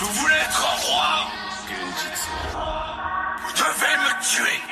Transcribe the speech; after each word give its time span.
Vous 0.00 0.12
voulez 0.14 0.34
être 0.34 0.66
roi 0.86 1.30
Vous 3.42 3.52
devez 3.52 3.96
me 3.98 4.22
tuer. 4.22 4.69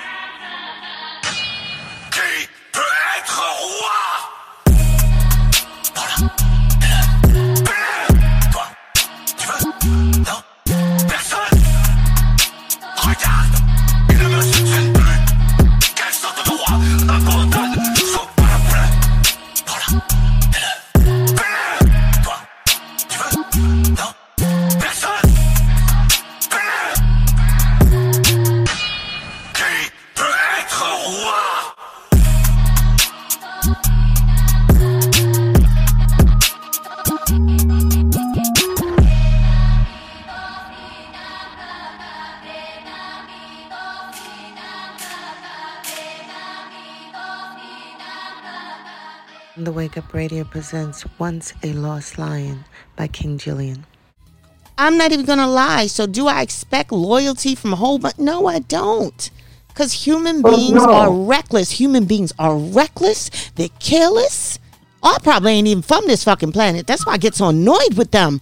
The 50.11 50.17
Radio 50.17 50.45
presents 50.45 51.05
Once 51.19 51.53
a 51.63 51.75
Lost 51.75 52.19
Lion 52.19 52.65
by 52.97 53.09
King 53.09 53.37
Julian. 53.37 53.85
I'm 54.79 54.97
not 54.97 55.13
even 55.13 55.27
gonna 55.27 55.47
lie. 55.47 55.87
So 55.87 56.07
do 56.07 56.29
I 56.29 56.41
expect 56.41 56.93
loyalty 56.93 57.55
from 57.55 57.75
a 57.75 57.77
whole 57.77 57.99
bunch? 57.99 58.19
No, 58.19 58.47
I 58.47 58.61
don't. 58.61 59.31
Because 59.69 59.93
human 59.93 60.41
oh, 60.45 60.57
beings 60.57 60.83
are 60.83 61.13
reckless. 61.13 61.73
Human 61.73 62.07
beings 62.07 62.33
are 62.39 62.57
reckless. 62.57 63.51
They're 63.57 63.69
careless. 63.81 64.59
I 65.03 65.19
probably 65.23 65.53
ain't 65.53 65.69
even 65.69 65.83
from 65.83 66.07
this 66.07 66.25
fucking 66.25 66.53
planet. 66.53 66.87
That's 66.87 67.05
why 67.05 67.13
I 67.13 67.19
get 67.19 67.35
so 67.35 67.49
annoyed 67.49 67.95
with 67.99 68.11
them. 68.11 68.41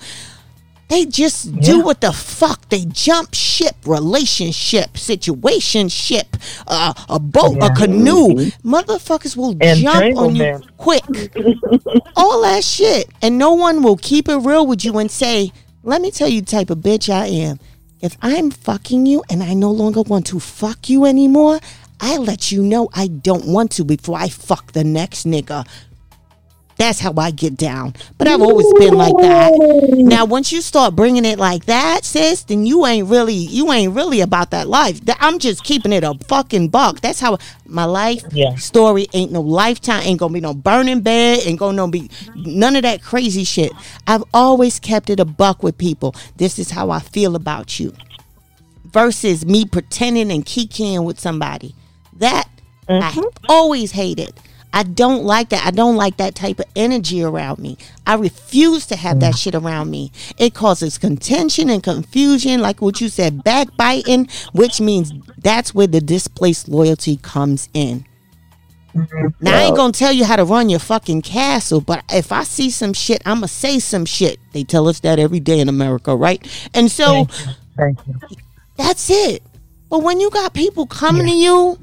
They 0.88 1.04
just 1.04 1.58
do 1.60 1.80
what 1.80 2.00
the 2.00 2.12
fuck. 2.12 2.68
They 2.68 2.84
jump 2.84 3.34
ship, 3.34 3.74
relationship, 3.84 4.96
situation 4.96 5.88
ship, 5.88 6.36
uh, 6.66 6.94
a 7.08 7.18
boat, 7.18 7.56
a 7.60 7.74
canoe. 7.74 8.28
Motherfuckers 8.64 9.36
will 9.36 9.54
jump 9.54 10.16
on 10.16 10.36
you 10.36 10.44
Entanglement. 10.44 10.76
quick. 10.76 11.02
All 12.16 12.42
that 12.42 12.62
shit. 12.62 13.08
And 13.20 13.36
no 13.36 13.54
one 13.54 13.82
will 13.82 13.96
keep 13.96 14.28
it 14.28 14.36
real 14.36 14.64
with 14.66 14.84
you 14.84 14.96
and 14.98 15.10
say, 15.10 15.50
let 15.82 16.00
me 16.00 16.10
tell 16.12 16.28
you 16.28 16.40
the 16.40 16.46
type 16.46 16.70
of 16.70 16.78
bitch 16.78 17.12
I 17.12 17.26
am. 17.26 17.58
If 18.00 18.16
I'm 18.22 18.50
fucking 18.50 19.06
you 19.06 19.24
and 19.28 19.42
I 19.42 19.54
no 19.54 19.72
longer 19.72 20.02
want 20.02 20.26
to 20.26 20.38
fuck 20.38 20.88
you 20.88 21.04
anymore, 21.04 21.58
I 22.00 22.18
let 22.18 22.52
you 22.52 22.62
know 22.62 22.88
I 22.94 23.08
don't 23.08 23.46
want 23.46 23.72
to 23.72 23.84
before 23.84 24.18
I 24.18 24.28
fuck 24.28 24.72
the 24.72 24.84
next 24.84 25.26
nigga. 25.26 25.66
That's 26.78 27.00
how 27.00 27.14
I 27.16 27.30
get 27.30 27.56
down. 27.56 27.94
But 28.18 28.28
I've 28.28 28.42
always 28.42 28.70
been 28.74 28.94
like 28.94 29.16
that. 29.16 29.52
Now, 29.96 30.26
once 30.26 30.52
you 30.52 30.60
start 30.60 30.94
bringing 30.94 31.24
it 31.24 31.38
like 31.38 31.64
that, 31.66 32.04
sis, 32.04 32.42
then 32.44 32.66
you 32.66 32.84
ain't 32.84 33.08
really, 33.08 33.34
you 33.34 33.72
ain't 33.72 33.94
really 33.94 34.20
about 34.20 34.50
that 34.50 34.68
life. 34.68 35.00
I'm 35.18 35.38
just 35.38 35.64
keeping 35.64 35.92
it 35.92 36.04
a 36.04 36.14
fucking 36.26 36.68
buck. 36.68 37.00
That's 37.00 37.18
how 37.18 37.38
my 37.64 37.84
life 37.84 38.22
Yeah. 38.32 38.54
story 38.56 39.06
ain't 39.14 39.32
no 39.32 39.40
lifetime, 39.40 40.02
ain't 40.04 40.20
gonna 40.20 40.34
be 40.34 40.40
no 40.40 40.52
burning 40.52 41.00
bed, 41.00 41.40
ain't 41.44 41.58
gonna 41.58 41.88
be 41.88 42.10
none 42.34 42.76
of 42.76 42.82
that 42.82 43.02
crazy 43.02 43.44
shit. 43.44 43.72
I've 44.06 44.24
always 44.34 44.78
kept 44.78 45.08
it 45.08 45.18
a 45.18 45.24
buck 45.24 45.62
with 45.62 45.78
people. 45.78 46.14
This 46.36 46.58
is 46.58 46.70
how 46.70 46.90
I 46.90 47.00
feel 47.00 47.36
about 47.36 47.80
you. 47.80 47.94
Versus 48.84 49.46
me 49.46 49.64
pretending 49.64 50.30
and 50.30 50.44
kikiing 50.44 51.04
with 51.04 51.18
somebody. 51.18 51.74
That 52.18 52.48
I 52.88 53.10
mm-hmm. 53.10 53.46
always 53.48 53.92
hated. 53.92 54.34
I 54.76 54.82
don't 54.82 55.24
like 55.24 55.48
that. 55.48 55.64
I 55.64 55.70
don't 55.70 55.96
like 55.96 56.18
that 56.18 56.34
type 56.34 56.58
of 56.58 56.66
energy 56.76 57.22
around 57.22 57.60
me. 57.60 57.78
I 58.06 58.16
refuse 58.16 58.84
to 58.88 58.96
have 58.96 59.20
that 59.20 59.32
mm. 59.32 59.38
shit 59.42 59.54
around 59.54 59.90
me. 59.90 60.12
It 60.36 60.52
causes 60.52 60.98
contention 60.98 61.70
and 61.70 61.82
confusion, 61.82 62.60
like 62.60 62.82
what 62.82 63.00
you 63.00 63.08
said, 63.08 63.42
backbiting, 63.42 64.28
which 64.52 64.78
means 64.78 65.14
that's 65.38 65.74
where 65.74 65.86
the 65.86 66.02
displaced 66.02 66.68
loyalty 66.68 67.16
comes 67.16 67.70
in. 67.72 68.04
Now 69.40 69.56
I 69.56 69.62
ain't 69.62 69.76
gonna 69.76 69.94
tell 69.94 70.12
you 70.12 70.26
how 70.26 70.36
to 70.36 70.44
run 70.44 70.68
your 70.68 70.78
fucking 70.78 71.22
castle, 71.22 71.80
but 71.80 72.04
if 72.12 72.30
I 72.30 72.42
see 72.42 72.68
some 72.68 72.92
shit, 72.92 73.22
I'ma 73.24 73.46
say 73.46 73.78
some 73.78 74.04
shit. 74.04 74.38
They 74.52 74.62
tell 74.62 74.88
us 74.88 75.00
that 75.00 75.18
every 75.18 75.40
day 75.40 75.58
in 75.58 75.70
America, 75.70 76.14
right? 76.14 76.46
And 76.74 76.90
so 76.90 77.24
Thank 77.78 78.06
you. 78.06 78.14
that's 78.76 79.08
it. 79.08 79.42
But 79.88 80.02
when 80.02 80.20
you 80.20 80.28
got 80.28 80.52
people 80.52 80.86
coming 80.86 81.26
to 81.26 81.32
you, 81.32 81.78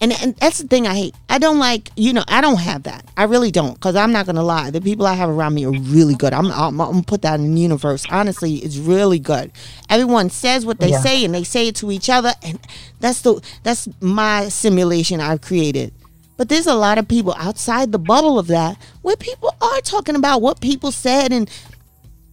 and, 0.00 0.12
and 0.12 0.36
that's 0.36 0.58
the 0.58 0.68
thing 0.68 0.86
I 0.86 0.94
hate. 0.94 1.14
I 1.28 1.38
don't 1.38 1.58
like, 1.58 1.90
you 1.96 2.12
know, 2.12 2.24
I 2.28 2.40
don't 2.40 2.60
have 2.60 2.84
that. 2.84 3.04
I 3.16 3.24
really 3.24 3.50
don't, 3.50 3.74
because 3.74 3.96
I'm 3.96 4.12
not 4.12 4.26
gonna 4.26 4.42
lie. 4.42 4.70
The 4.70 4.80
people 4.80 5.06
I 5.06 5.14
have 5.14 5.28
around 5.28 5.54
me 5.54 5.66
are 5.66 5.72
really 5.72 6.14
good. 6.14 6.32
I'm, 6.32 6.46
I'm, 6.46 6.80
I'm 6.80 6.90
gonna 6.92 7.02
put 7.02 7.22
that 7.22 7.40
in 7.40 7.54
the 7.54 7.60
universe. 7.60 8.06
Honestly, 8.10 8.56
it's 8.56 8.76
really 8.76 9.18
good. 9.18 9.50
Everyone 9.90 10.30
says 10.30 10.64
what 10.64 10.78
they 10.78 10.90
Yeah. 10.90 11.00
say, 11.00 11.24
and 11.24 11.34
they 11.34 11.44
say 11.44 11.68
it 11.68 11.76
to 11.76 11.90
each 11.90 12.08
other, 12.08 12.32
and 12.42 12.58
that's 13.00 13.22
the 13.22 13.40
that's 13.64 13.88
my 14.00 14.48
simulation 14.48 15.20
I've 15.20 15.40
created. 15.40 15.92
But 16.36 16.48
there's 16.48 16.68
a 16.68 16.74
lot 16.74 16.98
of 16.98 17.08
people 17.08 17.34
outside 17.36 17.90
the 17.90 17.98
bubble 17.98 18.38
of 18.38 18.46
that 18.46 18.76
where 19.02 19.16
people 19.16 19.52
are 19.60 19.80
talking 19.80 20.14
about 20.14 20.40
what 20.40 20.60
people 20.60 20.92
said 20.92 21.32
and 21.32 21.50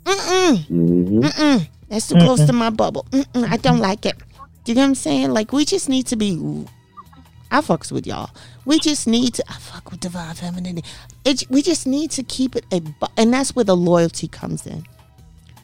mm-mm, 0.03 0.57
mm-hmm. 0.67 1.19
mm-mm, 1.21 1.67
that's 1.89 2.07
too 2.07 2.15
close 2.19 2.45
to 2.45 2.53
my 2.53 2.69
bubble. 2.69 3.07
Mm-mm, 3.09 3.49
I 3.51 3.57
don't 3.57 3.79
like 3.79 4.05
it. 4.05 4.15
Do 4.63 4.71
you 4.71 4.75
know 4.75 4.81
what 4.81 4.87
I'm 4.89 4.95
saying? 4.95 5.31
Like 5.31 5.51
we 5.51 5.65
just 5.65 5.89
need 5.89 6.05
to 6.07 6.15
be 6.15 6.37
I 7.51 7.61
fucks 7.61 7.91
with 7.91 8.07
y'all. 8.07 8.29
We 8.65 8.79
just 8.79 9.07
need 9.07 9.35
to 9.35 9.43
I 9.47 9.53
fuck 9.53 9.91
with 9.91 9.99
divine 9.99 10.35
femininity. 10.35 10.87
It, 11.23 11.43
we 11.49 11.61
just 11.61 11.87
need 11.87 12.11
to 12.11 12.23
keep 12.23 12.55
it 12.55 12.65
a 12.71 12.81
and 13.17 13.33
that's 13.33 13.55
where 13.55 13.65
the 13.65 13.75
loyalty 13.75 14.27
comes 14.27 14.65
in. 14.65 14.85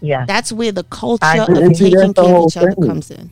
Yeah. 0.02 0.26
That's 0.26 0.52
where 0.52 0.72
the 0.72 0.84
culture 0.86 1.24
I 1.24 1.38
of 1.38 1.74
taking 1.74 1.92
care 1.92 2.10
of 2.10 2.18
whole 2.18 2.48
each 2.48 2.58
other 2.58 2.76
comes 2.76 3.12
in. 3.12 3.30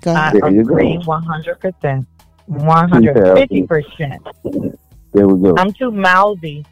Go 0.00 0.12
I 0.12 0.28
ahead. 0.28 0.42
There 0.42 0.50
you 0.50 0.64
go. 0.64 0.72
agree 0.72 0.96
100%. 0.98 2.06
150%. 2.50 4.78
There 5.12 5.28
we 5.28 5.42
go. 5.42 5.56
I'm 5.56 5.72
too 5.72 5.90
mouthy. 5.90 6.64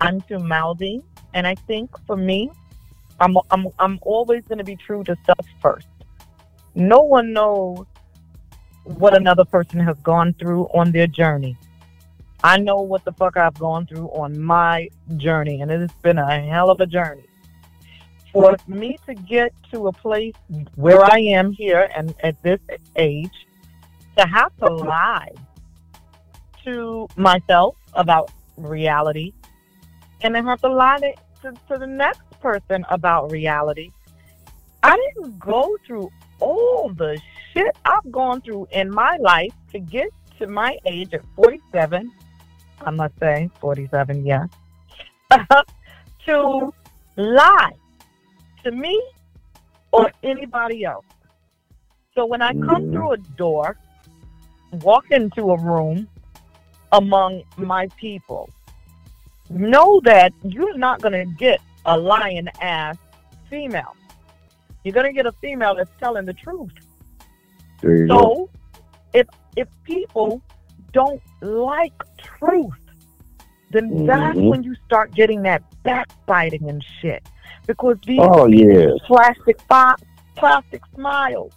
I'm 0.00 0.20
too 0.22 0.38
mouthy. 0.38 1.02
And 1.34 1.46
I 1.46 1.54
think 1.54 1.90
for 2.06 2.16
me, 2.16 2.50
I'm, 3.20 3.36
I'm, 3.50 3.68
I'm 3.78 3.98
always 4.02 4.44
going 4.46 4.58
to 4.58 4.64
be 4.64 4.76
true 4.76 5.04
to 5.04 5.16
self 5.24 5.46
first. 5.60 5.86
No 6.74 7.00
one 7.00 7.32
knows 7.32 7.86
what 8.86 9.16
another 9.16 9.44
person 9.44 9.80
has 9.80 9.96
gone 10.02 10.34
through 10.34 10.64
on 10.74 10.92
their 10.92 11.06
journey. 11.06 11.56
I 12.44 12.58
know 12.58 12.80
what 12.80 13.04
the 13.04 13.12
fuck 13.12 13.36
I've 13.36 13.58
gone 13.58 13.86
through 13.86 14.08
on 14.08 14.40
my 14.40 14.88
journey, 15.16 15.60
and 15.60 15.70
it 15.70 15.80
has 15.80 15.92
been 16.02 16.18
a 16.18 16.40
hell 16.40 16.70
of 16.70 16.80
a 16.80 16.86
journey. 16.86 17.24
For 18.32 18.56
me 18.66 18.98
to 19.06 19.14
get 19.14 19.52
to 19.72 19.88
a 19.88 19.92
place 19.92 20.34
where 20.74 21.02
I 21.02 21.18
am 21.18 21.52
here 21.52 21.88
and 21.96 22.14
at 22.22 22.40
this 22.42 22.60
age, 22.96 23.46
to 24.16 24.26
have 24.26 24.54
to 24.58 24.66
lie 24.66 25.32
to 26.64 27.08
myself 27.16 27.76
about 27.94 28.30
reality 28.56 29.32
and 30.22 30.34
then 30.34 30.44
have 30.46 30.60
to 30.62 30.68
lie 30.68 30.98
to, 31.42 31.52
to, 31.68 31.78
the 31.78 31.86
next 31.86 32.22
person 32.40 32.84
about 32.90 33.30
reality. 33.30 33.90
I 34.82 34.96
didn't 34.96 35.38
go 35.38 35.76
through 35.86 36.10
all 36.40 36.90
the 36.90 37.20
shit 37.56 37.76
I've 37.84 38.10
gone 38.12 38.40
through 38.42 38.68
in 38.72 38.90
my 38.90 39.16
life 39.20 39.52
to 39.72 39.78
get 39.78 40.08
to 40.38 40.46
my 40.46 40.76
age 40.84 41.14
at 41.14 41.22
47. 41.34 42.12
I 42.82 42.90
must 42.90 43.18
say, 43.18 43.48
47, 43.60 44.26
yes. 44.26 44.48
to 46.26 46.72
lie 47.16 47.72
to 48.64 48.70
me 48.70 49.02
or 49.92 50.10
anybody 50.22 50.84
else. 50.84 51.06
So 52.14 52.26
when 52.26 52.42
I 52.42 52.52
come 52.52 52.82
Mhm. 52.84 52.92
through 52.92 53.12
a 53.12 53.16
door, 53.16 53.76
walk 54.72 55.10
into 55.10 55.50
a 55.52 55.58
room 55.58 56.08
among 56.92 57.42
my 57.56 57.88
people, 57.96 58.50
know 59.48 60.00
that 60.04 60.32
you're 60.42 60.76
not 60.76 61.00
going 61.00 61.12
to 61.12 61.24
get 61.36 61.60
a 61.86 61.96
lying 61.96 62.48
ass 62.60 62.96
female. 63.48 63.94
You're 64.84 64.94
going 64.94 65.06
to 65.06 65.12
get 65.12 65.26
a 65.26 65.32
female 65.32 65.74
that's 65.74 65.90
telling 65.98 66.26
the 66.26 66.34
truth. 66.34 66.72
You 67.82 68.06
go. 68.08 68.18
So 68.18 68.50
if 69.12 69.26
if 69.56 69.68
people 69.84 70.42
don't 70.92 71.20
like 71.40 71.92
truth, 72.18 72.72
then 73.70 74.06
that's 74.06 74.36
Mhm. 74.38 74.50
when 74.50 74.62
you 74.62 74.74
start 74.86 75.14
getting 75.14 75.42
that 75.42 75.62
backbiting 75.82 76.68
and 76.68 76.84
shit. 77.00 77.26
Because 77.66 77.96
these 78.06 78.20
Oh 78.22 78.46
yeah. 78.46 78.90
plastic 79.06 79.60
fi- 79.62 79.94
plastic 80.36 80.82
smiles. 80.94 81.52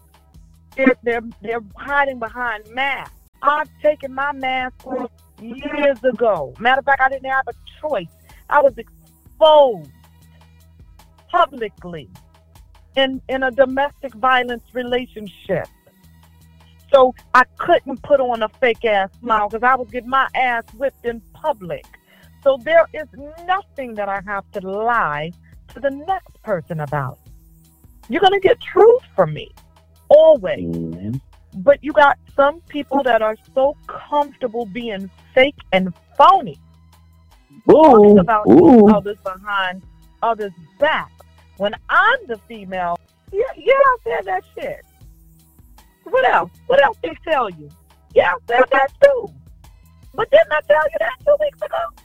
They're, 0.76 0.96
they're 1.04 1.22
they're 1.42 1.62
hiding 1.76 2.20
behind 2.20 2.68
masks. 2.74 3.14
I've 3.42 3.70
taken 3.82 4.14
my 4.14 4.32
mask 4.34 4.86
off 4.86 5.12
years 5.42 6.04
ago. 6.04 6.54
Matter 6.60 6.80
of 6.80 6.86
fact, 6.86 7.02
I 7.02 7.10
didn't 7.10 7.30
have 7.30 7.48
a 7.48 7.54
choice. 7.82 8.08
I 8.50 8.62
was 8.62 8.74
exposed 8.78 9.92
publicly 11.30 12.10
in, 12.96 13.22
in 13.30 13.44
a 13.44 13.52
domestic 13.52 14.14
violence 14.16 14.64
relationship. 14.74 15.68
So 16.92 17.14
I 17.34 17.44
couldn't 17.58 18.02
put 18.04 18.20
on 18.20 18.44
a 18.44 18.50
fake 18.50 18.86
ass 18.86 19.10
smile 19.20 19.50
because 19.50 19.64
I 19.64 19.76
was 19.76 19.90
getting 19.90 20.10
my 20.10 20.28
ass 20.36 20.64
whipped 20.76 21.06
in 21.06 21.22
public. 21.34 21.86
So 22.44 22.58
there 22.64 22.86
is 22.94 23.08
nothing 23.46 23.96
that 23.96 24.10
I 24.10 24.22
have 24.26 24.50
to 24.54 24.62
lie 24.68 25.32
to 25.74 25.80
the 25.80 25.92
next 25.92 26.42
person 26.42 26.80
about. 26.80 27.20
You're 28.08 28.22
going 28.22 28.34
to 28.34 28.40
get 28.40 28.60
truth 28.60 29.04
from 29.16 29.34
me, 29.34 29.52
always. 30.10 30.66
Mhm. 30.66 31.22
But 31.56 31.84
you 31.84 31.94
got 31.94 32.18
some 32.36 32.62
people 32.62 33.04
that 33.04 33.22
are 33.22 33.36
so 33.54 33.76
comfortable 33.88 34.66
being 34.66 35.10
fake 35.34 35.58
and 35.72 35.94
phony 36.18 36.58
talking 37.70 38.16
Boom. 38.16 38.20
about 38.20 38.48
Ooh. 38.48 38.88
others 38.90 39.18
behind 39.24 39.84
others' 40.22 40.52
back. 40.80 41.12
When 41.58 41.74
I'm 41.90 42.20
the 42.28 42.38
female, 42.48 42.98
yeah, 43.32 43.42
yeah, 43.56 43.74
I 43.74 43.98
said 44.04 44.26
that 44.26 44.44
shit. 44.56 44.86
What 46.10 46.28
else? 46.30 46.52
What 46.68 46.84
else 46.84 46.98
they 47.02 47.16
tell 47.24 47.50
you? 47.50 47.70
Yeah, 48.14 48.34
I 48.34 48.38
said 48.48 48.64
that 48.72 48.88
too. 49.04 49.34
But 50.14 50.30
didn't 50.32 50.52
I 50.52 50.62
tell 50.62 50.84
you 50.84 50.98
that 51.00 51.14
two 51.26 51.36
weeks 51.40 51.62
ago? 51.62 52.04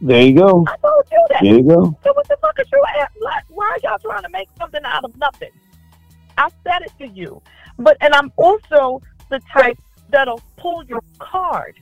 There 0.00 0.22
you 0.22 0.34
go. 0.34 0.64
I 0.68 0.76
told 0.76 1.04
you 1.10 1.26
that. 1.30 1.42
There 1.42 1.54
you 1.56 1.62
go. 1.62 1.98
So 2.04 2.12
what 2.12 2.28
the 2.28 2.36
fuck 2.40 2.58
is 2.60 2.66
you 2.72 2.82
at? 3.00 3.10
Like, 3.20 3.44
why 3.48 3.64
are 3.66 3.78
y'all 3.82 3.98
trying 3.98 4.22
to 4.22 4.28
make 4.28 4.48
something 4.58 4.82
out 4.84 5.04
of 5.04 5.16
nothing? 5.16 5.50
I 6.38 6.48
said 6.64 6.82
it 6.82 6.92
to 6.98 7.08
you. 7.08 7.42
But 7.78 7.96
and 8.00 8.14
I'm 8.14 8.32
also 8.36 9.02
the 9.30 9.40
type 9.52 9.78
that'll 10.10 10.40
pull 10.56 10.84
your 10.84 11.02
card. 11.18 11.74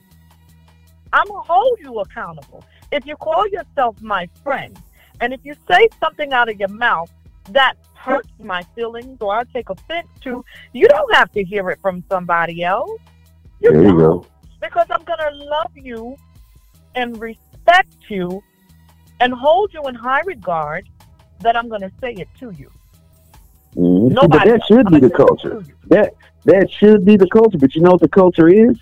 I'm 1.13 1.27
gonna 1.27 1.41
hold 1.41 1.79
you 1.79 1.99
accountable. 1.99 2.63
If 2.91 3.05
you 3.05 3.15
call 3.15 3.47
yourself 3.47 4.01
my 4.01 4.27
friend, 4.43 4.77
and 5.21 5.33
if 5.33 5.39
you 5.43 5.55
say 5.67 5.87
something 5.99 6.33
out 6.33 6.49
of 6.49 6.59
your 6.59 6.69
mouth 6.69 7.11
that 7.51 7.75
hurts 7.95 8.29
my 8.39 8.63
feelings 8.75 9.17
or 9.21 9.35
I 9.35 9.43
take 9.45 9.69
offense 9.69 10.07
to, 10.21 10.43
you 10.73 10.87
don't 10.87 11.13
have 11.15 11.31
to 11.33 11.43
hear 11.43 11.69
it 11.69 11.79
from 11.81 12.03
somebody 12.09 12.63
else. 12.63 12.99
You 13.61 13.71
There 13.71 13.83
you 13.83 13.97
go. 13.97 14.25
because 14.61 14.87
I'm 14.89 15.03
going 15.03 15.19
to 15.19 15.35
love 15.45 15.71
you 15.75 16.15
and 16.95 17.19
respect 17.19 17.89
you 18.09 18.43
and 19.19 19.33
hold 19.33 19.73
you 19.73 19.81
in 19.83 19.95
high 19.95 20.21
regard 20.25 20.87
that 21.41 21.55
I'm 21.55 21.69
going 21.69 21.81
to 21.81 21.91
say 22.01 22.13
it 22.13 22.27
to 22.39 22.51
you. 22.51 22.69
Mhm. 23.75 24.09
See, 24.09 24.27
But 24.27 24.45
that 24.45 24.61
should 24.67 24.87
be 24.87 24.99
the 24.99 25.09
culture. 25.09 25.61
That 25.87 26.13
that 26.45 26.71
should 26.71 27.03
be 27.05 27.17
the 27.17 27.27
culture. 27.27 27.57
But 27.57 27.75
you 27.75 27.81
know 27.81 27.91
what 27.91 28.01
the 28.01 28.07
culture 28.07 28.47
is? 28.47 28.77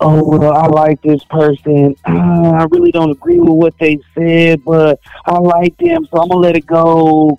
Oh 0.00 0.22
well, 0.24 0.52
I 0.52 0.66
like 0.66 1.00
this 1.02 1.22
person. 1.24 1.94
Uh, 2.04 2.10
I 2.60 2.66
really 2.70 2.90
don't 2.90 3.10
agree 3.10 3.38
with 3.38 3.50
what 3.50 3.74
they 3.78 3.98
said, 4.16 4.64
but 4.64 4.98
I 5.26 5.38
like 5.38 5.76
them, 5.78 6.06
so 6.10 6.20
I'm 6.20 6.28
gonna 6.28 6.40
let 6.40 6.56
it 6.56 6.66
go. 6.66 7.38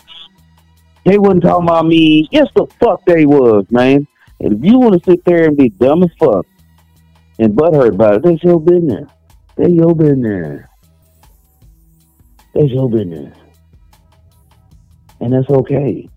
They 1.08 1.18
wasn't 1.18 1.44
talking 1.44 1.70
about 1.70 1.86
me. 1.86 2.28
Yes, 2.32 2.50
the 2.54 2.66
fuck 2.82 3.06
they 3.06 3.26
was, 3.26 3.66
man. 3.72 4.06
And 4.42 4.56
if 4.56 4.66
you 4.70 4.78
want 4.78 5.02
to 5.02 5.10
sit 5.10 5.24
there 5.24 5.46
and 5.46 5.56
be 5.56 5.70
dumb 5.70 6.04
as 6.04 6.10
fuck 6.20 6.46
and 7.40 7.54
butthurt 7.54 7.94
about 7.94 8.16
it, 8.16 8.24
that's 8.24 8.44
your 8.44 8.60
business. 8.60 9.10
That's 9.56 9.70
your 9.70 9.96
business. 9.96 10.66
That's 12.54 12.72
your 12.72 12.90
business. 12.90 13.34
And 15.22 15.32
that's 15.32 15.50
okay. 15.50 16.10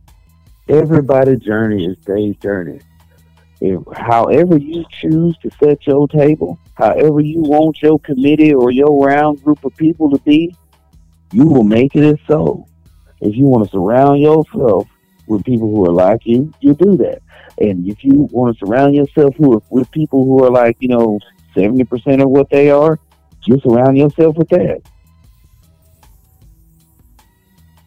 Everybody's 0.69 1.39
journey 1.39 1.87
is 1.87 1.97
their 2.05 2.35
journey. 2.43 2.81
If, 3.61 3.81
however 3.97 4.59
you 4.59 4.85
choose 4.91 5.39
to 5.45 5.51
set 5.63 5.87
your 5.87 6.09
table, 6.09 6.59
however 6.75 7.21
you 7.21 7.43
want 7.43 7.81
your 7.81 8.01
committee 8.01 8.55
or 8.55 8.73
your 8.73 9.07
round 9.07 9.41
group 9.45 9.65
of 9.65 9.73
people 9.77 10.11
to 10.11 10.19
be, 10.25 10.53
you 11.31 11.47
will 11.47 11.63
make 11.63 11.95
it 11.95 12.03
as 12.03 12.19
so. 12.27 12.67
If 13.21 13.37
you 13.37 13.47
want 13.47 13.65
to 13.65 13.71
surround 13.71 14.21
yourself 14.21 14.89
with 15.27 15.45
people 15.45 15.69
who 15.69 15.87
are 15.87 15.93
like 15.93 16.21
you, 16.25 16.53
you 16.61 16.75
do 16.75 16.97
that. 16.99 17.23
And 17.59 17.87
if 17.87 18.03
you 18.03 18.29
want 18.33 18.57
to 18.59 18.67
surround 18.67 18.95
yourself 18.95 19.35
with, 19.39 19.63
with 19.71 19.91
people 19.91 20.25
who 20.25 20.45
are 20.45 20.51
like, 20.51 20.77
you 20.81 20.89
know, 20.89 21.19
70% 21.55 22.23
of 22.23 22.31
what 22.31 22.49
they 22.51 22.71
are, 22.71 22.99
you 23.45 23.61
surround 23.61 23.99
yourself 23.99 24.37
with 24.37 24.49
that. 24.51 24.81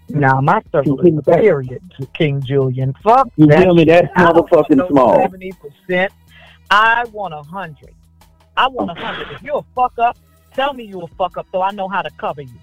Now, 0.10 0.42
my 0.42 0.62
circle 0.72 1.00
is 1.02 1.24
period, 1.26 1.82
King 2.14 2.42
Julian. 2.42 2.94
Fuck 3.04 3.30
You 3.36 3.48
that. 3.48 3.64
feel 3.64 3.74
me? 3.74 3.86
That's 3.86 4.08
I 4.16 4.32
don't 4.32 4.36
want 4.52 4.70
motherfucking 4.70 4.88
small. 4.90 5.28
70%. 5.90 6.10
I 6.70 7.06
want 7.12 7.34
a 7.34 7.38
100. 7.38 7.90
I 8.56 8.68
want 8.68 8.92
a 8.92 8.94
100. 8.94 9.32
If 9.36 9.42
you're 9.42 9.58
a 9.60 9.66
fuck 9.74 9.98
up, 9.98 10.18
tell 10.54 10.74
me 10.74 10.84
you're 10.84 11.04
a 11.04 11.16
fuck 11.16 11.38
up 11.38 11.48
so 11.52 11.62
I 11.62 11.72
know 11.72 11.88
how 11.88 12.02
to 12.04 12.12
cover 12.12 12.42
you. 12.42 12.60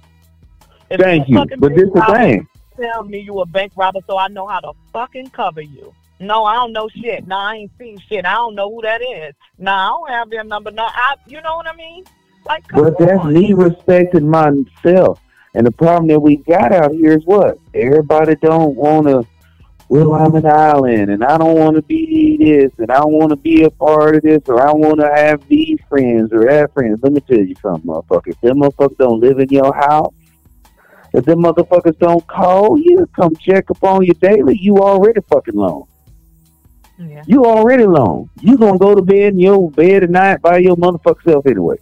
If 0.90 1.00
Thank 1.00 1.28
you 1.28 1.34
you. 1.34 1.40
a 1.40 1.44
fucking 1.44 1.60
But 1.60 1.74
this 1.74 1.84
is 1.88 1.92
the 1.92 2.14
thing. 2.14 2.48
Tell 2.80 3.04
me 3.04 3.18
you 3.20 3.40
a 3.40 3.46
bank 3.46 3.72
robber 3.76 4.00
so 4.06 4.16
I 4.16 4.28
know 4.28 4.46
how 4.46 4.60
to 4.60 4.72
fucking 4.92 5.30
cover 5.30 5.60
you. 5.60 5.92
No, 6.18 6.44
I 6.44 6.54
don't 6.54 6.72
know 6.72 6.88
shit. 6.88 7.26
No, 7.26 7.36
I 7.36 7.56
ain't 7.56 7.72
seen 7.78 7.98
shit. 7.98 8.24
I 8.24 8.34
don't 8.34 8.54
know 8.54 8.70
who 8.70 8.82
that 8.82 9.02
is. 9.02 9.34
No, 9.58 9.72
I 9.72 9.86
don't 9.88 10.10
have 10.10 10.30
their 10.30 10.44
number. 10.44 10.70
No, 10.70 10.84
I, 10.84 11.14
you 11.26 11.40
know 11.40 11.56
what 11.56 11.66
I 11.66 11.74
mean? 11.76 12.04
Like, 12.46 12.64
But 12.72 12.98
that's 12.98 13.20
on. 13.20 13.34
me 13.34 13.52
respecting 13.52 14.28
myself. 14.28 15.20
And 15.54 15.66
the 15.66 15.72
problem 15.72 16.06
that 16.08 16.20
we 16.20 16.36
got 16.36 16.72
out 16.72 16.92
here 16.92 17.12
is 17.12 17.24
what? 17.24 17.58
Everybody 17.74 18.36
don't 18.36 18.76
want 18.76 19.08
to, 19.08 19.26
well, 19.88 20.14
I'm 20.14 20.34
an 20.36 20.46
island 20.46 21.10
and 21.10 21.24
I 21.24 21.36
don't 21.36 21.58
want 21.58 21.76
to 21.76 21.82
be 21.82 22.36
this 22.38 22.70
and 22.78 22.90
I 22.90 23.00
don't 23.00 23.12
want 23.12 23.30
to 23.30 23.36
be 23.36 23.64
a 23.64 23.70
part 23.70 24.16
of 24.16 24.22
this 24.22 24.42
or 24.46 24.62
I 24.62 24.66
don't 24.66 24.80
want 24.80 25.00
to 25.00 25.10
have 25.12 25.46
these 25.48 25.78
friends 25.88 26.32
or 26.32 26.44
that 26.44 26.72
friends. 26.72 27.00
Let 27.02 27.12
me 27.12 27.20
tell 27.20 27.38
you 27.40 27.56
something, 27.60 27.90
motherfucker. 27.90 28.28
If 28.28 28.40
them 28.40 28.58
motherfuckers 28.60 28.96
don't 28.98 29.20
live 29.20 29.38
in 29.40 29.48
your 29.48 29.74
house, 29.74 30.14
if 31.12 31.24
them 31.24 31.42
motherfuckers 31.42 31.98
don't 31.98 32.26
call 32.26 32.78
you, 32.78 33.06
come 33.14 33.34
check 33.36 33.70
up 33.70 33.82
on 33.82 34.04
you 34.04 34.14
daily, 34.14 34.56
you 34.58 34.78
already 34.78 35.20
fucking 35.28 35.56
alone. 35.56 35.86
Yeah. 36.98 37.24
You 37.26 37.44
already 37.44 37.84
alone. 37.84 38.28
You 38.40 38.58
gonna 38.58 38.78
go 38.78 38.94
to 38.94 39.02
bed 39.02 39.32
in 39.32 39.38
your 39.38 39.70
bed 39.70 40.04
at 40.04 40.10
night 40.10 40.42
by 40.42 40.58
your 40.58 40.76
motherfucker 40.76 41.22
self 41.24 41.46
anyway. 41.46 41.76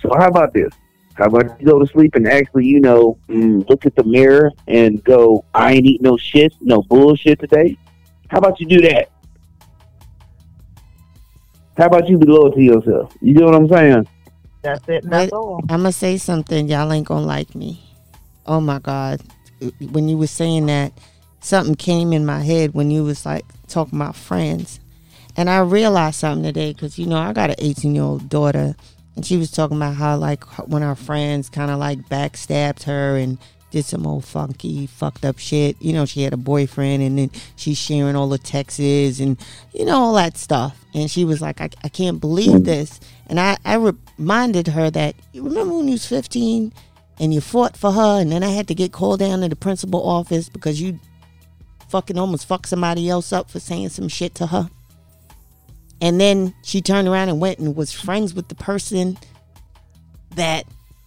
So 0.00 0.10
how 0.16 0.28
about 0.28 0.52
this? 0.52 0.72
How 1.14 1.26
about 1.26 1.60
you 1.60 1.66
go 1.66 1.80
to 1.80 1.86
sleep 1.86 2.14
and 2.14 2.28
actually, 2.28 2.66
you 2.66 2.80
know, 2.80 3.18
mm, 3.28 3.68
look 3.68 3.86
at 3.86 3.96
the 3.96 4.04
mirror 4.04 4.52
and 4.68 5.02
go, 5.02 5.44
I 5.52 5.72
ain't 5.72 5.86
eat 5.86 6.00
no 6.00 6.16
shit, 6.16 6.54
no 6.60 6.82
bullshit 6.82 7.40
today. 7.40 7.76
How 8.28 8.38
about 8.38 8.60
you 8.60 8.66
do 8.66 8.80
that? 8.82 9.10
How 11.76 11.86
about 11.86 12.08
you 12.08 12.18
be 12.18 12.26
loyal 12.26 12.52
to 12.52 12.60
yourself? 12.60 13.16
You 13.20 13.34
know 13.34 13.46
what 13.46 13.54
I'm 13.54 13.68
saying? 13.68 14.08
That's 14.62 14.88
it. 14.88 15.04
That's 15.08 15.32
all. 15.32 15.60
I'm 15.68 15.78
gonna 15.78 15.92
say 15.92 16.18
something. 16.18 16.68
Y'all 16.68 16.92
ain't 16.92 17.06
gonna 17.06 17.26
like 17.26 17.54
me. 17.54 17.87
Oh 18.48 18.60
my 18.60 18.78
God! 18.78 19.20
When 19.92 20.08
you 20.08 20.16
were 20.16 20.26
saying 20.26 20.66
that, 20.66 20.92
something 21.40 21.74
came 21.74 22.14
in 22.14 22.24
my 22.24 22.40
head 22.40 22.72
when 22.72 22.90
you 22.90 23.04
was 23.04 23.26
like 23.26 23.44
talking 23.68 23.98
about 23.98 24.16
friends, 24.16 24.80
and 25.36 25.50
I 25.50 25.60
realized 25.60 26.16
something 26.16 26.44
today 26.44 26.72
because 26.72 26.98
you 26.98 27.06
know 27.06 27.18
I 27.18 27.34
got 27.34 27.50
an 27.50 27.56
18 27.58 27.94
year 27.94 28.04
old 28.04 28.30
daughter, 28.30 28.74
and 29.16 29.26
she 29.26 29.36
was 29.36 29.50
talking 29.50 29.76
about 29.76 29.96
how 29.96 30.16
like 30.16 30.44
when 30.66 30.80
her 30.80 30.94
friends 30.94 31.50
kind 31.50 31.70
of 31.70 31.78
like 31.78 31.98
backstabbed 32.08 32.84
her 32.84 33.18
and 33.18 33.36
did 33.70 33.84
some 33.84 34.06
old 34.06 34.24
funky 34.24 34.86
fucked 34.86 35.26
up 35.26 35.38
shit. 35.38 35.76
You 35.80 35.92
know, 35.92 36.06
she 36.06 36.22
had 36.22 36.32
a 36.32 36.38
boyfriend, 36.38 37.02
and 37.02 37.18
then 37.18 37.30
she's 37.56 37.76
sharing 37.76 38.16
all 38.16 38.30
the 38.30 38.38
texts 38.38 38.80
and 39.20 39.38
you 39.74 39.84
know 39.84 39.98
all 39.98 40.14
that 40.14 40.38
stuff. 40.38 40.84
And 40.94 41.10
she 41.10 41.24
was 41.24 41.42
like, 41.42 41.60
I, 41.60 41.68
I 41.84 41.88
can't 41.88 42.18
believe 42.20 42.62
mm. 42.62 42.64
this. 42.64 42.98
And 43.26 43.38
I, 43.38 43.58
I 43.64 43.74
reminded 43.74 44.68
her 44.68 44.90
that 44.90 45.14
you 45.32 45.42
remember 45.42 45.74
when 45.74 45.86
you 45.86 45.92
was 45.92 46.06
15 46.06 46.72
and 47.20 47.34
you 47.34 47.40
fought 47.40 47.76
for 47.76 47.92
her, 47.92 48.20
and 48.20 48.30
then 48.30 48.42
I 48.42 48.50
had 48.50 48.68
to 48.68 48.74
get 48.74 48.92
called 48.92 49.20
down 49.20 49.40
to 49.40 49.48
the 49.48 49.56
principal 49.56 50.06
office 50.06 50.48
because 50.48 50.80
you 50.80 50.98
fucking 51.88 52.18
almost 52.18 52.46
fucked 52.46 52.68
somebody 52.68 53.08
else 53.08 53.32
up 53.32 53.50
for 53.50 53.60
saying 53.60 53.88
some 53.88 54.08
shit 54.08 54.34
to 54.36 54.46
her. 54.46 54.70
And 56.00 56.20
then 56.20 56.54
she 56.62 56.80
turned 56.80 57.08
around 57.08 57.28
and 57.28 57.40
went 57.40 57.58
and 57.58 57.74
was 57.74 57.92
friends 57.92 58.34
with 58.34 58.48
the 58.48 58.54
person 58.54 59.18
that 60.36 60.64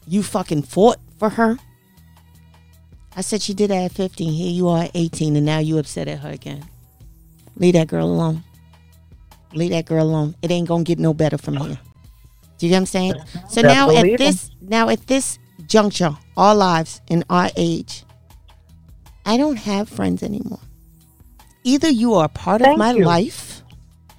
you 0.07 0.23
fucking 0.23 0.63
fought 0.63 0.97
for 1.17 1.29
her. 1.29 1.57
I 3.15 3.21
said 3.21 3.41
she 3.41 3.53
did 3.53 3.69
that 3.69 3.85
at 3.85 3.91
15. 3.91 4.31
Here 4.31 4.51
you 4.51 4.67
are 4.67 4.83
at 4.83 4.91
18, 4.93 5.35
and 5.35 5.45
now 5.45 5.59
you 5.59 5.77
upset 5.77 6.07
at 6.07 6.19
her 6.19 6.29
again. 6.29 6.65
Leave 7.55 7.73
that 7.73 7.87
girl 7.87 8.05
alone. 8.05 8.43
Leave 9.53 9.71
that 9.71 9.85
girl 9.85 10.03
alone. 10.03 10.35
It 10.41 10.51
ain't 10.51 10.67
gonna 10.67 10.83
get 10.83 10.99
no 10.99 11.13
better 11.13 11.37
from 11.37 11.57
here. 11.57 11.79
Do 12.57 12.65
you 12.65 12.69
get 12.69 12.75
what 12.75 12.81
I'm 12.81 12.85
saying? 12.85 13.13
So 13.49 13.61
now 13.61 13.89
at 13.91 14.17
this 14.17 14.49
now 14.61 14.89
at 14.89 15.07
this 15.07 15.39
juncture, 15.71 16.17
our 16.35 16.53
lives 16.53 16.99
in 17.07 17.23
our 17.29 17.49
age, 17.55 18.03
I 19.25 19.37
don't 19.37 19.55
have 19.55 19.87
friends 19.87 20.21
anymore. 20.21 20.59
Either 21.63 21.89
you 21.89 22.13
are 22.15 22.25
a 22.25 22.29
part 22.29 22.61
of 22.61 22.77
my 22.77 22.91
you. 22.91 23.05
life 23.05 23.63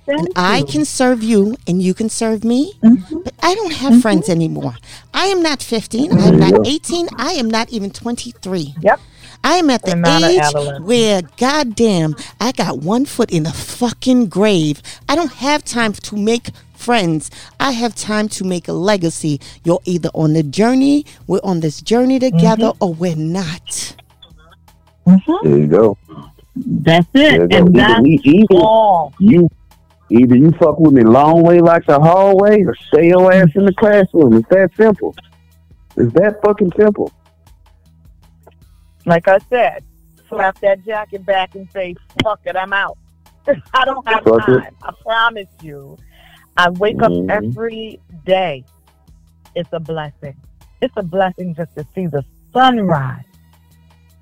and 0.09 0.19
Thank 0.35 0.39
I 0.39 0.63
can 0.63 0.85
serve 0.85 1.23
you 1.23 1.55
and 1.69 1.83
you 1.83 1.93
can 1.95 2.09
serve 2.09 2.43
me, 2.43 2.73
Mm-hmm. 2.83 3.19
but 3.25 3.35
I 3.43 3.55
don't 3.55 3.73
have 3.75 4.01
friends 4.01 4.29
anymore. 4.29 4.75
I 5.13 5.27
am 5.27 5.43
not 5.43 5.63
15, 5.63 6.13
I 6.19 6.25
am 6.29 6.39
not 6.39 6.67
18, 6.67 7.09
I 7.19 7.33
am 7.33 7.51
not 7.51 7.69
even 7.71 7.91
23. 7.91 8.75
Yep. 8.81 9.01
I 9.45 9.55
am 9.57 9.71
at 9.71 9.83
the 9.83 9.93
an 9.93 10.25
age 10.25 10.81
where, 10.83 11.21
goddamn, 11.37 12.15
I 12.41 12.53
got 12.53 12.79
one 12.79 13.05
foot 13.05 13.31
in 13.31 13.43
the 13.43 13.53
fucking 13.53 14.29
grave. 14.29 14.81
I 15.09 15.17
don't 15.17 15.33
have 15.35 15.65
time 15.65 15.93
to 15.93 16.17
make 16.17 16.51
friends. 16.83 17.31
I 17.61 17.73
have 17.73 17.95
time 17.95 18.29
to 18.31 18.45
make 18.45 18.67
a 18.69 18.73
legacy. 18.73 19.41
You're 19.65 19.81
either 19.85 20.11
on 20.15 20.33
the 20.35 20.43
journey, 20.43 21.07
we're 21.27 21.41
on 21.45 21.61
this 21.61 21.81
journey 21.81 22.19
together, 22.19 22.73
Mm-hmm. 22.73 22.85
or 22.85 22.95
we're 22.95 23.17
not. 23.17 23.97
There 25.07 25.59
you 25.59 25.67
go. 25.67 25.99
That's 26.57 27.07
it. 27.15 27.33
you 27.33 27.49
go. 27.49 27.57
And 27.57 27.69
Either 27.69 27.71
that's 27.71 28.03
we- 28.03 28.21
either 28.25 28.55
all. 28.63 29.15
you 29.19 29.49
either 30.11 30.37
you 30.37 30.51
fuck 30.53 30.79
with 30.79 30.93
me 30.93 31.03
long 31.03 31.43
way 31.43 31.61
like 31.61 31.87
the 31.87 31.99
hallway 31.99 32.63
or 32.65 32.75
stay 32.75 33.09
your 33.09 33.33
ass 33.33 33.49
in 33.55 33.65
the 33.65 33.73
classroom. 33.73 34.35
It's 34.35 34.49
that 34.51 34.71
simple. 34.77 35.15
It's 35.97 36.13
that 36.15 36.41
fucking 36.45 36.73
simple. 36.77 37.11
Like 39.07 39.27
I 39.29 39.39
said, 39.51 39.83
slap 40.29 40.59
that 40.61 40.85
jacket 40.85 41.25
back 41.25 41.55
and 41.55 41.69
say, 41.73 41.95
fuck 42.23 42.41
it, 42.45 42.57
I'm 42.57 42.73
out. 42.73 42.97
I 43.75 43.85
don't 43.85 44.07
have 44.07 44.23
Fuck 44.23 44.49
it. 44.49 44.61
time. 44.61 44.77
I 44.83 44.93
promise 45.03 45.49
you. 45.63 45.97
I 46.63 46.71
wake 46.71 46.99
Mhm. 46.99 47.29
up 47.29 47.43
every 47.43 47.99
day. 48.25 48.65
It's 49.57 49.73
a 49.73 49.81
blessing. 49.81 50.37
It's 50.81 50.95
a 50.97 51.03
blessing 51.03 51.57
just 51.57 51.75
to 51.75 51.85
see 51.93 52.07
the 52.07 52.25
sunrise. 52.53 53.25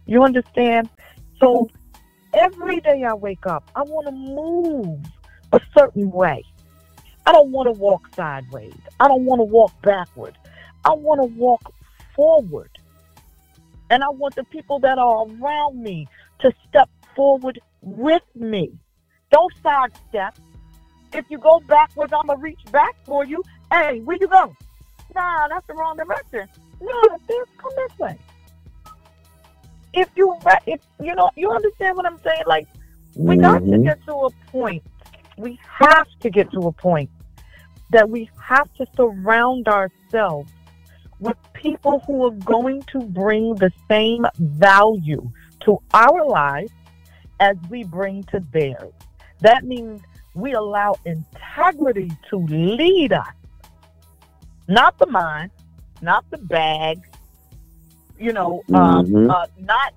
You 0.07 0.25
understand? 0.25 0.89
So 1.39 1.69
every 2.33 2.81
day 2.81 3.05
I 3.05 3.13
wake 3.13 3.47
up, 3.47 3.71
I 3.77 3.83
want 3.83 4.07
to 4.07 4.13
move 4.13 5.05
a 5.53 5.61
certain 5.77 6.11
way. 6.11 6.43
I 7.27 7.33
don't 7.33 7.53
want 7.53 7.67
to 7.67 7.79
walk 7.79 8.09
sideways. 8.15 8.73
I 8.99 9.07
don't 9.07 9.27
want 9.27 9.41
to 9.41 9.45
walk 9.45 9.73
backward. 9.83 10.39
I 10.87 10.95
want 10.95 11.21
to 11.21 11.27
walk 11.39 11.75
forward. 12.17 12.71
And 13.91 14.03
I 14.03 14.09
want 14.09 14.35
the 14.35 14.45
people 14.45 14.79
that 14.79 14.97
are 14.97 15.27
around 15.27 15.83
me 15.83 16.09
to 16.39 16.51
step 16.67 16.89
forward 17.15 17.61
with 17.83 18.23
me. 18.35 18.73
Don't 19.31 19.53
sidestep. 19.63 20.39
If 21.13 21.27
you 21.29 21.39
go 21.39 21.61
backwards, 21.61 22.13
I'm 22.13 22.27
going 22.27 22.39
to 22.39 22.43
reach 22.43 22.61
back 22.71 22.95
for 23.05 23.25
you. 23.25 23.43
Hey, 23.73 24.01
where 24.01 24.17
you 24.21 24.29
go? 24.29 24.55
Nah, 25.15 25.49
that's 25.49 25.67
the 25.67 25.75
wrong 25.75 25.97
direction. 25.97 26.49
No, 26.81 27.19
this, 27.27 27.49
come 27.59 27.73
this 27.77 27.99
way. 27.99 28.19
If 29.93 30.09
you, 30.15 30.37
if 30.67 30.81
you 31.03 31.15
know, 31.17 31.31
you 31.37 31.51
understand 31.51 31.97
what 31.97 32.07
I'm 32.07 32.19
saying? 32.23 32.43
Like, 32.47 32.69
we 33.17 33.37
got 33.37 33.59
to 33.59 33.65
Mhm. 33.65 33.85
get 33.85 33.99
to 34.07 34.13
a 34.15 34.31
point. 34.53 34.83
We 35.37 35.59
have 35.67 36.07
to 36.21 36.31
get 36.31 36.51
to 36.53 36.61
a 36.69 36.73
point 36.73 37.11
that 37.91 38.09
we 38.09 38.31
have 38.41 38.73
to 38.75 38.87
surround 38.97 39.67
ourselves 39.67 40.53
with 41.19 41.37
people 41.55 42.01
who 42.07 42.25
are 42.27 42.31
going 42.31 42.83
to 42.83 43.01
bring 43.01 43.55
the 43.57 43.73
same 43.89 44.27
value 44.39 45.29
to 45.61 45.79
our 45.93 46.25
lives 46.25 46.73
as 47.41 47.57
we 47.69 47.83
bring 47.83 48.23
to 48.25 48.41
theirs. 48.53 48.93
That 49.41 49.65
means 49.65 50.03
we 50.35 50.53
allow 50.53 50.95
integrity 51.05 52.11
to 52.31 52.37
lead 52.39 53.13
us, 53.13 53.27
not 54.69 54.97
the 54.99 55.07
mind, 55.07 55.51
not 56.03 56.25
the 56.31 56.39
bag, 56.39 57.01
you 58.19 58.33
know, 58.33 58.63
um, 58.73 59.07
Mhm. 59.07 59.31
uh, 59.31 59.47
not 59.59 59.93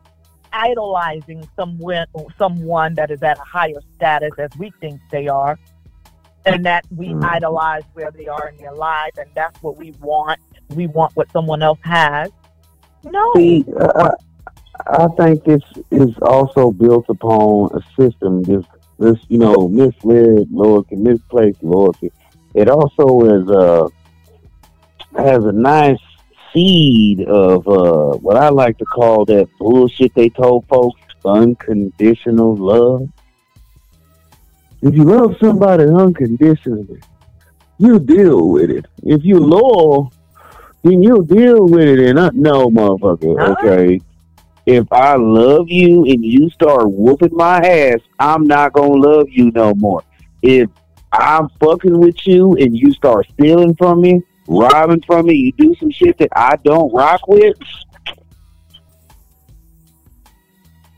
idolizing 0.51 1.47
someone, 1.55 2.05
someone 2.37 2.93
that 2.95 3.11
is 3.11 3.21
at 3.23 3.37
a 3.37 3.41
higher 3.43 3.81
status 3.95 4.31
as 4.37 4.49
we 4.57 4.71
think 4.79 4.99
they 5.11 5.27
are, 5.27 5.57
and 6.45 6.65
that 6.65 6.85
we 6.95 7.07
Mhm. 7.09 7.23
idolize 7.23 7.83
where 7.93 8.11
they 8.11 8.27
are 8.27 8.49
in 8.49 8.57
their 8.57 8.73
lives, 8.73 9.17
and 9.17 9.29
that's 9.35 9.61
what 9.63 9.77
we 9.77 9.91
want. 10.01 10.39
We 10.75 10.87
want 10.87 11.15
what 11.15 11.31
someone 11.31 11.61
else 11.61 11.79
has. 11.83 12.31
No, 13.03 13.33
See, 13.35 13.65
I, 13.79 14.09
I 14.87 15.07
think 15.17 15.43
this 15.43 15.61
is 15.91 16.17
also 16.21 16.71
built 16.71 17.05
upon 17.09 17.69
a 17.73 18.01
system. 18.01 18.43
This, 18.43 18.63
this, 18.99 19.17
you 19.27 19.37
know, 19.37 19.67
misled 19.67 20.47
loyalty, 20.51 20.95
misplaced 20.95 21.63
loyalty. 21.63 22.11
It 22.53 22.69
also 22.69 23.21
is 23.25 23.49
uh 23.49 23.87
has 25.17 25.43
a 25.45 25.51
nice 25.51 25.99
seed 26.51 27.21
of 27.21 27.67
uh 27.67 28.17
what 28.17 28.37
I 28.37 28.49
like 28.49 28.77
to 28.77 28.85
call 28.85 29.25
that 29.25 29.47
bullshit 29.57 30.13
they 30.13 30.29
told 30.29 30.67
folks 30.67 30.99
unconditional 31.25 32.55
love. 32.55 33.09
If 34.81 34.95
you 34.95 35.05
love 35.05 35.37
somebody 35.39 35.85
unconditionally, 35.85 36.99
you 37.77 37.99
deal 37.99 38.49
with 38.49 38.69
it. 38.69 38.85
If 39.03 39.23
you're 39.23 39.39
loyal, 39.39 40.11
then 40.83 41.01
you'll 41.01 41.23
deal 41.23 41.65
with 41.65 41.87
it. 41.87 41.99
And 41.99 42.19
I, 42.19 42.29
no, 42.33 42.69
motherfucker, 42.69 43.57
okay. 43.57 44.01
If 44.65 44.91
I 44.91 45.15
love 45.15 45.67
you 45.67 46.05
and 46.05 46.23
you 46.23 46.49
start 46.49 46.89
whooping 46.89 47.35
my 47.35 47.57
ass, 47.57 47.99
I'm 48.19 48.45
not 48.45 48.73
gonna 48.73 48.93
love 48.93 49.27
you 49.29 49.51
no 49.51 49.73
more. 49.75 50.03
If 50.41 50.69
I'm 51.11 51.49
fucking 51.59 51.99
with 51.99 52.25
you 52.25 52.55
and 52.55 52.77
you 52.77 52.93
start 52.93 53.27
stealing 53.33 53.75
from 53.75 54.01
me, 54.01 54.21
robbing 54.47 55.03
from 55.05 55.25
me, 55.27 55.35
you 55.35 55.51
do 55.53 55.75
some 55.79 55.91
shit 55.91 56.17
that 56.19 56.29
I 56.35 56.55
don't 56.63 56.93
rock 56.93 57.27
with. 57.27 57.57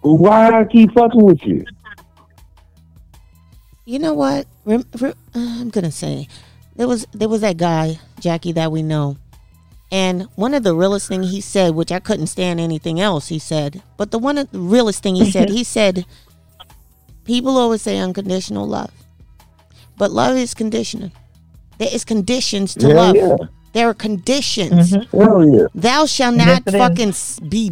Why 0.01 0.51
I 0.51 0.63
keep 0.65 0.93
fucking 0.93 1.25
with 1.25 1.43
you? 1.43 1.65
You 3.85 3.99
know 3.99 4.13
what? 4.13 4.45
Rem- 4.63 4.85
re- 4.99 5.13
I'm 5.33 5.69
gonna 5.69 5.91
say 5.91 6.27
there 6.75 6.87
was 6.87 7.07
there 7.11 7.29
was 7.29 7.41
that 7.41 7.57
guy 7.57 7.99
Jackie 8.19 8.51
that 8.53 8.71
we 8.71 8.83
know, 8.83 9.17
and 9.91 10.23
one 10.35 10.53
of 10.53 10.63
the 10.63 10.75
realest 10.75 11.07
thing 11.07 11.23
he 11.23 11.41
said, 11.41 11.75
which 11.75 11.91
I 11.91 11.99
couldn't 11.99 12.27
stand 12.27 12.59
anything 12.59 12.99
else 12.99 13.27
he 13.29 13.39
said, 13.39 13.81
but 13.97 14.11
the 14.11 14.19
one 14.19 14.37
of 14.37 14.51
the 14.51 14.59
realest 14.59 15.03
thing 15.03 15.15
he 15.15 15.29
said, 15.31 15.49
he 15.49 15.63
said, 15.77 16.05
people 17.23 17.57
always 17.57 17.81
say 17.81 17.97
unconditional 17.97 18.67
love, 18.67 18.91
but 19.97 20.11
love 20.11 20.35
is 20.37 20.53
conditional. 20.53 21.11
There 21.77 21.89
is 21.91 22.05
conditions 22.05 22.73
to 22.75 22.87
Yeah, 22.87 22.93
love. 22.95 23.15
yeah. 23.15 23.35
There 23.73 23.89
are 23.89 23.93
conditions. 23.93 24.93
Mm-hmm. 24.93 25.19
Hell 25.21 25.49
yeah. 25.53 25.65
Thou 25.75 26.05
shall 26.05 26.31
not 26.31 26.63
is. 26.65 26.73
fucking 26.73 27.09
s- 27.09 27.39
be 27.41 27.71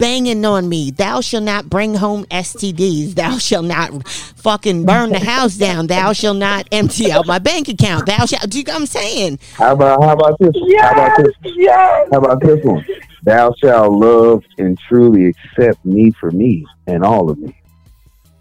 banging 0.00 0.44
on 0.44 0.68
me. 0.68 0.90
Thou 0.90 1.20
shall 1.20 1.40
not 1.42 1.70
bring 1.70 1.94
home 1.94 2.24
STDs. 2.24 3.14
Thou 3.14 3.38
shall 3.38 3.62
not 3.62 4.08
fucking 4.08 4.84
burn 4.86 5.10
the 5.10 5.20
house 5.20 5.56
down. 5.56 5.86
Thou 5.86 6.12
shall 6.12 6.34
not 6.34 6.66
empty 6.72 7.12
out 7.12 7.26
my 7.26 7.38
bank 7.38 7.68
account. 7.68 8.06
Thou 8.06 8.26
shall. 8.26 8.40
Do 8.48 8.58
you 8.58 8.64
know 8.64 8.72
what 8.72 8.80
I'm 8.80 8.86
saying? 8.86 9.38
How 9.54 9.72
about 9.74 10.02
how 10.02 10.12
about 10.14 10.36
this? 10.40 10.50
How 10.80 10.90
about 10.92 11.16
this? 11.18 11.34
yes. 11.56 12.08
How 12.12 12.18
about 12.18 12.40
this 12.40 12.64
one? 12.64 12.84
Thou 13.22 13.52
shalt 13.62 13.92
love 13.92 14.42
and 14.58 14.78
truly 14.88 15.26
accept 15.26 15.84
me 15.84 16.10
for 16.18 16.30
me 16.30 16.64
and 16.86 17.04
all 17.04 17.30
of 17.30 17.38
me. 17.38 17.54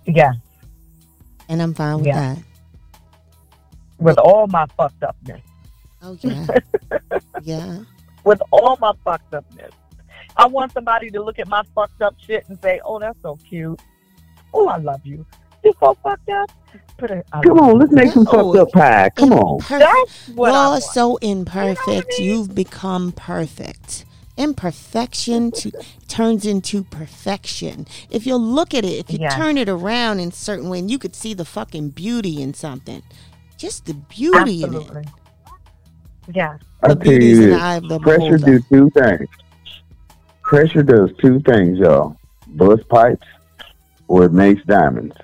Yeah, 0.05 0.31
And 1.49 1.61
I'm 1.61 1.73
fine 1.75 1.97
with 1.97 2.07
Yeah. 2.07 2.35
that. 2.35 2.43
with 3.99 4.17
all 4.17 4.47
my 4.47 4.65
fucked 4.77 5.03
upness. 5.03 5.41
Oh 6.01 6.17
yeah, 6.21 6.47
yeah. 7.43 7.79
With 8.23 8.41
all 8.51 8.77
my 8.79 8.93
fucked 9.03 9.33
upness. 9.33 9.71
I 10.39 10.47
want 10.47 10.71
somebody 10.71 11.09
to 11.11 11.21
look 11.21 11.37
at 11.37 11.47
my 11.49 11.63
fucked 11.75 12.01
up 12.01 12.15
shit 12.25 12.45
and 12.47 12.57
say, 12.61 12.79
oh, 12.85 12.97
that's 12.97 13.21
so 13.21 13.37
cute. 13.47 13.79
Oh, 14.53 14.67
I 14.69 14.77
love 14.77 15.01
you. 15.05 15.25
You're 15.63 15.73
so 15.81 15.95
fucked 16.01 16.29
up? 16.29 16.49
Put 16.97 17.11
it, 17.11 17.25
Come 17.43 17.59
on, 17.59 17.77
let's 17.79 17.91
make 17.91 18.11
some 18.11 18.23
No. 18.23 18.31
fucked 18.31 18.55
up 18.57 18.71
pie. 18.71 19.09
Come 19.15 19.33
on. 19.33 19.55
Imperfect. 19.55 19.79
That's 19.79 20.27
what 20.29 20.51
I 20.51 20.53
You're 20.53 20.69
want. 20.71 20.83
so 20.83 21.17
imperfect. 21.17 22.19
mean? 22.19 22.29
You've 22.29 22.55
become 22.55 23.11
perfect. 23.11 24.05
Imperfection 24.37 25.51
to, 25.51 25.71
turns 26.07 26.45
into 26.45 26.83
perfection. 26.85 27.85
If 28.09 28.25
you 28.25 28.37
look 28.37 28.73
at 28.73 28.85
it, 28.85 28.93
if 28.97 29.11
you 29.11 29.19
Yes. 29.19 29.33
turn 29.35 29.57
it 29.57 29.67
around 29.67 30.21
in 30.21 30.29
a 30.29 30.31
certain 30.31 30.69
way, 30.69 30.79
and 30.79 30.89
you 30.89 30.97
could 30.97 31.15
see 31.15 31.33
the 31.33 31.43
fucking 31.45 31.89
beauty 31.89 32.41
in 32.41 32.53
something, 32.53 33.03
just 33.57 33.85
the 33.85 33.93
beauty 33.95 34.63
in 34.63 34.73
it. 34.75 34.77
Absolutely. 34.77 35.05
Yeah. 36.33 36.57
I 36.83 36.87
The 36.87 36.95
tell 36.95 36.95
beauty 36.95 37.31
is 37.31 37.39
you 37.39 37.43
in 37.43 37.49
the 37.49 37.57
eye 37.57 37.75
of 37.75 37.89
the 37.89 37.99
Pressure 37.99 38.37
beholder. 38.37 38.37
do 38.39 38.59
two 38.71 38.89
things. 38.91 39.27
Pressure 40.49 40.81
does 40.81 41.11
two 41.21 41.39
things, 41.41 41.77
y'all. 41.77 42.17
Bust 42.47 42.89
pipes 42.89 43.27
or 44.07 44.25
it 44.25 44.33
makes 44.33 44.65
diamonds. 44.65 45.15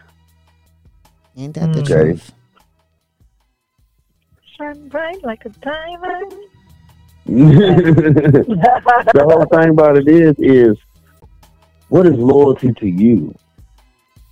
Ain't 1.36 1.56
that 1.56 1.74
the 1.74 1.82
Mm. 1.82 1.92
Okay. 1.92 2.12
truth? 2.12 2.32
Shine 4.56 4.88
bright 4.88 5.24
like 5.24 5.44
a 5.46 5.50
diamond. 5.50 6.32
the 7.26 9.26
whole 9.28 9.46
thing 9.60 9.70
about 9.72 9.98
it 9.98 10.08
is, 10.08 10.36
is 10.38 10.78
what 11.90 12.06
is 12.06 12.14
loyalty 12.14 12.72
to 12.74 12.88
you? 12.88 13.34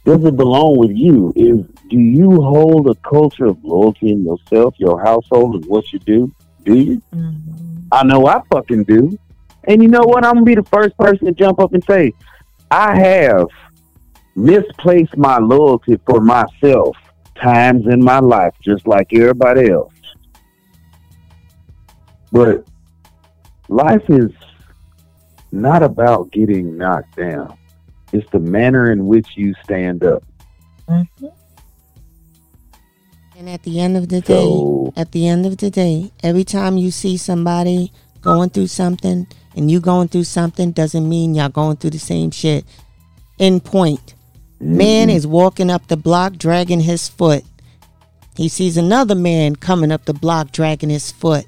Does 0.05 0.23
it 0.23 0.37
belong 0.37 0.77
with 0.77 0.91
you? 0.91 1.33
Is 1.35 1.65
do 1.89 1.97
you 1.97 2.39
hold 2.39 2.87
a 2.87 2.93
culture 3.09 3.45
of 3.45 3.57
loyalty 3.63 4.11
in 4.11 4.23
yourself, 4.23 4.75
your 4.77 5.01
household, 5.03 5.55
and 5.55 5.65
what 5.65 5.91
you 5.91 5.97
do? 5.97 6.31
Do 6.63 6.75
you? 6.75 7.01
Mhm. 7.15 7.87
I 7.91 8.03
know 8.03 8.27
I 8.27 8.43
fucking 8.51 8.83
do. 8.83 9.17
And 9.65 9.81
you 9.81 9.87
know 9.87 10.03
what? 10.03 10.25
I'm 10.25 10.33
gonna 10.35 10.45
be 10.45 10.55
the 10.55 10.63
first 10.63 10.97
person 10.97 11.25
to 11.25 11.31
jump 11.31 11.59
up 11.59 11.73
and 11.73 11.83
say, 11.83 12.13
I 12.71 12.95
have 12.95 13.47
misplaced 14.35 15.15
my 15.15 15.37
loyalty 15.37 15.99
for 16.05 16.19
myself 16.19 16.97
times 17.35 17.85
in 17.87 18.03
my 18.03 18.19
life, 18.19 18.53
just 18.61 18.87
like 18.87 19.13
everybody 19.13 19.69
else. 19.71 19.93
But 22.31 22.65
life 23.69 24.03
is 24.09 24.31
not 25.51 25.83
about 25.83 26.31
getting 26.31 26.77
knocked 26.77 27.15
down. 27.15 27.55
It's 28.11 28.29
the 28.31 28.39
manner 28.39 28.91
in 28.91 29.05
which 29.05 29.27
you 29.35 29.53
stand 29.63 30.03
up. 30.03 30.23
Mhm. 30.89 31.31
And 33.37 33.49
at 33.49 33.63
the 33.63 33.79
end 33.79 33.97
of 33.97 34.09
the 34.09 34.21
day, 34.21 34.45
So 34.45 34.93
at 34.95 35.11
the 35.11 35.27
end 35.27 35.45
of 35.45 35.57
the 35.57 35.69
day, 35.69 36.11
every 36.21 36.43
time 36.43 36.77
you 36.77 36.91
see 36.91 37.17
somebody 37.17 37.91
going 38.21 38.49
through 38.49 38.67
something 38.67 39.27
and 39.55 39.69
you 39.69 39.79
going 39.79 40.07
through 40.07 40.23
something 40.25 40.71
doesn't 40.71 41.07
mean 41.07 41.35
y'all 41.35 41.49
going 41.49 41.77
through 41.77 41.91
the 41.91 41.99
same 41.99 42.31
shit. 42.31 42.65
In 43.39 43.59
point. 43.59 44.13
Man 44.59 45.09
Mhm. 45.09 45.15
is 45.15 45.27
walking 45.27 45.69
up 45.69 45.87
the 45.87 45.97
block 45.97 46.37
dragging 46.37 46.79
his 46.81 47.07
foot. 47.09 47.43
He 48.35 48.47
sees 48.47 48.77
another 48.77 49.15
man 49.15 49.55
coming 49.57 49.91
up 49.91 50.05
the 50.05 50.13
block 50.13 50.51
dragging 50.51 50.89
his 50.89 51.11
foot. 51.11 51.45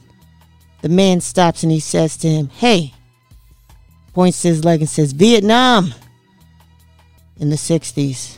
The 0.81 0.89
man 0.89 1.21
stops 1.21 1.63
and 1.63 1.71
he 1.71 1.79
says 1.79 2.17
to 2.17 2.27
him, 2.29 2.49
Hey, 2.57 2.93
points 4.13 4.41
to 4.41 4.49
his 4.49 4.63
leg 4.65 4.81
and 4.81 4.89
says, 4.89 5.13
Vietnam 5.13 5.93
in 7.39 7.49
the 7.49 7.55
60s. 7.57 8.37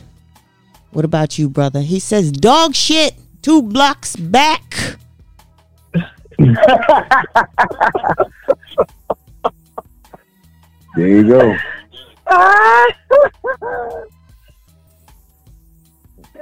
What 0.92 1.04
about 1.04 1.38
you, 1.38 1.48
brother? 1.50 1.82
He 1.82 1.98
says, 2.00 2.30
Dog 2.32 2.74
shit, 2.74 3.14
two 3.42 3.60
blocks 3.62 4.16
back. 4.16 4.96
There 10.98 11.06
you 11.06 11.28
go. 11.28 11.56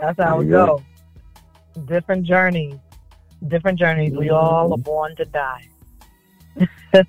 That's 0.01 0.19
how 0.19 0.41
it 0.41 0.49
go. 0.49 0.83
Different 1.85 2.25
journeys. 2.25 2.79
Different 3.49 3.79
journeys. 3.79 4.13
We 4.13 4.29
mm-hmm. 4.29 4.35
all 4.35 4.73
are 4.73 4.79
born 4.79 5.15
to 5.17 5.27
die. 5.27 5.69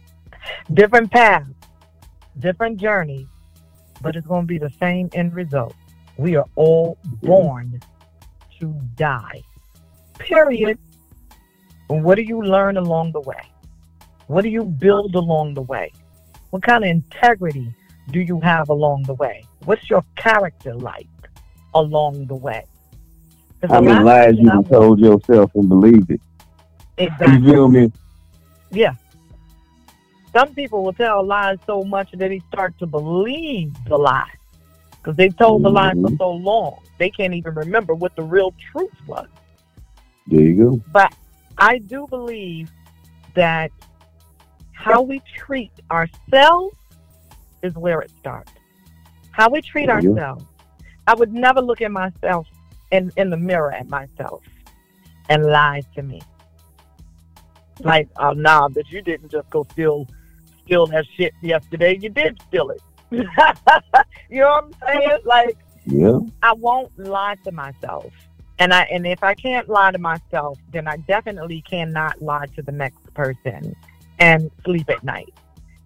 Different 0.74 1.10
paths. 1.10 1.48
Different 2.38 2.82
journeys. 2.82 3.27
But 4.01 4.18
it's 4.18 4.27
going 4.27 4.44
to 4.44 4.48
be 4.48 4.58
the 4.58 4.74
same 4.77 5.10
end 5.13 5.34
result. 5.34 5.74
We 6.18 6.36
are 6.36 6.48
all 6.56 6.98
born 7.24 7.80
to 8.60 8.82
die. 8.98 9.42
Period. 10.20 10.77
What 11.88 12.16
do 12.16 12.24
you 12.24 12.42
learn 12.42 12.75
along 12.75 13.13
the 13.13 13.22
way? 13.22 13.44
What 14.25 14.42
do 14.42 14.50
you 14.50 14.66
build 14.66 15.16
along 15.16 15.54
the 15.54 15.62
way? 15.62 15.94
What 16.50 16.63
kind 16.63 16.84
of 16.84 16.89
integrity 16.89 17.74
do 18.12 18.20
you 18.20 18.39
have 18.39 18.70
along 18.70 19.04
the 19.04 19.13
way? 19.16 19.44
What's 19.66 19.89
your 19.89 20.04
character 20.16 20.74
like 20.75 21.08
along 21.75 22.27
the 22.27 22.36
way? 22.36 22.63
How 23.68 23.82
many 23.82 24.04
lies 24.04 24.36
you 24.38 24.63
told 24.70 25.00
yourself 25.00 25.51
and 25.56 25.68
believed 25.68 26.12
it? 26.12 26.22
You 26.98 27.08
Exactly. 27.08 27.51
feel 27.51 27.68
me? 27.68 27.92
Yeah. 28.72 28.94
Some 30.32 30.54
people 30.54 30.84
will 30.84 30.94
tell 30.94 31.24
lies 31.25 31.58
so 31.66 31.84
much 31.84 32.12
that 32.12 32.20
they 32.30 32.42
start 32.51 32.77
to 32.80 32.86
believe 32.86 33.74
the 33.88 33.98
lie 33.98 34.30
because 34.92 35.16
they've 35.16 35.36
told 35.36 35.63
the 35.63 35.70
lie 35.70 35.94
for 35.94 36.10
Mhm. 36.10 36.18
so 36.18 36.32
long 36.32 36.77
they 36.98 37.10
can't 37.10 37.34
even 37.34 37.54
remember 37.56 37.94
what 37.94 38.16
the 38.16 38.24
real 38.24 38.54
truth 38.72 38.94
was. 39.08 39.27
There 40.27 40.42
you 40.42 40.56
go. 40.72 40.82
But 40.92 41.13
I 41.58 41.80
do 41.80 42.08
believe 42.08 42.72
that 43.34 43.72
how 44.77 45.01
we 45.01 45.19
treat 45.36 45.72
ourselves 45.89 46.77
is 47.63 47.74
where 47.74 48.00
it 48.01 48.12
starts. 48.19 48.51
How 49.31 49.50
we 49.50 49.60
treat 49.62 49.86
you 49.86 49.89
ourselves. 49.89 50.46
I 51.07 51.15
would 51.15 51.34
never 51.34 51.62
look 51.62 51.81
at 51.81 51.91
myself 51.91 52.48
in, 52.91 53.12
in 53.17 53.31
the 53.31 53.38
mirror 53.38 53.74
at 53.74 53.89
myself 53.89 54.43
and 55.29 55.46
lie 55.46 55.81
to 55.96 56.03
me. 56.03 56.22
Like, 57.79 58.07
oh 58.17 58.31
nah, 58.31 58.69
but 58.69 58.89
you 58.89 59.01
didn't 59.01 59.29
just 59.29 59.50
go 59.50 59.65
steal 59.72 60.07
steal 60.63 60.86
that 60.88 61.05
shit 61.15 61.34
yesterday. 61.41 61.98
You 62.00 62.10
did 62.10 62.39
steal 62.48 62.69
it. 62.69 62.81
you 63.12 63.24
know 64.41 64.50
what 64.50 64.63
I'm 64.63 64.74
saying? 64.86 65.19
Like. 65.25 65.57
Yeah. 65.86 66.19
I 66.43 66.53
won't 66.53 66.98
lie 67.00 67.36
to 67.46 67.51
myself. 67.51 68.13
And 68.60 68.74
I 68.74 68.84
and 68.84 69.07
if 69.07 69.24
I 69.24 69.34
can't 69.34 69.69
lie 69.69 69.91
to 69.91 69.98
myself, 69.98 70.60
then 70.72 70.88
I 70.88 70.98
definitely 71.07 71.62
cannot 71.62 72.22
lie 72.22 72.46
to 72.55 72.62
the 72.62 72.72
next 72.72 73.13
person 73.13 73.75
and 74.19 74.51
sleep 74.63 74.89
at 74.89 75.03
night. 75.03 75.33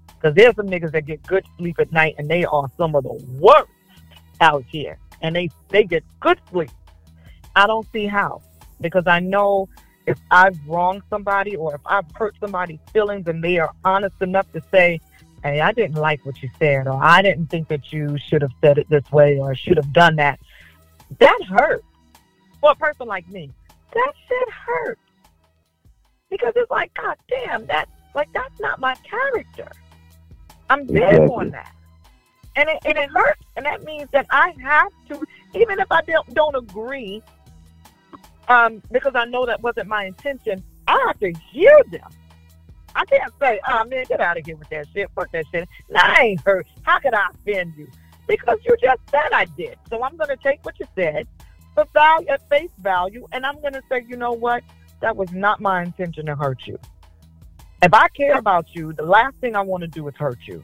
Because 0.07 0.35
there's 0.35 0.55
some 0.55 0.67
niggas 0.67 0.91
that 0.91 1.05
get 1.05 1.23
good 1.23 1.45
sleep 1.57 1.79
at 1.79 1.91
night 1.91 2.15
and 2.17 2.29
they 2.29 2.45
are 2.45 2.69
some 2.77 2.95
of 2.95 3.03
the 3.03 3.13
worst 3.39 3.71
out 4.39 4.63
here. 4.67 4.97
And 5.21 5.35
they 5.35 5.49
they 5.69 5.83
get 5.83 6.03
good 6.19 6.39
sleep. 6.51 6.71
I 7.55 7.67
don't 7.67 7.87
see 7.91 8.05
how. 8.05 8.41
Because 8.79 9.07
I 9.07 9.19
know 9.19 9.67
if 10.07 10.17
I've 10.29 10.57
wronged 10.67 11.03
somebody 11.09 11.55
or 11.55 11.75
if 11.75 11.81
I've 11.85 12.05
hurt 12.15 12.35
somebody's 12.39 12.79
feelings 12.91 13.27
and 13.27 13.43
they 13.43 13.59
are 13.59 13.71
honest 13.83 14.15
enough 14.21 14.51
to 14.53 14.61
say, 14.71 14.99
Hey, 15.43 15.59
I 15.59 15.71
didn't 15.71 15.95
like 15.95 16.23
what 16.23 16.41
you 16.43 16.49
said, 16.59 16.87
or 16.87 17.03
I 17.03 17.23
didn't 17.23 17.47
think 17.47 17.67
that 17.69 17.91
you 17.91 18.15
should 18.19 18.43
have 18.43 18.51
said 18.61 18.77
it 18.77 18.87
this 18.89 19.11
way 19.11 19.39
or 19.39 19.55
should 19.55 19.77
have 19.77 19.91
done 19.91 20.15
that. 20.17 20.39
That 21.19 21.39
hurt. 21.49 21.83
For 22.59 22.71
a 22.71 22.75
person 22.75 23.07
like 23.07 23.27
me, 23.27 23.49
that 23.91 24.13
shit 24.27 24.49
hurt. 24.49 24.99
Because 26.29 26.53
it's 26.55 26.69
like, 26.69 26.93
God 26.93 27.17
damn, 27.27 27.65
that 27.65 27.89
like 28.15 28.31
that's 28.33 28.59
not 28.59 28.79
my 28.79 28.95
character. 28.95 29.69
I'm 30.69 30.85
big 30.85 30.97
Exactly. 30.97 31.27
on 31.27 31.49
that. 31.51 31.73
And 32.55 32.69
it, 32.69 32.79
and 32.85 32.97
it 32.97 33.09
hurts. 33.09 33.43
And 33.55 33.65
that 33.65 33.83
means 33.83 34.09
that 34.11 34.25
I 34.29 34.53
have 34.61 34.91
to, 35.09 35.25
even 35.53 35.79
if 35.79 35.87
I 35.91 36.01
don't, 36.01 36.33
don't 36.33 36.55
agree, 36.55 37.21
um, 38.47 38.81
because 38.91 39.13
I 39.15 39.25
know 39.25 39.45
that 39.45 39.61
wasn't 39.61 39.87
my 39.87 40.05
intention, 40.05 40.63
I 40.87 41.01
have 41.07 41.19
to 41.19 41.31
hear 41.51 41.77
them. 41.91 42.09
I 42.93 43.05
can't 43.05 43.31
say, 43.39 43.59
oh 43.69 43.85
man, 43.85 44.03
get 44.09 44.19
out 44.19 44.37
of 44.37 44.45
here 44.45 44.57
with 44.57 44.69
that 44.69 44.87
shit. 44.93 45.09
Fuck 45.15 45.31
that 45.31 45.45
shit. 45.51 45.67
Nah, 45.89 46.01
I 46.03 46.21
ain't 46.23 46.41
hurt. 46.41 46.67
How 46.81 46.99
could 46.99 47.13
I 47.13 47.27
offend 47.33 47.73
you? 47.77 47.87
Because 48.27 48.57
you 48.65 48.75
just 48.81 48.99
said 49.09 49.31
I 49.31 49.45
did. 49.57 49.77
So 49.89 50.03
I'm 50.03 50.17
going 50.17 50.29
to 50.29 50.37
take 50.37 50.63
what 50.65 50.77
you 50.79 50.85
said 50.95 51.27
for 51.73 51.85
value, 51.93 52.27
at 52.27 52.47
face 52.49 52.69
value, 52.79 53.27
and 53.31 53.45
I'm 53.45 53.59
going 53.61 53.73
to 53.73 53.81
say, 53.89 54.05
you 54.07 54.17
know 54.17 54.33
what? 54.33 54.63
That 55.01 55.15
was 55.15 55.31
not 55.31 55.61
my 55.61 55.83
intention 55.83 56.25
to 56.25 56.35
hurt 56.35 56.67
you. 56.67 56.77
If 57.81 57.93
I 57.93 58.07
care 58.09 58.37
about 58.37 58.75
you, 58.75 58.93
the 58.93 59.03
last 59.03 59.37
thing 59.37 59.55
I 59.55 59.61
want 59.61 59.81
to 59.81 59.87
do 59.87 60.07
is 60.07 60.15
hurt 60.15 60.39
you. 60.45 60.63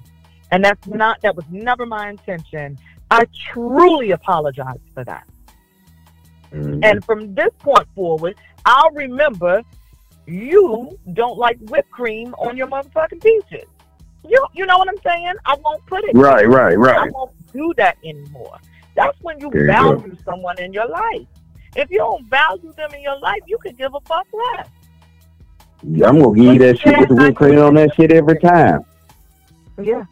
And 0.52 0.64
that's 0.64 0.88
not, 0.88 1.22
that 1.22 1.36
was 1.36 1.46
never 1.50 1.86
my 1.86 2.10
intention. 2.10 2.78
I 3.10 3.26
truly 3.52 4.12
apologize 4.12 4.80
for 4.94 5.04
that. 5.04 5.28
Mhm. 6.52 6.80
And 6.84 7.04
from 7.04 7.34
this 7.34 7.52
point 7.60 7.88
forward, 7.96 8.36
I'll 8.66 8.92
remember 8.92 9.62
you 10.26 10.98
don't 11.14 11.38
like 11.38 11.58
whipped 11.70 11.92
cream 11.92 12.34
on 12.36 12.56
your 12.58 12.68
motherfucking 12.68 13.22
peaches. 13.22 13.68
You 14.28 14.46
you 14.54 14.66
know 14.66 14.78
what 14.78 14.90
I'm 14.90 15.02
saying? 15.04 15.34
I 15.46 15.56
won't 15.64 15.86
put 15.86 16.04
it. 16.04 16.16
Right, 16.16 16.48
right, 16.48 16.78
right. 16.78 16.98
I 16.98 17.10
won't 17.10 17.32
do 17.54 17.74
that 17.78 17.98
anymore. 18.04 18.58
That's 18.96 19.18
when 19.22 19.40
you 19.40 19.50
There 19.52 19.62
you 19.62 19.68
value 19.68 20.18
someone 20.26 20.60
in 20.60 20.74
your 20.74 20.88
life. 20.88 21.28
If 21.76 21.92
you 21.92 22.00
don't 22.00 22.26
value 22.26 22.74
them 22.74 22.94
in 22.94 23.02
your 23.02 23.20
life, 23.20 23.42
you 23.46 23.58
can 23.60 23.76
give 23.76 23.94
a 23.94 24.00
fuck 24.02 24.28
less. 24.34 24.68
I'm 25.84 26.20
gonna 26.20 26.36
give 26.36 26.54
you 26.54 26.60
that 26.60 26.80
shit 26.80 27.00
with 27.00 27.10
the 27.10 27.16
whipped 27.16 27.38
cream 27.38 27.60
on 27.60 27.76
that 27.76 27.94
shit 27.96 28.12
every 28.12 28.40
time. 28.40 28.84
Yeah. 29.82 30.06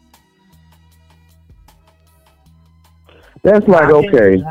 That's 3.42 3.66
like 3.68 3.84
I 3.84 3.90
can't 3.90 4.10
do 4.12 4.18
okay. 4.18 4.42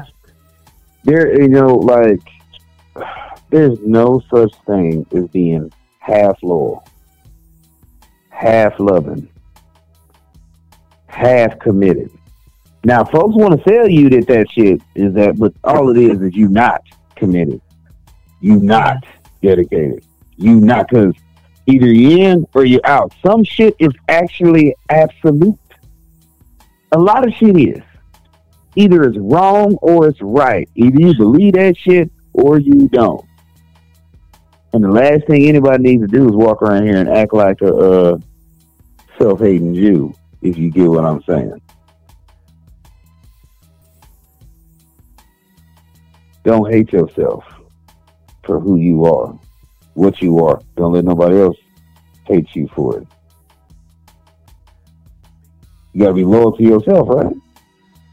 there 1.03 1.41
you 1.41 1.47
know 1.47 1.75
like 1.75 2.19
there's 3.49 3.79
no 3.81 4.21
such 4.33 4.53
thing 4.65 5.05
as 5.15 5.27
being 5.29 5.71
half 5.99 6.41
loyal 6.41 6.85
half 8.29 8.79
loving 8.79 9.27
half 11.07 11.57
committed 11.59 12.11
now 12.83 13.03
folks 13.03 13.35
want 13.35 13.57
to 13.57 13.69
tell 13.69 13.89
you 13.89 14.09
that 14.09 14.27
that 14.27 14.49
shit 14.51 14.81
is 14.95 15.13
that 15.13 15.37
but 15.37 15.53
all 15.63 15.89
it 15.89 15.97
is 15.97 16.21
is 16.21 16.35
you 16.35 16.47
not 16.49 16.81
committed 17.15 17.61
you 18.41 18.59
not 18.59 18.97
dedicated 19.41 20.05
you 20.37 20.59
not 20.59 20.89
because 20.89 21.15
either 21.67 21.87
you're 21.87 22.29
in 22.29 22.47
or 22.53 22.65
you're 22.65 22.85
out 22.85 23.13
some 23.25 23.43
shit 23.43 23.75
is 23.79 23.91
actually 24.09 24.75
absolute 24.89 25.57
a 26.91 26.97
lot 26.97 27.27
of 27.27 27.33
shit 27.33 27.57
is 27.57 27.81
either 28.75 29.03
it's 29.03 29.17
wrong 29.17 29.75
or 29.81 30.07
it's 30.07 30.21
right. 30.21 30.69
Either 30.75 30.99
you 30.99 31.15
believe 31.15 31.53
that 31.53 31.77
shit 31.77 32.11
or 32.33 32.59
you 32.59 32.87
don't. 32.89 33.25
And 34.73 34.83
the 34.83 34.89
last 34.89 35.25
thing 35.27 35.47
anybody 35.47 35.83
needs 35.83 36.01
to 36.03 36.07
do 36.07 36.27
is 36.27 36.35
walk 36.35 36.61
around 36.61 36.85
here 36.85 36.97
and 36.97 37.09
act 37.09 37.33
like 37.33 37.61
a 37.61 37.73
uh, 37.73 38.17
self-hating 39.17 39.73
Jew, 39.73 40.13
if 40.41 40.57
you 40.57 40.69
get 40.69 40.87
what 40.87 41.05
I'm 41.05 41.23
saying. 41.23 41.61
Don't 46.43 46.71
hate 46.71 46.91
yourself 46.91 47.45
for 48.43 48.59
who 48.59 48.75
you 48.75 49.05
are, 49.05 49.39
what 49.95 50.21
you 50.21 50.45
are. 50.45 50.61
Don't 50.77 50.93
let 50.93 51.03
nobody 51.03 51.41
else 51.41 51.57
hate 52.25 52.55
you 52.55 52.67
for 52.75 52.99
it. 52.99 53.07
You 55.93 56.01
gotta 56.01 56.13
be 56.13 56.25
loyal 56.25 56.55
to 56.55 56.63
yourself, 56.63 57.07
right? 57.09 57.33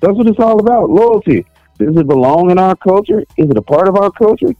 That's 0.01 0.14
what 0.14 0.27
it's 0.27 0.40
all 0.40 0.59
about. 0.61 0.88
Loyalty. 0.88 1.45
Does 1.79 1.97
it 1.97 2.07
belong 2.07 2.51
in 2.51 2.59
our 2.59 2.77
culture? 2.77 3.21
Is 3.37 3.51
it 3.51 3.57
a 3.57 3.62
part 3.62 3.88
of 3.88 3.97
our 3.97 4.11
culture? 4.11 4.55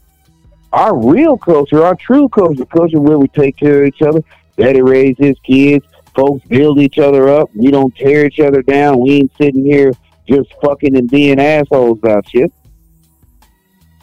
Our 0.73 0.97
real 0.97 1.37
culture, 1.37 1.85
our 1.85 1.95
true 1.95 2.29
culture, 2.29 2.65
culture 2.65 3.01
where 3.01 3.19
we 3.19 3.29
take 3.29 3.57
care 3.57 3.83
of 3.83 3.89
each 3.89 4.03
other. 4.03 4.23
Daddy 4.57 4.83
raised 4.83 5.19
his 5.19 5.39
kids. 5.41 5.87
Folks 6.15 6.45
build 6.47 6.79
each 6.79 6.99
other 6.99 7.29
up. 7.29 7.51
We 7.55 7.71
don't 7.71 7.95
tear 7.95 8.27
each 8.27 8.41
other 8.41 8.63
down. 8.63 9.01
We 9.01 9.13
ain't 9.13 9.33
sitting 9.37 9.65
here 9.65 9.93
just 10.29 10.53
fucking 10.63 10.97
and 10.97 11.11
being 11.11 11.39
assholes 11.41 11.99
about 11.99 12.29
shit. 12.29 12.53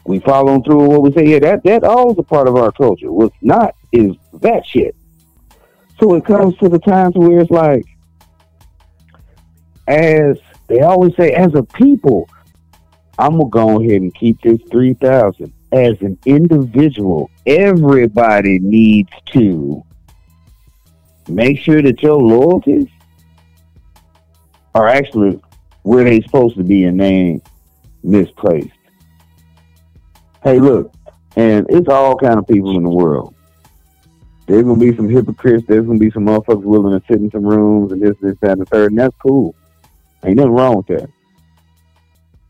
We 0.09 0.17
following 0.17 0.63
through 0.63 0.87
with 0.87 0.89
what 0.89 1.01
we 1.03 1.11
say. 1.11 1.27
Yeah, 1.27 1.37
that 1.37 1.63
that 1.65 1.83
all 1.83 2.11
is 2.11 2.17
a 2.17 2.23
part 2.23 2.47
of 2.47 2.55
our 2.55 2.71
culture. 2.71 3.11
What's 3.11 3.35
not 3.43 3.75
is 3.91 4.15
that 4.41 4.65
shit. 4.65 4.95
So 5.99 6.15
it 6.15 6.25
comes 6.25 6.57
to 6.57 6.67
the 6.67 6.79
times 6.79 7.13
where 7.13 7.41
it's 7.41 7.51
like, 7.51 7.85
as 9.87 10.39
they 10.65 10.79
always 10.79 11.15
say, 11.15 11.33
as 11.33 11.53
a 11.53 11.61
people, 11.61 12.27
I'm 13.19 13.33
gonna 13.33 13.49
go 13.51 13.79
ahead 13.79 14.01
and 14.01 14.11
keep 14.15 14.41
this 14.41 14.59
three 14.71 14.95
thousand. 14.95 15.53
As 15.71 16.01
an 16.01 16.17
individual, 16.25 17.29
everybody 17.45 18.57
needs 18.57 19.11
to 19.33 19.83
make 21.27 21.59
sure 21.59 21.83
that 21.83 22.01
your 22.01 22.17
loyalties 22.17 22.87
are 24.73 24.87
actually 24.87 25.39
where 25.83 26.03
they're 26.03 26.23
supposed 26.23 26.57
to 26.57 26.63
be 26.63 26.85
and 26.85 26.99
they 26.99 27.13
ain't 27.13 27.43
misplaced. 28.01 28.78
Hey, 30.43 30.59
look, 30.59 30.93
and 31.35 31.65
it's 31.69 31.89
all 31.89 32.15
kind 32.15 32.39
of 32.39 32.47
people 32.47 32.77
in 32.77 32.83
the 32.83 32.89
world. 32.89 33.35
There's 34.47 34.63
gonna 34.63 34.79
be 34.79 34.95
some 34.95 35.09
hypocrites. 35.09 35.65
There's 35.67 35.85
gonna 35.85 35.99
be 35.99 36.11
some 36.11 36.25
motherfuckers 36.25 36.63
willing 36.63 36.99
to 36.99 37.05
sit 37.07 37.21
in 37.21 37.29
some 37.29 37.45
rooms 37.45 37.91
and 37.91 38.01
this, 38.01 38.15
this, 38.21 38.35
that, 38.41 38.53
and 38.53 38.61
the 38.61 38.65
third, 38.65 38.91
and 38.91 38.99
that's 38.99 39.15
cool. 39.17 39.53
Ain't 40.23 40.37
nothing 40.37 40.51
wrong 40.51 40.77
with 40.77 40.87
that. 40.87 41.09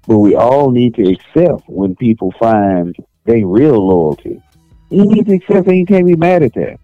But 0.08 0.20
we 0.20 0.36
all 0.36 0.72
need 0.72 0.96
to 0.96 1.10
accept 1.10 1.68
when 1.68 1.96
people 1.96 2.32
find 2.40 2.96
they 3.26 3.44
real 3.44 3.86
loyalty. 3.86 4.42
You 4.90 5.06
need 5.06 5.28
to 5.28 5.34
accept 5.36 5.68
and 5.68 5.78
you 5.78 5.86
can't 5.86 6.06
be 6.06 6.16
mad 6.16 6.42
at 6.42 6.54
that. 6.54 6.80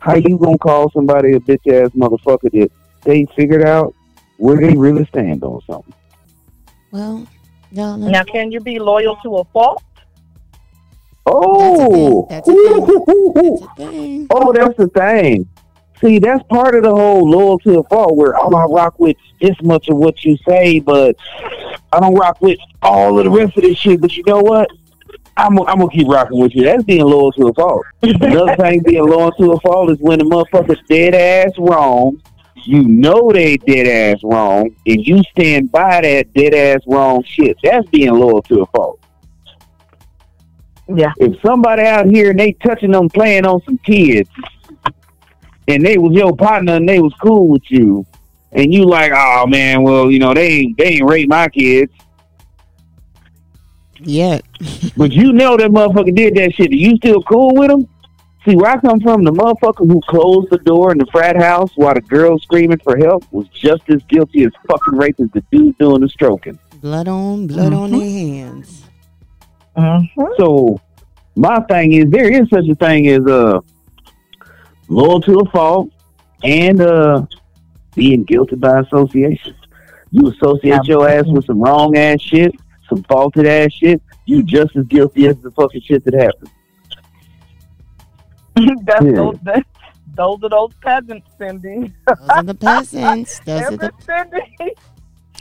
How 0.00 0.14
you 0.14 0.38
gonna 0.38 0.58
call 0.58 0.90
somebody 0.90 1.32
a 1.32 1.40
bitch 1.40 1.66
ass 1.72 1.90
motherfucker 1.90 2.52
that 2.52 2.70
they 3.02 3.26
figured 3.36 3.64
out 3.64 3.94
where 4.36 4.60
they 4.60 4.76
really 4.76 5.04
stand 5.06 5.42
on 5.42 5.60
something? 5.68 5.94
Well, 6.90 7.26
no, 7.72 7.96
no. 7.96 8.08
Now, 8.08 8.22
can 8.24 8.52
you 8.52 8.60
be 8.60 8.78
loyal 8.78 9.16
to 9.22 9.36
a 9.36 9.44
fault? 9.46 9.82
Oh, 11.26 12.26
That's 12.30 12.48
a 12.48 12.52
thing. 12.52 12.86
That's 12.86 13.62
a 13.62 13.74
thing. 13.76 14.26
oh, 14.30 14.52
that's 14.52 14.76
the 14.76 14.88
thing. 14.88 15.48
See, 16.00 16.18
that's 16.20 16.42
part 16.44 16.76
of 16.76 16.84
the 16.84 16.94
whole 16.94 17.28
loyalty 17.28 17.72
to 17.72 17.80
a 17.80 17.82
fault 17.84 18.16
where 18.16 18.34
oh, 18.36 18.54
I 18.54 18.64
rock 18.66 18.98
with 19.00 19.16
this 19.40 19.56
much 19.62 19.88
of 19.88 19.96
what 19.96 20.24
you 20.24 20.36
say, 20.48 20.78
but 20.78 21.16
I 21.92 21.98
don't 21.98 22.14
rock 22.14 22.40
with 22.40 22.58
all 22.82 23.18
of 23.18 23.24
the 23.24 23.30
rest 23.30 23.56
of 23.56 23.64
this 23.64 23.76
shit. 23.78 24.00
But 24.00 24.16
you 24.16 24.22
know 24.24 24.40
what? 24.40 24.70
I'm 25.36 25.56
gonna 25.56 25.70
I'm 25.70 25.78
gonna 25.78 25.90
keep 25.90 26.06
rocking 26.06 26.38
with 26.38 26.54
you. 26.54 26.64
That's 26.64 26.84
being 26.84 27.04
loyal 27.04 27.32
to 27.32 27.48
a 27.48 27.54
fault. 27.54 27.84
Another 28.02 28.54
thing 28.60 28.82
being 28.84 29.06
loyal 29.06 29.32
to 29.32 29.52
a 29.52 29.60
fault 29.60 29.90
is 29.90 29.98
when 29.98 30.20
the 30.20 30.24
motherfucker's 30.24 30.80
dead 30.88 31.14
ass 31.14 31.52
wrong. 31.58 32.22
You 32.64 32.82
know 32.84 33.30
they 33.32 33.56
dead 33.56 33.86
ass 33.86 34.22
wrong, 34.22 34.74
and 34.86 35.04
you 35.06 35.22
stand 35.32 35.72
by 35.72 36.00
that 36.00 36.32
dead 36.32 36.54
ass 36.54 36.80
wrong 36.86 37.22
shit. 37.24 37.56
That's 37.62 37.88
being 37.88 38.12
loyal 38.14 38.42
to 38.42 38.62
a 38.62 38.66
fault. 38.66 39.00
Yeah. 40.88 41.12
If 41.18 41.40
somebody 41.42 41.82
out 41.82 42.06
here 42.06 42.30
and 42.30 42.40
they 42.40 42.52
touching 42.52 42.92
them 42.92 43.08
playing 43.08 43.46
on 43.46 43.62
some 43.62 43.78
kids, 43.78 44.30
and 45.66 45.84
they 45.84 45.98
was 45.98 46.12
your 46.12 46.34
partner 46.34 46.76
and 46.76 46.88
they 46.88 47.00
was 47.00 47.12
cool 47.20 47.48
with 47.48 47.70
you, 47.70 48.06
and 48.52 48.72
you 48.72 48.84
like, 48.84 49.12
oh 49.14 49.46
man, 49.46 49.82
well 49.82 50.10
you 50.10 50.18
know 50.18 50.32
they 50.32 50.48
ain't 50.48 50.78
they 50.78 50.84
ain't 50.84 51.08
rape 51.08 51.28
my 51.28 51.48
kids, 51.48 51.92
Yeah. 54.00 54.40
but 54.96 55.12
you 55.12 55.32
know 55.32 55.56
that 55.56 55.70
motherfucker 55.70 56.14
did 56.14 56.34
that 56.36 56.54
shit. 56.54 56.70
Are 56.70 56.74
you 56.74 56.96
still 56.96 57.22
cool 57.22 57.54
with 57.54 57.70
him? 57.70 57.86
See, 58.46 58.56
where 58.56 58.70
I 58.70 58.80
come 58.80 59.00
from, 59.00 59.24
the 59.24 59.32
motherfucker 59.32 59.86
who 59.86 60.00
closed 60.08 60.48
the 60.50 60.58
door 60.58 60.90
in 60.92 60.96
the 60.98 61.06
frat 61.12 61.36
house 61.36 61.70
while 61.74 61.92
the 61.92 62.00
girl 62.00 62.38
screaming 62.38 62.78
for 62.78 62.96
help 62.96 63.30
was 63.30 63.46
just 63.48 63.82
as 63.90 64.02
guilty 64.04 64.44
as 64.44 64.52
fucking 64.66 64.94
rape 64.94 65.20
as 65.20 65.28
the 65.32 65.44
dude 65.52 65.76
doing 65.76 66.00
the 66.00 66.08
stroking. 66.08 66.58
Blood 66.80 67.08
on 67.08 67.46
blood 67.46 67.74
on 67.74 67.90
their 67.90 68.00
mm-hmm. 68.00 68.34
hands. 68.34 68.87
Mm-hmm. 69.78 70.24
So 70.38 70.80
my 71.36 71.60
thing 71.70 71.92
is 71.92 72.10
there 72.10 72.30
is 72.30 72.48
such 72.50 72.68
a 72.68 72.74
thing 72.74 73.06
as 73.08 73.24
uh 73.26 73.60
loyal 74.88 75.20
to 75.22 75.38
a 75.40 75.50
fault 75.50 75.90
and 76.42 76.80
uh 76.80 77.24
being 77.94 78.24
guilty 78.24 78.56
by 78.56 78.80
association. 78.80 79.54
You 80.10 80.28
associate 80.30 80.84
your 80.84 81.08
ass 81.08 81.24
with 81.26 81.44
some 81.46 81.60
wrong 81.60 81.96
ass 81.96 82.20
shit, 82.20 82.54
some 82.88 83.02
faulted 83.04 83.46
ass 83.46 83.72
shit, 83.72 84.00
you 84.26 84.42
just 84.42 84.74
as 84.76 84.84
guilty 84.86 85.26
as 85.26 85.36
the 85.38 85.50
fucking 85.52 85.82
shit 85.82 86.04
that 86.04 86.14
happened. 86.14 86.50
That's 88.86 89.04
Yeah. 89.04 89.12
those, 89.12 89.38
that, 89.42 89.66
those 90.14 90.38
are 90.42 90.48
those 90.48 90.74
peasants, 90.82 91.30
Cindy. 91.38 91.92
Those 92.06 92.28
are 92.30 92.42
the 92.42 92.54
peasants. 92.54 93.38
Those 93.44 93.62
are 93.62 93.76
the 93.76 93.92
Cindy. 94.00 94.74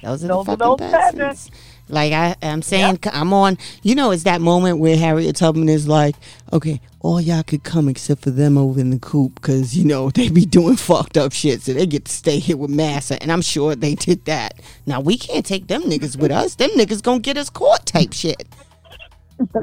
those 0.04 0.23
are 0.23 0.28
the 0.28 0.34
Those 0.34 0.47
are 0.50 0.58
fucking 0.58 0.58
those 0.58 0.78
peasants. 0.80 1.50
peasants. 1.50 1.52
Like 1.89 2.13
I, 2.13 2.36
I'm 2.41 2.62
saying, 2.62 3.00
I'm 3.12 3.34
on. 3.34 3.58
You 3.82 3.95
know, 3.95 4.12
it's 4.12 4.23
that 4.23 4.41
moment 4.41 4.80
where 4.80 4.97
Harriet 4.97 5.36
Tubman 5.36 5.69
is 5.69 5.88
like, 5.88 6.15
"Okay, 6.52 6.82
all 7.00 7.21
y'all 7.21 7.43
could 7.43 7.63
come 7.63 7.88
except 7.88 8.23
for 8.23 8.32
them 8.32 8.58
over 8.58 8.80
in 8.80 8.89
the 8.89 9.00
coop, 9.00 9.36
because 9.36 9.78
you 9.78 9.86
know 9.86 10.10
they 10.15 10.30
be 10.30 10.45
doing 10.45 10.76
fucked 10.76 11.17
up 11.17 11.32
shit, 11.32 11.62
so 11.62 11.73
they 11.73 11.86
get 11.86 12.06
to 12.06 12.12
stay 12.12 12.39
here 12.39 12.58
with 12.58 12.69
Massa." 12.69 13.21
And 13.21 13.32
I'm 13.32 13.41
sure 13.41 13.76
they 13.76 13.95
did 13.95 14.26
that. 14.26 14.62
Now 14.86 15.00
we 15.00 15.17
can't 15.17 15.45
take 15.45 15.67
them 15.67 15.84
niggas 15.84 16.17
with 16.17 16.32
us. 16.32 16.56
Them 16.56 16.71
niggas 16.71 17.02
gonna 17.02 17.19
get 17.19 17.38
us 17.38 17.50
caught 17.50 17.86
type 17.86 18.13
shit. 18.13 18.47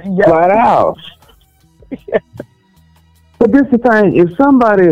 Yeah. 0.04 0.26
Flat 0.26 0.52
out. 0.52 0.98
But 3.38 3.52
this 3.52 3.62
the 3.70 3.78
thing, 3.78 4.16
if 4.16 4.36
somebody 4.36 4.90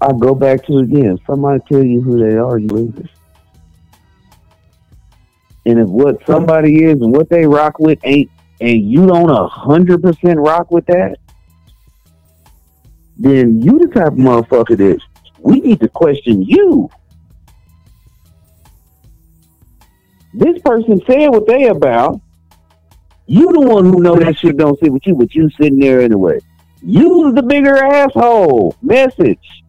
I 0.00 0.12
go 0.18 0.34
back 0.34 0.64
to 0.66 0.78
again, 0.78 1.18
somebody 1.26 1.60
tell 1.70 1.82
you 1.82 2.00
who 2.00 2.18
they 2.18 2.36
are, 2.36 2.58
you 2.58 2.68
lose 2.68 2.96
it. 2.96 3.06
And 5.66 5.78
if 5.78 5.88
what 5.88 6.24
somebody 6.26 6.84
is 6.84 7.00
and 7.00 7.12
what 7.12 7.28
they 7.28 7.46
rock 7.46 7.78
with 7.78 7.98
ain't 8.04 8.30
and 8.60 8.90
you 8.90 9.06
don't 9.06 9.30
a 9.30 9.48
hundred 9.48 10.02
percent 10.02 10.38
rock 10.38 10.70
with 10.70 10.86
that, 10.86 11.16
then 13.16 13.62
you 13.62 13.78
the 13.78 13.88
type 13.88 14.08
of 14.08 14.14
motherfucker 14.14 14.76
that 14.76 15.00
we 15.38 15.60
need 15.60 15.80
to 15.80 15.88
question 15.88 16.42
you. 16.42 16.88
This 20.32 20.60
person 20.62 21.00
said 21.06 21.28
what 21.28 21.46
they 21.46 21.68
about. 21.68 22.20
You 23.26 23.52
the 23.52 23.60
one 23.60 23.84
who 23.84 24.00
know 24.00 24.16
that 24.16 24.38
shit 24.38 24.56
don't 24.56 24.78
sit 24.80 24.92
with 24.92 25.06
you, 25.06 25.14
but 25.14 25.34
you 25.34 25.50
sitting 25.50 25.78
there 25.78 26.00
anyway. 26.00 26.40
You 26.82 27.32
the 27.32 27.42
bigger 27.42 27.76
asshole. 27.76 28.76
Message. 28.82 29.59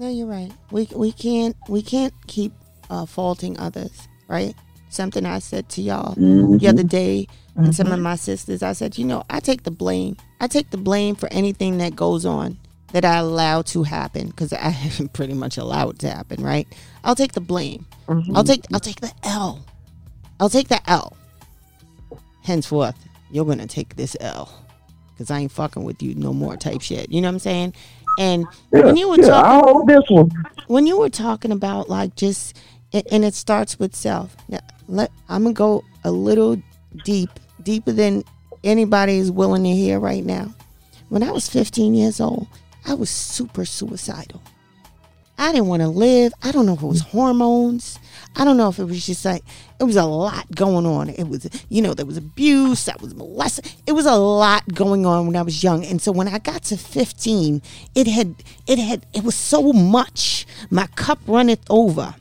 No, 0.00 0.08
you're 0.08 0.26
right. 0.26 0.50
We 0.70 0.88
we 0.96 1.12
can't 1.12 1.54
we 1.68 1.82
can't 1.82 2.14
keep 2.26 2.52
uh, 2.88 3.04
faulting 3.04 3.60
others, 3.60 4.08
right? 4.28 4.54
Something 4.88 5.26
I 5.26 5.40
said 5.40 5.68
to 5.70 5.82
y'all 5.82 6.14
the 6.58 6.68
other 6.68 6.82
day, 6.82 7.26
and 7.54 7.76
some 7.76 7.92
of 7.92 8.00
my 8.00 8.16
sisters, 8.16 8.62
I 8.62 8.72
said, 8.72 8.96
you 8.96 9.04
know, 9.04 9.24
I 9.28 9.40
take 9.40 9.64
the 9.64 9.70
blame. 9.70 10.16
I 10.40 10.46
take 10.46 10.70
the 10.70 10.78
blame 10.78 11.16
for 11.16 11.30
anything 11.30 11.76
that 11.78 11.96
goes 11.96 12.24
on 12.24 12.56
that 12.92 13.04
I 13.04 13.18
allow 13.18 13.60
to 13.60 13.82
happen 13.82 14.28
because 14.28 14.54
I 14.54 14.74
pretty 15.12 15.34
much 15.34 15.58
allow 15.58 15.90
it 15.90 15.98
to 15.98 16.08
happen, 16.08 16.42
right? 16.42 16.66
I'll 17.04 17.14
take 17.14 17.32
the 17.32 17.42
blame. 17.42 17.84
I'll 18.34 18.42
take 18.42 18.64
I'll 18.72 18.80
take 18.80 19.02
the 19.02 19.12
L. 19.24 19.62
I'll 20.40 20.48
take 20.48 20.68
the 20.68 20.80
L. 20.90 21.14
Henceforth, 22.42 22.96
you're 23.30 23.44
gonna 23.44 23.66
take 23.66 23.96
this 23.96 24.16
L 24.18 24.50
because 25.20 25.30
I 25.30 25.40
ain't 25.40 25.52
fucking 25.52 25.84
with 25.84 26.02
you 26.02 26.14
no 26.14 26.32
more. 26.32 26.56
Type 26.56 26.80
shit. 26.80 27.12
You 27.12 27.20
know 27.20 27.28
what 27.28 27.34
I'm 27.34 27.38
saying? 27.40 27.74
And 28.18 28.48
Yeah, 28.72 28.80
when 28.86 28.96
you 28.96 29.10
were 29.10 29.18
yeah, 29.20 29.26
talking, 29.28 29.84
this 29.86 30.00
one. 30.08 30.30
when 30.66 30.86
you 30.86 30.98
were 30.98 31.10
talking 31.10 31.52
about 31.52 31.90
like 31.90 32.16
just 32.16 32.56
and 32.94 33.04
and 33.12 33.22
it 33.24 33.34
starts 33.34 33.78
with 33.78 33.94
self 33.94 34.34
now 34.48 34.58
let 34.88 35.10
i'm 35.28 35.42
gonna 35.44 35.52
go 35.54 35.84
a 36.04 36.10
little 36.10 36.60
deep 37.04 37.30
deeper 37.62 37.92
than 37.92 38.24
anybody 38.64 39.18
is 39.18 39.30
willing 39.30 39.62
to 39.62 39.70
hear 39.70 40.00
right 40.00 40.24
now 40.24 40.52
when 41.08 41.22
i 41.22 41.30
was 41.30 41.48
15 41.48 41.94
years 41.94 42.20
old 42.20 42.48
i 42.86 42.94
was 42.94 43.08
super 43.10 43.64
suicidal 43.64 44.42
i 45.40 45.50
didn't 45.52 45.66
want 45.68 45.82
to 45.82 45.88
live. 45.88 46.32
I 46.42 46.52
don't 46.52 46.66
know 46.66 46.74
if 46.74 46.82
it 46.82 46.86
was 46.86 47.02
mm. 47.02 47.10
hormones. 47.10 47.98
I 48.36 48.44
don't 48.44 48.56
know 48.56 48.68
if 48.68 48.78
it 48.78 48.84
was 48.84 49.04
just 49.04 49.24
like 49.24 49.42
it 49.80 49.84
was 49.84 49.96
a 49.96 50.04
lot 50.04 50.50
going 50.54 50.86
on. 50.86 51.08
It 51.08 51.24
was 51.28 51.48
you 51.68 51.82
know 51.82 51.94
there 51.94 52.06
was 52.06 52.16
abuse 52.16 52.88
i 52.88 52.94
was 53.00 53.14
molested 53.14 53.72
it 53.86 53.92
was 53.92 54.06
a 54.06 54.14
lot 54.14 54.62
going 54.72 55.06
on 55.06 55.26
when 55.26 55.36
i 55.36 55.42
was 55.42 55.62
young. 55.64 55.84
And 55.84 56.00
so 56.00 56.12
when 56.12 56.28
i 56.28 56.38
got 56.38 56.62
to 56.64 56.76
15 56.76 57.62
it 57.94 58.06
had 58.06 58.34
it 58.66 58.78
had 58.78 59.06
it 59.14 59.24
was 59.24 59.34
so 59.34 59.72
much. 59.72 60.46
My 60.70 60.86
cup 60.88 61.18
runneth 61.26 61.64
over. 61.70 62.14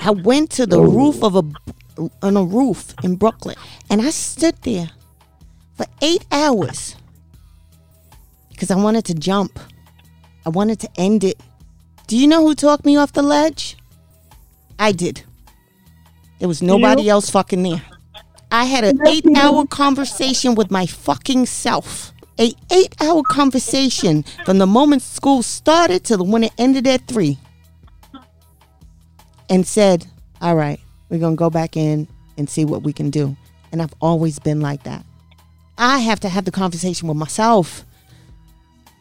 I 0.00 0.10
went 0.10 0.50
to 0.52 0.66
the 0.66 0.78
oh. 0.78 0.90
roof 0.90 1.22
of 1.22 1.36
a 1.36 1.42
on 2.22 2.36
a 2.36 2.42
roof 2.42 2.94
in 3.02 3.16
Brooklyn, 3.16 3.56
and 3.90 4.00
I 4.00 4.10
stood 4.10 4.56
there 4.62 4.90
for 5.76 5.86
eight 6.00 6.24
hours 6.32 6.96
because 8.50 8.70
I 8.70 8.76
wanted 8.76 9.04
to 9.06 9.14
jump. 9.14 9.58
I 10.46 10.48
wanted 10.48 10.80
to 10.80 10.90
end 10.96 11.24
it. 11.24 11.38
Do 12.06 12.16
you 12.16 12.26
know 12.26 12.46
who 12.46 12.54
talked 12.54 12.84
me 12.84 12.96
off 12.96 13.12
the 13.12 13.22
ledge? 13.22 13.76
I 14.78 14.92
did. 14.92 15.22
There 16.38 16.48
was 16.48 16.62
nobody 16.62 17.08
else 17.08 17.30
fucking 17.30 17.62
there. 17.62 17.82
I 18.50 18.64
had 18.64 18.84
an 18.84 18.98
eight 19.06 19.24
hour 19.36 19.66
conversation 19.66 20.54
with 20.54 20.70
my 20.70 20.86
fucking 20.86 21.46
self. 21.46 22.12
A 22.38 22.52
eight 22.70 22.94
hour 23.00 23.22
conversation 23.22 24.24
from 24.44 24.58
the 24.58 24.66
moment 24.66 25.02
school 25.02 25.42
started 25.42 26.04
to 26.04 26.16
the 26.16 26.24
when 26.24 26.44
it 26.44 26.52
ended 26.58 26.86
at 26.86 27.06
three 27.06 27.38
and 29.48 29.66
said, 29.66 30.06
All 30.40 30.56
right, 30.56 30.80
we're 31.08 31.20
going 31.20 31.36
to 31.36 31.38
go 31.38 31.50
back 31.50 31.76
in 31.76 32.08
and 32.36 32.48
see 32.48 32.64
what 32.64 32.82
we 32.82 32.92
can 32.92 33.10
do. 33.10 33.36
And 33.70 33.80
I've 33.80 33.94
always 34.00 34.38
been 34.38 34.60
like 34.60 34.82
that. 34.82 35.04
I 35.78 36.00
have 36.00 36.20
to 36.20 36.28
have 36.28 36.44
the 36.44 36.50
conversation 36.50 37.08
with 37.08 37.16
myself. 37.16 37.84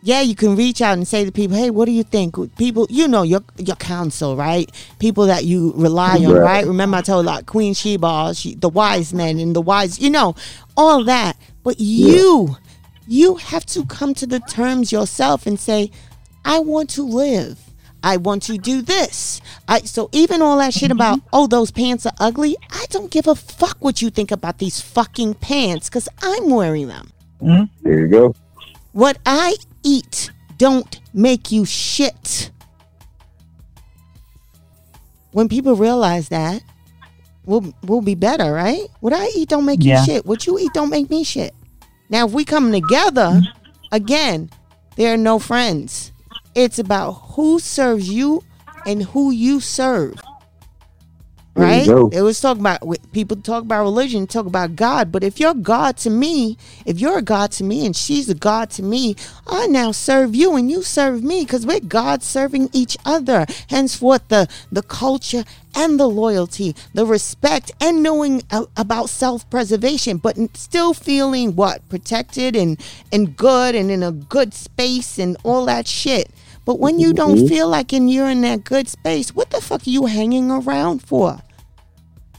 Yeah, 0.03 0.21
you 0.21 0.35
can 0.35 0.55
reach 0.55 0.81
out 0.81 0.97
and 0.97 1.07
say 1.07 1.25
to 1.25 1.31
people, 1.31 1.55
"Hey, 1.55 1.69
what 1.69 1.85
do 1.85 1.91
you 1.91 2.03
think?" 2.03 2.35
People, 2.57 2.87
you 2.89 3.07
know, 3.07 3.21
your 3.21 3.41
your 3.57 3.75
counsel, 3.75 4.35
right? 4.35 4.69
People 4.99 5.27
that 5.27 5.45
you 5.45 5.73
rely 5.75 6.17
on, 6.17 6.33
Right. 6.33 6.41
right? 6.41 6.67
Remember, 6.67 6.97
I 6.97 7.01
told 7.01 7.25
like 7.25 7.45
Queen 7.45 7.73
Sheba, 7.73 8.33
she, 8.33 8.55
the 8.55 8.69
wise 8.69 9.13
men 9.13 9.39
and 9.39 9.55
the 9.55 9.61
wise, 9.61 9.99
you 9.99 10.09
know, 10.09 10.35
all 10.75 11.03
that. 11.03 11.37
But 11.63 11.79
you, 11.79 12.57
you 13.07 13.35
have 13.35 13.65
to 13.67 13.85
come 13.85 14.15
to 14.15 14.25
the 14.25 14.39
terms 14.39 14.91
yourself 14.91 15.45
and 15.45 15.59
say, 15.59 15.91
"I 16.43 16.59
want 16.59 16.89
to 16.91 17.03
live." 17.03 17.59
I 18.03 18.17
want 18.17 18.41
to 18.43 18.57
do 18.57 18.81
this. 18.81 19.41
I 19.67 19.81
so 19.81 20.09
even 20.11 20.41
all 20.41 20.57
that 20.57 20.73
shit 20.73 20.89
about 20.89 21.19
mm-hmm. 21.19 21.27
oh 21.33 21.45
those 21.45 21.69
pants 21.69 22.07
are 22.07 22.13
ugly. 22.19 22.57
I 22.71 22.85
don't 22.89 23.11
give 23.11 23.27
a 23.27 23.35
fuck 23.35 23.77
what 23.79 24.01
you 24.01 24.09
think 24.09 24.31
about 24.31 24.57
these 24.57 24.81
fucking 24.81 25.35
pants 25.35 25.87
because 25.87 26.09
I'm 26.23 26.49
wearing 26.49 26.87
them. 26.87 27.11
Mm-hmm. 27.41 27.63
There 27.83 27.99
you 27.99 28.07
go. 28.07 28.35
What 28.93 29.19
I 29.23 29.55
eat 29.83 30.31
don't 30.57 30.99
make 31.13 31.51
you 31.51 31.65
shit. 31.65 32.51
When 35.31 35.47
people 35.47 35.75
realize 35.75 36.29
that, 36.29 36.61
we'll 37.45 37.73
we'll 37.83 38.01
be 38.01 38.15
better, 38.15 38.51
right? 38.51 38.87
What 38.99 39.13
I 39.13 39.27
eat 39.35 39.49
don't 39.49 39.65
make 39.65 39.83
Yeah. 39.83 39.99
you 39.99 40.05
shit. 40.05 40.25
What 40.25 40.45
you 40.45 40.59
eat 40.59 40.73
don't 40.73 40.89
make 40.89 41.09
me 41.09 41.23
shit. 41.23 41.53
Now 42.09 42.25
if 42.27 42.33
we 42.33 42.43
come 42.43 42.71
together, 42.71 43.41
again, 43.91 44.49
there 44.97 45.13
are 45.13 45.17
no 45.17 45.39
friends. 45.39 46.11
It's 46.53 46.79
about 46.79 47.13
who 47.35 47.59
serves 47.59 48.09
you 48.09 48.43
and 48.85 49.03
who 49.03 49.31
you 49.31 49.61
serve. 49.61 50.15
Right? 51.53 51.85
It 52.13 52.21
was 52.21 52.39
talking 52.39 52.61
about 52.61 52.81
people 53.11 53.35
talk 53.37 53.63
about 53.63 53.83
religion, 53.83 54.25
talk 54.25 54.45
about 54.45 54.75
God, 54.77 55.11
but 55.11 55.23
if 55.23 55.39
you're 55.39 55.53
God 55.53 55.97
to 55.97 56.09
me, 56.09 56.57
if 56.85 56.99
you're 56.99 57.17
a 57.17 57.21
God 57.21 57.51
to 57.53 57.63
me 57.65 57.85
and 57.85 57.95
she's 57.95 58.29
a 58.29 58.35
God 58.35 58.69
to 58.71 58.83
me, 58.83 59.15
I 59.47 59.67
now 59.67 59.91
serve 59.91 60.33
you 60.33 60.55
and 60.55 60.71
you 60.71 60.81
serve 60.81 61.23
me 61.23 61.43
because 61.43 61.65
we're 61.65 61.81
God 61.81 62.23
serving 62.23 62.69
each 62.71 62.97
other. 63.05 63.45
Henceforth, 63.69 64.27
the 64.29 64.47
the 64.71 64.81
culture 64.81 65.43
and 65.75 65.99
the 65.99 66.07
loyalty, 66.07 66.75
the 66.93 67.05
respect, 67.05 67.71
and 67.81 68.01
knowing 68.01 68.43
a- 68.51 68.67
about 68.77 69.09
self 69.09 69.49
preservation, 69.49 70.17
but 70.17 70.37
still 70.55 70.93
feeling 70.93 71.55
what 71.55 71.87
protected 71.89 72.55
and 72.55 72.79
and 73.11 73.35
good 73.35 73.75
and 73.75 73.91
in 73.91 74.03
a 74.03 74.11
good 74.13 74.53
space 74.53 75.19
and 75.19 75.35
all 75.43 75.65
that 75.65 75.85
shit. 75.87 76.31
But 76.71 76.79
when 76.79 76.99
you 77.01 77.11
don't 77.11 77.35
Mhm. 77.37 77.49
feel 77.49 77.67
like 77.67 77.91
and 77.91 78.09
you're 78.09 78.29
in 78.29 78.39
that 78.43 78.63
good 78.63 78.87
space, 78.87 79.35
what 79.35 79.49
the 79.49 79.59
fuck 79.59 79.85
are 79.85 79.89
you 79.89 80.05
hanging 80.05 80.49
around 80.49 81.01
for? 81.03 81.39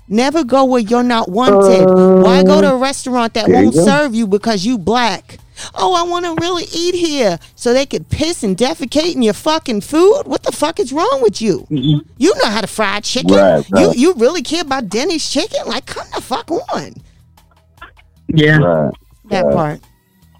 Never 0.09 0.43
go 0.43 0.65
where 0.65 0.81
you're 0.81 1.03
not 1.03 1.29
wanted. 1.29 1.85
Why 2.25 2.43
go 2.43 2.63
to 2.63 2.73
a 2.73 2.77
restaurant 2.79 3.35
that 3.35 3.51
won't 3.51 3.75
go. 3.75 3.85
serve 3.85 4.15
you 4.15 4.27
because 4.27 4.65
you 4.65 4.79
black? 4.79 5.37
Oh, 5.75 5.93
I 5.93 6.03
want 6.05 6.25
to 6.25 6.35
really 6.43 6.65
eat 6.73 6.95
here, 6.95 7.39
so 7.57 7.75
they 7.75 7.85
could 7.85 8.09
piss 8.09 8.43
and 8.43 8.57
defecate 8.57 9.15
in 9.15 9.21
your 9.21 9.35
fucking 9.35 9.83
food. 9.83 10.23
What 10.25 10.45
the 10.45 10.53
fuck 10.53 10.81
is 10.81 10.95
wrong 10.95 11.21
with 11.21 11.43
you? 11.43 11.67
You 11.69 12.35
know 12.43 12.49
how 12.49 12.63
to 12.63 12.67
fry 12.67 13.01
chicken. 13.01 13.35
Right, 13.37 13.69
You 13.69 13.87
right. 13.89 13.97
you 13.99 14.15
really 14.15 14.41
care 14.41 14.63
about 14.63 14.89
Denny's 14.89 15.29
chicken? 15.29 15.61
Like, 15.67 15.85
come 15.85 16.07
the 16.15 16.23
fuck 16.23 16.51
on. 16.51 16.95
Yeah. 18.29 18.57
Right. 18.57 18.95
That 19.29 19.45
Right. 19.45 19.55
part. 19.55 19.81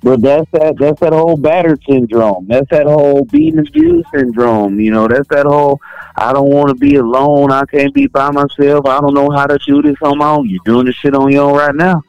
But 0.05 0.21
that's 0.21 0.51
that 0.51 0.77
that's 0.79 0.99
that 1.01 1.13
whole 1.13 1.37
battered 1.37 1.81
syndrome. 1.89 2.47
That's 2.49 2.69
that 2.71 2.87
whole 2.87 3.25
being 3.27 3.59
abused 3.59 4.09
syndrome. 4.13 4.81
You 4.81 4.91
know, 4.91 5.07
that's 5.07 5.29
that 5.29 5.47
whole 5.47 5.81
I 6.17 6.33
don't 6.33 6.49
want 6.51 6.69
to 6.71 6.75
be 6.75 6.97
alone. 6.97 7.53
I 7.53 7.65
can't 7.67 7.95
be 7.95 8.09
by 8.09 8.31
myself. 8.33 8.85
I 8.87 9.01
don't 9.01 9.15
know 9.15 9.31
how 9.31 9.47
to 9.47 9.59
do 9.59 9.81
this 9.81 9.97
on 10.03 10.19
my 10.19 10.31
own. 10.31 10.49
You're 10.49 10.61
doing 10.65 10.87
this 10.87 10.97
shit 10.97 11.15
on 11.15 11.31
your 11.31 11.45
own 11.51 11.57
right 11.57 11.75
now. 11.75 12.03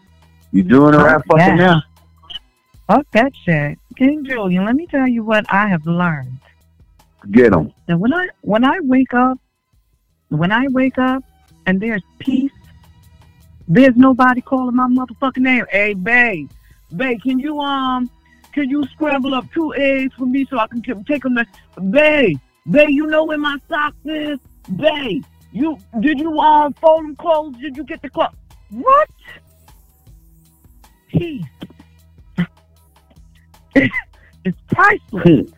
You're 0.51 0.63
doing 0.65 0.95
it 0.95 0.97
right 0.97 1.17
Oh, 1.17 1.37
fucking 1.37 1.57
yeah. 1.57 1.65
now. 1.67 1.83
Fuck 2.87 3.05
that 3.11 3.31
shit. 3.45 3.77
King 3.95 4.25
Julian, 4.25 4.65
let 4.65 4.75
me 4.75 4.87
tell 4.87 5.07
you 5.07 5.23
what 5.23 5.45
I 5.53 5.67
have 5.67 5.85
learned. 5.85 6.39
Get 7.31 7.51
them. 7.51 7.71
That 7.85 7.99
when 7.99 8.11
I 8.13 8.27
when 8.41 8.63
I 8.65 8.79
wake 8.81 9.13
up, 9.13 9.37
when 10.29 10.51
I 10.51 10.65
wake 10.69 10.97
up 10.97 11.23
and 11.67 11.79
there's 11.79 12.01
peace, 12.17 12.51
there's 13.67 13.95
nobody 13.95 14.41
calling 14.41 14.75
my 14.75 14.87
motherfucking 14.87 15.37
name. 15.37 15.65
Hey, 15.71 15.93
babe, 15.93 16.49
babe, 16.95 17.21
can 17.21 17.39
you 17.39 17.59
um, 17.59 18.09
can 18.53 18.69
you 18.69 18.85
scramble 18.93 19.33
up 19.33 19.45
two 19.53 19.73
eggs 19.75 20.13
for 20.15 20.25
me 20.25 20.45
so 20.49 20.57
I 20.59 20.67
can 20.67 20.81
take 21.05 21.23
them? 21.23 21.35
To, 21.35 21.81
babe, 21.81 22.37
babe, 22.69 22.89
you 22.89 23.07
know 23.07 23.25
where 23.25 23.37
my 23.37 23.57
socks 23.67 23.97
is? 24.05 24.39
Babe, 24.75 25.23
you 25.51 25.77
did 25.99 26.19
you 26.19 26.39
um 26.39 26.73
fold 26.73 27.03
them 27.03 27.15
clothes? 27.15 27.55
Did 27.57 27.77
you 27.77 27.83
get 27.83 28.01
the 28.01 28.09
clothes? 28.09 28.35
What? 28.69 29.09
Peace. 31.07 31.45
it's 33.75 34.57
priceless. 34.71 35.51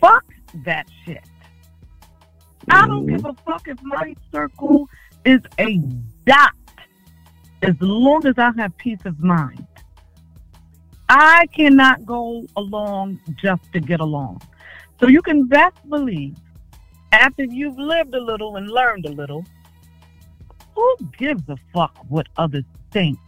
Fuck 0.00 0.24
that 0.64 0.86
shit. 1.04 1.22
I 2.70 2.86
don't 2.86 3.06
give 3.06 3.24
a 3.24 3.32
fuck 3.46 3.66
if 3.66 3.78
my 3.82 4.14
circle 4.32 4.88
is 5.24 5.40
a 5.58 5.76
dot 6.26 6.54
as 7.62 7.74
long 7.80 8.26
as 8.26 8.34
I 8.38 8.52
have 8.56 8.76
peace 8.76 9.04
of 9.04 9.18
mind. 9.20 9.66
I 11.08 11.46
cannot 11.54 12.04
go 12.04 12.44
along 12.56 13.20
just 13.36 13.72
to 13.72 13.80
get 13.80 14.00
along. 14.00 14.42
So 15.00 15.08
you 15.08 15.22
can 15.22 15.46
best 15.46 15.76
believe 15.88 16.36
after 17.12 17.44
you've 17.44 17.78
lived 17.78 18.14
a 18.14 18.20
little 18.20 18.56
and 18.56 18.68
learned 18.68 19.06
a 19.06 19.10
little, 19.10 19.44
who 20.74 20.96
gives 21.16 21.48
a 21.48 21.56
fuck 21.72 21.96
what 22.08 22.28
others 22.36 22.64
think? 22.90 23.18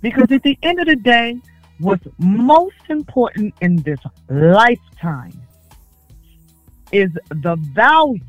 Because 0.00 0.30
at 0.32 0.42
the 0.42 0.58
end 0.62 0.80
of 0.80 0.86
the 0.86 0.96
day, 0.96 1.38
what's 1.78 2.06
most 2.18 2.88
important 2.88 3.54
in 3.60 3.76
this 3.82 4.00
lifetime 4.28 5.40
is 6.92 7.10
the 7.28 7.56
value 7.72 8.20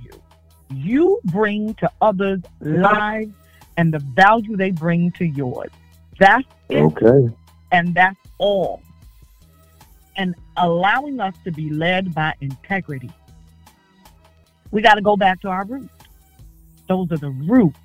you 0.70 1.20
bring 1.26 1.74
to 1.76 1.90
others' 2.02 2.42
lives 2.62 3.34
and 3.78 3.94
the 3.94 4.00
value 4.00 4.56
they 4.56 4.72
bring 4.72 5.12
to 5.14 5.26
yours. 5.26 5.72
That's 6.20 6.48
it, 6.70 6.82
Okay. 6.82 7.34
And 7.72 7.94
that's 7.96 8.18
all. 8.38 8.82
And 10.18 10.36
allowing 10.58 11.20
us 11.20 11.36
to 11.46 11.52
be 11.52 11.70
led 11.70 12.14
by 12.14 12.34
integrity. 12.42 13.12
We 14.72 14.82
got 14.82 14.96
to 14.96 15.02
go 15.02 15.16
back 15.18 15.42
to 15.42 15.50
our 15.50 15.66
roots. 15.66 15.90
Those 16.88 17.12
are 17.12 17.18
the 17.18 17.30
roots 17.32 17.80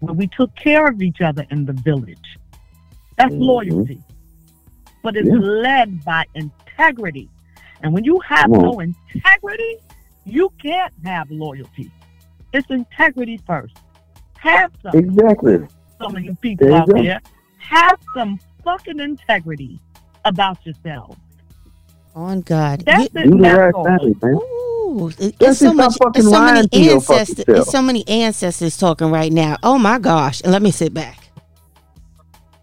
where 0.00 0.14
we 0.14 0.26
took 0.26 0.54
care 0.56 0.86
of 0.86 1.00
each 1.02 1.20
other 1.20 1.46
in 1.50 1.64
the 1.64 1.72
village. 1.72 2.38
That's 3.16 3.32
Mhm. 3.34 3.40
loyalty. 3.40 4.02
But 5.02 5.16
it's 5.16 5.28
Yeah. 5.28 5.34
led 5.36 6.04
by 6.04 6.24
integrity. 6.34 7.28
And 7.82 7.92
when 7.92 8.04
you 8.04 8.20
have 8.20 8.48
no 8.50 8.80
integrity, 8.80 9.76
you 10.24 10.50
can't 10.60 10.92
have 11.04 11.30
loyalty. 11.30 11.90
It's 12.52 12.68
integrity 12.70 13.38
first. 13.38 13.76
Have 14.38 14.72
some 14.82 14.96
Exactly. 14.96 15.66
some 15.98 16.16
of 16.16 16.22
you 16.24 16.34
people 16.36 16.68
you 16.68 16.74
out 16.74 16.88
there. 16.88 17.20
Have 17.58 17.98
some 18.14 18.38
fucking 18.64 19.00
integrity 19.00 19.78
about 20.24 20.64
yourself. 20.66 21.16
On 22.14 22.40
God. 22.42 22.82
That's 22.84 23.08
You- 23.14 23.20
it. 23.20 23.24
Do 23.24 23.30
the 23.38 23.42
That's 23.42 24.04
right 24.04 24.20
thing. 24.20 24.34
Ooh, 24.34 25.10
it- 25.18 25.34
it's 25.40 25.58
so 25.58 25.72
much. 25.72 25.96
It's 26.14 26.24
so 26.24 26.30
many 26.30 26.52
lying 26.52 26.68
to 26.68 26.78
your 26.80 27.00
fucking 27.00 27.20
ancestors. 27.20 27.58
It's 27.60 27.70
so 27.70 27.80
many 27.82 28.06
ancestors 28.06 28.76
talking 28.76 29.10
right 29.10 29.32
now. 29.32 29.56
Oh 29.62 29.78
my 29.78 29.98
gosh! 29.98 30.42
And 30.42 30.52
let 30.52 30.60
me 30.62 30.70
sit 30.70 30.92
back. 30.92 31.18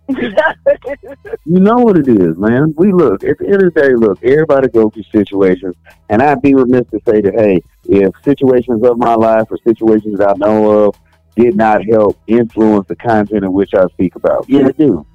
You 0.07 1.59
know 1.59 1.75
what 1.77 1.97
it 1.97 2.07
is, 2.07 2.37
man. 2.37 2.73
We 2.77 2.91
look 2.91 3.23
at 3.23 3.37
the 3.37 3.45
end 3.45 3.63
of 3.63 3.73
the 3.73 3.81
day. 3.81 3.93
Look, 3.93 4.23
everybody 4.23 4.67
go 4.67 4.89
through 4.89 5.03
situations, 5.11 5.75
and 6.09 6.21
I'd 6.21 6.41
be 6.41 6.53
remiss 6.55 6.85
to 6.91 6.99
say 7.07 7.21
that 7.21 7.33
hey, 7.35 7.61
if 7.85 8.11
situations 8.23 8.83
of 8.83 8.97
my 8.97 9.13
life 9.15 9.47
or 9.51 9.57
situations 9.67 10.19
that 10.19 10.29
I 10.29 10.33
know 10.37 10.85
of 10.87 10.95
did 11.35 11.55
not 11.55 11.85
help 11.85 12.19
influence 12.27 12.87
the 12.87 12.95
content 12.95 13.43
in 13.43 13.53
which 13.53 13.73
I 13.73 13.85
speak 13.87 14.15
about, 14.15 14.45
yeah, 14.47 14.63
they 14.63 14.71
do. 14.73 15.05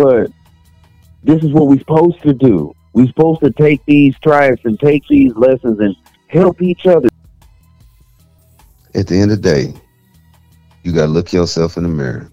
But 0.00 0.30
this 1.24 1.42
is 1.42 1.50
what 1.50 1.66
we're 1.66 1.80
supposed 1.80 2.22
to 2.22 2.32
do. 2.32 2.72
We're 2.92 3.08
supposed 3.08 3.40
to 3.40 3.50
take 3.50 3.84
these 3.84 4.14
stripes 4.14 4.60
and 4.64 4.78
take 4.78 5.02
these 5.08 5.34
lessons 5.34 5.80
and 5.80 5.96
help 6.28 6.62
each 6.62 6.86
other. 6.86 7.08
at 8.94 9.08
the 9.08 9.16
end 9.16 9.32
of 9.32 9.42
the 9.42 9.54
day, 9.54 9.74
you 10.84 10.92
got 10.92 11.06
to 11.06 11.12
look 11.12 11.32
yourself 11.32 11.76
in 11.76 11.82
the 11.82 11.88
mirror 11.88 12.30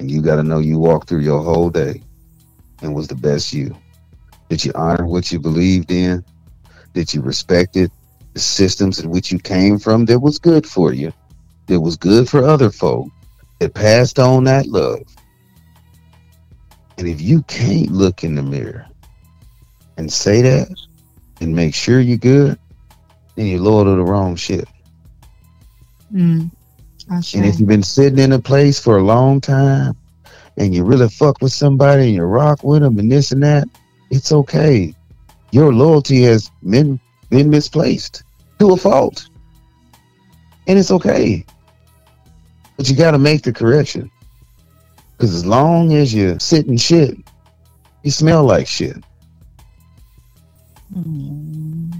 and 0.00 0.10
you 0.10 0.22
got 0.22 0.36
to 0.36 0.42
know 0.42 0.58
you 0.58 0.76
walked 0.76 1.08
through 1.08 1.20
your 1.20 1.40
whole 1.40 1.70
day 1.70 2.02
and 2.82 2.92
was 2.96 3.06
the 3.06 3.14
best 3.14 3.52
you. 3.52 3.76
Did 4.48 4.64
you 4.64 4.72
honor 4.74 5.06
what 5.06 5.30
you 5.30 5.38
believed 5.38 5.92
in? 5.92 6.24
Did 6.94 7.14
you 7.14 7.22
respect 7.22 7.76
it? 7.76 7.92
The 8.34 8.40
systems 8.40 8.98
in 8.98 9.08
which 9.08 9.30
you 9.30 9.38
came 9.38 9.78
from 9.78 10.06
that 10.06 10.18
was 10.18 10.40
good 10.40 10.66
for 10.66 10.92
you, 10.92 11.12
that 11.68 11.78
was 11.78 11.96
good 11.96 12.28
for 12.28 12.42
other 12.42 12.70
folk, 12.70 13.06
that 13.60 13.72
passed 13.72 14.18
on 14.18 14.42
that 14.44 14.66
love. 14.66 15.02
And 17.02 17.10
if 17.10 17.20
you 17.20 17.42
can't 17.42 17.90
look 17.90 18.22
in 18.22 18.36
the 18.36 18.44
mirror 18.44 18.86
and 19.96 20.12
say 20.12 20.40
that 20.40 20.68
and 21.40 21.52
make 21.52 21.74
sure 21.74 21.98
you're 21.98 22.16
good, 22.16 22.56
then 23.34 23.46
you're 23.46 23.58
loyal 23.58 23.86
to 23.86 23.90
the 23.96 24.04
wrong 24.04 24.36
shit. 24.36 24.68
Mm. 26.14 26.52
And 27.10 27.44
if 27.44 27.58
you've 27.58 27.68
been 27.68 27.82
sitting 27.82 28.20
in 28.20 28.30
a 28.30 28.38
place 28.38 28.78
for 28.78 28.98
a 28.98 29.02
long 29.02 29.40
time 29.40 29.96
and 30.56 30.72
you 30.72 30.84
really 30.84 31.08
fuck 31.08 31.42
with 31.42 31.52
somebody 31.52 32.04
and 32.04 32.14
you 32.14 32.22
rock 32.22 32.62
with 32.62 32.82
them 32.82 32.96
and 33.00 33.10
this 33.10 33.32
and 33.32 33.42
that, 33.42 33.66
it's 34.12 34.30
okay. 34.30 34.94
your 35.50 35.72
loyalty 35.72 36.22
has 36.22 36.52
been 36.68 37.00
been 37.30 37.50
misplaced 37.50 38.22
to 38.60 38.74
a 38.74 38.76
fault. 38.76 39.28
And 40.68 40.78
it's 40.78 40.92
okay. 40.92 41.44
But 42.76 42.88
you 42.88 42.94
gotta 42.94 43.18
make 43.18 43.42
the 43.42 43.52
correction. 43.52 44.08
Cause 45.22 45.36
as 45.36 45.46
long 45.46 45.92
as 45.92 46.12
you 46.12 46.36
sit 46.40 46.66
in 46.66 46.76
shit, 46.76 47.16
you 48.02 48.10
smell 48.10 48.42
like 48.42 48.66
shit. 48.66 48.96
Mm. 50.92 51.92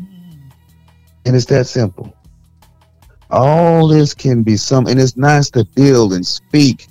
And 1.24 1.36
it's 1.36 1.44
that 1.44 1.68
simple. 1.68 2.12
All 3.30 3.86
this 3.86 4.12
can 4.12 4.42
be 4.42 4.56
some, 4.56 4.88
and 4.88 4.98
it's 4.98 5.16
nice 5.16 5.50
to 5.50 5.64
build 5.64 6.14
and 6.14 6.26
speak 6.26 6.88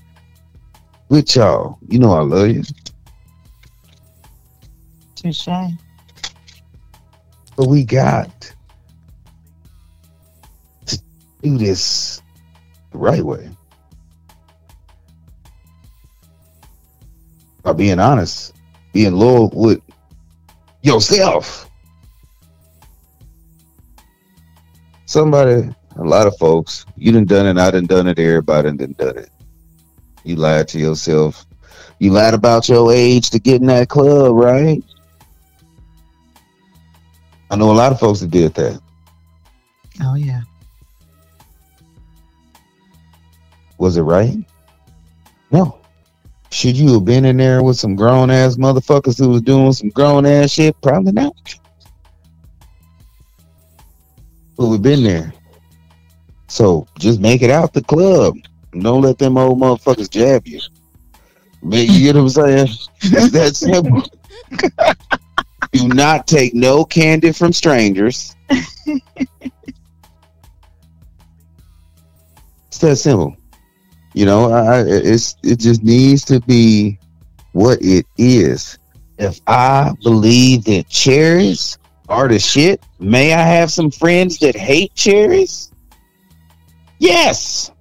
with 1.09 1.35
y'all. 1.35 1.77
You 1.89 1.99
know 1.99 2.13
I 2.13 2.21
love 2.21 2.47
you. 2.47 2.63
Touche. 5.17 5.49
But 7.57 7.67
we 7.67 7.83
got 7.83 8.53
to 10.85 11.01
do 11.43 11.57
this 11.57 12.21
the 12.93 12.99
right 12.99 13.21
way. 13.21 13.49
By 17.63 17.73
being 17.73 17.99
honest, 17.99 18.55
being 18.93 19.13
loyal 19.13 19.51
with 19.53 19.81
yourself. 20.81 21.69
Somebody, 25.05 25.69
a 25.97 26.03
lot 26.03 26.25
of 26.25 26.37
folks, 26.37 26.85
you 26.95 27.11
done 27.11 27.25
done 27.25 27.45
it, 27.45 27.61
I 27.61 27.69
done 27.71 27.85
done 27.85 28.07
it, 28.07 28.17
everybody 28.17 28.71
done 28.71 28.95
done 28.97 29.17
it. 29.17 29.29
You 30.23 30.35
lied 30.37 30.67
to 30.69 30.79
yourself. 30.79 31.45
You 31.99 32.11
lied 32.11 32.33
about 32.33 32.69
your 32.69 32.91
age 32.91 33.29
to 33.31 33.39
get 33.39 33.61
in 33.61 33.67
that 33.67 33.89
club, 33.89 34.33
right? 34.33 34.83
I 37.49 37.55
know 37.57 37.71
a 37.71 37.73
lot 37.73 37.91
of 37.91 37.99
folks 37.99 38.21
that 38.21 38.31
did 38.31 38.53
that. 38.53 38.81
Oh 40.01 40.15
yeah. 40.15 40.41
Was 43.77 43.97
it 43.97 44.03
right? 44.03 44.37
No. 45.51 45.80
Should 46.51 46.75
you 46.75 46.93
have 46.93 47.05
been 47.05 47.23
in 47.23 47.37
there 47.37 47.63
with 47.63 47.77
some 47.77 47.95
grown 47.95 48.29
ass 48.29 48.57
motherfuckers 48.57 49.17
who 49.17 49.29
was 49.29 49.41
doing 49.41 49.71
some 49.71 49.89
grown 49.89 50.25
ass 50.25 50.51
shit? 50.51 50.75
Probably 50.81 51.13
not. 51.13 51.33
But 54.57 54.67
we've 54.67 54.81
been 54.81 55.03
there. 55.03 55.33
So 56.47 56.85
just 56.99 57.21
make 57.21 57.41
it 57.41 57.49
out 57.49 57.71
the 57.73 57.81
club. 57.81 58.35
Don't 58.77 59.01
let 59.01 59.17
them 59.17 59.37
old 59.37 59.59
motherfuckers 59.59 60.09
jab 60.09 60.45
you. 60.45 60.59
Man, 61.63 61.87
you 61.87 61.99
get 61.99 62.15
what 62.15 62.21
I'm 62.21 62.29
saying? 62.29 62.67
It's 63.01 63.31
that 63.31 63.55
simple. 63.55 64.03
Do 65.71 65.87
not 65.87 66.27
take 66.27 66.53
no 66.53 66.83
candy 66.83 67.31
from 67.31 67.53
strangers. 67.53 68.35
it's 68.49 68.99
that 72.79 72.97
simple. 72.97 73.37
You 74.13 74.25
know, 74.25 74.51
I, 74.51 74.83
it's 74.85 75.35
it 75.43 75.59
just 75.59 75.83
needs 75.83 76.25
to 76.25 76.39
be 76.41 76.99
what 77.53 77.79
it 77.81 78.05
is. 78.17 78.77
If 79.17 79.39
I 79.47 79.93
believe 80.03 80.65
that 80.65 80.89
cherries 80.89 81.77
are 82.09 82.27
the 82.27 82.39
shit, 82.39 82.83
may 82.99 83.33
I 83.33 83.41
have 83.41 83.71
some 83.71 83.91
friends 83.91 84.39
that 84.39 84.55
hate 84.55 84.93
cherries? 84.95 85.71
Yes. 86.99 87.71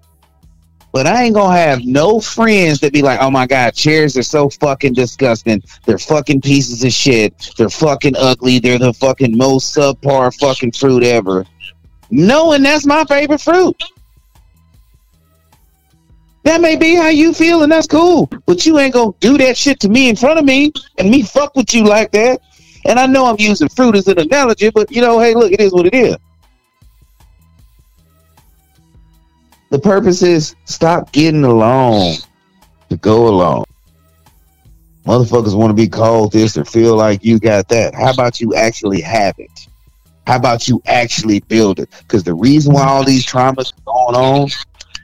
But 0.92 1.06
I 1.06 1.24
ain't 1.24 1.34
gonna 1.34 1.56
have 1.56 1.84
no 1.84 2.20
friends 2.20 2.80
that 2.80 2.92
be 2.92 3.02
like, 3.02 3.20
oh 3.20 3.30
my 3.30 3.46
god, 3.46 3.74
cherries 3.74 4.16
are 4.16 4.22
so 4.22 4.50
fucking 4.50 4.94
disgusting. 4.94 5.62
They're 5.84 5.98
fucking 5.98 6.40
pieces 6.40 6.82
of 6.82 6.92
shit. 6.92 7.52
They're 7.56 7.70
fucking 7.70 8.14
ugly. 8.16 8.58
They're 8.58 8.78
the 8.78 8.92
fucking 8.92 9.36
most 9.36 9.76
subpar 9.76 10.36
fucking 10.38 10.72
fruit 10.72 11.04
ever. 11.04 11.44
Knowing 12.10 12.62
that's 12.62 12.86
my 12.86 13.04
favorite 13.04 13.40
fruit. 13.40 13.80
That 16.42 16.60
may 16.60 16.76
be 16.76 16.94
how 16.94 17.08
you 17.08 17.34
feel, 17.34 17.62
and 17.62 17.70
that's 17.70 17.86
cool. 17.86 18.30
But 18.46 18.64
you 18.64 18.78
ain't 18.78 18.94
gonna 18.94 19.12
do 19.20 19.36
that 19.38 19.56
shit 19.56 19.78
to 19.80 19.88
me 19.88 20.08
in 20.08 20.16
front 20.16 20.38
of 20.38 20.44
me 20.44 20.72
and 20.98 21.10
me 21.10 21.22
fuck 21.22 21.54
with 21.54 21.74
you 21.74 21.84
like 21.84 22.12
that. 22.12 22.40
And 22.86 22.98
I 22.98 23.06
know 23.06 23.26
I'm 23.26 23.36
using 23.38 23.68
fruit 23.68 23.94
as 23.94 24.08
an 24.08 24.18
analogy, 24.18 24.70
but 24.70 24.90
you 24.90 25.02
know, 25.02 25.20
hey, 25.20 25.34
look, 25.34 25.52
it 25.52 25.60
is 25.60 25.72
what 25.72 25.86
it 25.86 25.94
is. 25.94 26.16
The 29.68 29.78
purpose 29.78 30.22
is 30.22 30.56
stop 30.64 31.12
getting 31.12 31.44
along 31.44 32.16
to 32.88 32.96
go 32.96 33.28
along. 33.28 33.66
Motherfuckers 35.04 35.56
want 35.56 35.70
to 35.70 35.74
be 35.74 35.88
called 35.88 36.32
this 36.32 36.56
or 36.56 36.64
feel 36.64 36.96
like 36.96 37.24
you 37.24 37.38
got 37.38 37.68
that. 37.68 37.94
How 37.94 38.12
about 38.12 38.40
you 38.40 38.54
actually 38.54 39.00
have 39.00 39.34
it? 39.38 39.68
How 40.26 40.36
about 40.36 40.68
you 40.68 40.82
actually 40.86 41.40
build 41.40 41.80
it? 41.80 41.88
Because 42.00 42.24
the 42.24 42.34
reason 42.34 42.72
why 42.72 42.86
all 42.86 43.04
these 43.04 43.26
traumas 43.26 43.72
are 43.72 44.12
going 44.12 44.16
on 44.16 44.48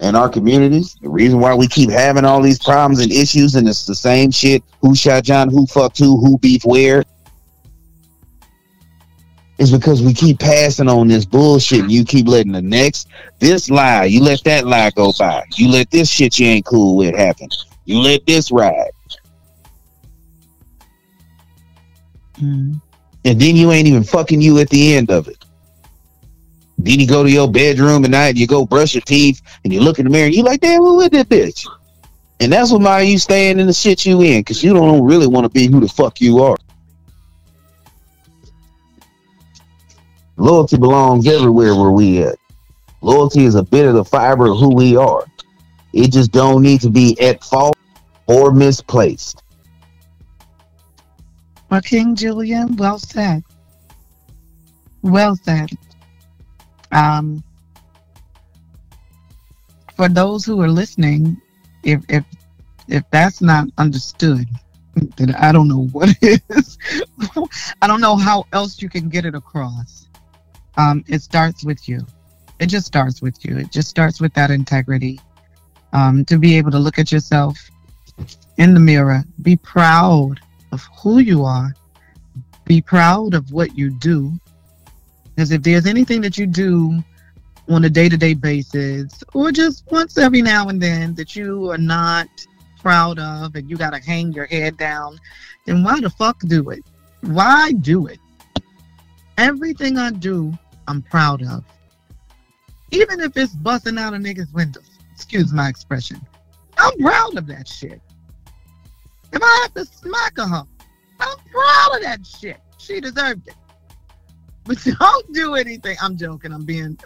in 0.01 0.15
our 0.15 0.29
communities, 0.29 0.97
the 1.01 1.09
reason 1.09 1.41
why 1.41 1.55
we 1.55 1.67
keep 1.67 1.91
having 1.91 2.25
all 2.25 2.43
these 2.43 2.59
problems 2.59 3.01
and 3.01 3.11
issues, 3.11 3.55
and 3.55 3.69
it's 3.69 3.87
the 3.87 3.95
same 3.95 4.31
shit 4.31 4.63
who 4.81 4.95
shot 4.95 5.25
John, 5.25 5.49
who 5.49 5.67
fucked 5.67 5.99
who, 5.99 6.19
who 6.19 6.39
beef 6.39 6.65
where, 6.65 7.03
is 9.59 9.73
because 9.73 10.03
we 10.03 10.13
keep 10.13 10.39
passing 10.39 10.89
on 10.89 11.09
this 11.09 11.25
bullshit 11.25 11.81
and 11.81 11.91
you 11.91 12.05
keep 12.05 12.29
letting 12.29 12.53
the 12.53 12.61
next 12.61 13.09
this 13.39 13.71
lie, 13.71 14.05
you 14.05 14.23
let 14.23 14.45
that 14.45 14.67
lie 14.67 14.91
go 14.91 15.13
by. 15.19 15.45
You 15.55 15.69
let 15.71 15.91
this 15.91 16.11
shit 16.11 16.39
you 16.39 16.47
ain't 16.47 16.67
cool 16.67 16.97
with 16.97 17.15
happen. 17.15 17.49
You 17.87 18.01
let 18.01 18.27
this 18.27 18.51
ride. 18.51 18.91
Mm. 22.39 22.81
And 23.25 23.41
then 23.41 23.57
you 23.57 23.73
ain't 23.73 23.89
even 23.89 24.05
fucking 24.05 24.43
you 24.43 24.59
at 24.59 24.69
the 24.69 24.95
end 24.95 25.11
of 25.11 25.27
it. 25.27 25.46
Then 26.79 27.01
you 27.01 27.07
go 27.07 27.23
to 27.23 27.31
your 27.31 27.51
bedroom 27.51 28.05
at 28.05 28.11
night 28.11 28.29
and 28.31 28.39
you 28.39 28.47
go 28.47 28.67
brush 28.67 28.95
your 28.95 29.03
teeth 29.03 29.41
and 29.65 29.73
you 29.73 29.81
look 29.81 29.99
in 29.99 30.05
the 30.05 30.11
mirror 30.11 30.27
and 30.27 30.35
you 30.35 30.43
like, 30.43 30.61
damn, 30.61 30.81
who 30.81 31.01
is 31.01 31.11
that 31.11 31.29
bitch? 31.29 31.67
And 32.41 32.53
that's 32.53 32.71
what 32.71 32.83
why 32.83 33.01
you 33.01 33.19
staying 33.19 33.59
in 33.59 33.67
the 33.67 33.73
shit 33.73 34.05
you 34.05 34.21
in, 34.21 34.41
because 34.41 34.63
you 34.63 34.75
don't 34.75 35.03
really 35.03 35.27
want 35.27 35.45
to 35.45 35.49
be 35.49 35.67
who 35.69 35.81
the 35.81 35.89
fuck 35.89 36.21
you 36.21 36.41
are. 36.41 36.57
Loyalty 40.37 40.77
belongs 40.77 41.27
everywhere 41.27 41.75
where 41.75 41.91
we 41.91 42.23
at. 42.23 42.37
Loyalty 43.01 43.45
is 43.45 43.55
a 43.55 43.63
bit 43.63 43.87
of 43.87 43.95
the 43.95 44.05
fiber 44.05 44.51
of 44.51 44.59
who 44.59 44.75
we 44.75 44.97
are. 44.97 45.25
It 45.95 46.13
just 46.13 46.31
don't 46.31 46.63
need 46.63 46.83
to 46.83 46.91
be 46.91 47.19
at 47.21 47.43
fault 47.43 47.77
or 48.27 48.53
misplaced. 48.53 49.43
Well, 51.71 51.81
King 51.81 52.15
Julian, 52.15 52.77
well 52.77 52.99
said. 52.99 53.45
Well 55.01 55.37
said. 55.37 55.71
Um, 56.93 57.43
for 59.97 60.09
those 60.09 60.45
who 60.45 60.61
are 60.61 60.69
listening, 60.69 61.41
if 61.83 62.03
if 62.09 62.25
if 62.89 63.05
that's 63.11 63.41
not 63.41 63.69
understood, 63.79 64.47
then 65.17 65.35
I 65.35 65.53
don't 65.53 65.69
know 65.69 65.87
what 65.89 66.15
is. 66.23 66.79
I 67.83 67.87
don't 67.87 68.01
know 68.01 68.17
how 68.17 68.47
else 68.53 68.81
you 68.81 68.89
can 68.89 69.09
get 69.09 69.25
it 69.25 69.35
across. 69.35 70.09
Um, 70.77 71.05
it 71.09 71.23
starts 71.23 71.65
with 71.65 71.89
you. 71.89 72.07
It 72.61 72.67
just 72.67 72.87
starts 72.87 73.21
with 73.23 73.45
you. 73.45 73.59
It 73.59 73.71
just 73.71 73.89
starts 73.89 74.21
with 74.21 74.33
that 74.35 74.51
integrity. 74.51 75.21
Um, 75.93 76.25
to 76.27 76.39
be 76.39 76.57
able 76.59 76.71
to 76.73 76.79
look 76.79 76.99
at 76.99 77.11
yourself 77.11 77.59
in 78.59 78.75
the 78.75 78.81
mirror, 78.81 79.25
be 79.43 79.57
proud 79.57 80.41
of 80.73 80.87
who 81.01 81.19
you 81.19 81.45
are, 81.45 81.75
be 82.65 82.81
proud 82.81 83.35
of 83.35 83.53
what 83.53 83.77
you 83.79 83.91
do. 83.91 84.33
Because 85.37 85.53
if 85.53 85.63
there's 85.63 85.85
anything 85.85 86.23
that 86.23 86.39
you 86.39 86.47
do 86.47 87.05
on 87.69 87.85
a 87.85 87.91
day 87.91 88.09
to 88.09 88.17
day 88.17 88.33
basis, 88.33 89.23
or 89.35 89.53
just 89.53 89.85
once 89.91 90.17
every 90.17 90.41
now 90.41 90.69
and 90.69 90.81
then 90.81 91.15
that 91.17 91.37
you 91.37 91.71
are 91.71 91.79
not 91.79 92.29
proud 92.81 93.19
of 93.19 93.55
and 93.55 93.69
you 93.69 93.77
got 93.77 93.93
to 93.93 93.99
hang 93.99 94.33
your 94.33 94.47
head 94.47 94.79
down, 94.79 95.19
then 95.67 95.85
why 95.85 96.01
the 96.01 96.09
fuck 96.09 96.39
do 96.47 96.71
it? 96.71 96.83
Why 97.21 97.73
do 97.73 98.07
it? 98.07 98.19
Everything 99.37 99.99
I 99.99 100.11
do, 100.11 100.57
I'm 100.89 101.03
proud 101.03 101.43
of. 101.43 101.65
Even 102.91 103.21
if 103.21 103.37
it's 103.37 103.55
busting 103.57 103.99
out 103.99 104.15
a 104.15 104.17
nigga's 104.17 104.51
windows, 104.55 104.89
excuse 105.13 105.53
my 105.53 105.69
expression, 105.69 106.19
I'm 106.79 106.97
proud 106.99 107.37
of 107.37 107.47
that 107.49 107.69
shit. 107.69 108.01
If 109.35 109.43
I 109.43 109.61
have 109.63 109.75
to 109.75 109.85
smack 109.85 110.39
a 110.39 110.47
hoe, 110.47 110.69
I'm 111.21 111.39
proud 111.53 111.97
of 111.97 112.03
that 112.03 112.25
shit. 112.25 112.59
She 112.79 113.01
deserved 113.01 113.49
it. 113.49 113.55
But 114.67 114.79
don't 114.99 115.33
do 115.33 115.55
anything. 115.55 115.97
I'm 116.01 116.17
joking. 116.17 116.53
I'm 116.53 116.65
being 116.65 116.99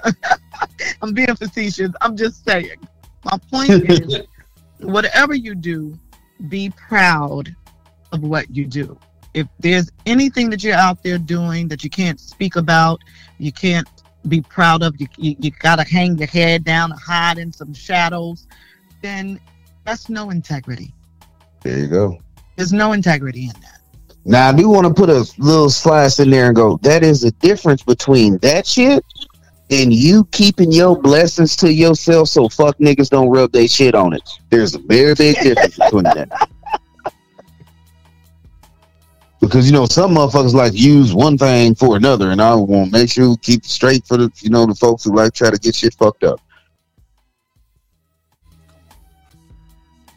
I'm 1.02 1.12
being 1.12 1.34
facetious. 1.34 1.90
I'm 2.00 2.16
just 2.16 2.44
saying. 2.44 2.76
My 3.24 3.38
point 3.50 3.70
is 3.90 4.20
whatever 4.78 5.34
you 5.34 5.54
do, 5.54 5.98
be 6.48 6.70
proud 6.70 7.54
of 8.12 8.22
what 8.22 8.54
you 8.54 8.66
do. 8.66 8.98
If 9.34 9.46
there's 9.60 9.90
anything 10.06 10.50
that 10.50 10.64
you're 10.64 10.74
out 10.74 11.02
there 11.02 11.18
doing 11.18 11.68
that 11.68 11.84
you 11.84 11.90
can't 11.90 12.18
speak 12.18 12.56
about, 12.56 13.00
you 13.38 13.52
can't 13.52 13.86
be 14.28 14.40
proud 14.40 14.82
of, 14.82 15.00
you, 15.00 15.06
you, 15.16 15.36
you 15.38 15.50
got 15.50 15.76
to 15.76 15.84
hang 15.84 16.18
your 16.18 16.26
head 16.26 16.64
down 16.64 16.90
and 16.90 17.00
hide 17.00 17.38
in 17.38 17.52
some 17.52 17.72
shadows, 17.72 18.46
then 19.02 19.38
that's 19.84 20.08
no 20.08 20.30
integrity. 20.30 20.92
There 21.62 21.78
you 21.78 21.86
go. 21.86 22.18
There's 22.56 22.72
no 22.72 22.92
integrity 22.92 23.44
in 23.44 23.60
that. 23.62 23.79
Now 24.24 24.48
I 24.48 24.52
do 24.52 24.68
want 24.68 24.86
to 24.86 24.92
put 24.92 25.08
a 25.08 25.26
little 25.38 25.70
slice 25.70 26.20
in 26.20 26.30
there 26.30 26.46
and 26.46 26.56
go. 26.56 26.76
That 26.78 27.02
is 27.02 27.22
the 27.22 27.30
difference 27.32 27.82
between 27.82 28.38
that 28.38 28.66
shit 28.66 29.04
and 29.70 29.92
you 29.92 30.24
keeping 30.32 30.72
your 30.72 31.00
blessings 31.00 31.56
to 31.56 31.72
yourself. 31.72 32.28
So 32.28 32.48
fuck 32.48 32.76
niggas 32.78 33.08
don't 33.08 33.28
rub 33.28 33.52
their 33.52 33.68
shit 33.68 33.94
on 33.94 34.12
it. 34.12 34.28
There's 34.50 34.74
a 34.74 34.78
very 34.78 35.14
big 35.14 35.36
difference 35.40 35.76
between 35.76 36.04
that. 36.04 36.48
Because 39.40 39.64
you 39.64 39.72
know 39.72 39.86
some 39.86 40.16
motherfuckers 40.16 40.52
like 40.52 40.74
use 40.74 41.14
one 41.14 41.38
thing 41.38 41.74
for 41.74 41.96
another, 41.96 42.30
and 42.30 42.42
I 42.42 42.54
want 42.54 42.92
to 42.92 42.98
make 42.98 43.10
sure 43.10 43.34
keep 43.38 43.64
it 43.64 43.70
straight 43.70 44.06
for 44.06 44.18
the 44.18 44.30
you 44.42 44.50
know 44.50 44.66
the 44.66 44.74
folks 44.74 45.04
who 45.04 45.14
like 45.14 45.32
try 45.32 45.48
to 45.48 45.56
get 45.56 45.74
shit 45.74 45.94
fucked 45.94 46.24
up. 46.24 46.42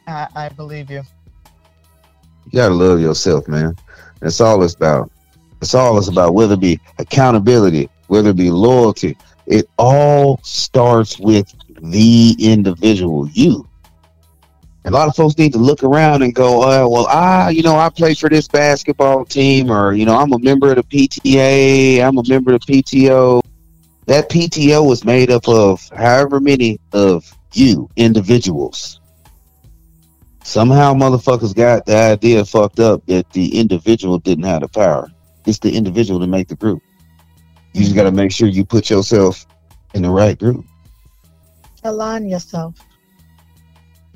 I, 0.05 0.27
I 0.35 0.49
believe 0.49 0.91
you. 0.91 1.03
You 2.45 2.51
gotta 2.51 2.73
love 2.73 2.99
yourself, 2.99 3.47
man. 3.47 3.77
That's 4.23 4.39
all 4.39 4.63
it's 4.63 4.73
about. 4.73 5.11
It's 5.61 5.75
all 5.75 5.97
it's 5.97 6.07
about. 6.07 6.33
Whether 6.33 6.53
it 6.53 6.61
be 6.61 6.79
accountability, 6.97 7.89
whether 8.07 8.29
it 8.29 8.37
be 8.37 8.49
loyalty, 8.49 9.17
it 9.45 9.69
all 9.77 10.39
starts 10.43 11.19
with 11.19 11.53
the 11.81 12.33
individual, 12.39 13.27
you. 13.27 13.67
A 14.85 14.91
lot 14.91 15.09
of 15.09 15.15
folks 15.15 15.37
need 15.37 15.51
to 15.53 15.59
look 15.59 15.83
around 15.83 16.23
and 16.23 16.33
go, 16.33 16.63
oh, 16.63 16.89
well, 16.89 17.07
I, 17.07 17.49
you 17.49 17.63
know, 17.63 17.77
I 17.77 17.89
play 17.89 18.13
for 18.13 18.29
this 18.29 18.47
basketball 18.47 19.25
team, 19.25 19.69
or 19.69 19.93
you 19.93 20.05
know, 20.05 20.17
I'm 20.17 20.31
a 20.31 20.39
member 20.39 20.69
of 20.71 20.77
the 20.77 20.83
PTA, 20.83 22.01
I'm 22.05 22.17
a 22.17 22.23
member 22.27 22.53
of 22.53 22.65
the 22.65 22.81
PTO. 22.81 23.41
That 24.05 24.29
PTO 24.29 24.87
was 24.87 25.03
made 25.03 25.31
up 25.31 25.47
of 25.49 25.81
however 25.89 26.39
many 26.39 26.79
of 26.93 27.29
you 27.53 27.89
individuals. 27.97 29.01
Somehow, 30.43 30.93
motherfuckers 30.93 31.55
got 31.55 31.85
the 31.85 31.95
idea 31.95 32.43
fucked 32.45 32.79
up 32.79 33.05
that 33.07 33.31
the 33.31 33.59
individual 33.59 34.19
didn't 34.19 34.43
have 34.43 34.61
the 34.61 34.67
power. 34.67 35.09
It's 35.45 35.59
the 35.59 35.75
individual 35.75 36.19
to 36.19 36.27
make 36.27 36.49
the 36.49 36.55
group. 36.55 36.81
You 37.73 37.83
just 37.83 37.95
got 37.95 38.03
to 38.03 38.11
make 38.11 38.31
sure 38.31 38.47
you 38.47 38.65
put 38.65 38.89
yourself 38.89 39.45
in 39.93 40.03
the 40.03 40.09
right 40.09 40.37
group. 40.37 40.65
align 41.83 42.29
yourself. 42.29 42.75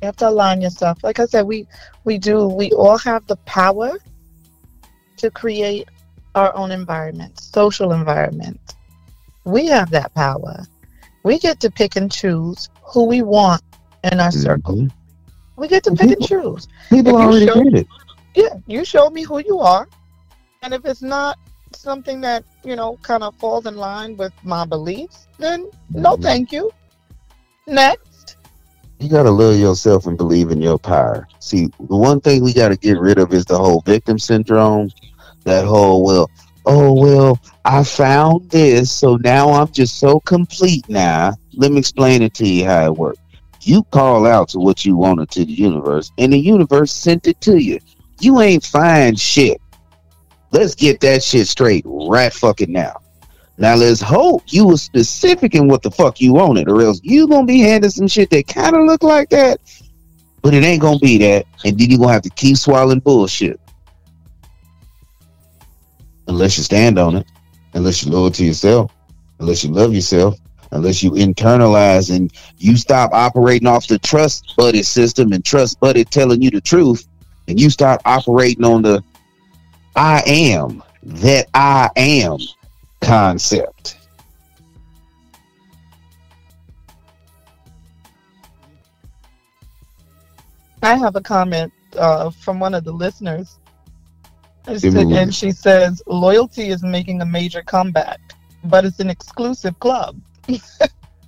You 0.02 0.06
have 0.06 0.18
to 0.18 0.30
align 0.30 0.62
yourself. 0.62 1.04
Like 1.04 1.20
I 1.20 1.26
said, 1.26 1.48
we 1.48 1.66
we 2.04 2.20
do. 2.20 2.48
We 2.48 2.72
all 2.72 3.00
have 3.00 3.26
the 3.26 3.36
power 3.38 3.98
to 5.18 5.32
create 5.32 5.90
our 6.36 6.56
own 6.56 6.72
environment, 6.72 7.40
social 7.40 7.94
environment. 7.94 8.76
We 9.44 9.66
have 9.68 9.90
that 9.92 10.14
power. 10.14 10.66
We 11.24 11.40
get 11.40 11.60
to 11.62 11.72
pick 11.72 11.96
and 11.96 12.12
choose 12.12 12.70
who 12.84 13.06
we 13.06 13.24
want 13.24 13.64
in 14.04 14.20
our 14.20 14.30
mm-hmm. 14.30 14.40
circle. 14.40 14.88
We 15.58 15.68
get 15.68 15.84
to 15.86 15.92
pick 15.92 16.12
and 16.12 16.22
choose. 16.22 16.68
People 16.90 17.18
already 17.18 17.48
show- 17.48 17.64
did 17.64 17.76
it. 17.76 17.88
Yeah, 18.36 18.54
you 18.68 18.86
show 18.86 19.10
me 19.10 19.24
who 19.24 19.40
you 19.40 19.60
are, 19.60 19.88
and 20.62 20.74
if 20.74 20.86
it's 20.86 21.02
not 21.02 21.40
something 21.74 22.22
that 22.22 22.44
you 22.64 22.76
know 22.76 22.98
kind 23.02 23.24
of 23.24 23.36
falls 23.36 23.66
in 23.66 23.76
line 23.76 24.16
with 24.16 24.34
my 24.44 24.66
beliefs, 24.66 25.28
then 25.40 25.68
no, 25.90 26.16
Mhm. 26.16 26.22
thank 26.22 26.52
you. 26.52 26.72
Next. 27.66 28.38
You 29.00 29.10
gotta 29.10 29.30
love 29.32 29.58
yourself 29.58 30.06
and 30.08 30.18
believe 30.18 30.50
in 30.52 30.62
your 30.62 30.80
power. 30.80 31.28
See, 31.40 31.68
the 31.80 31.96
one 31.96 32.20
thing 32.20 32.44
we 32.44 32.54
gotta 32.54 32.76
get 32.78 33.00
rid 33.00 33.18
of 33.20 33.34
is 33.34 33.46
the 33.46 33.58
whole 33.58 33.82
victim 33.82 34.18
syndrome. 34.20 34.90
That 35.44 35.66
whole 35.66 36.04
well, 36.04 36.30
oh 36.66 36.94
well, 36.94 37.40
I 37.66 37.84
found 37.84 38.50
this, 38.50 38.92
so 38.92 39.18
now 39.18 39.50
I'm 39.52 39.72
just 39.72 39.98
so 40.00 40.20
complete 40.22 40.88
now. 40.90 41.34
Let 41.56 41.72
me 41.72 41.80
explain 41.80 42.22
it 42.22 42.34
to 42.36 42.48
you 42.48 42.66
how 42.66 42.86
it 42.86 42.96
works. 42.96 43.20
You 43.68 43.84
call 43.84 44.26
out 44.26 44.48
to 44.50 44.60
what 44.60 44.86
you 44.86 44.96
wanted 44.96 45.30
to 45.32 45.44
the 45.44 45.52
universe, 45.52 46.10
and 46.18 46.32
the 46.32 46.40
universe 46.40 46.90
sent 46.90 47.28
it 47.28 47.42
to 47.42 47.58
you. 47.58 47.80
You 48.22 48.40
ain't 48.40 48.64
find 48.64 49.20
shit. 49.20 49.60
Let's 50.52 50.74
get 50.74 51.02
that 51.02 51.22
shit 51.22 51.48
straight 51.48 51.84
right 51.86 52.32
fucking 52.32 52.72
now. 52.72 53.02
Now 53.58 53.76
let's 53.76 54.00
hope 54.00 54.44
you 54.48 54.68
were 54.68 54.78
specific 54.78 55.54
in 55.54 55.68
what 55.68 55.82
the 55.82 55.92
fuck 55.92 56.22
you 56.22 56.34
wanted, 56.34 56.70
or 56.70 56.82
else 56.82 57.02
you 57.04 57.28
gonna 57.28 57.46
be 57.46 57.60
handed 57.60 57.92
some 57.92 58.08
shit 58.08 58.30
that 58.30 58.48
kind 58.48 58.74
of 58.74 58.86
look 58.86 59.04
like 59.04 59.30
that, 59.32 59.60
but 60.42 60.54
it 60.54 60.64
ain't 60.64 60.82
gonna 60.82 61.00
be 61.00 61.18
that, 61.18 61.46
and 61.66 61.78
then 61.78 61.90
you 61.90 61.98
gonna 61.98 62.14
have 62.14 62.22
to 62.22 62.30
keep 62.30 62.56
swallowing 62.56 63.00
bullshit. 63.00 63.60
Unless 66.30 66.58
you 66.58 66.64
stand 66.64 66.98
on 66.98 67.18
it, 67.18 67.28
unless 67.74 68.02
you 68.02 68.14
loyal 68.14 68.32
to 68.32 68.46
yourself, 68.46 68.94
unless 69.42 69.66
you 69.66 69.74
love 69.74 69.94
yourself, 69.94 70.40
unless 70.72 71.02
you 71.04 71.12
internalize 71.12 72.16
and 72.16 72.32
you 72.58 72.76
stop 72.78 73.12
operating 73.14 73.68
off 73.68 73.88
the 73.88 74.00
trust 74.00 74.56
buddy 74.58 74.84
system 74.84 75.32
and 75.34 75.44
trust 75.46 75.80
buddy 75.80 76.04
telling 76.04 76.42
you 76.42 76.52
the 76.52 76.62
truth, 76.62 77.08
and 77.48 77.60
you 77.60 77.70
start 77.70 78.02
operating 78.06 78.66
on 78.66 78.82
the 78.82 79.04
I 79.96 80.22
am 80.26 80.84
that 81.04 81.48
I 81.54 81.90
am 81.96 82.38
concept. 83.02 83.98
I 90.84 90.96
have 90.96 91.16
a 91.16 91.22
comment 91.22 91.74
uh, 91.98 92.30
from 92.30 92.60
one 92.60 92.74
of 92.74 92.84
the 92.84 92.92
listeners. 92.92 93.58
It's- 94.68 94.82
Give 94.82 94.94
me 94.94 95.06
one. 95.06 95.14
And 95.18 95.36
she 95.36 95.52
says, 95.52 96.02
loyalty 96.08 96.68
is 96.70 96.84
making 96.84 97.22
a 97.22 97.26
major 97.26 97.62
comeback, 97.64 98.20
but 98.66 98.86
it's 98.86 99.00
an 99.00 99.10
exclusive 99.10 99.80
club. 99.80 100.20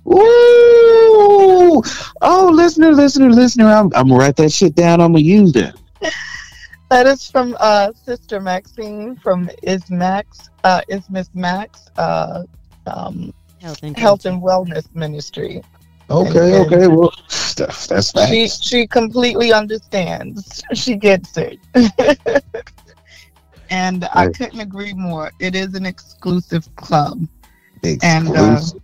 Ooh! 0.06 1.82
Oh, 2.22 2.50
listener, 2.52 2.92
listener, 2.92 3.30
listener. 3.30 3.66
I'm, 3.66 3.86
I'm 3.94 4.08
gonna 4.08 4.16
write 4.16 4.36
that 4.36 4.50
shit 4.50 4.74
down. 4.74 5.00
I'm 5.00 5.12
gonna 5.12 5.24
use 5.24 5.52
that. 5.52 5.74
That 6.90 7.06
is 7.06 7.30
from 7.30 7.56
uh, 7.60 7.92
Sister 7.92 8.40
Maxine 8.40 9.14
from 9.16 9.48
Is 9.62 9.88
Max, 9.90 10.50
uh, 10.64 10.80
Is 10.88 11.08
Miss 11.08 11.30
Max, 11.34 11.88
uh, 11.98 12.42
um, 12.86 13.32
Health 13.60 13.82
and 13.82 13.96
Health 13.96 14.24
and 14.24 14.42
Wellness 14.42 14.92
Ministry. 14.94 15.62
Okay, 16.10 16.56
And- 16.56 16.66
okay. 16.66 16.88
Well, 16.88 17.12
that's 17.56 17.86
that's 17.86 18.12
She 18.28 18.48
she 18.48 18.86
completely 18.86 19.52
understands. 19.52 20.62
She 20.74 20.96
gets 20.96 21.36
it. 21.36 21.58
And 23.70 24.08
I 24.12 24.26
couldn't 24.26 24.58
agree 24.58 24.92
more. 24.94 25.30
It 25.38 25.54
is 25.54 25.74
an 25.74 25.86
exclusive 25.86 26.68
club. 26.74 27.24
and, 28.02 28.28
uh, 28.36 28.56
Exclusive. 28.58 28.82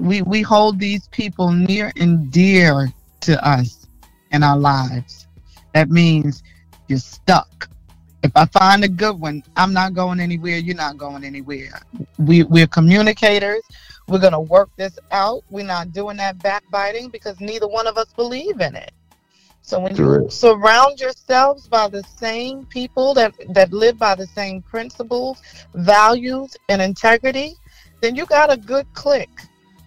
We 0.00 0.22
we 0.22 0.40
hold 0.40 0.78
these 0.78 1.08
people 1.08 1.52
near 1.52 1.92
and 1.96 2.30
dear 2.32 2.88
to 3.20 3.46
us 3.46 3.86
in 4.32 4.42
our 4.42 4.56
lives. 4.56 5.26
That 5.74 5.90
means 5.90 6.42
you're 6.88 6.98
stuck. 6.98 7.68
If 8.22 8.32
I 8.34 8.46
find 8.46 8.82
a 8.82 8.88
good 8.88 9.20
one, 9.20 9.42
I'm 9.56 9.72
not 9.74 9.92
going 9.92 10.18
anywhere. 10.20 10.56
You're 10.56 10.76
not 10.76 10.96
going 10.96 11.22
anywhere. 11.22 11.80
We 12.18 12.44
we're 12.44 12.66
communicators. 12.66 13.62
We're 14.08 14.20
gonna 14.20 14.40
work 14.40 14.70
this 14.76 14.98
out. 15.10 15.44
We're 15.50 15.66
not 15.66 15.92
doing 15.92 16.16
that 16.16 16.42
backbiting 16.42 17.10
because 17.10 17.38
neither 17.38 17.68
one 17.68 17.86
of 17.86 17.98
us 17.98 18.12
believe 18.14 18.60
in 18.60 18.74
it. 18.74 18.92
So 19.60 19.80
when 19.80 19.94
you 19.94 20.30
surround 20.30 20.98
yourselves 20.98 21.68
by 21.68 21.88
the 21.88 22.02
same 22.16 22.64
people 22.66 23.12
that 23.14 23.34
that 23.50 23.72
live 23.72 23.98
by 23.98 24.14
the 24.14 24.26
same 24.26 24.62
principles, 24.62 25.42
values, 25.74 26.56
and 26.70 26.80
integrity, 26.80 27.54
then 28.00 28.14
you 28.16 28.24
got 28.24 28.50
a 28.50 28.56
good 28.56 28.86
clique 28.94 29.28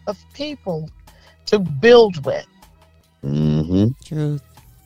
of 0.08 0.18
people 0.34 0.90
to 1.48 1.60
build 1.60 2.24
with. 2.26 2.46
hmm 3.22 3.88
Truth. 4.04 4.42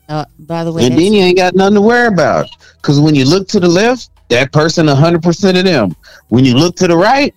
Uh, 0.10 0.26
by 0.40 0.64
the 0.64 0.72
way, 0.72 0.86
And 0.86 0.98
then 0.98 1.14
you 1.14 1.22
ain't 1.22 1.38
got 1.38 1.54
nothing 1.56 1.76
to 1.76 1.82
worry 1.82 2.08
about. 2.08 2.48
Because 2.82 3.00
when 3.00 3.14
you 3.14 3.26
look 3.26 3.48
to 3.50 3.60
the 3.60 3.68
left, 3.68 4.10
that 4.30 4.52
person 4.54 4.86
100% 4.86 5.60
of 5.60 5.66
them. 5.66 5.96
When 6.30 6.46
you 6.46 6.56
look 6.56 6.76
to 6.78 6.88
the 6.88 6.96
right, 6.96 7.34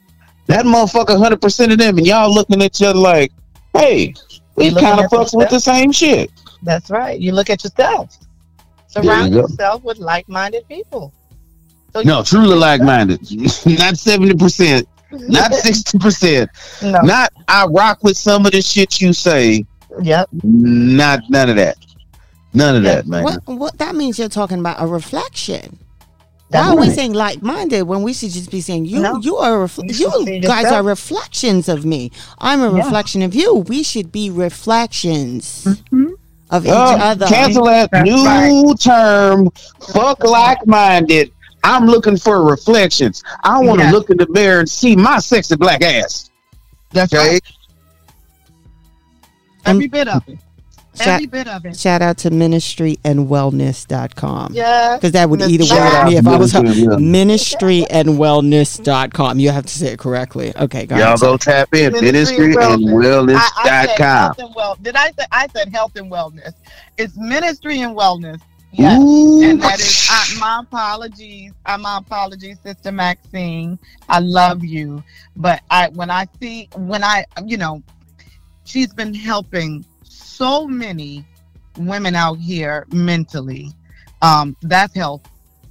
that 0.47 0.65
motherfucker 0.65 1.17
100% 1.17 1.73
of 1.73 1.79
them. 1.79 1.99
And 1.99 2.07
y'all 2.07 2.33
looking 2.33 2.63
at 2.63 2.67
each 2.67 2.83
other 2.83 2.99
like, 2.99 3.33
hey, 3.75 4.15
we 4.57 4.71
kind 4.71 5.01
of 5.01 5.07
at 5.07 5.11
fucks 5.11 5.37
with 5.37 5.51
the 5.51 5.61
same 5.61 5.91
shit. 5.91 6.31
That's 6.63 6.91
right. 6.91 7.19
You 7.19 7.33
look 7.33 7.51
at 7.51 7.65
yourself. 7.65 8.17
Surround 8.89 9.33
you 9.33 9.41
yourself 9.41 9.83
with 9.83 9.99
like-minded 9.99 10.67
people. 10.69 11.13
So 11.93 12.03
No, 12.03 12.23
truly 12.23 12.57
like 12.57 12.83
minded. 12.83 13.21
not 13.31 13.95
70%, 13.95 14.87
not 15.13 15.51
60%. 15.53 16.49
no. 16.83 17.01
Not 17.03 17.33
I 17.49 17.67
rock 17.67 18.03
with 18.03 18.17
some 18.17 18.47
of 18.47 18.53
the 18.53 18.63
shit 18.63 19.01
you 19.01 19.13
say. 19.13 19.65
Yep. 20.03 20.29
Not 20.43 21.21
none 21.29 21.51
of 21.51 21.57
that. 21.57 21.77
None 22.55 22.77
of 22.77 22.83
that, 22.85 23.07
man. 23.07 23.23
what, 23.25 23.41
what 23.47 23.79
that 23.79 23.95
means 23.95 24.19
you're 24.19 24.29
talking 24.29 24.59
about 24.59 24.83
a 24.83 24.87
reflection. 24.87 25.79
That's 26.51 26.67
Why 26.67 26.73
are 26.73 26.81
we 26.81 26.89
right. 26.89 26.97
saying 26.97 27.13
like-minded 27.13 27.83
when 27.83 28.03
we 28.03 28.13
should 28.13 28.31
just 28.31 28.51
be 28.51 28.61
saying 28.61 28.87
you 28.87 29.01
No. 29.01 29.21
you 29.21 29.37
are 29.37 29.63
a 29.63 29.67
refl- 29.69 29.85
You 29.97 30.33
you 30.35 30.41
guys 30.43 30.63
yourself. 30.65 30.81
are 30.81 30.83
reflections 30.83 31.69
of 31.69 31.85
me. 31.85 32.11
I'm 32.39 32.61
a 32.61 32.71
Yeah. 32.77 32.85
reflection 32.85 33.23
of 33.23 33.37
you. 33.37 33.55
We 33.69 33.85
should 33.85 34.11
be 34.11 34.31
reflections 34.31 35.65
Mhm. 35.93 36.11
of 36.51 36.67
each 36.67 36.73
Oh, 36.73 36.97
other. 36.99 37.27
cancel 37.27 37.67
that 37.67 37.91
That's 37.93 38.05
new 38.11 38.25
right. 38.25 38.81
term. 38.81 39.51
Fuck 39.93 40.25
like 40.25 40.67
minded. 40.67 41.31
I'm 41.65 41.87
looking 41.87 42.17
for 42.17 42.43
reflections. 42.45 43.23
I 43.45 43.59
want 43.61 43.81
to 43.81 43.87
Yes. 43.87 43.95
look 43.95 44.11
in 44.11 44.17
the 44.17 44.27
mirror 44.31 44.61
and 44.61 44.69
see 44.69 44.95
my 44.97 45.19
sexy 45.19 45.57
black 45.57 45.83
ass. 45.83 46.31
That's 46.93 47.13
Okay. 47.13 47.35
right. 47.35 47.43
Every 49.67 49.89
bit 49.89 50.09
of 50.09 50.23
it. 50.27 50.39
Shout, 50.97 51.07
Every 51.09 51.27
bit 51.27 51.47
of 51.47 51.65
it. 51.65 51.79
shout 51.79 52.03
out 52.03 52.19
to 52.19 52.31
ministryandwellness.com. 52.31 54.53
Yeah. 54.55 54.97
Because 54.97 55.13
that 55.13 55.31
would 55.31 55.39
Miss 55.41 55.51
either 55.51 55.65
Shout 55.65 55.79
work 55.79 55.95
out 55.95 56.07
me 56.09 56.17
if 56.17 56.27
I 56.27 56.37
was 56.37 56.53
her. 56.53 56.63
Ministry 56.63 57.87
and 57.89 58.09
Ministryandwellness.com. 58.09 59.39
You 59.39 59.51
have 59.51 59.67
to 59.67 59.79
say 59.79 59.89
it 59.93 59.99
correctly. 59.99 60.53
Okay, 60.57 60.87
go 60.87 60.97
Y'all 60.97 61.07
ahead. 61.09 61.21
go 61.21 61.37
tap 61.37 61.73
in 61.75 61.93
Ministry 61.93 62.49
ministry 62.49 62.65
and 62.65 62.83
and 62.83 63.31
I, 63.37 63.49
I 63.57 63.87
said 63.87 63.99
wellness.com. 63.99 63.99
health 63.99 64.39
and 64.41 64.55
well. 64.55 64.77
Did 64.83 64.97
I 64.97 65.13
say 65.13 65.25
I 65.31 65.47
said 65.55 65.69
health 65.69 65.93
and 65.97 66.11
wellness? 66.11 66.53
It's 66.99 67.17
ministry 67.17 67.81
and 67.83 67.97
wellness. 67.97 68.41
Yes. 68.73 69.01
Ooh. 69.01 69.43
And 69.43 69.61
that 69.63 69.81
is 69.81 70.09
uh, 70.11 70.41
my 70.41 70.61
apologies. 70.63 71.53
Uh, 71.67 71.79
my 71.79 71.99
apologies, 71.99 72.59
Sister 72.63 72.93
Maxine. 72.93 73.79
I 74.09 74.21
love 74.21 74.65
you, 74.65 75.03
but 75.37 75.63
I 75.71 75.89
when 75.89 76.11
I 76.11 76.27
see 76.41 76.69
when 76.77 77.03
I 77.03 77.25
you 77.47 77.57
know, 77.57 77.83
she's 78.65 78.93
been 78.95 79.15
helping 79.15 79.85
so 80.05 80.67
many 80.67 81.25
women 81.79 82.15
out 82.15 82.39
here 82.39 82.87
mentally. 82.93 83.73
Um, 84.23 84.57
that's 84.63 84.95
health, 84.95 85.23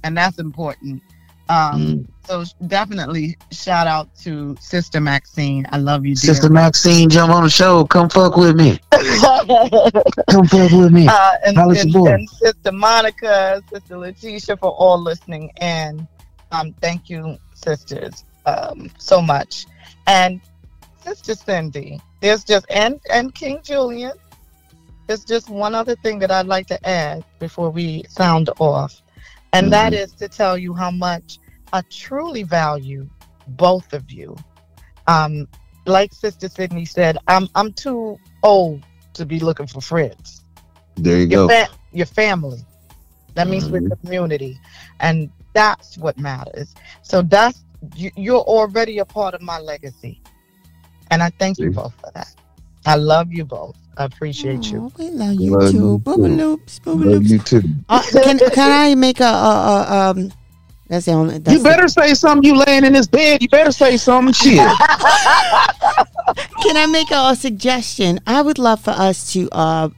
and 0.04 0.16
that's 0.16 0.38
important. 0.38 1.02
Um, 1.50 1.80
Mm. 1.82 2.06
so 2.26 2.44
definitely 2.68 3.36
shout 3.50 3.88
out 3.88 4.14
to 4.22 4.56
Sister 4.60 5.00
Maxine. 5.00 5.66
I 5.72 5.78
love 5.78 6.06
you, 6.06 6.14
dear. 6.14 6.32
Sister 6.34 6.48
Maxine, 6.48 7.10
jump 7.10 7.32
on 7.32 7.42
the 7.42 7.50
show. 7.50 7.84
Come 7.84 8.08
fuck 8.08 8.36
with 8.36 8.54
me. 8.54 8.78
Come 8.92 10.46
fuck 10.46 10.70
with 10.70 10.92
me. 10.92 11.08
uh, 11.08 11.32
and, 11.44 11.58
and, 11.58 11.94
and 12.06 12.30
Sister 12.30 12.70
Monica, 12.72 13.60
Sister 13.72 13.98
Letitia 13.98 14.56
for 14.56 14.70
all 14.70 15.00
listening 15.00 15.50
and 15.60 16.06
um, 16.52 16.72
thank 16.80 17.10
you, 17.10 17.36
sisters, 17.54 18.24
um, 18.46 18.88
so 18.98 19.20
much. 19.20 19.66
And 20.06 20.40
Sister 21.04 21.34
Cindy, 21.34 22.00
there's 22.20 22.44
just 22.44 22.64
and 22.70 23.00
and 23.12 23.34
King 23.34 23.58
Julian. 23.64 24.12
There's 25.08 25.24
just 25.24 25.48
one 25.50 25.74
other 25.74 25.96
thing 25.96 26.20
that 26.20 26.30
I'd 26.30 26.46
like 26.46 26.68
to 26.68 26.88
add 26.88 27.24
before 27.40 27.70
we 27.70 28.04
sound 28.08 28.50
off, 28.60 29.02
and 29.52 29.72
that 29.72 29.92
is 29.92 30.12
to 30.14 30.28
tell 30.28 30.56
you 30.56 30.72
how 30.74 30.90
much 30.92 31.38
I 31.72 31.82
truly 31.90 32.42
value 32.42 33.08
both 33.48 33.92
of 33.92 34.10
you. 34.10 34.36
Um, 35.06 35.48
like 35.86 36.12
Sister 36.12 36.48
Sydney 36.48 36.84
said, 36.84 37.18
I'm 37.28 37.48
I'm 37.54 37.72
too 37.72 38.18
old 38.42 38.84
to 39.14 39.26
be 39.26 39.40
looking 39.40 39.66
for 39.66 39.80
friends 39.80 40.44
There 40.96 41.18
you 41.18 41.26
your, 41.26 41.48
go. 41.48 41.48
fa- 41.48 41.74
your 41.92 42.06
family. 42.06 42.64
That 43.34 43.48
means 43.48 43.68
with 43.70 43.88
the 43.88 43.96
community, 43.96 44.58
and 44.98 45.30
that's 45.52 45.96
what 45.98 46.18
matters. 46.18 46.74
So 47.02 47.22
that's 47.22 47.64
you, 47.94 48.10
you're 48.16 48.40
already 48.40 48.98
a 48.98 49.04
part 49.04 49.34
of 49.34 49.40
my 49.40 49.58
legacy, 49.58 50.20
and 51.10 51.22
I 51.22 51.30
thank 51.38 51.58
you 51.58 51.70
both 51.70 51.94
for 52.00 52.10
that. 52.14 52.34
I 52.86 52.96
love 52.96 53.32
you 53.32 53.44
both. 53.44 53.76
I 53.96 54.04
appreciate 54.04 54.72
you. 54.72 54.84
Oh, 54.86 54.92
we 54.98 55.10
love 55.10 55.34
you 55.34 55.50
Love 55.56 55.72
too. 55.72 55.78
you 55.78 55.98
Booba 56.04 56.16
too. 56.16 56.36
loops, 56.36 56.80
booba 56.80 57.14
Love 57.14 57.26
you 57.26 57.38
too. 57.38 57.62
Uh, 57.88 58.02
can 58.12 58.38
can 58.38 58.72
I 58.72 58.94
make 58.94 59.20
a, 59.20 59.24
a, 59.24 59.86
a 59.88 60.10
um? 60.10 60.32
That's 60.90 61.06
the 61.06 61.12
only. 61.12 61.38
That's 61.38 61.56
You 61.56 61.62
better 61.62 61.86
say 61.86 62.14
something. 62.14 62.42
You 62.42 62.60
laying 62.66 62.84
in 62.84 62.94
this 62.94 63.06
bed. 63.06 63.40
You 63.40 63.48
better 63.48 63.70
say 63.70 63.96
something. 63.96 64.32
Shit. 64.34 64.58
Can 64.58 64.66
I 66.76 66.86
make 66.90 67.12
a, 67.12 67.28
a 67.30 67.36
suggestion? 67.36 68.18
I 68.26 68.42
would 68.42 68.58
love 68.58 68.80
for 68.80 68.90
us 68.90 69.32
to. 69.34 69.48
Uh, 69.52 69.90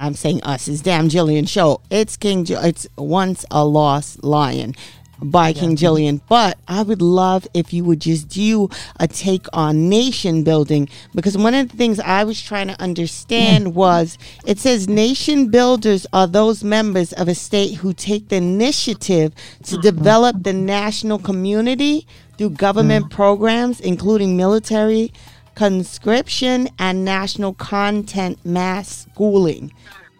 I'm 0.00 0.14
saying 0.14 0.42
us. 0.42 0.66
It's 0.66 0.82
Damn 0.82 1.08
Jillian 1.08 1.48
show. 1.48 1.80
It's 1.90 2.16
King. 2.16 2.44
Ju- 2.44 2.58
It's 2.60 2.88
once 2.98 3.44
a 3.52 3.64
lost 3.64 4.24
lion 4.24 4.74
by 5.22 5.52
King 5.52 5.76
Jillian. 5.76 6.20
But 6.28 6.58
I 6.68 6.82
would 6.82 7.02
love 7.02 7.46
if 7.54 7.72
you 7.72 7.84
would 7.84 8.00
just 8.00 8.28
do 8.28 8.68
a 8.98 9.06
take 9.06 9.46
on 9.52 9.88
nation 9.88 10.42
building 10.42 10.88
because 11.14 11.38
one 11.38 11.54
of 11.54 11.70
the 11.70 11.76
things 11.76 12.00
I 12.00 12.24
was 12.24 12.40
trying 12.40 12.68
to 12.68 12.80
understand 12.80 13.66
mm. 13.66 13.74
was 13.74 14.18
it 14.46 14.58
says 14.58 14.88
nation 14.88 15.48
builders 15.48 16.06
are 16.12 16.26
those 16.26 16.64
members 16.64 17.12
of 17.12 17.28
a 17.28 17.34
state 17.34 17.74
who 17.74 17.92
take 17.92 18.28
the 18.28 18.36
initiative 18.36 19.34
to 19.64 19.76
mm-hmm. 19.76 19.80
develop 19.80 20.42
the 20.42 20.52
national 20.52 21.18
community 21.18 22.06
through 22.38 22.50
government 22.50 23.06
mm. 23.06 23.10
programs, 23.10 23.80
including 23.80 24.36
military 24.36 25.12
conscription 25.54 26.68
and 26.78 27.04
national 27.04 27.54
content 27.54 28.38
mass 28.44 29.06
schooling. 29.12 29.72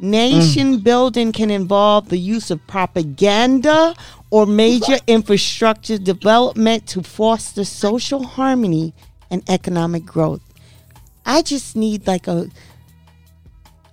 Nation 0.03 0.81
building 0.81 1.31
can 1.31 1.49
involve 1.49 2.09
the 2.09 2.19
use 2.19 2.51
of 2.51 2.67
propaganda 2.67 3.95
or 4.31 4.47
major 4.47 4.97
infrastructure 5.07 5.97
development 5.97 6.89
to 6.89 7.05
foster 7.05 7.65
social 7.65 8.25
harmony 8.25 8.93
and 9.31 9.49
economic 9.49 10.05
growth. 10.05 10.41
I 11.25 11.43
just 11.43 11.77
need 11.77 12.09
like 12.09 12.27
a 12.27 12.49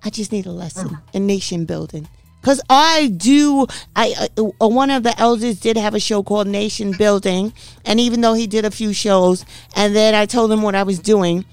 I 0.03 0.09
just 0.09 0.31
need 0.31 0.47
a 0.47 0.51
lesson 0.51 0.97
in 1.13 1.27
nation 1.27 1.65
building. 1.65 2.07
Cause 2.41 2.59
I 2.69 3.13
do, 3.15 3.67
I 3.95 4.29
uh, 4.37 4.67
one 4.67 4.89
of 4.89 5.03
the 5.03 5.17
elders 5.19 5.59
did 5.59 5.77
have 5.77 5.93
a 5.93 5.99
show 5.99 6.23
called 6.23 6.47
Nation 6.47 6.93
Building, 6.93 7.53
and 7.85 7.99
even 7.99 8.21
though 8.21 8.33
he 8.33 8.47
did 8.47 8.63
a 8.63 8.71
few 8.71 8.93
shows, 8.93 9.45
and 9.75 9.93
then 9.93 10.15
I 10.15 10.25
told 10.25 10.49
him 10.51 10.61
what 10.61 10.73
I 10.73 10.83
was 10.83 10.99
doing, 10.99 11.43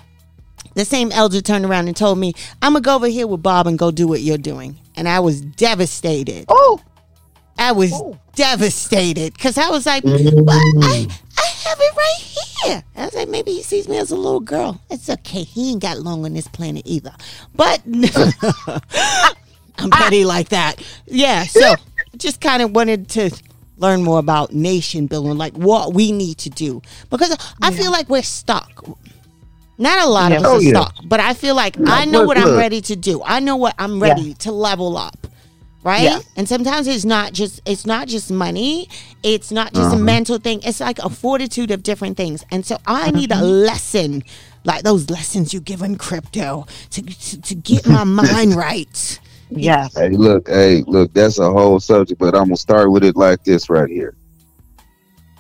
the 0.77 0.85
same 0.85 1.11
elder 1.11 1.41
turned 1.41 1.65
around 1.65 1.89
and 1.89 1.97
told 1.97 2.19
me, 2.19 2.35
"I'm 2.63 2.75
gonna 2.75 2.83
go 2.83 2.95
over 2.95 3.09
here 3.09 3.27
with 3.27 3.43
Bob 3.43 3.67
and 3.67 3.77
go 3.77 3.91
do 3.91 4.07
what 4.07 4.21
you're 4.21 4.39
doing," 4.39 4.79
and 4.95 5.09
I 5.09 5.19
was 5.19 5.41
devastated. 5.41 6.45
Oh, 6.49 6.81
I 7.59 7.73
was 7.73 7.93
Oh. 7.93 8.17
devastated 8.37 9.33
because 9.33 9.59
I 9.59 9.71
was 9.71 9.87
like, 9.87 10.05
"But 10.05 10.21
I, 10.21 11.09
I 11.39 11.47
have 11.65 11.79
it 11.81 11.97
right 11.97 12.21
here. 12.65 12.85
I 12.97 13.05
was 13.07 13.15
like, 13.15 13.29
maybe 13.29 13.53
he 13.53 13.63
sees 13.63 13.89
me 13.89 13.99
as 13.99 14.11
a 14.11 14.17
little 14.17 14.41
girl. 14.41 14.81
It's 14.91 15.09
okay. 15.09 15.43
He 15.43 15.73
ain't 15.73 15.83
got 15.83 15.99
long 15.99 16.25
on 16.25 16.35
this 16.35 16.49
planet 16.49 16.83
either. 16.85 17.13
But 17.55 17.83
I'm 17.87 18.33
ah. 19.93 19.93
petty 19.93 20.25
like 20.25 20.49
that. 20.51 20.83
Yeah. 21.07 21.45
So 21.45 21.75
just 22.17 22.41
kind 22.41 22.63
of 22.63 22.75
wanted 22.75 23.09
to 23.11 23.31
learn 23.79 24.03
more 24.03 24.19
about 24.19 24.53
nation 24.53 25.07
building, 25.07 25.37
like 25.37 25.55
what 25.55 25.95
we 25.95 26.13
need 26.13 26.39
to 26.39 26.51
do. 26.51 26.83
Because 27.11 27.37
I 27.63 27.71
feel 27.73 27.91
like 27.91 28.09
we're 28.09 28.23
stuck. 28.23 28.85
Not 29.79 30.05
a 30.05 30.09
lot 30.09 30.33
of 30.33 30.41
Yeah. 30.43 30.49
us 30.49 30.55
Oh, 30.55 30.59
yeah. 30.61 30.71
stuck, 30.71 30.95
but 31.05 31.21
I 31.21 31.35
feel 31.35 31.55
like 31.55 31.77
I 31.87 32.05
know 32.07 32.21
look, 32.21 32.29
what 32.29 32.39
I'm 32.39 32.57
ready 32.57 32.81
to 32.83 32.97
do. 32.97 33.23
I 33.25 33.41
know 33.41 33.57
what 33.57 33.75
I'm 33.79 34.01
ready 34.03 34.35
to 34.35 34.53
level 34.53 34.97
up 34.97 35.27
right 35.85 36.03
Yeah. 36.03 36.19
and 36.37 36.49
sometimes 36.49 36.89
it's 36.89 37.05
not 37.05 37.33
just 37.33 37.61
it's 37.65 37.87
not 37.87 38.09
just 38.09 38.31
money 38.31 38.89
it's 39.23 39.53
not 39.53 39.73
just 39.73 39.95
a 39.95 39.99
mental 39.99 40.39
thing 40.39 40.61
it's 40.65 40.81
like 40.81 40.99
a 40.99 41.09
fortitude 41.09 41.71
of 41.71 41.85
different 41.85 42.17
things 42.17 42.45
and 42.51 42.67
so 42.67 42.79
i 42.89 43.13
need 43.13 43.31
a 43.31 43.41
lesson 43.41 44.25
like 44.65 44.83
those 44.83 45.09
lessons 45.11 45.55
you 45.55 45.61
give 45.61 45.83
in 45.83 45.97
crypto 45.97 46.67
to 46.91 47.03
to, 47.03 47.41
to 47.41 47.55
get 47.55 47.87
my 47.87 48.03
mind 48.23 48.55
right 48.57 49.21
Yeah. 49.51 49.87
Hey, 49.95 50.09
look, 50.11 50.49
hey, 50.49 50.83
look, 50.89 51.15
that's 51.15 51.39
a 51.39 51.49
whole 51.49 51.79
subject, 51.79 52.19
but 52.19 52.35
I'm 52.35 52.47
gonna 52.47 52.57
start 52.57 52.91
with 52.91 53.05
it 53.05 53.15
like 53.15 53.45
this 53.45 53.71
right 53.71 53.89
here. 53.89 54.17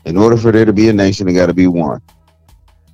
In 0.05 0.17
order 0.17 0.37
for 0.37 0.53
there 0.53 0.65
to 0.65 0.73
be 0.73 0.89
a 0.89 0.93
nation, 0.93 1.29
it 1.29 1.33
gotta 1.35 1.55
be 1.55 1.67
one. 1.67 2.01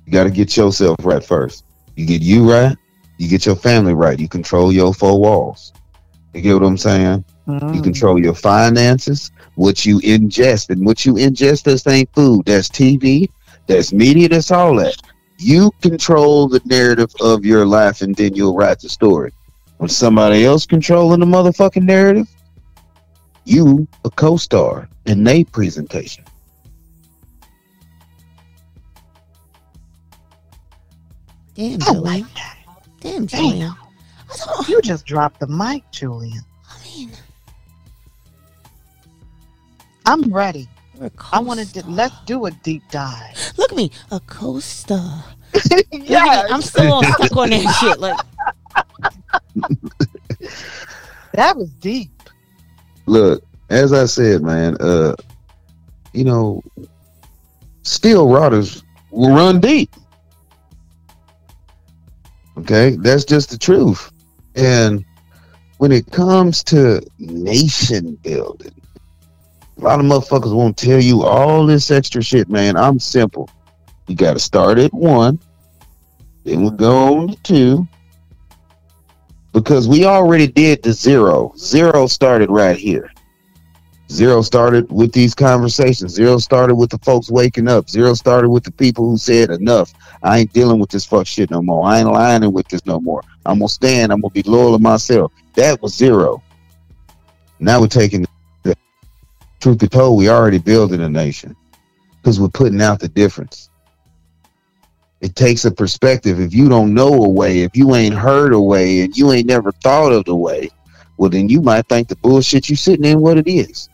You 0.05 0.13
gotta 0.13 0.31
get 0.31 0.55
yourself 0.57 0.97
right 1.03 1.23
first. 1.23 1.63
You 1.95 2.05
get 2.05 2.21
you 2.21 2.49
right, 2.49 2.75
you 3.17 3.29
get 3.29 3.45
your 3.45 3.55
family 3.55 3.93
right, 3.93 4.19
you 4.19 4.27
control 4.27 4.71
your 4.71 4.93
four 4.93 5.19
walls. 5.19 5.73
You 6.33 6.41
get 6.41 6.53
what 6.55 6.63
I'm 6.63 6.77
saying? 6.77 7.23
You 7.71 7.81
Mm. 7.81 7.83
control 7.83 8.19
your 8.19 8.33
finances, 8.33 9.31
what 9.55 9.85
you 9.85 9.99
ingest, 9.99 10.69
and 10.69 10.85
what 10.85 11.05
you 11.05 11.13
ingest 11.13 11.63
this 11.63 11.87
ain't 11.87 12.09
food. 12.15 12.45
That's 12.45 12.69
TV, 12.69 13.29
that's 13.67 13.93
media, 13.93 14.29
that's 14.29 14.51
all 14.51 14.75
that. 14.77 14.95
You 15.39 15.71
control 15.81 16.47
the 16.47 16.61
narrative 16.65 17.11
of 17.21 17.45
your 17.45 17.65
life, 17.65 18.01
and 18.01 18.15
then 18.15 18.35
you'll 18.35 18.55
write 18.55 18.79
the 18.79 18.89
story. 18.89 19.31
When 19.77 19.89
somebody 19.89 20.45
else 20.45 20.65
controlling 20.65 21.19
the 21.19 21.25
motherfucking 21.25 21.83
narrative, 21.83 22.27
you 23.45 23.87
a 24.05 24.09
co-star 24.11 24.89
in 25.05 25.23
their 25.23 25.43
presentation. 25.45 26.22
Damn 31.55 31.81
I 31.81 31.85
Julian. 31.85 32.03
like 32.03 32.33
that. 32.35 32.57
damn 33.01 33.25
Damn. 33.25 33.27
Julian. 33.27 33.75
I 34.31 34.35
don't 34.45 34.69
You 34.69 34.81
just 34.81 35.05
dropped 35.05 35.39
the 35.39 35.47
mic, 35.47 35.83
Julian. 35.91 36.41
I 36.69 36.83
mean 36.83 37.11
I'm 40.05 40.33
ready. 40.33 40.67
we're 40.95 41.09
wanted 41.39 41.69
to 41.75 41.85
let's 41.89 42.15
do 42.25 42.45
a 42.45 42.51
deep 42.51 42.83
dive. 42.91 43.35
look 43.57 43.71
at 43.71 43.77
me 43.77 43.89
a 44.11 44.19
co-star 44.21 45.23
yeah, 45.91 46.47
i'm 46.49 46.61
still 46.61 46.91
all 46.93 47.03
stuck 47.03 47.37
on 47.37 47.49
that 47.51 47.77
shit 47.79 47.99
like 47.99 48.17
that 51.33 51.55
was 51.55 51.69
deep. 51.73 52.11
Look, 53.05 53.43
as 53.69 53.91
I 53.93 54.05
said, 54.05 54.41
man, 54.41 54.77
uh, 54.79 55.15
you 56.13 56.23
know, 56.23 56.63
steel 57.83 58.29
rotters 58.29 58.83
will 59.11 59.29
run 59.35 59.59
deep. 59.59 59.91
Okay, 62.57 62.91
that's 62.97 63.25
just 63.25 63.49
the 63.49 63.57
truth. 63.57 64.11
And 64.55 65.03
when 65.77 65.91
it 65.91 66.11
comes 66.11 66.63
to 66.65 67.01
nation 67.17 68.15
building, 68.23 68.73
a 69.77 69.81
lot 69.81 69.99
of 69.99 70.05
motherfuckers 70.05 70.55
won't 70.55 70.77
tell 70.77 71.01
you 71.01 71.23
all 71.23 71.65
this 71.65 71.89
extra 71.89 72.21
shit, 72.21 72.47
man. 72.49 72.77
I'm 72.77 72.99
simple. 72.99 73.49
You 74.07 74.15
got 74.15 74.33
to 74.33 74.39
start 74.39 74.77
at 74.77 74.93
one, 74.93 75.39
then 76.43 76.63
we 76.63 76.69
go 76.71 77.17
on 77.17 77.29
to 77.29 77.35
two, 77.43 77.87
because 79.51 79.87
we 79.87 80.05
already 80.05 80.47
did 80.47 80.83
the 80.83 80.91
zero. 80.93 81.53
Zero 81.57 82.07
started 82.07 82.49
right 82.49 82.77
here. 82.77 83.11
Zero 84.11 84.41
started 84.41 84.91
with 84.91 85.11
these 85.13 85.33
conversations. 85.33 86.13
Zero 86.13 86.37
started 86.37 86.75
with 86.75 86.91
the 86.91 86.99
folks 86.99 87.31
waking 87.31 87.67
up. 87.67 87.89
Zero 87.89 88.13
started 88.13 88.49
with 88.49 88.63
the 88.63 88.71
people 88.71 89.09
who 89.09 89.17
said 89.17 89.49
enough. 89.49 89.93
I 90.23 90.39
ain't 90.39 90.53
dealing 90.53 90.79
with 90.79 90.89
this 90.89 91.05
fuck 91.05 91.27
shit 91.27 91.51
no 91.51 91.61
more. 91.61 91.85
I 91.85 91.99
ain't 91.99 92.11
lying 92.11 92.51
with 92.51 92.67
this 92.69 92.85
no 92.85 92.99
more. 92.99 93.21
I'm 93.45 93.59
gonna 93.59 93.69
stand. 93.69 94.11
I'm 94.11 94.21
gonna 94.21 94.31
be 94.31 94.43
loyal 94.43 94.77
to 94.77 94.81
myself. 94.81 95.33
That 95.55 95.81
was 95.81 95.93
zero. 95.93 96.41
Now 97.59 97.81
we're 97.81 97.87
taking 97.87 98.25
the 98.63 98.75
truth 99.59 99.79
be 99.79 99.87
told, 99.87 100.17
we 100.17 100.29
already 100.29 100.59
building 100.59 101.01
a 101.01 101.09
nation 101.09 101.55
because 102.21 102.39
we're 102.39 102.49
putting 102.49 102.81
out 102.81 102.99
the 102.99 103.07
difference. 103.09 103.69
It 105.21 105.35
takes 105.35 105.63
a 105.63 105.71
perspective. 105.71 106.39
If 106.41 106.53
you 106.53 106.67
don't 106.67 106.93
know 106.93 107.23
a 107.23 107.29
way, 107.29 107.59
if 107.59 107.75
you 107.75 107.95
ain't 107.95 108.15
heard 108.15 108.53
a 108.53 108.59
way, 108.59 109.01
and 109.01 109.15
you 109.15 109.31
ain't 109.31 109.47
never 109.47 109.71
thought 109.71 110.11
of 110.11 110.25
the 110.25 110.35
way, 110.35 110.69
well, 111.17 111.29
then 111.29 111.47
you 111.47 111.61
might 111.61 111.87
think 111.87 112.09
the 112.09 112.17
bullshit 112.17 112.69
you 112.69 112.75
sitting 112.75 113.05
in 113.05 113.21
what 113.21 113.37
it 113.37 113.47
is. 113.47 113.89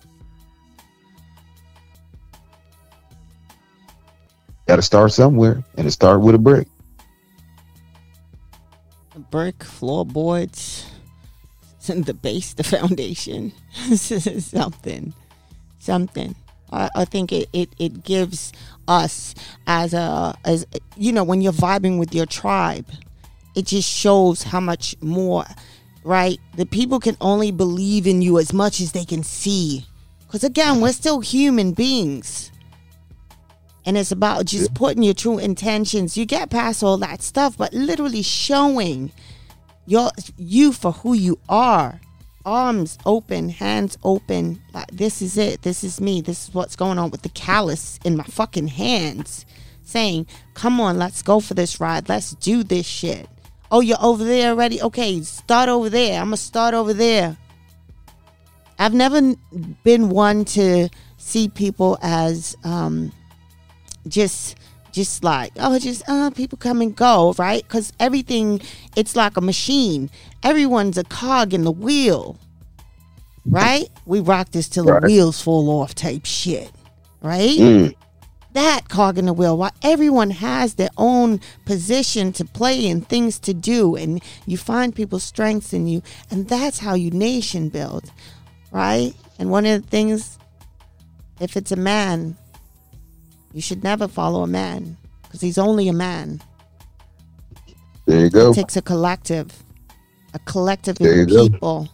Got 4.70 4.76
to 4.76 4.82
start 4.84 5.12
somewhere, 5.12 5.64
and 5.78 5.88
it 5.88 5.90
start 5.90 6.22
with 6.22 6.36
a 6.36 6.38
brick. 6.38 6.68
brick 9.32 9.64
floorboards, 9.64 10.86
the 11.88 12.14
base, 12.14 12.54
the 12.54 12.64
foundation, 12.64 13.52
something, 13.96 15.16
something. 15.80 16.36
I, 16.72 16.92
I 16.94 17.06
think 17.06 17.32
it, 17.32 17.50
it, 17.52 17.70
it 17.80 18.04
gives 18.04 18.54
us 18.88 19.34
as 19.66 19.96
a 19.96 20.38
as 20.46 20.68
you 20.96 21.14
know 21.14 21.24
when 21.24 21.42
you're 21.42 21.52
vibing 21.52 21.98
with 21.98 22.14
your 22.14 22.28
tribe, 22.28 22.92
it 23.56 23.66
just 23.66 23.90
shows 23.90 24.44
how 24.44 24.60
much 24.60 24.96
more, 25.02 25.46
right? 26.04 26.40
The 26.58 26.68
people 26.68 27.00
can 27.00 27.18
only 27.22 27.50
believe 27.50 28.06
in 28.06 28.22
you 28.22 28.38
as 28.38 28.54
much 28.54 28.82
as 28.82 28.92
they 28.92 29.04
can 29.04 29.24
see, 29.24 29.88
because 30.28 30.44
again, 30.44 30.80
we're 30.80 30.94
still 30.94 31.22
human 31.22 31.72
beings. 31.72 32.52
And 33.90 33.98
it's 33.98 34.12
about 34.12 34.46
just 34.46 34.76
putting 34.76 35.02
your 35.02 35.16
true 35.16 35.40
intentions. 35.40 36.16
You 36.16 36.24
get 36.28 36.52
past 36.52 36.84
all 36.84 36.98
that 36.98 37.24
stuff, 37.24 37.58
but 37.58 37.74
literally 37.74 38.22
showing 38.22 39.12
your 39.88 40.12
you 40.38 40.74
for 40.74 40.92
who 40.92 41.16
you 41.16 41.40
are. 41.50 42.00
Arms 42.46 43.00
open, 43.08 43.50
hands 43.50 43.98
open. 44.04 44.62
Like 44.76 44.92
this 44.92 45.24
is 45.24 45.40
it. 45.40 45.64
This 45.64 45.84
is 45.84 46.00
me. 46.00 46.22
This 46.22 46.50
is 46.50 46.54
what's 46.54 46.76
going 46.76 47.00
on 47.00 47.10
with 47.10 47.24
the 47.24 47.30
callus 47.30 48.00
in 48.06 48.16
my 48.16 48.26
fucking 48.26 48.68
hands. 48.68 49.44
Saying, 49.82 50.28
"Come 50.54 50.80
on, 50.80 51.00
let's 51.00 51.24
go 51.24 51.40
for 51.40 51.56
this 51.56 51.80
ride. 51.80 52.10
Let's 52.10 52.36
do 52.36 52.64
this 52.64 52.86
shit." 52.86 53.28
Oh, 53.72 53.82
you're 53.82 53.98
over 54.00 54.24
there 54.24 54.52
already? 54.52 54.80
Okay, 54.84 55.20
start 55.24 55.68
over 55.68 55.90
there. 55.90 56.20
I'm 56.22 56.28
gonna 56.28 56.38
start 56.38 56.76
over 56.76 56.94
there. 56.94 57.38
I've 58.78 58.94
never 58.94 59.34
been 59.84 60.10
one 60.10 60.46
to 60.46 60.90
see 61.18 61.50
people 61.50 61.98
as 62.04 62.56
um 62.64 63.14
just 64.10 64.56
just 64.92 65.24
like 65.24 65.52
oh 65.58 65.78
just 65.80 66.02
uh 66.10 66.30
people 66.32 66.58
come 66.58 66.82
and 66.82 66.96
go 66.96 67.34
right? 67.38 67.64
Because 67.64 67.94
everything 68.00 68.60
it's 68.96 69.16
like 69.16 69.38
a 69.38 69.42
machine. 69.42 70.10
Everyone's 70.44 70.98
a 70.98 71.04
cog 71.04 71.54
in 71.54 71.64
the 71.64 71.72
wheel 71.72 72.38
right? 73.46 73.90
We 74.06 74.20
rock 74.20 74.52
this 74.52 74.68
till 74.70 74.86
Right. 74.86 75.02
the 75.02 75.08
wheels 75.08 75.42
fall 75.42 75.70
off 75.82 75.96
type 75.96 76.26
shit 76.26 76.72
right? 77.22 77.58
Mm. 77.58 77.96
that 78.54 78.90
cog 78.90 79.18
in 79.18 79.26
the 79.26 79.34
wheel 79.34 79.58
while 79.58 79.72
everyone 79.84 80.32
has 80.32 80.76
their 80.76 80.90
own 80.98 81.40
position 81.66 82.32
to 82.34 82.46
play 82.46 82.88
and 82.90 83.08
things 83.08 83.38
to 83.40 83.54
do 83.54 83.96
and 83.96 84.22
you 84.48 84.58
find 84.58 84.96
people's 84.96 85.24
strengths 85.24 85.72
in 85.74 85.86
you 85.88 86.02
and 86.32 86.48
that's 86.48 86.80
how 86.80 86.94
you 86.96 87.12
nation 87.12 87.70
build 87.70 88.12
right? 88.72 89.14
And 89.38 89.50
one 89.52 89.66
of 89.66 89.82
the 89.84 89.88
things 89.88 90.38
if 91.40 91.56
it's 91.56 91.72
a 91.72 91.76
man 91.78 92.36
you 93.54 93.62
should 93.62 93.84
never 93.84 94.08
follow 94.08 94.44
a 94.44 94.48
man 94.48 94.98
because 95.24 95.42
he's 95.42 95.58
only 95.58 95.88
a 95.88 95.94
man 95.94 96.42
There 98.06 98.22
you 98.22 98.30
go. 98.30 98.52
it 98.52 98.56
takes 98.56 98.78
a 98.78 98.82
collective 98.82 99.52
a 100.34 100.40
collective 100.40 100.98
There 100.98 101.12
of 101.12 101.18
you 101.18 101.26
go. 101.38 101.50
people 101.50 101.90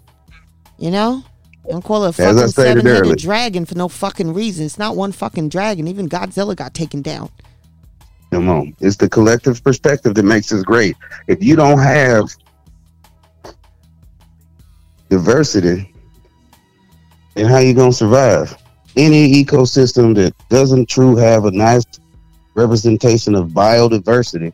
you 0.78 0.92
know 0.92 1.24
don't 1.70 1.84
call 1.84 2.04
it 2.06 2.10
a 2.10 2.14
fucking 2.14 2.48
stated 2.50 2.82
seven-headed 2.84 3.18
dragon 3.18 3.66
for 3.66 3.76
no 3.76 3.88
fucking 3.88 4.34
reason 4.34 4.66
it's 4.66 4.78
not 4.78 4.96
one 4.96 5.12
fucking 5.12 5.50
dragon 5.50 5.88
even 5.88 6.08
godzilla 6.10 6.56
got 6.56 6.74
taken 6.74 7.02
down 7.02 7.30
Come 8.32 8.50
on. 8.50 8.76
It's 8.82 8.98
the 8.98 9.08
collective 9.08 9.64
perspective 9.64 10.16
that 10.16 10.24
makes 10.24 10.52
us 10.52 10.62
great. 10.64 10.98
If 11.28 11.42
you 11.42 11.56
don't 11.56 11.78
have 11.80 12.28
diversity, 15.10 15.94
then 17.36 17.46
how 17.46 17.60
you 17.60 17.74
gonna 17.74 17.94
survive? 17.94 18.58
Any 18.96 19.44
ecosystem 19.44 20.16
that 20.16 20.34
doesn't 20.50 20.88
true 20.88 21.16
have 21.18 21.46
a 21.46 21.52
nice 21.52 21.84
representation 22.56 23.36
of 23.36 23.50
biodiversity 23.50 24.54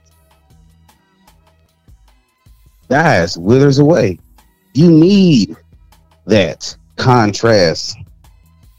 dies, 2.89 3.37
withers 3.37 3.79
away. 3.79 4.19
You 4.73 4.91
need 4.91 5.55
that 6.25 6.75
contrast 6.97 7.97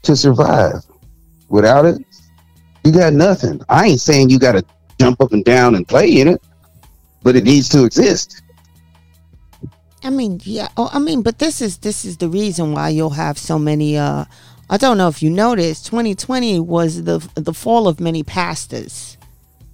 to 0.03 0.15
survive. 0.15 0.85
Without 1.49 1.85
it, 1.85 2.01
you 2.83 2.91
got 2.91 3.13
nothing. 3.13 3.61
I 3.69 3.87
ain't 3.87 4.01
saying 4.01 4.29
you 4.29 4.39
got 4.39 4.53
to 4.53 4.65
jump 4.99 5.21
up 5.21 5.33
and 5.33 5.45
down 5.45 5.75
and 5.75 5.87
play 5.87 6.19
in 6.19 6.27
it, 6.27 6.41
but 7.21 7.35
it 7.35 7.43
needs 7.43 7.69
to 7.69 7.85
exist. 7.85 8.41
I 10.03 10.09
mean, 10.09 10.41
yeah. 10.43 10.67
Oh, 10.75 10.89
I 10.91 10.99
mean, 10.99 11.21
but 11.21 11.39
this 11.39 11.61
is 11.61 11.77
this 11.77 12.03
is 12.03 12.17
the 12.17 12.27
reason 12.27 12.73
why 12.73 12.89
you'll 12.89 13.11
have 13.11 13.37
so 13.37 13.57
many. 13.57 13.97
uh 13.97 14.25
I 14.69 14.77
don't 14.77 14.97
know 14.97 15.07
if 15.07 15.21
you 15.21 15.29
noticed. 15.29 15.85
2020 15.87 16.59
was 16.59 17.03
the 17.03 17.19
the 17.35 17.53
fall 17.53 17.87
of 17.87 17.99
many 17.99 18.23
pastors 18.23 19.17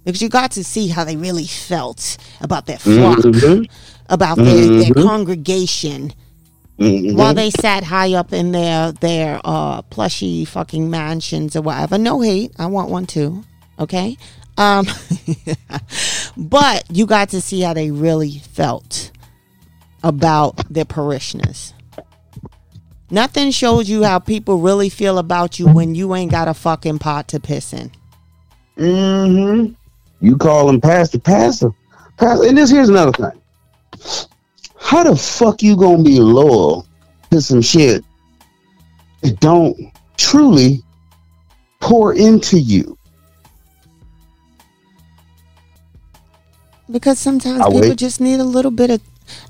because 0.04 0.20
you 0.20 0.28
got 0.28 0.50
to 0.52 0.64
see 0.64 0.88
how 0.88 1.04
they 1.04 1.16
really 1.16 1.46
felt 1.46 2.16
about 2.40 2.66
their 2.66 2.78
flock, 2.78 3.18
Mhm. 3.18 3.66
about 4.08 4.36
their, 4.36 4.66
their 4.66 4.90
Mhm. 4.92 5.02
congregation, 5.04 6.12
Mhm. 6.78 7.14
while 7.14 7.34
they 7.34 7.50
sat 7.50 7.84
high 7.84 8.14
up 8.14 8.32
in 8.32 8.52
their 8.52 8.92
their 8.92 9.40
uh 9.44 9.82
plushy 9.82 10.44
fucking 10.44 10.90
mansions 10.90 11.54
or 11.56 11.62
whatever. 11.62 11.96
No 11.98 12.20
hate, 12.20 12.52
I 12.58 12.66
want 12.66 12.90
one 12.90 13.06
too. 13.06 13.44
Okay, 13.78 14.16
um, 14.58 14.86
but 16.36 16.84
you 16.90 17.06
got 17.06 17.30
to 17.30 17.40
see 17.40 17.60
how 17.62 17.72
they 17.74 17.90
really 17.90 18.42
felt 18.52 19.10
about 20.02 20.56
their 20.72 20.84
parishioners. 20.84 21.72
Nothing 23.10 23.50
shows 23.50 23.88
you 23.88 24.04
how 24.04 24.20
people 24.20 24.58
really 24.58 24.88
feel 24.88 25.18
about 25.18 25.58
you 25.58 25.66
when 25.66 25.94
you 25.94 26.14
ain't 26.14 26.30
got 26.30 26.48
a 26.48 26.54
fucking 26.54 27.00
pot 27.00 27.28
to 27.28 27.40
piss 27.40 27.72
in. 27.72 27.90
Mm-hmm. 28.76 29.72
You 30.20 30.36
call 30.36 30.68
him 30.68 30.80
pastor, 30.80 31.18
pastor, 31.18 31.72
pastor. 32.16 32.46
And 32.46 32.56
this 32.56 32.70
here's 32.70 32.88
another 32.88 33.12
thing. 33.12 34.30
How 34.78 35.04
the 35.04 35.16
fuck 35.16 35.62
you 35.62 35.76
gonna 35.76 36.02
be 36.02 36.20
loyal 36.20 36.86
to 37.30 37.40
some 37.40 37.62
shit 37.62 38.04
that 39.22 39.40
don't 39.40 39.76
truly 40.16 40.82
pour 41.80 42.14
into 42.14 42.58
you? 42.58 42.96
Because 46.90 47.18
sometimes 47.18 47.60
I'll 47.60 47.72
people 47.72 47.90
wait. 47.90 47.98
just 47.98 48.20
need 48.20 48.40
a 48.40 48.44
little 48.44 48.70
bit 48.70 48.90
of. 48.90 49.00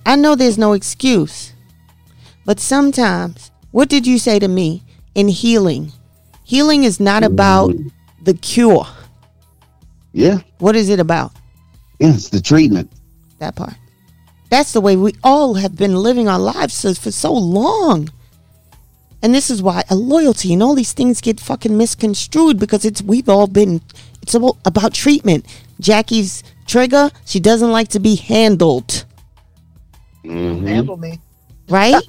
I 0.05 0.17
know 0.17 0.35
there's 0.35 0.59
no 0.59 0.73
excuse, 0.73 1.55
but 2.45 2.61
sometimes, 2.61 3.51
what 3.71 3.89
did 3.89 4.07
you 4.07 4.19
say 4.19 4.39
to 4.39 4.49
me 4.49 4.83
in 5.15 5.29
healing? 5.29 5.93
Healing 6.45 6.85
is 6.85 6.99
not 7.01 7.23
about 7.23 7.73
the 8.23 8.35
cure. 8.35 8.87
Yeah, 10.13 10.39
What 10.59 10.75
is 10.77 10.89
it 10.89 10.99
about? 11.01 11.33
yeah, 12.01 12.09
it's 12.15 12.29
the 12.31 12.41
treatment. 12.41 12.91
That 13.39 13.55
part. 13.57 13.75
That's 14.51 14.73
the 14.73 14.81
way 14.81 14.97
we 14.97 15.13
all 15.23 15.55
have 15.55 15.77
been 15.77 15.95
living 15.95 16.27
our 16.29 16.39
lives 16.41 16.83
for 16.99 17.13
so 17.13 17.33
long. 17.33 18.09
And 19.23 19.33
this 19.35 19.51
is 19.51 19.63
why 19.63 19.85
a 19.89 19.95
loyalty 19.95 20.53
and 20.53 20.63
all 20.63 20.75
these 20.75 20.93
things 20.93 21.21
get 21.21 21.39
fucking 21.39 21.77
misconstrued 21.77 22.59
because 22.59 22.85
it's 22.85 23.01
we've 23.03 23.29
all 23.29 23.47
been 23.47 23.81
it's 24.23 24.35
all 24.35 24.59
about 24.65 24.93
treatment. 24.95 25.47
Jackie's 25.79 26.43
trigger, 26.67 27.11
she 27.25 27.39
doesn't 27.39 27.71
like 27.71 27.89
to 27.89 28.01
be 28.01 28.17
handled, 28.17 29.05
Mhm. 30.25 30.67
Handle 30.67 30.97
me. 30.97 31.19
Right? 31.71 32.03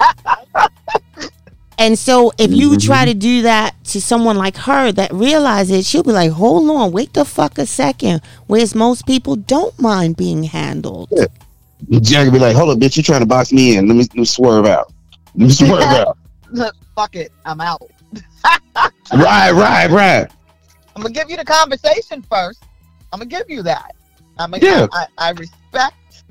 and 1.78 1.98
so 1.98 2.32
if 2.38 2.52
you 2.52 2.72
mm-hmm. 2.72 2.86
try 2.86 3.06
to 3.06 3.14
do 3.14 3.44
that 3.44 3.82
to 3.86 4.02
someone 4.02 4.38
like 4.38 4.58
her 4.58 4.92
that 4.92 5.12
realizes 5.14 5.88
she'll 5.88 6.04
be 6.04 6.12
like, 6.12 6.32
"Hold 6.32 6.70
on, 6.70 6.92
wait 6.92 7.14
the 7.14 7.26
fuck 7.26 7.58
a 7.58 7.66
second. 7.66 8.22
Whereas 8.48 8.76
most 8.76 9.06
people 9.06 9.36
don't 9.36 9.78
mind 9.80 10.18
being 10.18 10.44
handled. 10.44 11.10
Yeah. 11.12 11.26
Jack 12.00 12.32
be 12.32 12.40
like, 12.40 12.56
"Hold 12.56 12.70
up, 12.70 12.80
bitch! 12.80 12.98
You 12.98 13.04
trying 13.04 13.22
to 13.22 13.26
box 13.26 13.52
me 13.52 13.78
in? 13.78 13.88
Let 13.88 13.96
me, 13.96 14.02
let 14.02 14.16
me 14.16 14.26
swerve 14.26 14.66
out. 14.66 14.92
Let 15.36 15.48
me 15.48 15.52
swerve 15.52 15.82
out." 15.82 16.18
Look, 16.52 16.76
fuck 16.96 17.16
it. 17.16 17.32
I'm 17.46 17.62
out. 17.62 17.82
Right, 19.14 19.52
right, 19.52 19.90
right. 19.90 20.32
I'm 20.96 21.02
gonna 21.02 21.14
give 21.14 21.30
you 21.30 21.36
the 21.36 21.44
conversation 21.44 22.22
first. 22.22 22.64
I'm 23.12 23.20
gonna 23.20 23.26
give 23.26 23.50
you 23.50 23.62
that. 23.64 23.94
I'm 24.38 24.52
gonna, 24.52 24.66
Yeah. 24.66 24.88
I, 24.94 25.06
I 25.18 25.32
respect 25.32 26.24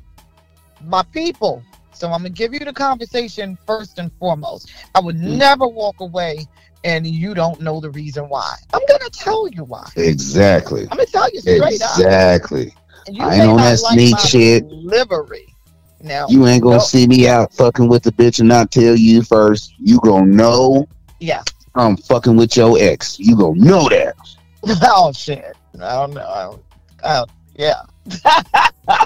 my 0.86 1.02
people. 1.12 1.62
So 2.00 2.06
I'm 2.06 2.20
gonna 2.20 2.30
give 2.30 2.54
you 2.54 2.60
the 2.60 2.72
conversation 2.72 3.58
first 3.66 3.98
and 3.98 4.10
foremost. 4.18 4.70
I 4.94 5.00
would 5.00 5.16
Mm. 5.16 5.36
never 5.36 5.68
walk 5.68 6.00
away 6.00 6.46
and 6.82 7.06
you 7.06 7.34
don't 7.34 7.60
know 7.60 7.78
the 7.78 7.90
reason 7.90 8.26
why. 8.30 8.54
I'm 8.72 8.80
gonna 8.88 9.10
tell 9.12 9.46
you 9.48 9.64
why. 9.64 9.86
Exactly. 9.96 10.88
I'm 10.90 10.96
gonna 10.96 11.04
tell 11.04 11.28
you 11.30 11.40
straight 11.42 11.60
up. 11.60 11.98
Exactly. 11.98 12.74
I 13.20 13.34
ain't 13.34 13.46
on 13.50 13.56
that 13.58 13.82
like 13.82 13.98
sneak 13.98 14.18
shit. 14.20 14.66
Delivery. 14.66 15.54
Now 16.02 16.26
You 16.30 16.46
ain't 16.46 16.62
gonna 16.62 16.76
No. 16.78 16.82
see 16.82 17.06
me 17.06 17.28
out 17.28 17.52
fucking 17.52 17.86
with 17.86 18.02
the 18.02 18.12
bitch 18.12 18.40
and 18.40 18.48
not 18.48 18.70
tell 18.70 18.96
you 18.96 19.20
first. 19.22 19.74
You 19.78 20.00
gonna 20.00 20.24
know 20.24 20.86
yeah. 21.18 21.42
I'm 21.74 21.98
fucking 21.98 22.34
with 22.34 22.56
your 22.56 22.78
ex. 22.80 23.18
You 23.18 23.36
gonna 23.36 23.60
know 23.60 23.90
that. 23.90 24.16
oh 24.84 25.12
shit. 25.12 25.54
I 25.78 25.92
don't 25.96 26.14
know. 26.14 26.26
I 26.26 26.42
don't, 26.44 26.64
I 27.04 27.14
don't, 27.18 27.30
yeah. 27.56 29.04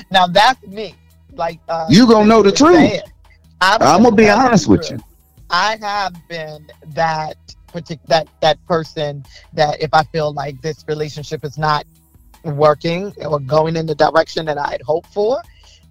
now 0.10 0.26
that's 0.26 0.60
me. 0.66 0.96
Like 1.36 1.60
uh, 1.68 1.86
You 1.88 2.06
gonna 2.06 2.26
know 2.26 2.42
the 2.42 2.52
truth. 2.52 3.00
I'm, 3.60 3.82
I'm 3.82 4.02
gonna 4.02 4.16
be 4.16 4.28
honest 4.28 4.68
with 4.68 4.90
you. 4.90 4.98
I 5.50 5.76
have 5.80 6.14
been 6.28 6.66
that 6.88 7.36
particular 7.68 8.06
that 8.08 8.28
that 8.40 8.66
person 8.66 9.24
that 9.52 9.80
if 9.82 9.90
I 9.92 10.04
feel 10.04 10.32
like 10.32 10.60
this 10.62 10.84
relationship 10.88 11.44
is 11.44 11.58
not 11.58 11.84
working 12.44 13.12
or 13.24 13.40
going 13.40 13.76
in 13.76 13.86
the 13.86 13.94
direction 13.94 14.46
that 14.46 14.58
I'd 14.58 14.82
hoped 14.82 15.12
for, 15.12 15.38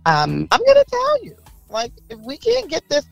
um, 0.05 0.31
Mm. 0.31 0.47
I'm 0.51 0.61
gonna 0.65 0.83
tell 0.85 1.23
you. 1.23 1.35
Like 1.69 1.91
if 2.09 2.19
we 2.19 2.37
can't 2.37 2.69
get 2.69 2.87
this 2.87 3.05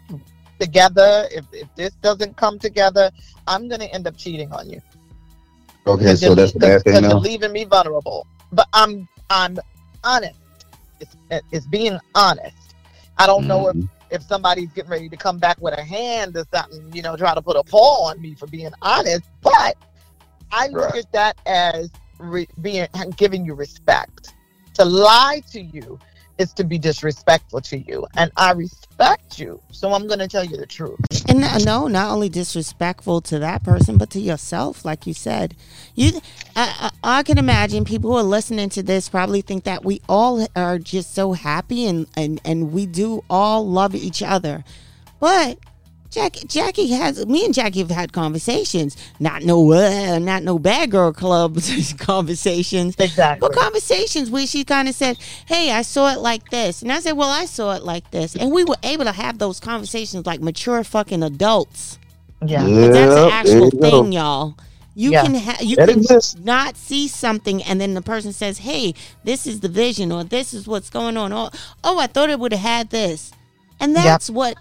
together, 0.59 1.27
if, 1.31 1.45
if 1.51 1.67
this 1.75 1.93
doesn't 2.03 2.37
come 2.37 2.59
together, 2.59 3.09
I'm 3.47 3.67
gonna 3.67 3.85
end 3.85 4.07
up 4.07 4.15
cheating 4.17 4.51
on 4.51 4.69
you. 4.69 4.81
Okay, 5.87 6.15
so 6.15 6.35
that's 6.35 6.53
the 6.53 6.59
bad 6.59 6.83
thing 6.83 6.93
because 6.93 7.01
you're 7.01 7.11
now. 7.13 7.17
leaving 7.17 7.51
me 7.51 7.63
vulnerable. 7.63 8.27
But 8.51 8.67
I'm 8.73 9.07
I'm 9.29 9.57
honest. 10.03 10.40
It's, 11.01 11.15
it's 11.51 11.65
being 11.67 11.99
honest. 12.15 12.55
I 13.17 13.27
don't 13.27 13.47
know 13.47 13.67
if 13.69 13.75
Mhm. 13.75 13.89
if 14.09 14.21
somebody's 14.23 14.69
getting 14.73 14.91
ready 14.91 15.07
to 15.07 15.15
come 15.15 15.37
back 15.37 15.57
with 15.61 15.73
a 15.77 15.81
hand 15.81 16.35
or 16.35 16.43
something, 16.53 16.91
you 16.93 17.01
know, 17.01 17.15
try 17.15 17.33
to 17.33 17.41
put 17.41 17.55
a 17.55 17.63
paw 17.63 18.09
on 18.09 18.21
me 18.21 18.35
for 18.35 18.45
being 18.47 18.71
honest. 18.81 19.23
But 19.41 19.77
I 20.51 20.67
look 20.67 20.91
Right. 20.93 21.05
at 21.05 21.11
that 21.13 21.37
as 21.45 21.89
re- 22.19 22.47
being 22.61 22.87
giving 23.15 23.45
you 23.45 23.53
respect. 23.53 24.33
To 24.75 24.83
lie 24.85 25.41
to 25.51 25.61
you 25.61 25.97
is 26.37 26.53
to 26.53 26.63
be 26.63 26.77
disrespectful 26.77 27.61
to 27.61 27.77
you, 27.77 28.05
and 28.15 28.31
I 28.37 28.51
respect 28.51 29.39
you, 29.39 29.61
so 29.71 29.93
I'm 29.93 30.07
going 30.07 30.19
to 30.19 30.27
tell 30.27 30.43
you 30.43 30.57
the 30.57 30.65
truth. 30.65 30.99
And 31.29 31.65
no, 31.65 31.87
not 31.87 32.11
only 32.11 32.29
disrespectful 32.29 33.21
to 33.21 33.39
that 33.39 33.63
person, 33.63 33.97
but 33.97 34.09
to 34.11 34.19
yourself, 34.19 34.83
like 34.83 35.07
you 35.07 35.13
said. 35.13 35.55
You, 35.95 36.21
I, 36.55 36.91
I, 37.03 37.19
I 37.19 37.23
can 37.23 37.37
imagine 37.37 37.85
people 37.85 38.11
who 38.11 38.17
are 38.17 38.23
listening 38.23 38.69
to 38.69 38.83
this 38.83 39.09
probably 39.09 39.41
think 39.41 39.63
that 39.63 39.85
we 39.85 40.01
all 40.09 40.45
are 40.55 40.79
just 40.79 41.13
so 41.13 41.33
happy 41.33 41.85
and 41.85 42.07
and 42.15 42.41
and 42.43 42.71
we 42.71 42.85
do 42.85 43.23
all 43.29 43.67
love 43.67 43.95
each 43.95 44.21
other, 44.23 44.63
but. 45.19 45.57
Jackie, 46.11 46.45
Jackie 46.45 46.87
has 46.91 47.25
me 47.25 47.45
and 47.45 47.53
Jackie 47.53 47.79
have 47.79 47.89
had 47.89 48.11
conversations, 48.11 48.97
not 49.19 49.43
no, 49.43 49.71
uh, 49.71 50.19
not 50.19 50.43
no 50.43 50.59
bad 50.59 50.91
girl 50.91 51.13
club 51.13 51.57
conversations, 51.99 52.95
Exactly. 52.99 53.47
but 53.47 53.57
conversations 53.57 54.29
where 54.29 54.45
she 54.45 54.65
kind 54.65 54.89
of 54.89 54.93
said, 54.95 55.17
"Hey, 55.45 55.71
I 55.71 55.81
saw 55.83 56.11
it 56.13 56.19
like 56.19 56.49
this," 56.49 56.81
and 56.81 56.91
I 56.91 56.99
said, 56.99 57.13
"Well, 57.13 57.29
I 57.29 57.45
saw 57.45 57.73
it 57.75 57.83
like 57.83 58.11
this," 58.11 58.35
and 58.35 58.51
we 58.51 58.65
were 58.65 58.75
able 58.83 59.05
to 59.05 59.13
have 59.13 59.37
those 59.39 59.61
conversations 59.61 60.25
like 60.25 60.41
mature 60.41 60.83
fucking 60.83 61.23
adults. 61.23 61.97
Yeah. 62.45 62.63
But 62.65 62.91
that's 62.91 63.15
an 63.15 63.29
actual 63.31 63.65
you 63.65 63.71
go. 63.71 63.79
thing, 64.03 64.11
y'all. 64.11 64.55
You 64.95 65.11
Yeah. 65.11 65.23
can 65.23 65.35
ha- 65.35 65.57
you 65.61 65.77
That 65.77 65.87
can 65.87 65.99
exists. 65.99 66.35
not 66.43 66.75
see 66.75 67.07
something, 67.07 67.63
and 67.63 67.79
then 67.79 67.93
the 67.93 68.01
person 68.01 68.33
says, 68.33 68.57
"Hey, 68.57 68.95
this 69.23 69.47
is 69.47 69.61
the 69.61 69.69
vision, 69.69 70.11
or 70.11 70.25
this 70.25 70.53
is 70.53 70.67
what's 70.67 70.89
going 70.89 71.15
on." 71.15 71.31
Oh, 71.31 71.49
oh 71.85 71.99
I 71.99 72.07
thought 72.07 72.29
it 72.29 72.39
would 72.39 72.51
have 72.51 72.61
had 72.61 72.89
this, 72.89 73.31
and 73.79 73.93
Yep. 73.93 74.03
that's 74.03 74.29
what. 74.29 74.57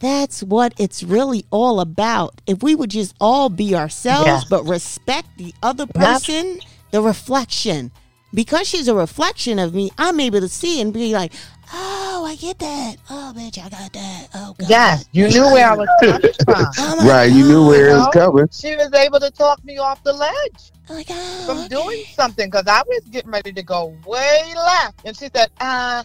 That's 0.00 0.42
what 0.42 0.74
it's 0.78 1.02
really 1.02 1.44
all 1.50 1.80
about. 1.80 2.40
If 2.46 2.62
we 2.62 2.74
would 2.74 2.90
just 2.90 3.14
all 3.20 3.48
be 3.48 3.74
ourselves, 3.74 4.26
Yes. 4.26 4.44
but 4.44 4.64
respect 4.64 5.28
the 5.38 5.54
other 5.62 5.84
Yep. 5.86 5.94
person, 5.94 6.60
the 6.90 7.00
reflection. 7.00 7.90
Because 8.34 8.68
she's 8.68 8.88
a 8.88 8.94
reflection 8.94 9.58
of 9.58 9.74
me, 9.74 9.90
I'm 9.96 10.20
able 10.20 10.40
to 10.40 10.48
see 10.48 10.80
and 10.80 10.92
be 10.92 11.12
like, 11.14 11.32
oh, 11.72 12.24
I 12.28 12.36
get 12.36 12.58
that. 12.58 12.96
Oh, 13.08 13.32
bitch, 13.36 13.58
I 13.58 13.68
got 13.68 13.92
that. 13.92 14.28
Oh, 14.34 14.54
God. 14.58 14.68
Yes, 14.68 15.08
you 15.12 15.28
knew 15.28 15.44
where 15.52 15.66
I 15.68 15.74
was 15.74 15.88
coming 16.00 16.32
from. 16.44 16.66
Oh, 16.78 16.96
my 16.98 17.06
Right, 17.06 17.30
you 17.32 17.44
knew 17.44 17.66
where 17.66 17.90
it 17.90 17.94
was 17.94 18.04
No. 18.04 18.10
coming. 18.12 18.48
She 18.52 18.76
was 18.76 18.92
able 18.92 19.20
to 19.20 19.30
talk 19.30 19.64
me 19.64 19.78
off 19.78 20.02
the 20.02 20.12
ledge. 20.12 20.72
Oh, 20.90 20.94
my 20.94 21.04
God. 21.04 21.46
from 21.46 21.68
doing 21.68 22.04
something 22.12 22.50
because 22.50 22.66
I 22.66 22.82
was 22.86 23.02
getting 23.10 23.30
ready 23.30 23.52
to 23.52 23.62
go 23.62 23.98
way 24.04 24.42
left. 24.54 24.96
And 25.04 25.16
she 25.16 25.28
said, 25.34 25.48
uh, 25.60 26.02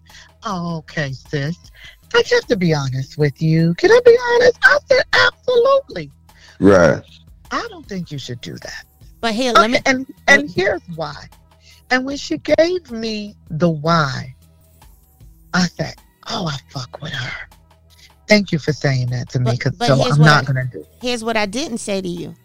okay, 0.47 1.11
sis. 1.11 1.57
I 2.13 2.23
have 2.31 2.45
to 2.47 2.55
be 2.55 2.73
honest 2.73 3.17
with 3.17 3.41
you. 3.41 3.73
Can 3.75 3.91
I 3.91 3.99
be 4.05 4.17
honest? 4.33 4.57
I 4.63 4.77
said, 4.87 5.03
absolutely. 5.13 6.11
Right. 6.59 7.01
I 7.51 7.67
don't 7.69 7.87
think 7.87 8.11
you 8.11 8.17
should 8.19 8.41
do 8.41 8.55
that. 8.55 8.83
But 9.21 9.33
here, 9.33 9.51
let 9.53 9.69
me. 9.71 9.77
Okay, 9.79 9.91
and 9.91 10.05
and 10.27 10.49
here's 10.49 10.81
why. 10.95 11.27
And 11.91 12.05
when 12.05 12.15
she 12.17 12.37
gave 12.37 12.89
me 12.91 13.35
the 13.49 13.69
why, 13.69 14.33
I 15.53 15.67
said, 15.67 15.95
"Oh, 16.29 16.47
I 16.47 16.57
fuck 16.69 17.01
with 17.01 17.11
her." 17.11 17.47
Thank 18.27 18.51
you 18.51 18.59
for 18.59 18.71
saying 18.71 19.07
that 19.07 19.29
to 19.31 19.39
me, 19.39 19.45
But- 19.45 19.57
because 19.57 19.77
so 19.87 19.95
here's 19.95 20.13
I'm 20.13 20.19
what 20.19 20.25
not 20.25 20.43
I- 20.43 20.47
gonna 20.47 20.65
do. 20.71 20.85
Here's 21.01 21.23
what 21.23 21.35
I 21.35 21.47
didn't 21.47 21.79
say 21.79 21.99
to 22.01 22.07
you. 22.07 22.35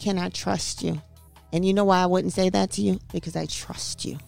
Can 0.00 0.18
I 0.18 0.30
trust 0.30 0.82
you? 0.82 1.00
And 1.52 1.64
you 1.64 1.72
know 1.74 1.84
why 1.84 2.02
I 2.02 2.06
wouldn't 2.06 2.32
say 2.32 2.48
that 2.50 2.70
to 2.72 2.82
you? 2.82 2.98
Because 3.12 3.36
I 3.36 3.46
trust 3.46 4.04
you. 4.04 4.18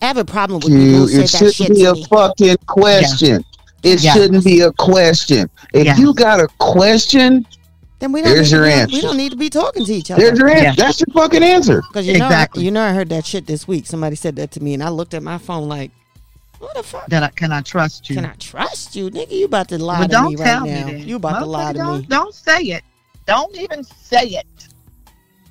I 0.00 0.06
have 0.06 0.16
a 0.16 0.24
problem 0.24 0.60
with 0.60 0.68
people 0.68 0.80
You, 0.80 0.96
who 0.96 1.04
it 1.04 1.08
say 1.10 1.18
that 1.20 1.28
shouldn't 1.28 1.54
shit 1.54 1.74
be 1.74 1.84
a 1.84 1.92
me. 1.94 2.04
fucking 2.04 2.56
question. 2.66 3.44
It 3.82 4.00
Yeah. 4.02 4.12
shouldn't 4.14 4.44
be 4.44 4.60
a 4.60 4.72
question. 4.72 5.48
If 5.72 5.84
Yeah. 5.86 5.96
you 5.96 6.14
got 6.14 6.40
a 6.40 6.48
question, 6.58 7.46
Then 7.98 8.10
we 8.10 8.20
don't 8.20 8.34
There's 8.34 8.50
your 8.50 8.64
be, 8.64 8.72
answer. 8.72 8.96
We 8.96 9.00
don't 9.00 9.16
need 9.16 9.30
to 9.30 9.36
be 9.36 9.48
talking 9.48 9.84
to 9.86 9.92
each 9.94 10.10
other. 10.10 10.20
there's 10.20 10.36
your 10.36 10.48
answer. 10.48 10.64
Yeah. 10.64 10.74
That's 10.74 10.98
your 10.98 11.06
fucking 11.14 11.44
answer. 11.44 11.82
Because 11.82 12.04
you 12.04 12.18
know, 12.18 12.26
Exactly. 12.26 12.64
you 12.64 12.72
know, 12.72 12.82
I 12.82 12.92
heard 12.92 13.08
that 13.10 13.24
shit 13.24 13.46
this 13.46 13.68
week. 13.68 13.86
Somebody 13.86 14.16
said 14.16 14.34
that 14.36 14.50
to 14.52 14.60
me, 14.60 14.74
and 14.74 14.82
I 14.82 14.88
looked 14.88 15.14
at 15.14 15.22
my 15.22 15.38
phone 15.38 15.68
like, 15.68 15.92
"What 16.58 16.74
the 16.74 16.82
fuck? 16.82 17.06
That 17.06 17.22
I, 17.22 17.28
can 17.28 17.52
I 17.52 17.60
trust 17.60 18.10
you? 18.10 18.16
Can 18.16 18.24
I 18.24 18.34
trust 18.40 18.96
you, 18.96 19.08
nigga? 19.08 19.30
You 19.30 19.44
about 19.44 19.68
to 19.68 19.78
lie 19.78 19.98
But 20.00 20.06
to 20.08 20.12
don't 20.14 20.30
me 20.30 20.34
tell 20.36 20.60
right 20.62 20.68
me 20.68 20.80
now? 20.80 20.86
that. 20.86 20.98
You 21.06 21.14
about 21.14 21.38
to 21.38 21.46
lie 21.46 21.72
to 21.74 21.78
don't, 21.78 22.00
me? 22.00 22.06
Don't 22.08 22.34
say 22.34 22.58
it. 22.62 22.82
Don't 23.28 23.56
even 23.56 23.84
say 23.84 24.24
it. 24.30 24.46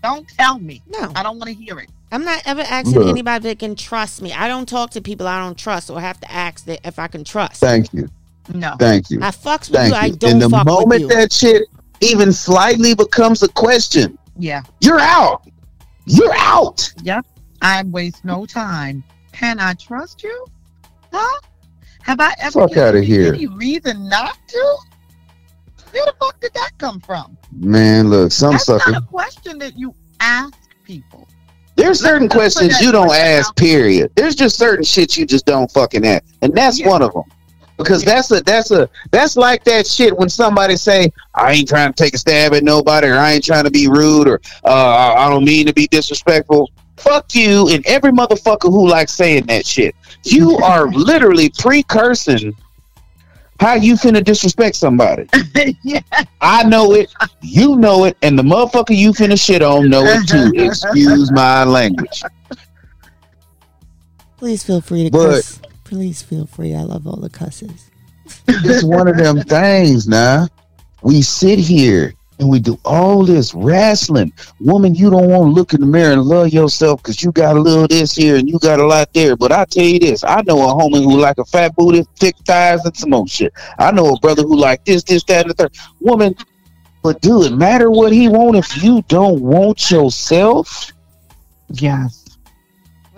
Don't 0.04 0.28
tell 0.38 0.60
me. 0.60 0.82
No, 0.90 1.10
I 1.16 1.24
don't 1.24 1.38
want 1.40 1.48
to 1.48 1.54
hear 1.54 1.80
it. 1.80 1.90
I'm 2.12 2.26
not 2.26 2.42
ever 2.46 2.64
asking 2.68 2.96
Look. 3.00 3.08
anybody 3.08 3.48
that 3.48 3.60
can 3.60 3.76
trust 3.76 4.22
me. 4.22 4.34
I 4.34 4.50
don't 4.50 4.68
talk 4.68 4.90
to 4.90 5.02
people 5.02 5.26
I 5.26 5.40
don't 5.40 5.58
trust, 5.58 5.90
or 5.90 6.02
have 6.02 6.20
to 6.20 6.30
ask 6.30 6.66
that 6.66 6.82
if 6.84 7.00
I 7.00 7.08
can 7.08 7.24
trust. 7.24 7.62
Thank 7.62 7.94
you. 7.94 8.10
No. 8.54 8.76
Thank 8.80 9.10
you. 9.10 9.20
I 9.22 9.30
fucks 9.32 9.70
with 9.70 9.80
Thank 9.80 9.94
you. 9.94 10.00
I 10.00 10.10
don't 10.10 10.32
And 10.34 10.42
the 10.42 10.50
fuck 10.50 10.66
with 10.66 10.74
moment 10.74 11.02
you. 11.02 11.08
that 11.10 11.32
shit 11.32 11.64
even 12.02 12.34
slightly 12.34 12.96
becomes 12.96 13.44
a 13.44 13.48
question, 13.50 14.18
Yeah. 14.38 14.64
you're 14.82 15.00
out. 15.00 15.48
You're 16.06 16.34
out. 16.36 16.92
Yeah. 17.04 17.22
I 17.62 17.84
waste 17.84 18.26
no 18.26 18.46
time. 18.46 19.04
Can 19.34 19.60
I 19.60 19.74
trust 19.76 20.24
you? 20.24 20.46
Huh? 21.14 21.40
Have 22.02 22.20
I 22.20 22.34
ever 22.40 22.68
Fuck 22.68 22.78
outta 22.78 23.06
you 23.06 23.22
here. 23.22 23.34
any 23.36 23.46
reason 23.48 24.10
not 24.10 24.36
to? 24.48 24.78
Where 25.92 26.06
the 26.06 26.14
fuck 26.20 26.40
did 26.42 26.54
that 26.56 26.72
come 26.80 27.00
from? 27.02 27.38
Man, 27.52 28.10
look, 28.10 28.32
some 28.32 28.54
That's 28.54 28.66
sucker. 28.66 28.92
not 28.92 29.04
a 29.04 29.06
question 29.06 29.60
that 29.60 29.78
you 29.78 29.94
ask 30.20 30.54
people. 30.84 31.28
There's 31.76 32.00
certain 32.02 32.28
questions 32.30 32.80
you 32.82 32.92
don't 32.92 33.12
ask, 33.12 33.56
period. 33.56 34.12
There's 34.16 34.36
just 34.36 34.58
certain 34.58 34.84
shit 34.84 35.16
you 35.18 35.26
just 35.26 35.46
don't 35.46 35.70
fucking 35.72 36.06
ask. 36.06 36.24
And 36.42 36.54
that's 36.56 36.80
Yeah. 36.80 36.90
one 36.90 37.02
of 37.02 37.14
them. 37.14 37.24
Because 37.84 38.04
that's 38.04 38.32
a 38.32 38.42
that's 38.42 38.72
a 38.72 38.90
that's 39.12 39.36
like 39.38 39.64
that 39.66 39.88
shit 39.88 40.18
when 40.18 40.30
somebody 40.30 40.76
say, 40.76 41.12
I 41.36 41.54
ain't 41.54 41.70
trying 41.70 41.94
to 41.94 42.04
take 42.04 42.14
a 42.14 42.18
stab 42.18 42.54
at 42.54 42.64
nobody 42.64 43.08
or 43.08 43.16
I 43.16 43.34
ain't 43.34 43.44
trying 43.44 43.66
to 43.66 43.72
be 43.72 43.88
rude 43.88 44.28
or 44.28 44.42
uh, 44.66 45.16
I 45.18 45.30
don't 45.30 45.44
mean 45.46 45.66
to 45.68 45.74
be 45.74 45.88
disrespectful. 45.88 46.70
Fuck 46.98 47.34
you 47.34 47.68
and 47.70 47.86
every 47.88 48.12
motherfucker 48.12 48.70
who 48.70 48.88
likes 48.88 49.14
saying 49.14 49.46
that 49.48 49.66
shit. 49.66 49.96
You 50.24 50.58
are 50.64 50.88
literally 50.92 51.50
precursing 51.50 52.56
how 53.60 53.76
you 53.76 53.94
finna 53.94 54.24
disrespect 54.24 54.76
somebody. 54.76 55.28
yeah. 55.84 56.02
I 56.42 56.64
know 56.64 56.94
it, 56.94 57.14
you 57.42 57.76
know 57.76 58.06
it, 58.06 58.18
and 58.24 58.38
the 58.38 58.44
motherfucker 58.44 58.96
you 58.96 59.12
finna 59.12 59.40
shit 59.40 59.62
on 59.62 59.90
know 59.90 60.04
it 60.04 60.28
too. 60.28 60.52
Excuse 60.56 61.32
my 61.32 61.64
language. 61.64 62.24
Please 64.38 64.64
feel 64.64 64.82
free 64.82 65.06
to 65.06 65.12
But- 65.12 65.30
cuss. 65.30 65.62
Please 65.92 66.22
feel 66.22 66.46
free. 66.46 66.74
I 66.74 66.84
love 66.84 67.06
all 67.06 67.18
the 67.18 67.30
cusses. 67.30 67.90
It's 68.48 68.82
one 68.82 69.10
of 69.10 69.18
them 69.18 69.42
things 69.42 70.08
now. 70.08 70.48
We 71.02 71.22
sit 71.22 71.60
here 71.60 72.14
and 72.40 72.50
we 72.50 72.62
do 72.62 72.80
all 72.86 73.26
this 73.26 73.54
wrestling. 73.54 74.32
Woman, 74.62 74.96
you 74.96 75.10
don't 75.10 75.30
want 75.30 75.50
to 75.50 75.52
look 75.52 75.74
in 75.74 75.82
the 75.82 75.86
mirror 75.86 76.14
and 76.14 76.22
love 76.22 76.54
yourself 76.54 77.04
because 77.04 77.22
you 77.22 77.34
got 77.34 77.58
a 77.58 77.60
little 77.60 77.90
this 77.90 78.16
here 78.16 78.38
and 78.38 78.48
you 78.48 78.58
got 78.60 78.80
a 78.80 78.86
lot 78.86 79.14
there. 79.14 79.36
But 79.36 79.52
I 79.52 79.66
tell 79.66 79.84
you 79.84 80.00
this, 80.00 80.24
I 80.24 80.42
know 80.44 80.62
a 80.62 80.74
homie 80.74 81.04
who 81.04 81.20
like 81.20 81.40
a 81.40 81.44
fat 81.44 81.76
booty, 81.76 82.06
thick 82.16 82.38
thighs, 82.46 82.86
and 82.86 82.96
some 82.96 83.10
more 83.10 83.28
shit. 83.28 83.52
I 83.78 83.92
know 83.92 84.14
a 84.14 84.20
brother 84.22 84.44
who 84.44 84.56
like 84.56 84.86
this, 84.86 85.04
this, 85.04 85.26
that, 85.26 85.42
and 85.42 85.50
the 85.50 85.56
third. 85.56 85.76
Woman, 86.00 86.38
but 87.04 87.20
do 87.20 87.44
it 87.44 87.52
matter 87.52 87.92
what 87.92 88.14
he 88.14 88.30
want 88.30 88.56
if 88.56 88.82
you 88.82 89.04
don't 89.10 89.42
want 89.42 89.92
yourself? 89.92 90.94
Yes. 91.68 92.21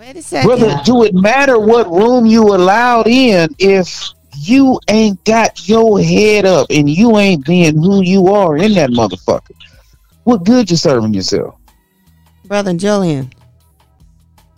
Wait 0.04 0.16
a 0.16 0.22
second. 0.22 0.48
Brother, 0.48 0.80
do 0.84 1.02
it 1.04 1.14
matter 1.14 1.58
what 1.58 1.90
room 1.90 2.26
you 2.26 2.54
allowed 2.54 3.06
in 3.06 3.48
if 3.58 4.10
you 4.36 4.78
ain't 4.88 5.24
got 5.24 5.66
your 5.66 5.98
head 5.98 6.44
up 6.44 6.66
and 6.68 6.90
you 6.90 7.16
ain't 7.16 7.46
being 7.46 7.80
who 7.80 8.02
you 8.02 8.28
are 8.28 8.58
in 8.58 8.74
that 8.74 8.90
motherfucker, 8.90 9.54
what 10.24 10.44
good 10.44 10.70
you 10.70 10.76
serving 10.76 11.14
yourself? 11.14 11.54
Brother 12.44 12.74
Julian, 12.74 13.32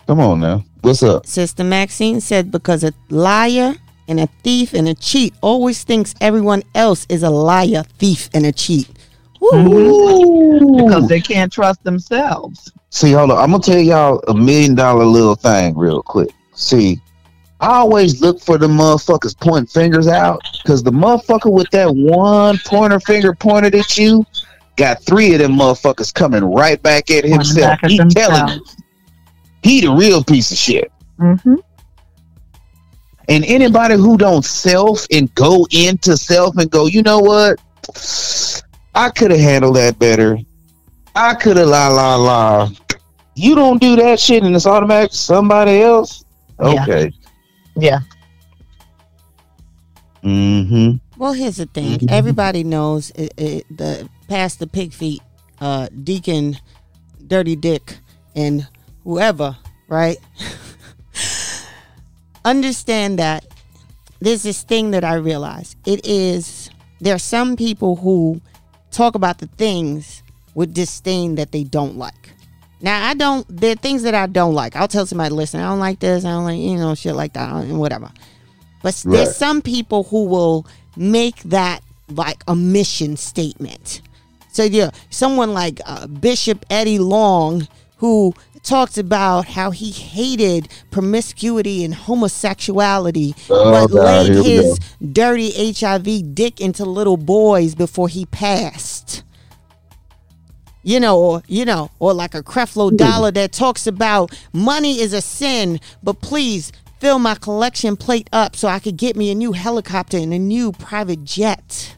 Come 0.05 0.19
on 0.19 0.41
now. 0.41 0.65
What's 0.81 1.01
up? 1.03 1.25
Sister 1.25 1.63
Maxine 1.63 2.19
said 2.19 2.51
because 2.51 2.83
a 2.83 2.93
liar 3.09 3.75
and 4.09 4.19
a 4.19 4.27
thief 4.43 4.73
and 4.73 4.89
a 4.89 4.95
cheat 4.95 5.33
always 5.41 5.83
thinks 5.83 6.13
everyone 6.19 6.63
else 6.75 7.05
is 7.07 7.23
a 7.23 7.29
liar, 7.29 7.83
thief, 7.99 8.29
and 8.33 8.45
a 8.45 8.51
cheat. 8.51 8.89
Woo. 9.39 10.85
because 10.85 11.07
they 11.07 11.21
can't 11.21 11.53
trust 11.53 11.83
themselves. 11.85 12.71
See, 12.89 13.11
hold 13.11 13.31
on. 13.31 13.37
I'm 13.37 13.51
gonna 13.51 13.63
tell 13.63 13.79
y'all 13.79 14.23
a 14.27 14.33
million 14.33 14.75
dollar 14.75 15.05
little 15.05 15.35
thing 15.35 15.77
real 15.77 16.01
quick. 16.01 16.29
See, 16.53 17.01
I 17.59 17.77
always 17.77 18.21
look 18.21 18.39
for 18.39 18.57
the 18.57 18.67
motherfuckers 18.67 19.37
pointing 19.39 19.67
fingers 19.67 20.07
out 20.07 20.41
because 20.61 20.83
the 20.83 20.91
motherfucker 20.91 21.51
with 21.51 21.69
that 21.71 21.93
one 21.93 22.59
pointer 22.65 22.99
finger 22.99 23.33
pointed 23.33 23.75
at 23.75 23.97
you 23.97 24.25
got 24.75 25.01
three 25.03 25.33
of 25.33 25.39
them 25.39 25.53
motherfuckers 25.53 26.13
coming 26.13 26.43
right 26.43 26.81
back 26.81 27.09
at 27.09 27.25
himself. 27.25 27.81
back 27.81 27.83
at 27.83 27.91
He 27.91 27.97
telling 27.97 28.59
you, 28.59 28.65
he 29.63 29.81
the 29.81 29.91
real 29.91 30.23
piece 30.23 30.51
of 30.51 30.57
shit. 30.57 30.91
Mm-hmm. 31.19 31.55
And 33.29 33.43
anybody 33.43 33.95
who 33.95 34.17
don't 34.17 34.45
self 34.45 35.05
and 35.11 35.33
go 35.35 35.67
into 35.71 36.15
self 36.15 36.55
and 36.57 36.71
go, 36.71 36.85
you 36.85 37.01
know 37.01 37.19
what? 37.19 37.59
I 38.95 39.09
could 39.09 39.31
have 39.31 39.39
handled 39.39 39.75
that 39.75 39.99
better. 39.99 40.37
I 41.17 41.33
could 41.33 41.57
have 41.57 41.67
la 41.67 41.87
la 41.87 42.15
la. 42.15 42.69
You 43.35 43.55
don't 43.55 43.81
do 43.81 43.95
that 43.95 44.19
shit 44.19 44.43
and 44.43 44.55
it's 44.55 44.67
automatic 44.67 45.13
somebody 45.13 45.81
else. 45.81 46.23
Yeah. 46.61 46.83
Okay. 46.83 47.11
Yeah. 47.75 47.99
Mm-hmm. 50.23 50.97
Well, 51.19 51.33
here's 51.33 51.57
the 51.57 51.65
thing. 51.65 51.99
Mhm. 51.99 52.11
Everybody 52.11 52.63
knows 52.63 53.11
it, 53.15 53.33
it, 53.37 53.65
the 53.75 54.07
past 54.27 54.59
the 54.59 54.67
pig 54.67 54.93
feet, 54.93 55.21
uh, 55.59 55.87
Deacon, 56.03 56.57
Dirty 57.25 57.55
Dick, 57.55 57.97
and 58.35 58.67
whoever, 59.03 59.57
right? 59.87 60.17
Understand 62.45 63.19
that 63.19 63.45
there's 64.19 64.43
this 64.43 64.61
thing 64.63 64.91
that 64.91 65.03
I 65.03 65.15
realize. 65.15 65.75
It 65.85 66.05
is 66.05 66.69
there 66.99 67.15
are 67.15 67.19
some 67.19 67.55
people 67.55 67.95
who 67.95 68.41
talk 68.91 69.15
about 69.15 69.39
the 69.39 69.47
things 69.47 70.16
with 70.57 70.73
disdain 70.73 71.35
that 71.35 71.51
they 71.51 71.63
don't 71.63 71.97
like. 71.97 72.31
Now 72.81 73.07
I 73.07 73.13
don't. 73.13 73.45
There 73.47 73.71
are 73.73 73.75
things 73.75 74.01
that 74.03 74.15
I 74.15 74.25
don't 74.25 74.53
like. 74.55 74.75
I'll 74.75 74.87
tell 74.87 75.05
somebody, 75.05 75.33
listen, 75.33 75.59
I 75.61 75.69
don't 75.69 75.79
like 75.79 75.99
this. 75.99 76.25
I 76.25 76.31
don't 76.31 76.43
like 76.45 76.57
you 76.59 76.77
know 76.77 76.95
shit 76.95 77.15
like 77.15 77.33
that. 77.33 77.65
Whatever. 77.67 78.11
But 78.81 78.89
s- 78.89 79.03
there's 79.03 79.35
some 79.35 79.61
people 79.61 80.03
who 80.03 80.25
will 80.25 80.65
make 80.95 81.37
that 81.43 81.81
like 82.09 82.43
a 82.47 82.55
mission 82.55 83.17
statement. 83.17 84.01
So 84.51 84.63
yeah, 84.63 84.89
someone 85.11 85.53
like 85.53 85.79
uh, 85.85 86.07
Bishop 86.07 86.65
Eddie 86.71 86.97
Long, 86.99 87.67
who 87.97 88.33
talks 88.63 88.97
about 88.97 89.45
how 89.45 89.69
he 89.71 89.91
hated 89.91 90.67
promiscuity 90.91 91.83
and 91.83 91.93
homosexuality, 91.93 93.35
Oh, 93.49 93.71
but 93.71 93.87
God, 93.93 94.05
laid 94.27 94.45
his 94.45 94.79
dirty 95.11 95.73
HIV 95.73 96.33
dick 96.35 96.59
into 96.61 96.85
little 96.85 97.17
boys 97.17 97.75
before 97.75 98.07
he 98.09 98.25
passed. 98.25 99.23
You 100.87 101.01
know, 101.01 101.19
or 101.19 101.43
you 101.49 101.65
know, 101.65 101.91
or 101.99 102.13
like 102.13 102.33
a 102.33 102.41
Creflo 102.41 102.95
Dollar 102.95 103.29
that 103.31 103.51
talks 103.51 103.87
about 103.87 104.31
money 104.53 105.01
is 105.01 105.11
a 105.11 105.21
sin, 105.21 105.81
but 106.01 106.21
please 106.21 106.71
fill 107.01 107.19
my 107.19 107.35
collection 107.35 107.97
plate 107.97 108.29
up 108.31 108.55
so 108.55 108.69
I 108.69 108.79
could 108.79 108.95
get 108.95 109.17
me 109.17 109.29
a 109.29 109.35
new 109.35 109.51
helicopter 109.51 110.15
and 110.15 110.33
a 110.33 110.39
new 110.39 110.71
private 110.71 111.25
jet. 111.25 111.93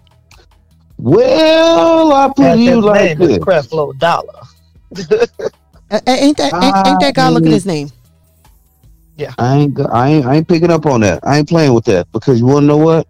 Well, 0.98 2.14
I 2.14 2.30
put 2.36 2.46
And 2.46 2.64
you 2.64 2.82
like 2.82 3.20
name 3.20 3.22
is 3.22 3.28
this. 3.28 3.38
Creflo 3.38 3.96
Dollar. 4.00 4.42
Uh, 5.92 6.00
ain't 6.08 6.38
that 6.38 6.52
ain't, 6.54 6.88
ain't 6.88 7.00
that 7.00 7.14
guy 7.14 7.30
look 7.30 7.46
at 7.46 7.52
his 7.52 7.68
name? 7.68 7.92
I 9.38 9.58
ain't, 9.58 9.80
I 9.80 10.10
ain't, 10.10 10.26
I 10.26 10.36
ain't 10.38 10.48
picking 10.48 10.72
up 10.72 10.88
on 10.88 11.02
that. 11.02 11.20
I 11.24 11.38
ain't 11.38 11.50
playing 11.50 11.76
with 11.76 11.86
that 11.86 12.12
because 12.12 12.40
you 12.40 12.48
want 12.48 12.64
to 12.64 12.68
know 12.68 12.78
what? 12.78 13.08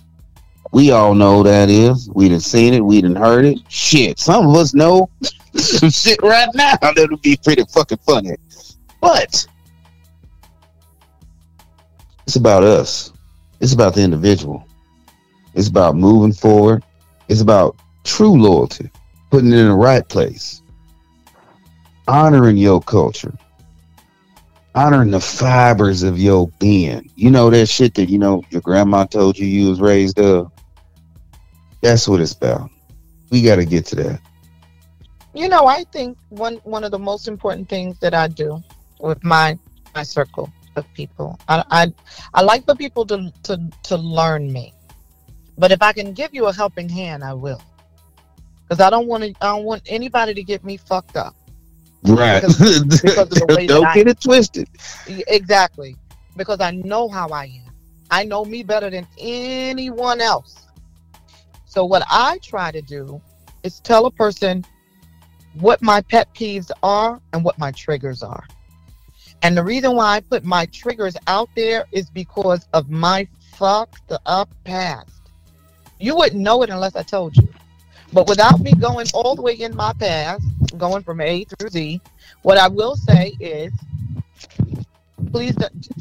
We 0.71 0.91
all 0.91 1.15
know 1.15 1.41
that 1.43 1.69
is. 1.69 2.09
We 2.13 2.29
done 2.29 2.39
seen 2.39 2.73
it. 2.73 2.85
We 2.85 3.01
done 3.01 3.15
heard 3.15 3.45
it. 3.45 3.59
Shit, 3.69 4.19
some 4.19 4.47
of 4.47 4.55
us 4.55 4.73
know 4.73 5.09
some 5.55 5.89
shit 5.89 6.21
right 6.21 6.49
now 6.53 6.75
that 6.81 7.07
would 7.09 7.21
be 7.21 7.37
pretty 7.43 7.63
fucking 7.65 7.97
funny. 8.05 8.35
But 9.01 9.47
it's 12.25 12.35
about 12.35 12.63
us. 12.63 13.11
It's 13.59 13.73
about 13.73 13.95
the 13.95 14.01
individual. 14.01 14.67
It's 15.55 15.67
about 15.67 15.95
moving 15.95 16.33
forward. 16.33 16.83
It's 17.27 17.41
about 17.41 17.75
true 18.03 18.39
loyalty, 18.39 18.91
putting 19.31 19.51
it 19.51 19.57
in 19.57 19.69
the 19.69 19.75
right 19.75 20.07
place, 20.07 20.61
honoring 22.07 22.57
your 22.57 22.81
culture, 22.81 23.33
honoring 24.75 25.11
the 25.11 25.19
fibers 25.19 26.03
of 26.03 26.19
your 26.19 26.47
being. 26.59 27.09
You 27.15 27.31
know 27.31 27.49
that 27.49 27.67
shit 27.67 27.95
that 27.95 28.09
you 28.09 28.19
know 28.19 28.43
your 28.51 28.61
grandma 28.61 29.05
told 29.05 29.37
you 29.37 29.47
you 29.47 29.69
was 29.69 29.81
raised 29.81 30.19
up. 30.19 30.53
That's 31.81 32.07
what 32.07 32.19
it's 32.21 32.33
about. 32.33 32.69
We 33.29 33.41
got 33.41 33.57
to 33.57 33.65
get 33.65 33.85
to 33.87 33.95
that. 33.97 34.21
You 35.33 35.47
know, 35.47 35.67
I 35.67 35.83
think 35.91 36.17
one 36.29 36.55
one 36.63 36.83
of 36.83 36.91
the 36.91 36.99
most 36.99 37.27
important 37.27 37.69
things 37.69 37.99
that 37.99 38.13
I 38.13 38.27
do 38.27 38.61
with 38.99 39.23
my 39.23 39.57
my 39.95 40.03
circle 40.03 40.51
of 40.75 40.91
people, 40.93 41.39
I 41.47 41.63
I, 41.69 41.93
I 42.33 42.41
like 42.41 42.65
for 42.65 42.75
people 42.75 43.05
to, 43.07 43.31
to 43.43 43.59
to 43.83 43.95
learn 43.97 44.51
me, 44.51 44.73
but 45.57 45.71
if 45.71 45.81
I 45.81 45.93
can 45.93 46.13
give 46.13 46.33
you 46.33 46.47
a 46.47 46.53
helping 46.53 46.89
hand, 46.89 47.23
I 47.23 47.33
will, 47.33 47.61
because 48.67 48.81
I 48.81 48.89
don't 48.89 49.07
want 49.07 49.23
to. 49.23 49.29
I 49.41 49.55
don't 49.55 49.65
want 49.65 49.83
anybody 49.85 50.33
to 50.33 50.43
get 50.43 50.63
me 50.63 50.77
fucked 50.77 51.15
up. 51.15 51.35
Right. 52.03 52.41
Because- 52.41 52.83
because 53.01 53.17
of 53.17 53.29
the 53.29 53.55
way 53.55 53.67
Don't 53.67 53.85
I- 53.85 53.93
get 53.93 54.07
it 54.07 54.19
twisted. 54.19 54.67
Exactly, 55.07 55.95
because 56.37 56.59
I 56.59 56.71
know 56.71 57.07
how 57.07 57.29
I 57.29 57.45
am. 57.45 57.73
I 58.09 58.23
know 58.23 58.43
me 58.45 58.63
better 58.63 58.89
than 58.89 59.05
anyone 59.19 60.21
else. 60.21 60.65
So 61.69 61.85
what 61.85 62.03
I 62.09 62.39
try 62.41 62.71
to 62.71 62.81
do 62.81 63.21
is 63.61 63.79
tell 63.79 64.07
a 64.07 64.11
person 64.11 64.65
what 65.53 65.83
my 65.83 66.01
pet 66.01 66.27
peeves 66.33 66.71
are 66.81 67.21
and 67.31 67.43
what 67.43 67.59
my 67.59 67.71
triggers 67.71 68.23
are. 68.23 68.43
And 69.43 69.55
the 69.55 69.63
reason 69.63 69.95
why 69.95 70.15
I 70.15 70.19
put 70.21 70.43
my 70.43 70.65
triggers 70.65 71.15
out 71.27 71.47
there 71.55 71.85
is 71.91 72.09
because 72.09 72.67
of 72.73 72.89
my 72.89 73.27
fucked 73.53 74.11
up 74.25 74.49
past. 74.63 75.11
You 75.99 76.15
wouldn't 76.15 76.41
know 76.41 76.63
it 76.63 76.71
unless 76.71 76.95
I 76.95 77.03
told 77.03 77.37
you. 77.37 77.47
But 78.11 78.27
without 78.27 78.59
me 78.61 78.73
going 78.73 79.05
all 79.13 79.35
the 79.35 79.43
way 79.43 79.53
in 79.53 79.75
my 79.75 79.93
past, 79.93 80.43
going 80.75 81.03
from 81.03 81.21
A 81.21 81.43
through 81.43 81.69
Z, 81.69 82.01
what 82.41 82.57
I 82.57 82.67
will 82.67 82.95
say 82.95 83.33
is 83.39 83.71
please 85.31 85.55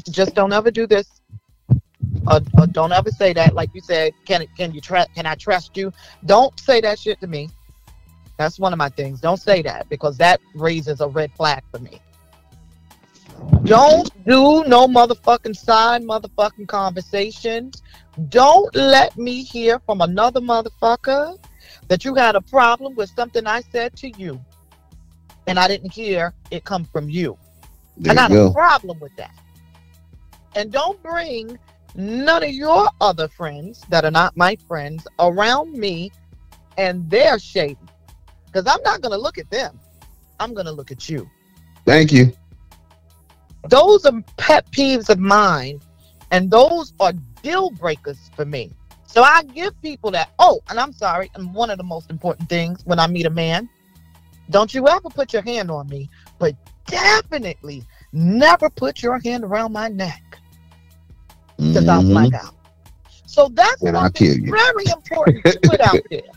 just 0.09 0.33
don't 0.33 0.51
ever 0.51 0.71
do 0.71 0.87
this. 0.87 1.18
Or, 2.27 2.41
or 2.57 2.67
don't 2.67 2.91
ever 2.91 3.11
say 3.11 3.33
that. 3.33 3.53
Like 3.53 3.69
you 3.73 3.81
said, 3.81 4.13
can 4.25 4.45
can 4.57 4.73
you 4.73 4.81
trust? 4.81 5.13
Can 5.15 5.25
I 5.25 5.35
trust 5.35 5.75
you? 5.77 5.91
Don't 6.25 6.57
say 6.59 6.81
that 6.81 6.99
shit 6.99 7.19
to 7.21 7.27
me. 7.27 7.49
That's 8.37 8.59
one 8.59 8.71
of 8.71 8.79
my 8.79 8.89
things. 8.89 9.19
Don't 9.19 9.37
say 9.37 9.61
that 9.63 9.89
because 9.89 10.17
that 10.17 10.39
raises 10.55 11.01
a 11.01 11.07
red 11.07 11.31
flag 11.33 11.63
for 11.71 11.79
me. 11.79 11.99
Don't 13.63 14.09
do 14.25 14.63
no 14.65 14.87
motherfucking 14.87 15.55
side 15.55 16.03
motherfucking 16.03 16.67
conversations. 16.67 17.81
Don't 18.29 18.73
let 18.75 19.17
me 19.17 19.43
hear 19.43 19.79
from 19.79 20.01
another 20.01 20.41
motherfucker 20.41 21.37
that 21.87 22.05
you 22.05 22.15
had 22.15 22.35
a 22.35 22.41
problem 22.41 22.95
with 22.95 23.09
something 23.15 23.45
I 23.45 23.61
said 23.71 23.95
to 23.97 24.09
you, 24.09 24.39
and 25.47 25.59
I 25.59 25.67
didn't 25.67 25.93
hear 25.93 26.33
it 26.51 26.63
come 26.63 26.85
from 26.85 27.09
you. 27.09 27.37
There 27.97 28.13
I 28.13 28.15
got 28.15 28.31
you 28.31 28.47
a 28.47 28.53
problem 28.53 28.99
with 28.99 29.15
that. 29.17 29.35
And 30.55 30.71
don't 30.71 31.01
bring 31.03 31.57
none 31.95 32.43
of 32.43 32.51
your 32.51 32.89
other 33.01 33.27
friends 33.27 33.81
that 33.89 34.05
are 34.05 34.11
not 34.11 34.35
my 34.37 34.57
friends 34.67 35.07
around 35.19 35.73
me 35.73 36.11
and 36.77 37.09
they're 37.09 37.39
shady. 37.39 37.77
Because 38.45 38.65
I'm 38.67 38.81
not 38.83 39.01
going 39.01 39.11
to 39.11 39.17
look 39.17 39.37
at 39.37 39.49
them. 39.51 39.79
I'm 40.39 40.53
going 40.53 40.65
to 40.65 40.71
look 40.71 40.91
at 40.91 41.09
you. 41.09 41.29
Thank 41.85 42.11
you. 42.11 42.31
Those 43.67 44.05
are 44.05 44.13
pet 44.37 44.69
peeves 44.71 45.09
of 45.09 45.19
mine, 45.19 45.81
and 46.31 46.49
those 46.49 46.93
are 46.99 47.13
deal 47.43 47.69
breakers 47.71 48.17
for 48.35 48.45
me. 48.45 48.71
So 49.05 49.23
I 49.23 49.43
give 49.43 49.79
people 49.81 50.11
that. 50.11 50.29
Oh, 50.39 50.61
and 50.69 50.79
I'm 50.79 50.93
sorry. 50.93 51.29
And 51.35 51.53
one 51.53 51.69
of 51.69 51.77
the 51.77 51.83
most 51.83 52.09
important 52.09 52.47
things 52.47 52.85
when 52.85 52.99
I 52.99 53.07
meet 53.07 53.25
a 53.25 53.29
man, 53.29 53.67
don't 54.49 54.73
you 54.73 54.87
ever 54.87 55.09
put 55.09 55.33
your 55.33 55.41
hand 55.41 55.69
on 55.69 55.87
me, 55.87 56.09
but 56.37 56.55
definitely 56.85 57.83
never 58.13 58.69
put 58.69 59.03
your 59.03 59.19
hand 59.19 59.43
around 59.43 59.73
my 59.73 59.89
neck 59.89 60.28
because 61.59 61.87
I'll 61.87 62.01
Mhm. 62.01 62.09
black 62.29 62.43
out. 62.43 62.53
So 63.25 63.49
that's 63.53 63.81
And 63.83 63.95
something 63.95 64.43
you. 64.45 64.51
very 64.51 64.85
important 64.91 65.45
to 65.45 65.59
put 65.63 65.81
out 65.81 65.97
there. 66.09 66.21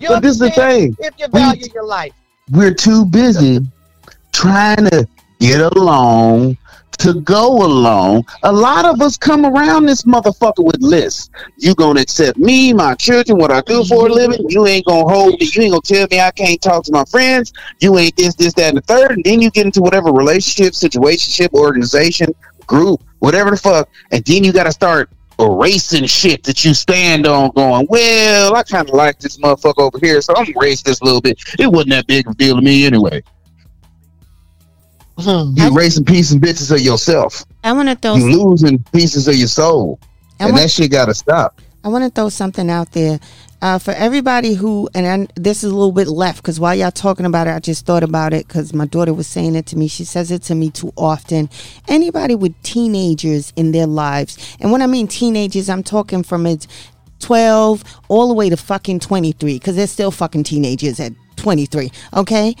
You 0.00 0.08
But 0.08 0.22
this 0.22 0.32
is 0.32 0.38
the 0.40 0.50
thing. 0.50 0.96
If 0.98 1.14
you 1.18 1.26
We- 1.32 1.38
value 1.40 1.66
your 1.72 1.86
life, 1.86 2.12
We're 2.50 2.74
too 2.74 3.06
busy 3.06 3.60
trying 4.32 4.84
to 4.90 5.06
get 5.40 5.60
along, 5.76 6.58
to 6.98 7.14
go 7.20 7.64
along. 7.64 8.24
A 8.42 8.52
lot 8.52 8.84
of 8.84 9.00
us 9.00 9.16
come 9.16 9.46
around 9.46 9.86
this 9.86 10.02
motherfucker 10.02 10.62
with 10.64 10.76
lists. 10.80 11.30
You 11.58 11.74
gonna 11.74 12.00
accept 12.00 12.36
me, 12.38 12.72
my 12.72 12.94
children, 12.96 13.38
what 13.38 13.50
I 13.50 13.60
do 13.62 13.84
for 13.84 14.08
a 14.08 14.12
living. 14.12 14.44
You 14.48 14.66
ain't 14.66 14.84
gonna 14.84 15.08
hold 15.08 15.40
me. 15.40 15.48
You 15.54 15.62
ain't 15.62 15.72
gonna 15.72 15.80
tell 15.82 16.06
me 16.10 16.20
I 16.20 16.30
can't 16.32 16.60
talk 16.60 16.84
to 16.84 16.92
my 16.92 17.04
friends. 17.06 17.52
You 17.80 17.96
ain't 17.98 18.16
this, 18.16 18.34
this, 18.34 18.52
that, 18.54 18.68
and 18.68 18.76
the 18.78 18.82
third. 18.82 19.12
And 19.12 19.24
then 19.24 19.40
you 19.40 19.50
get 19.50 19.64
into 19.66 19.80
whatever 19.80 20.12
relationship, 20.12 20.74
situationship, 20.74 21.52
organization, 21.54 22.34
group, 22.66 23.02
whatever 23.18 23.50
the 23.50 23.56
fuck. 23.56 23.88
And 24.10 24.24
then 24.24 24.44
you 24.44 24.52
gotta 24.52 24.72
start 24.72 25.10
erasing 25.38 26.06
shit 26.06 26.44
that 26.44 26.64
you 26.64 26.74
stand 26.74 27.26
on 27.26 27.50
going, 27.50 27.86
well, 27.88 28.54
I 28.54 28.62
kind 28.62 28.88
of 28.88 28.94
like 28.94 29.18
this 29.18 29.38
motherfucker 29.38 29.78
over 29.80 29.98
here, 30.00 30.20
so 30.20 30.34
I'm 30.36 30.44
gonna 30.44 30.56
erase 30.56 30.82
this 30.82 31.00
a 31.00 31.04
little 31.04 31.20
bit. 31.20 31.42
It 31.58 31.70
wasn't 31.70 31.90
that 31.90 32.06
big 32.06 32.26
of 32.26 32.34
a 32.34 32.36
deal 32.36 32.56
to 32.56 32.62
me 32.62 32.86
anyway. 32.86 33.22
Hmm. 35.18 35.52
You 35.54 35.68
erasing 35.68 36.04
pieces 36.04 36.32
and 36.32 36.42
bitches 36.42 36.72
of 36.72 36.80
yourself. 36.80 37.44
I 37.62 37.72
want 37.72 37.88
to 37.88 37.94
throw. 37.94 38.16
You 38.16 38.42
losing 38.42 38.82
pieces 38.92 39.28
of 39.28 39.36
your 39.36 39.48
soul. 39.48 39.98
I 40.40 40.44
and 40.44 40.52
want- 40.52 40.62
that 40.62 40.70
shit 40.70 40.90
gotta 40.90 41.14
stop. 41.14 41.60
I 41.84 41.88
want 41.88 42.02
to 42.02 42.10
throw 42.10 42.30
something 42.30 42.70
out 42.70 42.92
there 42.92 43.20
uh, 43.64 43.78
for 43.78 43.92
everybody 43.92 44.52
who, 44.52 44.90
and 44.94 45.06
I, 45.06 45.26
this 45.36 45.64
is 45.64 45.72
a 45.72 45.74
little 45.74 45.90
bit 45.90 46.06
left 46.06 46.42
because 46.42 46.60
while 46.60 46.74
y'all 46.74 46.90
talking 46.90 47.24
about 47.24 47.46
it, 47.46 47.52
I 47.52 47.60
just 47.60 47.86
thought 47.86 48.02
about 48.02 48.34
it 48.34 48.46
because 48.46 48.74
my 48.74 48.84
daughter 48.84 49.14
was 49.14 49.26
saying 49.26 49.54
it 49.54 49.64
to 49.68 49.78
me. 49.78 49.88
She 49.88 50.04
says 50.04 50.30
it 50.30 50.42
to 50.42 50.54
me 50.54 50.68
too 50.68 50.92
often. 50.98 51.48
Anybody 51.88 52.34
with 52.34 52.52
teenagers 52.62 53.54
in 53.56 53.72
their 53.72 53.86
lives, 53.86 54.54
and 54.60 54.70
when 54.70 54.82
I 54.82 54.86
mean 54.86 55.08
teenagers, 55.08 55.70
I'm 55.70 55.82
talking 55.82 56.22
from 56.22 56.44
its 56.44 56.68
12 57.20 57.84
all 58.08 58.28
the 58.28 58.34
way 58.34 58.50
to 58.50 58.56
fucking 58.58 59.00
23 59.00 59.54
because 59.54 59.76
they're 59.76 59.86
still 59.86 60.10
fucking 60.10 60.44
teenagers 60.44 61.00
at 61.00 61.12
23. 61.36 61.90
Okay. 62.12 62.54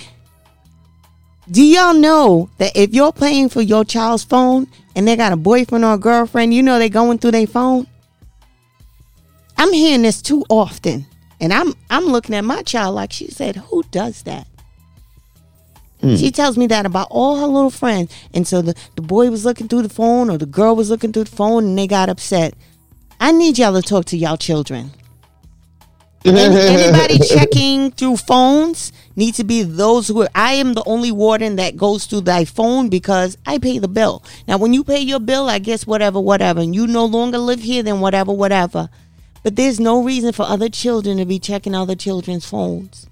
Do 1.50 1.62
y'all 1.62 1.92
know 1.92 2.48
that 2.56 2.74
if 2.74 2.94
you're 2.94 3.12
paying 3.12 3.50
for 3.50 3.60
your 3.60 3.84
child's 3.84 4.24
phone 4.24 4.68
and 4.96 5.06
they 5.06 5.16
got 5.16 5.34
a 5.34 5.36
boyfriend 5.36 5.84
or 5.84 5.92
a 5.92 5.98
girlfriend, 5.98 6.54
you 6.54 6.62
know 6.62 6.78
they 6.78 6.88
going 6.88 7.18
through 7.18 7.32
their 7.32 7.46
phone? 7.46 7.86
I'm 9.56 9.72
hearing 9.72 10.02
this 10.02 10.22
too 10.22 10.44
often. 10.48 11.06
And 11.40 11.52
I'm 11.52 11.74
I'm 11.90 12.06
looking 12.06 12.34
at 12.34 12.44
my 12.44 12.62
child 12.62 12.94
like 12.94 13.12
she 13.12 13.28
said, 13.28 13.56
who 13.56 13.82
does 13.90 14.22
that? 14.22 14.46
Hmm. 16.00 16.16
She 16.16 16.30
tells 16.30 16.56
me 16.56 16.66
that 16.68 16.86
about 16.86 17.08
all 17.10 17.36
her 17.40 17.46
little 17.46 17.70
friends. 17.70 18.14
And 18.32 18.46
so 18.46 18.62
the, 18.62 18.74
the 18.96 19.02
boy 19.02 19.30
was 19.30 19.44
looking 19.44 19.68
through 19.68 19.82
the 19.82 19.88
phone 19.88 20.30
or 20.30 20.38
the 20.38 20.46
girl 20.46 20.76
was 20.76 20.90
looking 20.90 21.12
through 21.12 21.24
the 21.24 21.36
phone 21.36 21.64
and 21.64 21.78
they 21.78 21.86
got 21.86 22.08
upset. 22.08 22.54
I 23.20 23.32
need 23.32 23.58
y'all 23.58 23.80
to 23.80 23.82
talk 23.86 24.04
to 24.06 24.16
y'all 24.16 24.36
children. 24.36 24.90
Any- 26.24 26.38
anybody 26.40 27.18
checking 27.18 27.90
through 27.90 28.16
phones 28.16 28.92
need 29.16 29.34
to 29.34 29.44
be 29.44 29.62
those 29.62 30.08
who 30.08 30.22
are, 30.22 30.28
I 30.34 30.54
am 30.54 30.74
the 30.74 30.82
only 30.84 31.12
warden 31.12 31.56
that 31.56 31.76
goes 31.76 32.06
through 32.06 32.22
thy 32.22 32.44
phone 32.44 32.88
because 32.88 33.36
I 33.46 33.58
pay 33.58 33.78
the 33.78 33.88
bill. 33.88 34.22
Now, 34.48 34.56
when 34.58 34.72
you 34.72 34.84
pay 34.84 35.00
your 35.00 35.20
bill, 35.20 35.48
I 35.48 35.58
guess 35.58 35.86
whatever, 35.86 36.20
whatever, 36.20 36.60
and 36.60 36.74
you 36.74 36.86
no 36.86 37.04
longer 37.04 37.38
live 37.38 37.60
here, 37.60 37.82
then 37.82 38.00
whatever, 38.00 38.32
whatever. 38.32 38.88
But 39.44 39.56
there's 39.56 39.78
no 39.78 40.02
reason 40.02 40.32
for 40.32 40.42
other 40.42 40.70
children 40.70 41.18
to 41.18 41.26
be 41.26 41.38
checking 41.38 41.74
other 41.74 41.94
children's 41.94 42.46
phones. 42.46 43.06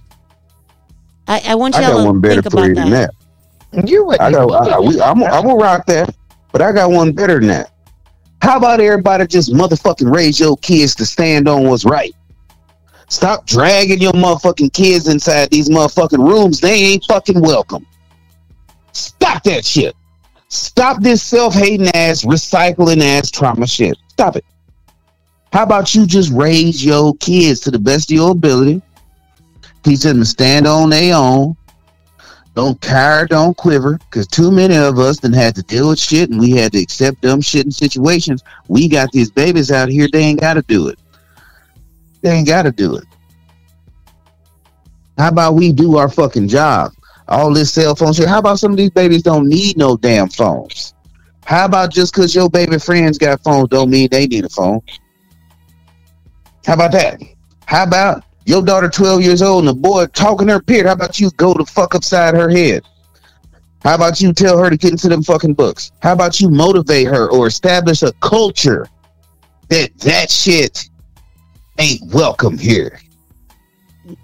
I, 1.29 1.43
I 1.47 1.55
want 1.55 1.77
I 1.77 1.83
y'all 1.83 1.93
got 1.93 1.99
to 1.99 2.07
one 2.07 2.21
better 2.21 2.43
think 2.43 2.53
for 2.53 2.59
about 2.59 2.69
you 2.69 2.75
that. 2.75 3.11
than 3.71 3.81
that. 3.83 3.89
You 3.91 4.05
would. 4.07 4.19
I 4.19 4.33
got. 4.33 4.51
I, 4.51 4.81
we, 4.81 5.01
I'm. 5.01 5.23
I'm 5.23 5.45
gonna 5.45 5.55
rock 5.55 5.87
that, 5.87 6.15
but 6.51 6.63
I 6.63 6.73
got 6.73 6.91
one 6.91 7.13
better 7.13 7.39
than 7.39 7.49
that. 7.49 7.71
How 8.41 8.57
about 8.57 8.81
everybody 8.81 9.27
just 9.27 9.53
motherfucking 9.53 10.13
raise 10.13 10.41
your 10.41 10.57
kids 10.57 10.95
to 10.97 11.07
stand 11.07 11.49
on 11.49 11.69
what's 11.69 11.85
right? 11.85 12.15
Stop 13.09 13.47
dragging 13.47 14.01
your 14.01 14.13
motherfucking 14.13 14.73
kids 14.73 15.09
inside 15.09 15.51
these 15.51 15.69
motherfucking 15.69 16.27
rooms. 16.27 16.61
They 16.61 16.75
ain't 16.75 17.05
fucking 17.05 17.41
welcome. 17.41 17.87
Stop 18.93 19.43
that 19.45 19.67
shit. 19.67 19.95
Stop 20.49 21.03
this 21.03 21.23
self-hating 21.23 21.89
ass, 21.89 22.25
recycling 22.25 23.03
ass 23.03 23.31
trauma 23.31 23.67
shit. 23.67 23.97
Stop 24.09 24.37
it. 24.37 24.45
How 25.53 25.65
about 25.65 25.95
you 25.95 26.07
just 26.07 26.33
raise 26.33 26.85
your 26.85 27.15
kids 27.17 27.61
to 27.61 27.71
the 27.71 27.79
best 27.79 28.11
of 28.11 28.17
your 28.17 28.31
ability? 28.31 28.81
Teach 29.83 30.01
them 30.01 30.19
to 30.19 30.25
stand 30.25 30.67
on 30.67 30.91
their 30.91 31.15
own. 31.15 31.57
Don't 32.55 32.81
cower, 32.81 33.27
don't 33.27 33.57
quiver, 33.57 33.99
because 33.99 34.27
too 34.27 34.51
many 34.51 34.77
of 34.77 34.99
us 34.99 35.21
then 35.21 35.33
had 35.33 35.55
to 35.55 35.63
deal 35.63 35.89
with 35.89 35.99
shit 35.99 36.31
and 36.31 36.39
we 36.39 36.53
had 36.53 36.73
to 36.73 36.81
accept 36.81 37.23
dumb 37.23 37.41
shit 37.41 37.65
in 37.65 37.73
situations. 37.73 38.43
We 38.69 38.89
got 38.89 39.11
these 39.13 39.31
babies 39.31 39.71
out 39.71 39.89
here, 39.89 40.07
they 40.11 40.21
ain't 40.21 40.41
got 40.41 40.55
to 40.55 40.63
do 40.63 40.89
it. 40.89 40.99
They 42.21 42.31
ain't 42.31 42.47
got 42.47 42.63
to 42.63 42.73
do 42.73 42.97
it. 42.97 43.05
How 45.19 45.29
about 45.29 45.55
we 45.55 45.73
do 45.73 45.97
our 45.97 46.09
fucking 46.09 46.49
job? 46.49 46.93
All 47.29 47.53
this 47.53 47.73
cell 47.73 47.95
phone 47.95 48.13
shit. 48.13 48.29
How 48.29 48.39
about 48.39 48.59
some 48.59 48.73
of 48.73 48.77
these 48.77 48.91
babies 48.91 49.23
don't 49.23 49.49
need 49.49 49.77
no 49.77 49.97
damn 49.97 50.29
phones? 50.29 50.95
How 51.45 51.65
about 51.65 51.91
just 51.91 52.15
because 52.15 52.35
your 52.35 52.49
baby 52.49 52.79
friends 52.79 53.19
got 53.19 53.43
phones 53.43 53.69
don't 53.69 53.91
mean 53.91 54.09
they 54.11 54.27
need 54.27 54.45
a 54.45 54.49
phone? 54.49 54.81
How 56.67 56.75
about 56.75 56.93
that? 56.93 57.21
How 57.67 57.85
about 57.85 58.25
your 58.45 58.63
daughter 58.63 58.89
12 58.89 59.23
years 59.23 59.43
old 59.43 59.67
and 59.67 59.69
the 59.69 59.81
boy 59.81 60.07
talking 60.07 60.47
to 60.49 60.55
her 60.55 60.63
peer? 60.63 60.87
How 60.87 60.93
about 60.93 61.19
you 61.19 61.31
go 61.33 61.55
the 61.55 61.67
fuck 61.67 61.95
upside 61.95 62.35
her 62.35 62.49
head? 62.49 62.85
How 63.83 63.97
about 63.97 64.21
you 64.21 64.33
tell 64.33 64.59
her 64.59 64.71
to 64.71 64.77
get 64.77 64.93
into 64.93 65.09
them 65.09 65.23
fucking 65.23 65.55
books? 65.55 65.91
How 66.01 66.13
about 66.13 66.41
you 66.41 66.49
motivate 66.49 67.09
her 67.09 67.29
or 67.31 67.49
establish 67.49 68.03
a 68.03 68.13
culture 68.21 68.87
that 69.69 69.97
that 69.99 70.31
shit 70.31 70.89
ain't 71.79 72.03
welcome 72.13 72.59
here? 72.59 73.01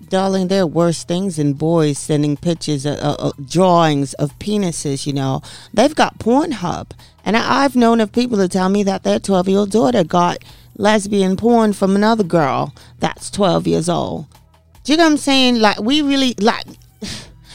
Darling, 0.09 0.49
there 0.49 0.63
are 0.63 0.67
worse 0.67 1.05
things 1.05 1.37
than 1.37 1.53
boys 1.53 1.99
sending 1.99 2.37
pictures, 2.37 2.85
uh, 2.85 2.99
uh, 3.01 3.29
uh, 3.29 3.33
drawings 3.49 4.15
of 4.15 4.37
penises. 4.39 5.07
You 5.07 5.13
know, 5.13 5.43
they've 5.73 5.95
got 5.95 6.19
Pornhub, 6.19 6.91
and 7.25 7.37
I, 7.37 7.65
I've 7.65 7.77
known 7.77 8.01
of 8.01 8.11
people 8.13 8.39
to 8.39 8.49
tell 8.49 8.69
me 8.69 8.83
that 8.85 9.05
their 9.05 9.21
twelve-year-old 9.21 9.71
daughter 9.71 10.03
got 10.03 10.39
lesbian 10.79 11.37
porn 11.37 11.73
from 11.75 11.95
another 11.95 12.25
girl 12.25 12.75
that's 12.99 13.31
twelve 13.31 13.67
years 13.67 13.89
old. 13.91 14.27
Do 14.85 14.93
you 14.93 14.97
know 14.97 15.05
what 15.05 15.11
I'm 15.11 15.17
saying? 15.19 15.57
Like, 15.61 15.79
we 15.81 16.01
really 16.03 16.35
like. 16.41 16.67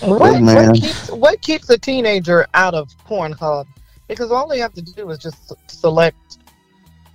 What, 0.01 0.41
what 0.41 0.75
keeps 0.75 1.09
what 1.11 1.41
keeps 1.41 1.69
a 1.69 1.77
teenager 1.77 2.45
out 2.53 2.73
of 2.73 2.89
Pornhub? 3.07 3.65
Because 4.09 4.31
all 4.31 4.47
they 4.49 4.59
have 4.59 4.73
to 4.73 4.81
do 4.81 5.09
is 5.11 5.17
just 5.17 5.53
select, 5.67 6.39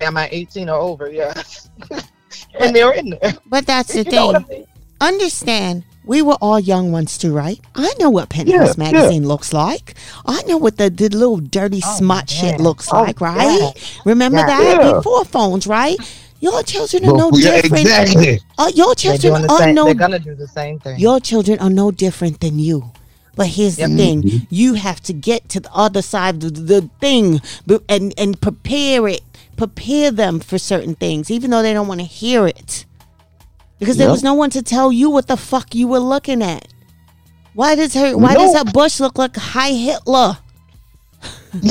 "Am 0.01 0.17
I 0.17 0.27
18 0.33 0.71
or 0.71 0.79
over?" 0.81 1.11
Yes, 1.11 1.69
and 2.59 2.75
they're 2.75 2.93
in 2.95 3.11
there. 3.11 3.35
But 3.47 3.67
that's 3.67 3.93
the 3.93 4.05
You 4.05 4.11
know 4.13 4.27
what 4.29 4.37
I 4.37 4.41
thing. 4.41 4.59
mean? 4.61 4.67
Understand? 5.03 5.85
We 6.09 6.23
were 6.23 6.39
all 6.41 6.59
young 6.59 6.91
once 6.91 7.19
too, 7.19 7.35
right? 7.35 7.61
I 7.75 7.93
know 8.01 8.09
what 8.09 8.31
Penthouse 8.31 8.79
Yeah, 8.79 8.83
magazine 8.93 9.29
looks 9.29 9.53
like. 9.53 9.95
I 10.25 10.43
know 10.45 10.57
what 10.57 10.79
the, 10.79 10.89
the 10.89 11.11
little 11.11 11.37
dirty 11.37 11.83
Oh, 11.85 11.97
smut 11.99 12.31
shit 12.31 12.59
looks 12.61 12.89
Oh, 12.91 13.03
like, 13.03 13.21
right? 13.21 13.61
yeah. 13.61 13.71
Remember 14.07 14.39
Yeah. 14.39 14.47
that 14.47 14.79
Yeah. 14.83 14.93
before 14.95 15.27
phones, 15.27 15.67
right? 15.67 15.99
Your 16.41 16.63
children 16.63 17.05
are 17.05 17.13
no 17.13 17.29
Well, 17.29 17.41
yeah, 17.41 17.61
different. 17.61 17.83
exactly. 17.87 18.41
Uh, 18.57 18.71
your 18.75 18.95
children 18.95 19.43
the 19.43 19.53
are 19.53 19.59
same. 19.59 19.75
no 19.75 19.85
They're 19.85 19.95
gonna 19.95 20.19
do 20.19 20.35
the 20.35 20.49
same 20.49 20.79
thing. 20.79 20.99
your 20.99 21.21
children 21.21 21.59
are 21.59 21.69
no 21.69 21.91
different 21.91 22.41
than 22.41 22.59
you. 22.59 22.91
But 23.37 23.49
here's 23.49 23.79
Yep. 23.79 23.91
the 23.91 23.97
thing: 23.97 24.47
you 24.49 24.75
have 24.75 25.01
to 25.03 25.13
get 25.13 25.49
to 25.51 25.61
the 25.61 25.73
other 25.75 26.01
side 26.01 26.43
of 26.43 26.55
the, 26.55 26.61
the 26.81 26.91
thing 27.01 27.41
and 27.89 28.15
and 28.17 28.41
prepare 28.41 29.07
it, 29.09 29.21
prepare 29.57 30.11
them 30.11 30.41
for 30.41 30.59
certain 30.59 30.95
things, 30.95 31.31
even 31.31 31.51
though 31.51 31.63
they 31.63 31.75
don't 31.75 31.87
want 31.87 32.01
to 32.01 32.07
hear 32.07 32.47
it, 32.49 32.85
because 33.79 33.97
there 33.97 34.11
was 34.11 34.23
no 34.23 34.35
one 34.35 34.51
to 34.51 34.63
tell 34.63 34.93
you 34.93 35.11
what 35.11 35.27
the 35.27 35.37
fuck 35.37 35.75
you 35.75 35.89
were 35.89 35.99
looking 35.99 36.43
at. 36.43 36.67
Why 37.55 37.75
does 37.75 37.95
her 37.95 38.17
Why 38.17 38.35
does 38.35 38.57
her 38.57 38.65
bush 38.65 39.01
look 39.01 39.19
like 39.19 39.37
Heil 39.37 39.77
Hitler? 39.77 40.39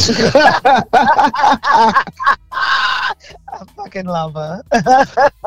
I 3.49 3.63
fucking 3.75 4.05
love 4.05 4.33
her. 4.33 4.61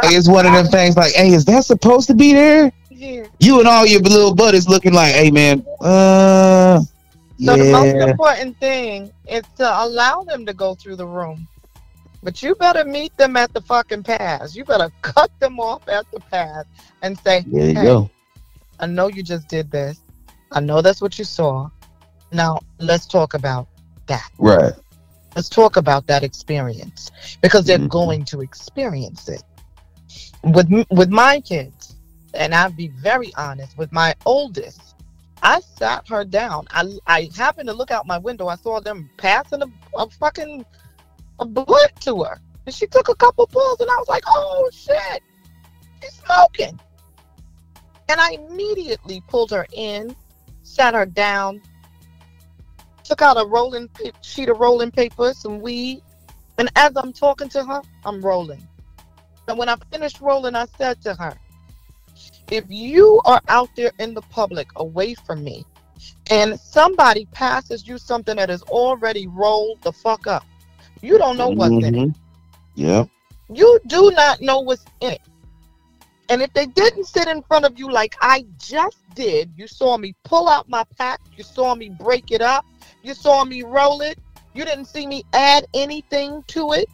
it's 0.05 0.29
one 0.29 0.47
of 0.47 0.53
them 0.53 0.67
things 0.67 0.97
like, 0.97 1.13
hey, 1.13 1.33
is 1.33 1.45
that 1.47 1.65
supposed 1.65 2.07
to 2.07 2.15
be 2.15 2.33
there? 2.33 2.73
yeah. 3.01 3.25
You 3.41 3.59
and 3.59 3.69
all 3.69 3.87
your 3.87 4.01
little 4.01 4.35
buddies 4.35 4.69
looking 4.69 4.93
like, 4.93 5.15
hey, 5.15 5.31
man, 5.31 5.65
uh, 5.81 6.81
So 7.43 7.57
the 7.57 7.73
most 7.73 8.11
important 8.11 8.59
thing 8.59 9.11
is 9.29 9.43
to 9.57 9.85
allow 9.85 10.23
them 10.23 10.45
to 10.47 10.53
go 10.53 10.75
through 10.75 10.97
the 10.97 11.07
room. 11.07 11.49
But 12.23 12.43
you 12.43 12.55
better 12.55 12.85
meet 12.85 13.17
them 13.17 13.37
at 13.37 13.53
the 13.55 13.61
fucking 13.63 14.03
pass. 14.03 14.55
You 14.55 14.65
better 14.65 14.91
cut 15.03 15.31
them 15.41 15.59
off 15.59 15.89
at 15.89 16.05
the 16.13 16.21
pass 16.21 16.65
and 17.03 17.19
say, 17.21 17.45
There 17.47 17.67
you 17.69 17.75
Hey. 17.75 17.85
go. 17.85 18.11
I 18.79 18.87
know 18.87 19.09
you 19.09 19.23
just 19.23 19.49
did 19.49 19.71
this. 19.71 20.01
I 20.53 20.61
know 20.61 20.83
that's 20.83 21.01
what 21.01 21.19
you 21.19 21.25
saw. 21.25 21.69
Now 22.33 22.61
let's 22.79 23.07
talk 23.07 23.35
about 23.35 23.69
that. 24.07 24.31
Right. 24.39 24.73
Let's 25.37 25.49
talk 25.49 25.77
about 25.77 26.07
that 26.09 26.23
experience 26.23 27.11
because 27.41 27.65
they're 27.65 27.79
Mhm. 27.79 27.89
going 27.89 28.25
to 28.27 28.41
experience 28.41 29.29
it. 29.29 29.43
With 30.43 30.69
with 30.91 31.11
my 31.11 31.41
kids, 31.41 31.95
and 32.35 32.55
I'll 32.55 32.71
be 32.73 32.89
very 32.89 33.33
honest, 33.37 33.77
with 33.79 33.93
my 33.93 34.15
oldest, 34.27 34.81
I 35.43 35.61
sat 35.61 36.09
her 36.09 36.25
down. 36.25 36.67
I 36.71 36.99
I 37.07 37.31
happened 37.37 37.69
to 37.69 37.75
look 37.75 37.91
out 37.91 38.07
my 38.07 38.19
window. 38.19 38.49
I 38.49 38.57
saw 38.57 38.81
them 38.81 39.09
passing 39.19 39.63
a, 39.63 39.67
a 39.97 40.09
fucking 40.11 40.65
a 41.41 41.47
blunt 41.47 42.01
to 42.03 42.23
her, 42.23 42.41
and 42.67 42.75
she 42.75 42.87
took 42.87 43.09
a 43.09 43.15
couple 43.15 43.47
pulls, 43.47 43.81
and 43.81 43.91
I 43.91 43.97
was 43.97 44.09
like, 44.09 44.25
"Oh 44.27 44.71
shit, 44.73 45.23
she's 46.03 46.15
smoking." 46.25 46.79
And 48.09 48.21
I 48.21 48.33
immediately 48.33 49.23
pulled 49.29 49.51
her 49.51 49.67
in, 49.73 50.15
sat 50.63 50.95
her 50.95 51.07
down, 51.07 51.63
took 53.05 53.23
out 53.23 53.41
a 53.41 53.47
rolling 53.47 53.89
sheet 54.23 54.49
of 54.49 54.59
rolling 54.59 54.91
paper, 54.91 55.33
some 55.33 55.61
weed, 55.61 56.03
and 56.59 56.69
as 56.77 56.93
I'm 56.97 57.13
talking 57.13 57.49
to 57.51 57.65
her, 57.65 57.83
I'm 58.05 58.21
rolling. 58.21 58.67
And 59.49 59.59
when 59.59 59.69
I 59.69 59.77
finished 59.91 60.21
rolling, 60.21 60.55
I 60.55 60.67
said 60.79 61.01
to 61.03 61.15
her, 61.15 61.35
if 62.51 62.65
you 62.69 63.21
are 63.25 63.41
out 63.49 63.71
there 63.77 63.93
in 63.99 64.15
the 64.15 64.23
public 64.23 64.69
away 64.77 65.15
from 65.15 65.43
me 65.43 65.65
and 66.31 66.59
somebody 66.59 67.27
passes 67.33 67.87
you 67.87 67.99
something 67.99 68.37
that 68.37 68.51
is 68.51 68.63
already 68.63 69.27
rolled 69.27 69.81
the 69.83 69.93
fuck 69.93 70.27
up, 70.27 70.45
you 71.03 71.19
don't 71.19 71.37
know 71.37 71.49
what's 71.49 71.73
in 71.85 71.95
it. 71.95 71.95
Mhm. 71.95 72.15
Yep. 72.77 73.09
You 73.53 73.81
do 73.87 74.11
not 74.13 74.41
know 74.41 74.61
what's 74.61 74.85
in 75.01 75.13
it. 75.13 75.21
And 76.29 76.41
if 76.43 76.53
they 76.53 76.67
didn't 76.67 77.05
sit 77.05 77.27
in 77.27 77.43
front 77.43 77.65
of 77.65 77.79
you 77.79 77.91
like 77.91 78.15
I 78.21 78.47
just 78.59 78.99
did, 79.15 79.51
you 79.57 79.67
saw 79.67 79.97
me 79.97 80.15
pull 80.23 80.49
out 80.49 80.69
my 80.69 80.85
pack, 80.97 81.21
you 81.37 81.43
saw 81.43 81.75
me 81.75 81.89
break 81.89 82.31
it 82.31 82.41
up, 82.41 82.65
you 83.03 83.15
saw 83.15 83.45
me 83.45 83.65
roll 83.65 84.01
it, 84.01 84.17
you 84.55 84.65
didn't 84.65 84.85
see 84.85 85.07
me 85.07 85.25
add 85.33 85.67
anything 85.75 86.45
to 86.49 86.73
it, 86.73 86.89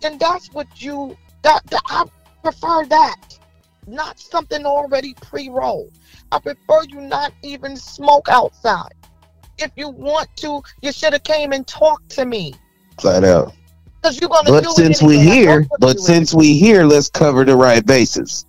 then 0.00 0.18
that's 0.18 0.52
what 0.52 0.68
you 0.80 1.16
that, 1.42 1.66
that 1.70 1.82
I 1.88 2.04
prefer 2.42 2.84
that. 2.86 3.38
Not 3.88 4.20
something 4.20 4.64
already 4.64 5.14
pre-rolled. 5.14 5.90
I 6.30 6.38
prefer 6.38 6.82
you 6.88 7.00
not 7.00 7.32
even 7.42 7.76
smoke 7.76 8.28
outside. 8.28 8.94
If 9.62 9.70
you 9.76 9.88
want 9.88 10.28
to, 10.38 10.60
you 10.80 10.90
should 10.90 11.12
have 11.12 11.22
came 11.22 11.52
and 11.52 11.64
talked 11.66 12.10
to 12.10 12.24
me. 12.26 12.52
Flat 13.00 13.22
out. 13.22 13.54
Because 14.02 14.20
you're 14.20 14.28
gonna 14.28 14.50
But 14.50 14.66
since 14.72 15.00
we 15.00 15.20
here, 15.20 15.66
but 15.78 16.00
since 16.00 16.34
we 16.34 16.58
here, 16.58 16.84
let's 16.84 17.08
cover 17.08 17.44
the 17.44 17.54
right 17.56 17.84
bases. 17.86 18.44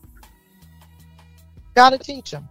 gotta 1.75 1.97
teach 1.99 2.31
them. 2.31 2.49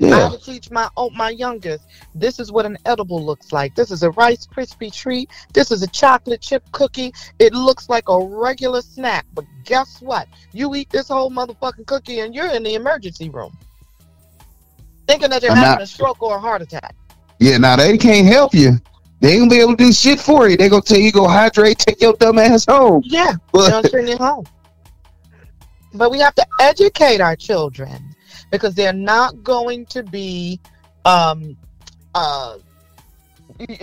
I 0.00 0.06
Yeah. 0.06 0.28
have 0.28 0.32
to 0.32 0.38
teach 0.38 0.70
my 0.70 0.88
oh, 0.96 1.10
my 1.10 1.30
youngest. 1.30 1.84
This 2.14 2.38
is 2.38 2.52
what 2.52 2.66
an 2.66 2.76
edible 2.84 3.24
looks 3.24 3.50
like. 3.52 3.74
This 3.74 3.90
is 3.90 4.02
a 4.02 4.10
Rice 4.10 4.46
Krispie 4.46 4.92
treat. 4.92 5.30
This 5.54 5.70
is 5.72 5.82
a 5.82 5.86
chocolate 5.88 6.40
chip 6.42 6.62
cookie. 6.72 7.12
It 7.38 7.52
looks 7.54 7.88
like 7.88 8.08
a 8.08 8.18
regular 8.24 8.82
snack, 8.82 9.26
but 9.34 9.44
guess 9.64 10.00
what? 10.00 10.28
You 10.52 10.74
eat 10.76 10.90
this 10.90 11.08
whole 11.08 11.30
motherfucking 11.30 11.86
cookie 11.86 12.20
and 12.20 12.34
you're 12.34 12.50
in 12.50 12.62
the 12.62 12.74
emergency 12.74 13.28
room, 13.30 13.56
thinking 15.06 15.30
that 15.30 15.42
you're 15.42 15.52
I'm 15.52 15.56
having 15.56 15.72
not- 15.78 15.82
a 15.82 15.86
stroke 15.86 16.22
or 16.22 16.36
a 16.36 16.40
heart 16.40 16.60
attack. 16.62 16.94
Yeah. 17.38 17.58
Now 17.58 17.76
they 17.76 17.98
can't 17.98 18.26
help 18.26 18.54
you. 18.54 18.80
They 19.20 19.32
ain't 19.32 19.40
gonna 19.40 19.50
be 19.50 19.60
able 19.60 19.76
to 19.76 19.84
do 19.84 19.92
shit 19.92 20.20
for 20.20 20.48
you. 20.48 20.56
They 20.56 20.68
gonna 20.68 20.82
tell 20.82 20.98
you 20.98 21.10
go 21.10 21.26
hydrate, 21.26 21.78
take 21.78 22.00
your 22.00 22.14
dumb 22.14 22.38
ass 22.38 22.66
home. 22.66 23.02
Yeah, 23.04 23.34
But- 23.52 23.68
they'll 23.70 23.90
send 23.90 24.08
you 24.08 24.16
home. 24.16 24.46
But 25.94 26.10
we 26.10 26.18
have 26.20 26.34
to 26.34 26.46
educate 26.60 27.20
our 27.20 27.34
children 27.34 28.14
because 28.50 28.74
they're 28.74 28.92
not 28.92 29.42
going 29.42 29.86
to 29.86 30.02
be 30.02 30.60
um 31.04 31.56
uh 32.14 32.58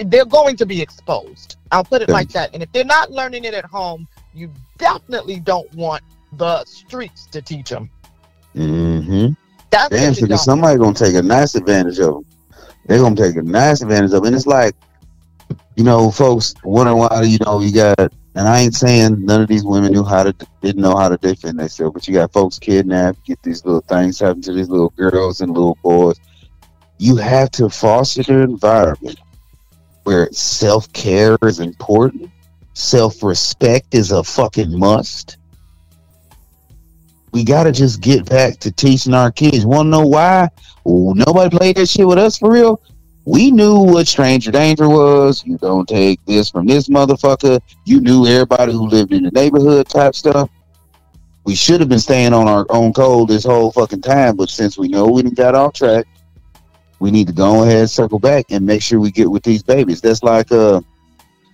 they're 0.06 0.26
going 0.26 0.56
to 0.58 0.66
be 0.66 0.82
exposed. 0.82 1.58
I'll 1.72 1.84
put 1.84 2.02
it 2.02 2.10
like 2.10 2.30
that. 2.30 2.54
And 2.54 2.64
if 2.64 2.72
they're 2.72 2.86
not 2.86 3.12
learning 3.12 3.44
it 3.44 3.54
at 3.54 3.66
home, 3.66 4.08
you 4.34 4.52
definitely 4.78 5.40
don't 5.40 5.72
want 5.74 6.02
the 6.34 6.64
streets 6.66 7.26
to 7.28 7.42
teach 7.42 7.70
them. 7.72 7.90
Mm-hmm. 8.56 9.34
That's 9.72 9.90
Damn, 9.90 10.14
because 10.14 10.46
somebody 10.46 10.78
gonna 10.78 10.94
take 10.94 11.16
a 11.16 11.22
nice 11.22 11.56
advantage 11.56 12.00
of 12.00 12.14
them. 12.14 12.26
They're 12.86 13.00
gonna 13.00 13.16
take 13.16 13.36
a 13.36 13.42
nice 13.42 13.82
advantage 13.82 14.12
of, 14.12 14.18
'em. 14.18 14.26
and 14.26 14.36
it's 14.36 14.46
like, 14.48 14.76
you 15.76 15.84
know, 15.84 16.12
folks 16.12 16.54
wonder 16.64 16.96
why 16.96 17.24
you 17.24 17.38
know 17.46 17.60
you 17.60 17.72
got. 17.72 18.14
And 18.38 18.48
I 18.48 18.60
ain't 18.60 18.76
saying 18.76 19.26
none 19.26 19.42
of 19.42 19.48
these 19.48 19.64
women 19.64 19.94
knew 19.94 20.04
how 20.04 20.24
to 20.24 20.36
didn't 20.62 20.82
know 20.82 20.96
how 20.96 21.10
to 21.10 21.18
defend 21.18 21.60
themselves, 21.60 21.94
but 21.94 22.08
you 22.08 22.14
got 22.14 22.34
folks 22.34 22.60
kidnapped, 22.60 23.24
get 23.26 23.42
these 23.44 23.64
little 23.66 23.82
things 23.82 24.20
happen 24.20 24.42
to 24.44 24.54
these 24.54 24.70
little 24.70 24.94
girls 24.98 25.42
and 25.42 25.54
little 25.54 25.78
boys. 25.82 26.20
You 26.98 27.16
have 27.16 27.52
to 27.52 27.70
foster 27.70 28.22
an 28.28 28.42
environment 28.42 29.20
where 30.04 30.30
self 30.32 30.92
care 30.94 31.38
is 31.44 31.60
important, 31.60 32.30
self 32.74 33.24
respect 33.24 33.94
is 33.96 34.12
a 34.12 34.24
fucking 34.24 34.78
must 34.78 35.38
we 37.36 37.44
gotta 37.44 37.70
just 37.74 38.00
get 38.00 38.30
back 38.30 38.60
to 38.60 38.72
teaching 38.72 39.14
our 39.14 39.30
kids. 39.30 39.66
Wanna 39.66 39.90
know 39.90 40.08
why? 40.08 40.48
Nobody 40.86 41.58
played 41.58 41.76
that 41.76 41.90
shit 41.90 42.08
with 42.08 42.18
us 42.18 42.38
for 42.38 42.50
real. 42.50 42.82
We 43.26 43.52
knew 43.52 43.78
what 43.78 44.08
stranger 44.08 44.52
danger 44.52 44.88
was. 44.88 45.44
You 45.46 45.58
don't 45.58 45.86
take 45.86 46.24
this 46.26 46.50
from 46.50 46.66
this 46.66 46.88
motherfucker. 46.88 47.60
You 47.84 48.00
knew 48.00 48.26
everybody 48.26 48.72
who 48.72 48.88
lived 48.88 49.12
in 49.12 49.24
the 49.24 49.32
neighborhood 49.32 49.90
type 49.90 50.16
stuff. 50.16 50.50
We 51.44 51.56
should 51.56 51.82
have 51.82 51.90
been 51.90 52.00
staying 52.00 52.32
on 52.32 52.48
our 52.48 52.66
own 52.70 52.94
code 52.94 53.28
this 53.28 53.44
whole 53.44 53.70
fucking 53.74 54.02
time, 54.02 54.38
but 54.38 54.50
since 54.50 54.78
we 54.78 54.88
know 54.88 55.06
we 55.06 55.22
didn't 55.22 55.36
got 55.36 55.56
off 55.56 55.74
track, 55.74 56.06
we 57.00 57.12
need 57.12 57.28
to 57.28 57.34
go 57.34 57.64
ahead 57.64 57.80
and 57.80 57.90
circle 57.90 58.18
back 58.18 58.46
and 58.50 58.66
make 58.66 58.82
sure 58.82 59.02
we 59.02 59.12
get 59.12 59.30
with 59.30 59.44
these 59.44 59.62
babies. 59.62 60.00
That's 60.00 60.24
like 60.24 60.54
uh 60.54 60.80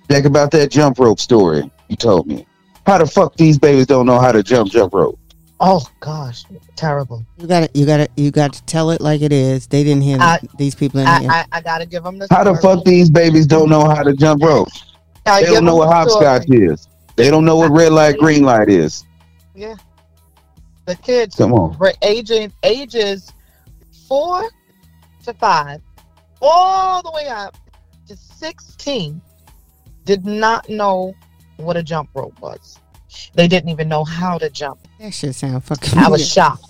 think 0.08 0.28
about 0.28 0.52
that 0.52 0.70
jump 0.70 1.00
rope 1.00 1.20
story 1.20 1.72
you 1.88 1.96
told 1.96 2.28
me. 2.28 2.46
How 2.86 3.00
the 3.00 3.08
fuck 3.08 3.36
these 3.36 3.58
babies 3.58 3.88
don't 3.88 4.06
know 4.06 4.20
how 4.20 4.32
to 4.32 4.44
jump 4.44 4.70
jump 4.70 4.94
rope? 4.94 5.18
Oh 5.62 5.86
gosh, 6.02 6.44
terrible. 6.76 7.26
You 7.38 7.48
got 7.48 7.62
to 7.62 7.80
you 7.80 7.86
got 7.86 7.98
to 7.98 8.10
you 8.18 8.32
got 8.32 8.54
to 8.54 8.64
tell 8.66 8.92
it 8.92 9.00
like 9.00 9.22
it 9.22 9.32
is. 9.32 9.68
They 9.68 9.84
didn't 9.84 10.04
hear 10.04 10.18
I- 10.20 10.40
these 10.58 10.76
people 10.76 11.00
in 11.00 11.08
I, 11.08 11.20
here. 11.20 11.32
I, 11.32 11.46
I 11.54 11.62
gotta 11.62 11.86
give 11.86 12.04
them 12.04 12.20
the 12.20 12.28
How 12.30 12.44
the 12.44 12.56
fuck 12.56 12.84
these 12.84 13.10
babies 13.10 13.48
don't 13.48 13.70
know 13.70 13.86
how 13.88 14.04
to 14.04 14.14
jump 14.14 14.44
rope? 14.44 14.68
I 15.26 15.42
They 15.42 15.48
don't 15.52 15.64
know 15.66 15.76
what 15.76 15.90
the 15.90 16.10
story. 16.10 16.26
hopscotch 16.26 16.50
is. 16.50 16.88
They 17.16 17.30
don't 17.30 17.46
know 17.46 17.56
what 17.56 17.72
red 17.72 17.92
light, 17.94 18.18
green 18.18 18.44
light 18.44 18.70
is. 18.70 19.06
Yeah. 19.56 19.76
The 20.86 20.96
kids 20.96 21.36
Come 21.36 21.54
on. 21.54 21.78
were 21.78 21.94
aging 22.02 22.52
ages 22.64 23.32
four 24.08 24.50
to 25.24 25.34
five, 25.36 25.80
all 26.42 27.04
the 27.04 27.12
way 27.12 27.28
up 27.28 27.56
to 28.08 28.18
sixteen, 28.18 29.22
did 30.06 30.26
not 30.26 30.68
know 30.70 31.14
what 31.58 31.78
a 31.78 31.84
jump 31.84 32.10
rope 32.16 32.40
was. 32.42 32.80
They 33.34 33.48
didn't 33.48 33.70
even 33.70 33.88
know 33.88 34.04
how 34.04 34.38
to 34.38 34.50
jump. 34.50 34.80
that 35.00 35.14
shit 35.14 35.36
sound 35.36 35.64
fucking. 35.64 35.98
I 36.00 36.10
was 36.10 36.28
shocked. 36.30 36.66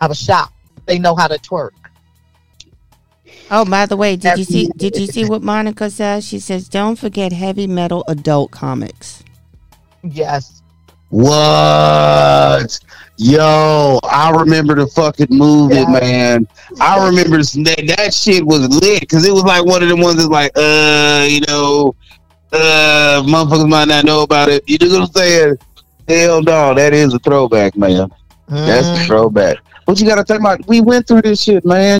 I 0.00 0.06
was 0.06 0.20
shocked. 0.20 0.52
They 0.86 0.98
know 0.98 1.14
how 1.14 1.26
to 1.28 1.38
twerk. 1.38 1.70
Oh, 3.50 3.64
by 3.64 3.86
the 3.86 3.96
way, 3.96 4.16
did 4.16 4.38
you 4.38 4.44
see? 4.44 4.70
Did 4.76 4.96
you 4.96 5.06
see 5.06 5.24
what 5.24 5.42
Monica 5.42 5.88
says? 5.90 6.26
She 6.26 6.38
says, 6.40 6.68
"Don't 6.68 6.96
forget 6.96 7.32
heavy 7.32 7.66
metal 7.66 8.04
adult 8.08 8.50
comics." 8.50 9.22
Yes. 10.02 10.62
What? 11.10 12.78
Yo, 13.18 13.98
I 14.04 14.30
remember 14.30 14.74
the 14.74 14.86
fucking 14.88 15.28
movie, 15.30 15.76
Yeah. 15.76 15.86
man. 15.88 16.48
I 16.80 17.06
remember 17.06 17.38
that, 17.38 17.94
that 17.96 18.12
shit 18.12 18.44
was 18.44 18.68
lit 18.68 19.00
because 19.00 19.26
it 19.26 19.32
was 19.32 19.44
like 19.44 19.64
one 19.64 19.82
of 19.82 19.88
the 19.88 19.96
ones 19.96 20.16
that's 20.16 20.28
like, 20.28 20.52
uh, 20.56 21.26
you 21.28 21.40
know, 21.48 21.94
uh, 22.52 23.22
motherfuckers 23.26 23.68
might 23.68 23.88
not 23.88 24.04
know 24.04 24.22
about 24.22 24.48
it. 24.48 24.62
You 24.68 24.78
just 24.78 24.92
gonna 24.92 25.06
say 25.08 25.50
it. 25.50 25.62
Hell 26.08 26.42
no, 26.42 26.74
that 26.74 26.92
is 26.94 27.12
a 27.14 27.18
throwback, 27.18 27.76
man. 27.76 28.10
That's 28.48 28.88
the 28.90 28.98
Mhm. 28.98 29.06
throwback. 29.06 29.58
But 29.86 30.00
you 30.00 30.06
gotta 30.06 30.24
think 30.24 30.40
about 30.40 30.66
we 30.68 30.80
went 30.80 31.06
through 31.06 31.22
this 31.22 31.42
shit, 31.42 31.64
man. 31.64 31.98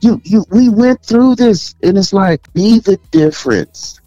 You 0.00 0.20
you 0.24 0.44
we 0.50 0.68
went 0.68 1.02
through 1.02 1.36
this 1.36 1.74
and 1.82 1.96
it's 1.98 2.12
like 2.12 2.40
be 2.54 2.78
the 2.80 2.98
difference. 3.10 4.00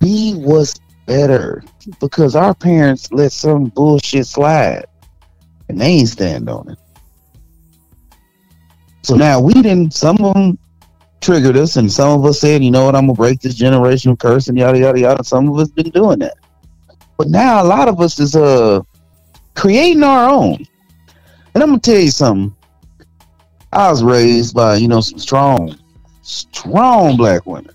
Be 0.00 0.34
what's 0.34 0.74
better. 1.06 1.64
Because 2.00 2.36
our 2.36 2.54
parents 2.54 3.10
let 3.12 3.32
some 3.32 3.66
bullshit 3.66 4.26
slide 4.26 4.84
and 5.68 5.80
they 5.80 5.86
ain't 5.86 6.08
stand 6.08 6.48
on 6.48 6.68
it. 6.70 6.78
So 9.04 9.14
now 9.16 9.40
we 9.40 9.54
didn't 9.54 9.94
some 9.94 10.16
of 10.18 10.34
them 10.34 10.58
triggered 11.20 11.56
us 11.56 11.76
and 11.76 11.90
some 11.90 12.18
of 12.18 12.24
us 12.24 12.40
said, 12.40 12.62
you 12.62 12.70
know 12.70 12.84
what, 12.84 12.94
I'm 12.94 13.06
gonna 13.06 13.14
break 13.14 13.40
this 13.40 13.58
generational 13.58 14.18
curse 14.18 14.48
and 14.48 14.58
yada 14.58 14.78
yada 14.78 15.00
yada. 15.00 15.24
Some 15.24 15.48
of 15.48 15.58
us 15.58 15.68
been 15.68 15.90
doing 15.90 16.20
that. 16.20 16.36
But 17.16 17.28
now 17.28 17.62
a 17.62 17.66
lot 17.66 17.88
of 17.88 18.00
us 18.00 18.18
is 18.18 18.36
uh 18.36 18.80
creating 19.54 20.02
our 20.02 20.30
own. 20.30 20.64
And 21.54 21.62
I'm 21.62 21.70
gonna 21.70 21.80
tell 21.80 21.98
you 21.98 22.10
something. 22.10 22.54
I 23.72 23.90
was 23.90 24.02
raised 24.02 24.54
by, 24.54 24.76
you 24.76 24.88
know, 24.88 25.00
some 25.00 25.18
strong, 25.18 25.76
strong 26.22 27.16
black 27.16 27.44
women. 27.46 27.74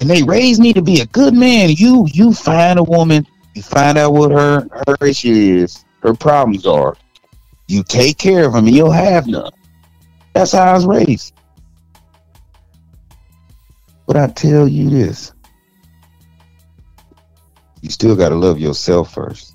And 0.00 0.08
they 0.08 0.22
raised 0.22 0.60
me 0.60 0.72
to 0.72 0.80
be 0.80 1.00
a 1.00 1.06
good 1.06 1.34
man. 1.34 1.70
You 1.70 2.06
you 2.12 2.32
find 2.32 2.78
a 2.78 2.82
woman, 2.82 3.26
you 3.54 3.62
find 3.62 3.98
out 3.98 4.12
what 4.12 4.30
her 4.30 4.66
her 4.86 5.06
issue 5.06 5.32
is, 5.62 5.84
her 6.02 6.14
problems 6.14 6.66
are. 6.66 6.96
You 7.68 7.82
take 7.84 8.18
care 8.18 8.46
of 8.46 8.54
them 8.54 8.66
and 8.66 8.74
you'll 8.74 8.90
have 8.90 9.26
none. 9.26 9.52
That's 10.32 10.52
how 10.52 10.62
I 10.62 10.72
was 10.74 10.86
raised. 10.86 11.34
But 14.10 14.16
I 14.16 14.26
tell 14.26 14.66
you 14.66 14.90
this. 14.90 15.32
You 17.80 17.90
still 17.90 18.16
gotta 18.16 18.34
love 18.34 18.58
yourself 18.58 19.14
first. 19.14 19.54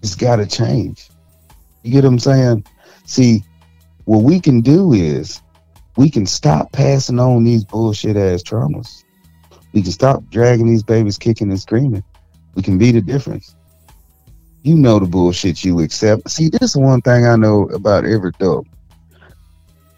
It's 0.00 0.14
gotta 0.14 0.46
change. 0.46 1.10
You 1.82 1.90
get 1.90 2.04
what 2.04 2.10
I'm 2.10 2.18
saying? 2.20 2.66
See, 3.04 3.42
what 4.04 4.22
we 4.22 4.38
can 4.38 4.60
do 4.60 4.92
is 4.92 5.42
we 5.96 6.08
can 6.08 6.24
stop 6.24 6.70
passing 6.70 7.18
on 7.18 7.42
these 7.42 7.64
bullshit 7.64 8.16
ass 8.16 8.44
traumas. 8.44 9.02
We 9.72 9.82
can 9.82 9.90
stop 9.90 10.22
dragging 10.30 10.68
these 10.68 10.84
babies 10.84 11.18
kicking 11.18 11.50
and 11.50 11.60
screaming. 11.60 12.04
We 12.54 12.62
can 12.62 12.78
be 12.78 12.92
the 12.92 13.00
difference. 13.00 13.56
You 14.62 14.76
know 14.76 15.00
the 15.00 15.06
bullshit 15.06 15.64
you 15.64 15.80
accept. 15.80 16.30
See, 16.30 16.48
this 16.48 16.62
is 16.62 16.76
one 16.76 17.00
thing 17.00 17.26
I 17.26 17.34
know 17.34 17.64
about 17.70 18.04
every 18.04 18.28
adult. 18.28 18.68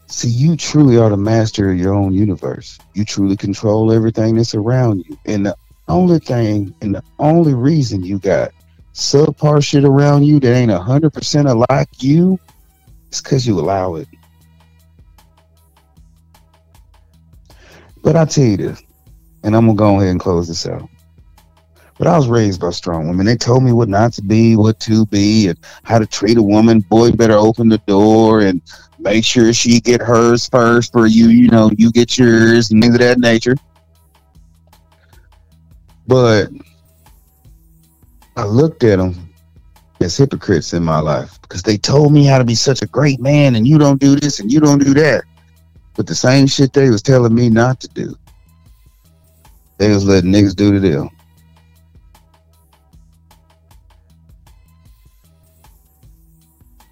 See, 0.08 0.28
you 0.28 0.56
truly 0.56 0.98
are 0.98 1.10
the 1.10 1.16
master 1.16 1.70
of 1.70 1.78
your 1.78 1.92
own 1.92 2.12
universe. 2.12 2.78
You 2.94 3.04
truly 3.04 3.36
control 3.36 3.92
everything 3.92 4.36
that's 4.36 4.54
around 4.54 5.04
you. 5.08 5.18
And 5.26 5.46
the 5.46 5.56
only 5.88 6.18
thing 6.20 6.74
and 6.80 6.94
the 6.94 7.02
only 7.18 7.54
reason 7.54 8.02
you 8.02 8.18
got 8.18 8.52
subpar 8.94 9.64
shit 9.64 9.84
around 9.84 10.24
you 10.24 10.40
that 10.40 10.54
ain't 10.54 10.70
100% 10.70 11.50
alike 11.50 11.88
you 11.98 12.38
is 13.10 13.20
because 13.20 13.46
you 13.46 13.58
allow 13.58 13.96
it. 13.96 14.08
But 18.02 18.14
I 18.14 18.24
tell 18.24 18.44
you 18.44 18.56
this, 18.56 18.82
and 19.42 19.56
I'm 19.56 19.66
going 19.66 19.76
to 19.76 19.78
go 19.78 19.96
ahead 19.96 20.08
and 20.08 20.20
close 20.20 20.46
this 20.46 20.66
out. 20.66 20.88
But 21.98 22.09
I 22.09 22.16
was 22.16 22.28
raised 22.28 22.60
by 22.60 22.70
strong 22.70 23.09
women. 23.09 23.24
They 23.24 23.36
told 23.36 23.62
me 23.62 23.73
what 23.73 23.89
not 23.89 24.12
to 24.14 24.23
be, 24.23 24.55
what 24.55 24.78
to 24.81 25.06
be, 25.06 25.48
and 25.48 25.59
how 25.85 25.98
to 25.98 26.06
treat 26.06 26.36
a 26.36 26.43
woman. 26.43 26.81
Boy, 26.81 27.12
better 27.12 27.36
open 27.36 27.68
the 27.68 27.78
door 27.78 28.43
and 28.43 28.60
make 28.98 29.24
sure 29.24 29.52
she 29.52 29.81
get 29.81 30.02
hers 30.02 30.48
first 30.48 30.93
for 30.93 31.06
you. 31.06 31.28
You 31.28 31.48
know, 31.48 31.70
you 31.78 31.90
get 31.90 32.18
yours 32.18 32.70
and 32.70 32.82
things 32.82 32.94
of 32.94 33.01
that 33.01 33.18
nature. 33.18 33.56
But 36.06 36.51
I 38.36 38.44
looked 38.44 38.85
at 38.85 38.98
them 38.98 39.32
as 40.01 40.16
hypocrites 40.16 40.74
in 40.74 40.85
my 40.85 41.01
life 41.01 41.40
because 41.40 41.62
they 41.62 41.78
told 41.78 42.12
me 42.12 42.27
how 42.27 42.36
to 42.36 42.44
be 42.44 42.55
such 42.55 42.82
a 42.82 42.86
great 42.86 43.20
man, 43.20 43.56
and 43.56 43.66
you 43.66 43.78
don't 43.78 44.01
do 44.01 44.16
this 44.16 44.39
and 44.40 44.52
you 44.52 44.60
don't 44.60 44.85
do 44.85 44.93
that. 44.94 45.24
But 45.94 46.06
the 46.06 46.14
same 46.14 46.47
shit 46.47 46.74
they 46.74 46.90
was 46.90 47.01
telling 47.01 47.35
me 47.35 47.48
not 47.48 47.81
to 47.81 47.89
do, 47.89 48.14
they 49.78 49.89
was 49.89 50.05
letting 50.05 50.31
niggas 50.31 50.55
do 50.55 50.73
to 50.73 50.81
them. 50.81 51.09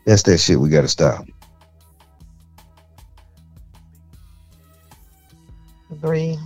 That's 0.04 0.22
that 0.24 0.38
shit 0.38 0.60
we 0.60 0.68
gotta 0.68 0.88
stop. 0.88 1.26
Agree. 5.90 6.38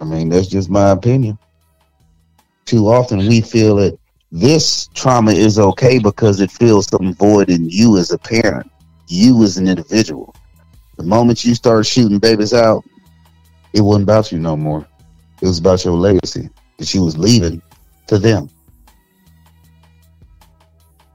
I 0.00 0.04
mean, 0.04 0.28
that's 0.28 0.48
just 0.48 0.68
my 0.68 0.90
opinion. 0.90 1.38
Too 2.64 2.88
often 2.88 3.18
we 3.18 3.40
feel 3.40 3.76
that 3.76 3.98
this 4.32 4.88
trauma 4.94 5.32
is 5.32 5.58
okay 5.58 5.98
because 5.98 6.40
it 6.40 6.50
fills 6.50 6.88
some 6.88 7.14
void 7.14 7.48
in 7.48 7.70
you 7.70 7.96
as 7.96 8.10
a 8.10 8.18
parent, 8.18 8.70
you 9.06 9.40
as 9.44 9.56
an 9.56 9.68
individual. 9.68 10.34
The 10.96 11.04
moment 11.04 11.44
you 11.44 11.54
start 11.54 11.86
shooting 11.86 12.18
babies 12.18 12.52
out, 12.52 12.84
it 13.72 13.82
wasn't 13.82 14.04
about 14.04 14.32
you 14.32 14.38
no 14.38 14.56
more. 14.56 14.86
It 15.40 15.46
was 15.46 15.58
about 15.58 15.84
your 15.84 15.94
legacy 15.94 16.50
that 16.78 16.92
you 16.94 17.04
was 17.04 17.16
leaving 17.16 17.62
to 18.06 18.18
them. 18.18 18.50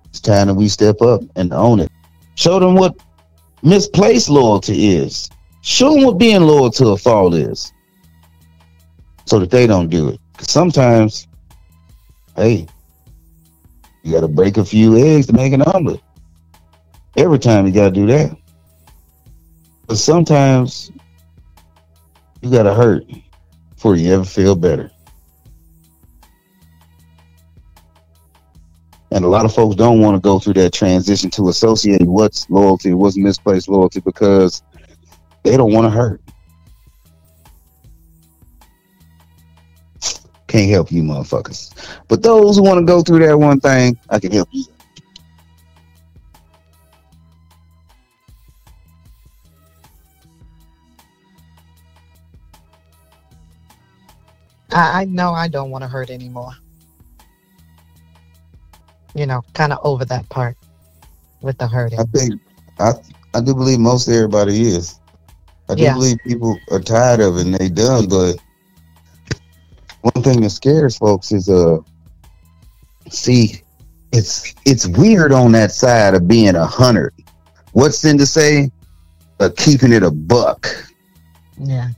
It's 0.10 0.20
time 0.20 0.48
that 0.48 0.56
we 0.56 0.68
step 0.68 1.02
up 1.02 1.22
and 1.36 1.54
own 1.54 1.80
it. 1.80 1.92
Show 2.36 2.60
them 2.60 2.76
what 2.76 2.96
misplaced 3.64 4.30
loyalty 4.30 4.96
is. 4.96 5.30
Show 5.62 5.94
them 5.94 6.04
what 6.04 6.18
being 6.18 6.42
loyal 6.42 6.72
to 6.72 6.90
a 6.90 6.98
fault 6.98 7.34
is. 7.34 7.72
So 9.26 9.40
that 9.40 9.52
they 9.52 9.68
don't 9.68 9.90
do 9.90 10.10
it. 10.10 10.20
sometimes, 10.40 11.28
hey, 12.36 12.68
you 14.04 14.12
got 14.12 14.22
to 14.22 14.28
break 14.28 14.58
a 14.58 14.66
few 14.66 14.98
eggs 14.98 15.28
to 15.28 15.34
make 15.34 15.54
an 15.54 15.62
omelet. 15.62 16.02
Every 17.16 17.40
time 17.40 17.68
you 17.68 17.72
got 17.72 17.86
to 17.86 17.92
do 17.92 18.08
that. 18.08 18.36
But 19.88 19.98
sometimes 19.98 20.92
you 22.42 22.50
got 22.50 22.64
to 22.64 22.74
hurt 22.74 23.04
before 23.76 23.96
you 23.96 24.14
ever 24.14 24.26
feel 24.26 24.56
better. 24.56 24.92
And 29.12 29.26
a 29.26 29.28
lot 29.28 29.44
of 29.46 29.54
folks 29.54 29.76
don't 29.76 30.00
want 30.00 30.16
to 30.16 30.22
go 30.22 30.40
through 30.40 30.54
that 30.54 30.74
transition 30.74 31.30
to 31.32 31.50
associate 31.50 32.04
what's 32.04 32.50
loyalty, 32.50 32.94
what's 32.94 33.18
misplaced 33.18 33.68
loyalty, 33.68 34.00
because 34.00 34.64
they 35.44 35.58
don't 35.58 35.74
want 35.74 35.86
to 35.86 35.90
hurt. 35.90 36.22
Can't 40.48 40.70
help 40.70 40.92
you, 40.92 41.04
motherfuckers. 41.04 41.74
But 42.08 42.24
those 42.24 42.58
who 42.58 42.64
want 42.64 42.80
to 42.80 42.86
go 42.86 43.02
through 43.02 43.20
that 43.20 43.38
one 43.38 43.60
thing, 43.60 43.98
I 44.10 44.20
can 44.20 44.32
help 44.32 44.50
you. 44.52 44.66
I, 54.74 55.06
know 55.06 55.32
I 55.34 55.48
don't 55.48 55.70
want 55.70 55.84
to 55.84 55.88
hurt 55.88 56.10
anymore. 56.10 56.54
You 59.14 59.26
know, 59.26 59.42
kind 59.54 59.74
of 59.74 59.80
over 59.84 60.06
that 60.06 60.28
part 60.30 60.56
with 61.42 61.58
the 61.58 61.68
hurting. 61.68 62.00
I 62.00 62.04
think 62.04 62.40
I 62.80 62.94
I 63.34 63.42
do 63.42 63.54
believe 63.54 63.80
most 63.80 64.08
everybody 64.08 64.62
is. 64.68 65.00
I 65.70 65.76
do 65.76 65.84
Yeah. 65.84 65.94
believe 65.94 66.18
people 66.26 66.58
are 66.72 66.80
tired 66.80 67.20
of 67.20 67.38
it 67.38 67.46
and 67.46 67.56
they 67.56 67.70
done, 67.70 68.08
but 68.08 68.38
one 70.02 70.24
thing 70.24 70.42
that 70.42 70.50
scares 70.50 70.98
folks 70.98 71.32
is 71.32 71.48
uh 71.50 71.78
see 73.10 73.62
it's 74.12 74.54
it's 74.66 74.88
weird 74.88 75.32
on 75.32 75.52
that 75.54 75.72
side 75.72 76.14
of 76.14 76.28
being 76.28 76.56
a 76.56 76.66
hundred. 76.66 77.14
What's 77.74 78.04
in 78.04 78.18
to 78.18 78.26
say? 78.26 78.72
Uh, 79.40 79.50
keeping 79.58 79.92
it 79.92 80.04
a 80.04 80.12
buck. 80.12 80.68
Yeah. 81.58 81.90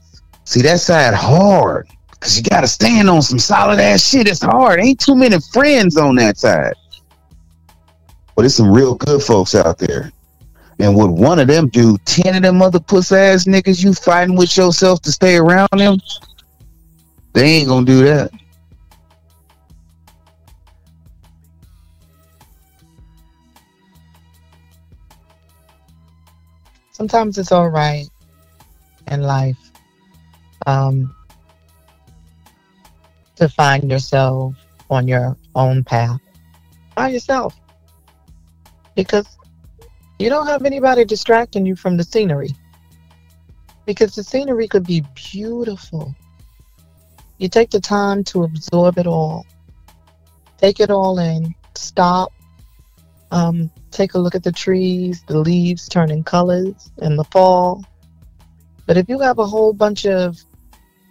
See 0.44 0.62
that 0.62 0.80
side 0.80 1.14
hard. 1.14 1.88
Cause 2.20 2.38
you 2.38 2.42
gotta 2.42 2.66
stand 2.68 3.10
on 3.10 3.20
some 3.20 3.38
solid 3.38 3.78
ass 3.80 4.08
shit. 4.08 4.26
It's 4.28 4.42
hard. 4.42 4.80
Ain't 4.80 4.98
too 5.00 5.14
many 5.14 5.36
friends 5.52 5.98
on 5.98 6.14
that 6.16 6.38
side. 6.38 6.74
But 8.34 8.44
it's 8.44 8.54
some 8.54 8.72
real 8.72 8.94
good 8.94 9.22
folks 9.22 9.54
out 9.54 9.78
there. 9.78 10.12
And 10.78 10.96
what 10.96 11.10
one 11.10 11.38
of 11.38 11.46
them 11.46 11.68
do, 11.68 11.96
ten 12.04 12.34
of 12.34 12.42
them 12.42 12.60
other 12.60 12.80
puss 12.80 13.12
ass 13.12 13.44
niggas 13.44 13.82
you 13.82 13.94
fighting 13.94 14.36
with 14.36 14.56
yourself 14.56 15.00
to 15.02 15.12
stay 15.12 15.36
around 15.36 15.68
them, 15.76 15.98
they 17.32 17.44
ain't 17.44 17.68
gonna 17.68 17.86
do 17.86 18.04
that. 18.04 18.30
Sometimes 26.90 27.38
it's 27.38 27.52
all 27.52 27.68
right 27.68 28.08
in 29.08 29.22
life 29.22 29.58
um, 30.66 31.14
to 33.36 33.48
find 33.48 33.90
yourself 33.90 34.54
on 34.90 35.06
your 35.06 35.36
own 35.54 35.84
path 35.84 36.20
by 36.94 37.08
yourself 37.08 37.54
because 38.94 39.26
you 40.18 40.28
don't 40.28 40.46
have 40.46 40.64
anybody 40.64 41.04
distracting 41.04 41.66
you 41.66 41.76
from 41.76 41.96
the 41.96 42.04
scenery 42.04 42.50
because 43.86 44.14
the 44.14 44.24
scenery 44.24 44.68
could 44.68 44.86
be 44.86 45.04
beautiful. 45.14 46.14
You 47.38 47.48
take 47.48 47.70
the 47.70 47.80
time 47.80 48.24
to 48.24 48.44
absorb 48.44 48.98
it 48.98 49.06
all, 49.06 49.44
take 50.58 50.80
it 50.80 50.90
all 50.90 51.18
in, 51.18 51.54
stop, 51.74 52.32
um, 53.30 53.70
take 53.90 54.14
a 54.14 54.18
look 54.18 54.34
at 54.34 54.44
the 54.44 54.52
trees, 54.52 55.22
the 55.26 55.38
leaves 55.38 55.88
turning 55.88 56.22
colors 56.22 56.90
in 56.98 57.16
the 57.16 57.24
fall. 57.24 57.84
But 58.86 58.96
if 58.96 59.08
you 59.08 59.18
have 59.20 59.38
a 59.38 59.46
whole 59.46 59.72
bunch 59.72 60.06
of 60.06 60.38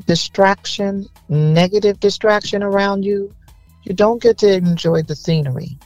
distraction, 0.05 1.07
negative 1.27 1.99
distraction 1.99 2.63
around 2.63 3.03
you, 3.03 3.33
you 3.83 3.93
don't 3.93 4.21
get 4.21 4.37
to 4.39 4.53
enjoy 4.53 5.01
the 5.01 5.15
scenery. 5.15 5.77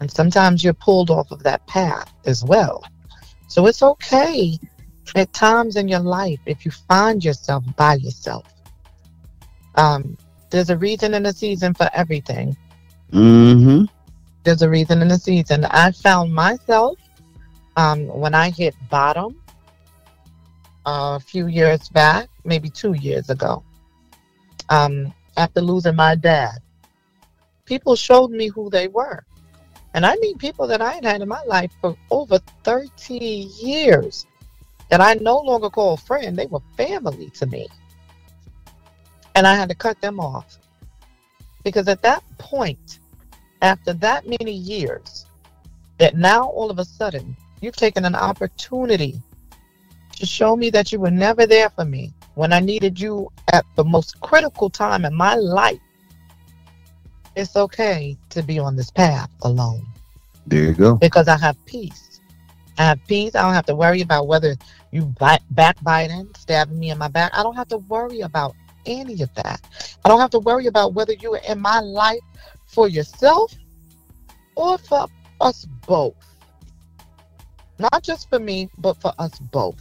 And 0.00 0.10
sometimes 0.10 0.62
you're 0.62 0.74
pulled 0.74 1.10
off 1.10 1.30
of 1.30 1.42
that 1.42 1.66
path 1.66 2.12
as 2.24 2.44
well. 2.44 2.84
So 3.48 3.66
it's 3.66 3.82
okay 3.82 4.58
at 5.16 5.32
times 5.32 5.76
in 5.76 5.88
your 5.88 6.00
life 6.00 6.38
if 6.46 6.64
you 6.64 6.70
find 6.70 7.24
yourself 7.24 7.64
by 7.76 7.94
yourself. 7.94 8.44
Um, 9.74 10.16
there's 10.50 10.70
a 10.70 10.76
reason 10.76 11.14
and 11.14 11.26
a 11.26 11.32
season 11.32 11.74
for 11.74 11.88
everything. 11.92 12.56
Mm-hmm. 13.12 13.84
There's 14.44 14.62
a 14.62 14.68
reason 14.68 15.02
and 15.02 15.12
a 15.12 15.18
season. 15.18 15.64
I 15.66 15.92
found 15.92 16.34
myself 16.34 16.98
um, 17.76 18.06
when 18.08 18.34
I 18.34 18.50
hit 18.50 18.74
bottom 18.90 19.40
a 20.86 21.20
few 21.20 21.46
years 21.46 21.88
back, 21.88 22.28
maybe 22.44 22.70
two 22.70 22.94
years 22.94 23.30
ago, 23.30 23.62
um, 24.68 25.12
after 25.36 25.60
losing 25.60 25.96
my 25.96 26.14
dad. 26.14 26.58
People 27.64 27.94
showed 27.94 28.30
me 28.30 28.48
who 28.48 28.70
they 28.70 28.88
were. 28.88 29.24
And 29.94 30.04
I 30.04 30.16
mean 30.16 30.38
people 30.38 30.66
that 30.66 30.80
I 30.80 30.92
had 30.92 31.04
had 31.04 31.22
in 31.22 31.28
my 31.28 31.42
life 31.44 31.72
for 31.80 31.96
over 32.10 32.38
30 32.64 33.14
years 33.14 34.26
that 34.90 35.00
I 35.00 35.14
no 35.14 35.38
longer 35.38 35.70
call 35.70 35.96
friend. 35.96 36.36
They 36.36 36.46
were 36.46 36.60
family 36.76 37.30
to 37.30 37.46
me. 37.46 37.68
And 39.34 39.46
I 39.46 39.54
had 39.54 39.68
to 39.68 39.74
cut 39.74 40.00
them 40.00 40.20
off. 40.20 40.58
Because 41.64 41.88
at 41.88 42.02
that 42.02 42.22
point, 42.38 43.00
after 43.62 43.92
that 43.94 44.26
many 44.26 44.52
years, 44.52 45.26
that 45.98 46.16
now 46.16 46.48
all 46.48 46.70
of 46.70 46.78
a 46.78 46.84
sudden 46.84 47.36
you've 47.60 47.76
taken 47.76 48.04
an 48.04 48.14
opportunity 48.14 49.20
to 50.16 50.26
show 50.26 50.56
me 50.56 50.70
that 50.70 50.92
you 50.92 51.00
were 51.00 51.10
never 51.10 51.46
there 51.46 51.70
for 51.70 51.84
me 51.84 52.12
when 52.34 52.52
I 52.52 52.60
needed 52.60 52.98
you 52.98 53.30
at 53.52 53.64
the 53.76 53.84
most 53.84 54.20
critical 54.20 54.70
time 54.70 55.04
in 55.04 55.14
my 55.14 55.34
life. 55.34 55.80
It's 57.38 57.56
okay 57.56 58.18
to 58.30 58.42
be 58.42 58.58
on 58.58 58.74
this 58.74 58.90
path 58.90 59.30
alone 59.42 59.86
There 60.46 60.64
you 60.64 60.74
go. 60.74 60.96
because 60.98 61.28
I 61.28 61.38
have 61.38 61.56
peace. 61.66 62.20
I 62.78 62.84
have 62.84 62.98
peace. 63.06 63.36
I 63.36 63.42
don't 63.42 63.54
have 63.54 63.66
to 63.66 63.76
worry 63.76 64.00
about 64.00 64.26
whether 64.26 64.56
you 64.90 65.06
back, 65.06 65.42
backbiting, 65.50 66.28
stabbing 66.36 66.80
me 66.80 66.90
in 66.90 66.98
my 66.98 67.06
back. 67.08 67.30
I 67.34 67.44
don't 67.44 67.54
have 67.54 67.68
to 67.68 67.78
worry 67.78 68.22
about 68.22 68.56
any 68.86 69.22
of 69.22 69.32
that. 69.34 69.60
I 70.04 70.08
don't 70.08 70.20
have 70.20 70.30
to 70.30 70.40
worry 70.40 70.66
about 70.66 70.94
whether 70.94 71.12
you 71.12 71.32
are 71.34 71.40
in 71.48 71.60
my 71.60 71.78
life 71.80 72.18
for 72.66 72.88
yourself 72.88 73.54
or 74.56 74.78
for 74.78 75.06
us 75.40 75.64
both. 75.86 76.16
Not 77.78 78.02
just 78.02 78.28
for 78.28 78.40
me, 78.40 78.68
but 78.78 79.00
for 79.00 79.12
us 79.20 79.38
both. 79.38 79.78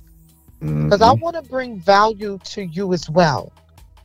Because 0.85 1.01
I 1.01 1.11
Mhm. 1.11 1.21
want 1.21 1.35
to 1.37 1.41
bring 1.43 1.79
value 1.79 2.39
to 2.43 2.63
you 2.63 2.93
as 2.93 3.09
well. 3.09 3.51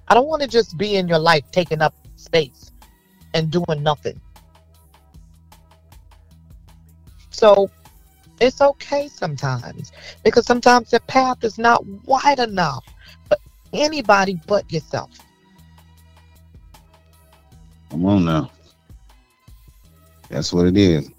I 0.09 0.15
don't 0.15 0.29
want 0.29 0.43
to 0.43 0.49
just 0.49 0.79
be 0.79 0.97
in 0.97 1.07
your 1.09 1.19
life 1.19 1.45
taking 1.53 1.83
up 1.83 1.95
space 2.17 2.72
and 3.35 3.51
doing 3.51 3.83
nothing. 3.83 4.21
So 7.31 7.71
it's 8.41 8.61
okay 8.61 9.09
sometimes 9.09 9.93
because 10.25 10.47
sometimes 10.47 10.91
the 10.91 11.01
path 11.01 11.45
is 11.45 11.59
not 11.59 11.85
wide 12.07 12.39
enough 12.39 12.85
for 13.29 13.37
anybody 13.73 14.41
but 14.47 14.71
yourself. 14.73 15.11
Come 17.91 18.07
on 18.07 18.25
now. 18.25 18.51
That's 20.29 20.53
what 20.53 20.67
it 20.67 20.77
is. 20.77 21.11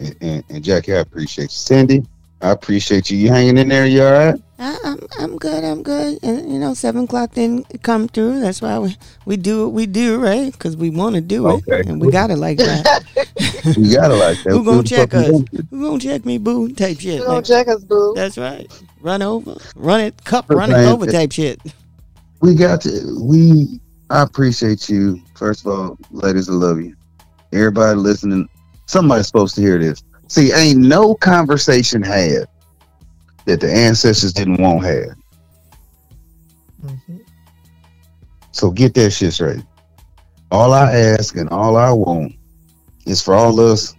And, 0.00 0.16
and, 0.20 0.44
and 0.48 0.64
Jackie, 0.64 0.94
I 0.94 1.00
appreciate 1.00 1.44
you. 1.44 1.48
Cindy, 1.48 2.06
I 2.44 2.50
appreciate 2.50 3.10
you. 3.10 3.16
You 3.16 3.30
hanging 3.30 3.56
in 3.56 3.68
there? 3.68 3.86
You 3.86 4.04
all 4.04 4.12
right? 4.12 4.34
I, 4.58 4.78
I'm 4.84 4.98
I'm 5.18 5.38
good. 5.38 5.64
I'm 5.64 5.82
good. 5.82 6.22
And 6.22 6.52
you 6.52 6.58
know, 6.58 6.74
seven 6.74 7.04
o'clock 7.04 7.32
didn't 7.32 7.82
come 7.82 8.06
through. 8.06 8.40
That's 8.40 8.60
why 8.60 8.78
we, 8.78 8.96
we 9.24 9.38
do 9.38 9.62
what 9.64 9.72
we 9.72 9.86
do, 9.86 10.20
right? 10.20 10.52
Because 10.52 10.76
we 10.76 10.90
want 10.90 11.14
to 11.14 11.22
do 11.22 11.48
it, 11.48 11.64
and 11.86 12.02
we 12.02 12.12
got 12.12 12.30
it 12.30 12.36
like 12.36 12.58
that. 12.58 13.02
we 13.78 13.94
got 13.94 14.10
it 14.10 14.16
like 14.16 14.42
that. 14.42 14.50
Who 14.50 14.62
gonna 14.62 14.76
What 14.76 14.86
check 14.86 15.14
us? 15.14 15.26
doing? 15.26 15.48
Who 15.70 15.88
gonna 15.88 15.98
check 15.98 16.26
me, 16.26 16.36
boo? 16.36 16.70
Type 16.74 17.00
shit. 17.00 17.20
You 17.20 17.20
know, 17.20 17.36
like- 17.36 17.46
check 17.46 17.66
us, 17.66 17.82
boo. 17.82 18.12
That's 18.14 18.36
right. 18.36 18.70
Run 19.00 19.22
over, 19.22 19.56
run 19.74 20.00
it, 20.00 20.22
cup, 20.24 20.46
But 20.46 20.58
run 20.58 20.70
it 20.70 20.86
over, 20.86 21.06
type 21.06 21.32
shit. 21.32 21.60
We 22.42 22.54
got 22.54 22.82
to. 22.82 23.18
We. 23.22 23.80
I 24.10 24.22
appreciate 24.22 24.90
you. 24.90 25.18
First 25.34 25.64
of 25.64 25.72
all, 25.72 25.98
ladies, 26.10 26.50
I 26.50 26.52
love 26.52 26.78
you. 26.78 26.94
Everybody 27.54 27.96
listening, 27.96 28.50
somebody's 28.84 29.28
supposed 29.28 29.54
to 29.54 29.62
hear 29.62 29.78
this. 29.78 30.04
See, 30.34 30.50
ain't 30.52 30.80
no 30.80 31.14
conversation 31.14 32.02
had 32.02 32.48
that 33.44 33.60
the 33.60 33.72
ancestors 33.72 34.32
didn't 34.32 34.60
want 34.60 34.84
had. 34.84 35.14
Mhm. 36.84 37.20
So 38.50 38.72
get 38.72 38.94
that 38.94 39.12
shit 39.12 39.32
straight. 39.32 39.64
All 40.50 40.72
I 40.72 40.92
ask 40.92 41.36
and 41.36 41.48
all 41.50 41.76
I 41.76 41.92
want 41.92 42.34
is 43.06 43.22
for 43.22 43.36
all 43.36 43.60
of 43.60 43.70
us 43.74 43.94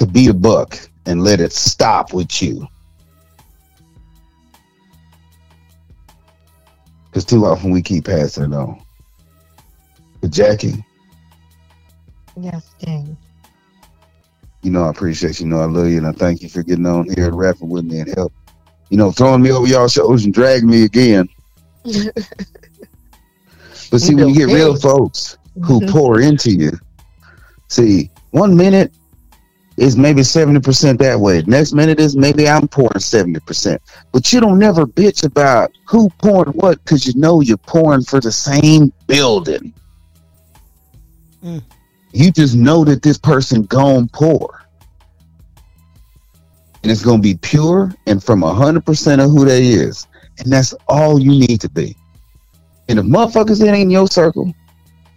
to 0.00 0.06
beat 0.06 0.30
a 0.30 0.34
buck 0.34 0.80
and 1.06 1.22
let 1.22 1.38
it 1.38 1.52
stop 1.52 2.12
with 2.12 2.42
you. 2.42 2.66
Because 7.04 7.24
too 7.24 7.46
often 7.46 7.70
we 7.70 7.82
keep 7.82 8.06
passing 8.06 8.52
it 8.52 8.56
on. 8.56 8.82
But 10.20 10.32
Jackie, 10.32 10.84
Yes, 12.34 12.74
King. 12.80 13.16
You 14.62 14.70
know 14.70 14.84
I 14.84 14.90
appreciate 14.90 15.40
you. 15.40 15.46
You 15.46 15.52
know 15.52 15.60
I 15.60 15.64
love 15.66 15.88
you, 15.88 15.98
and 15.98 16.06
I 16.06 16.12
thank 16.12 16.42
you 16.42 16.48
for 16.48 16.62
getting 16.62 16.86
on 16.86 17.08
here 17.14 17.26
and 17.28 17.36
rapping 17.38 17.68
with 17.68 17.84
me 17.84 18.00
and 18.00 18.14
help. 18.14 18.32
You 18.90 18.96
know, 18.98 19.10
throwing 19.12 19.42
me 19.42 19.50
over 19.52 19.66
y'all 19.66 19.88
shoulders 19.88 20.24
and 20.24 20.34
dragging 20.34 20.68
me 20.70 20.84
again. 20.84 21.28
But 23.90 24.00
see, 24.00 24.14
when 24.14 24.28
you 24.30 24.34
get 24.34 24.54
real 24.54 24.74
folks 24.76 25.36
who 25.64 25.80
Mhm. 25.80 25.90
pour 25.90 26.18
into 26.20 26.50
you, 26.50 26.72
see, 27.68 28.10
one 28.30 28.56
minute 28.56 28.90
is 29.76 29.98
maybe 29.98 30.22
70% 30.22 30.98
that 31.00 31.20
way. 31.20 31.42
Next 31.46 31.74
minute 31.74 32.00
is 32.00 32.16
maybe 32.16 32.48
I'm 32.48 32.68
pouring 32.68 33.00
70%. 33.00 33.78
But 34.12 34.32
you 34.32 34.40
don't 34.40 34.58
never 34.58 34.86
bitch 34.86 35.24
about 35.26 35.72
who 35.86 36.08
pouring 36.22 36.52
what 36.52 36.82
because 36.84 37.06
you 37.06 37.12
know 37.16 37.40
you're 37.42 37.58
pouring 37.58 38.02
for 38.02 38.18
the 38.20 38.32
same 38.32 38.92
building. 39.06 39.74
Mm. 41.44 41.62
You 42.12 42.30
just 42.30 42.54
know 42.54 42.84
that 42.84 43.02
this 43.02 43.18
person 43.18 43.62
gone 43.62 44.08
pour. 44.12 44.66
And 46.82 46.90
it's 46.90 47.04
gonna 47.04 47.22
be 47.22 47.36
pure 47.36 47.94
and 48.06 48.22
from 48.22 48.40
100% 48.42 49.24
of 49.24 49.30
who 49.30 49.44
they 49.44 49.66
is. 49.66 50.06
And 50.38 50.52
that's 50.52 50.74
all 50.88 51.18
you 51.18 51.30
need 51.30 51.60
to 51.60 51.70
be. 51.70 51.96
And 52.88 52.98
if 52.98 53.04
motherfuckers 53.04 53.60
that 53.60 53.68
ain't 53.68 53.82
in 53.82 53.90
your 53.90 54.08
circle, 54.08 54.52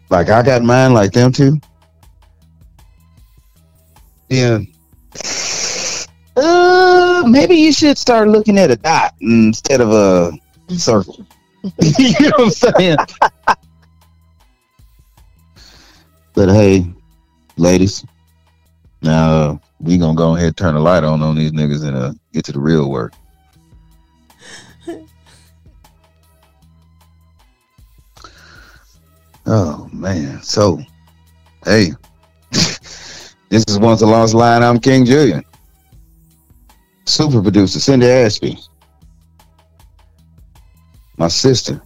like 0.10 0.30
I 0.30 0.44
got 0.44 0.62
mine 0.62 0.94
like 0.94 1.12
them 1.12 1.32
too, 1.32 1.60
then 4.30 4.68
uh, 6.36 7.24
maybe 7.28 7.56
you 7.56 7.72
should 7.72 7.98
start 7.98 8.28
looking 8.28 8.58
at 8.58 8.72
a 8.72 8.76
dot 8.76 9.16
instead 9.22 9.82
of 9.82 9.92
a 9.92 10.32
circle. 10.78 11.26
you 11.82 12.30
know 12.30 12.32
what 12.38 12.64
I'm 12.66 12.74
saying? 12.78 12.98
But 16.36 16.50
hey, 16.50 16.86
ladies, 17.58 18.06
now 19.02 19.60
we 19.80 19.98
gonna 19.98 20.16
go 20.16 20.36
ahead 20.36 20.48
and 20.48 20.58
turn 20.58 20.76
the 20.76 20.80
light 20.80 21.04
on 21.04 21.22
on 21.22 21.36
these 21.36 21.52
niggas 21.52 21.86
and 21.88 21.96
uh, 21.96 22.14
get 22.34 22.46
to 22.46 22.52
the 22.52 22.60
real 22.60 22.90
work. 22.90 23.14
Oh 29.48 29.88
man. 29.94 30.42
So 30.42 30.80
hey. 31.66 31.92
this 32.52 33.64
is 33.68 33.78
once 33.78 34.02
a 34.02 34.08
lost 34.08 34.34
line. 34.34 34.64
I'm 34.64 34.80
King 34.80 35.06
Julian. 35.06 35.44
Super 37.06 37.44
producer 37.44 37.80
Cindy 37.80 38.08
Ashby. 38.08 38.58
My 41.18 41.28
sister. 41.28 41.80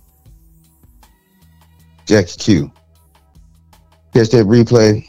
Jackie 2.05 2.37
Q. 2.37 2.71
Catch 4.13 4.29
that 4.29 4.45
replay 4.45 5.05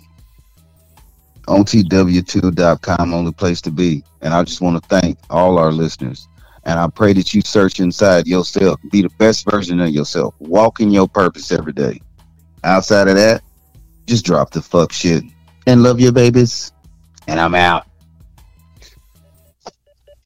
on 1.50 1.64
TW2.com, 1.64 3.12
only 3.12 3.32
place 3.32 3.60
to 3.62 3.70
be. 3.70 4.04
And 4.20 4.32
I 4.32 4.42
just 4.44 4.60
want 4.60 4.80
to 4.80 4.88
thank 4.88 5.18
all 5.30 5.58
our 5.58 5.72
listeners. 5.72 6.28
And 6.64 6.78
I 6.78 6.86
pray 6.88 7.12
that 7.14 7.34
you 7.34 7.40
search 7.42 7.80
inside 7.80 8.26
yourself, 8.26 8.78
be 8.92 9.02
the 9.02 9.10
best 9.18 9.50
version 9.50 9.80
of 9.80 9.90
yourself, 9.90 10.34
walk 10.38 10.80
in 10.80 10.90
your 10.90 11.08
purpose 11.08 11.50
every 11.50 11.72
day. 11.72 12.00
Outside 12.62 13.08
of 13.08 13.16
that, 13.16 13.42
just 14.06 14.24
drop 14.24 14.50
the 14.50 14.62
fuck 14.62 14.92
shit 14.92 15.24
and 15.66 15.82
love 15.82 16.00
your 16.00 16.12
babies. 16.12 16.72
And 17.26 17.40
I'm 17.40 17.54
out. 17.54 17.86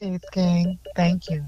Peace, 0.01 0.21
King. 0.33 0.79
Thank 0.97 1.31
you. 1.31 1.45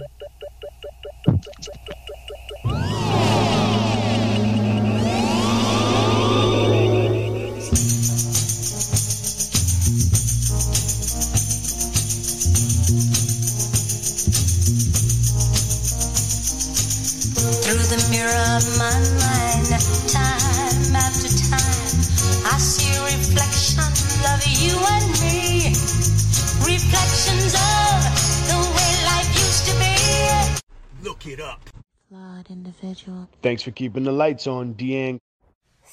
Thanks 33.42 33.62
for 33.62 33.70
keeping 33.70 34.04
the 34.04 34.12
lights 34.12 34.46
on, 34.46 34.74
Deang. 34.74 35.18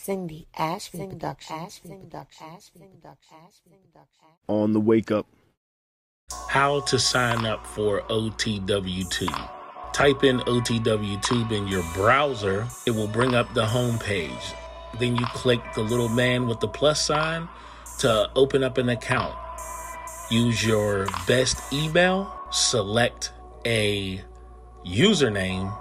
Cindy 0.03 0.47
Ashby 0.57 1.07
Production. 1.07 1.55
On 4.49 4.73
the 4.73 4.79
wake 4.81 5.11
up. 5.11 5.25
How 6.49 6.81
to 6.81 6.99
sign 6.99 7.45
up 7.45 7.65
for 7.65 8.01
OTWTube. 8.09 9.49
Type 9.93 10.25
in 10.25 10.39
OTWTube 10.39 11.51
in 11.53 11.67
your 11.67 11.83
browser, 11.93 12.67
it 12.85 12.91
will 12.91 13.07
bring 13.07 13.33
up 13.33 13.53
the 13.53 13.65
home 13.65 13.97
page. 13.97 14.53
Then 14.99 15.15
you 15.15 15.25
click 15.27 15.61
the 15.73 15.83
little 15.83 16.09
man 16.09 16.47
with 16.47 16.59
the 16.59 16.67
plus 16.67 16.99
sign 16.99 17.47
to 17.99 18.29
open 18.35 18.61
up 18.61 18.77
an 18.77 18.89
account. 18.89 19.33
Use 20.29 20.65
your 20.65 21.07
best 21.25 21.71
email, 21.71 22.29
select 22.51 23.31
a 23.65 24.21
username, 24.85 25.73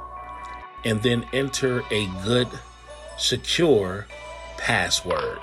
and 0.85 1.03
then 1.03 1.27
enter 1.33 1.83
a 1.91 2.07
good, 2.23 2.49
secure 3.23 4.07
password. 4.59 5.39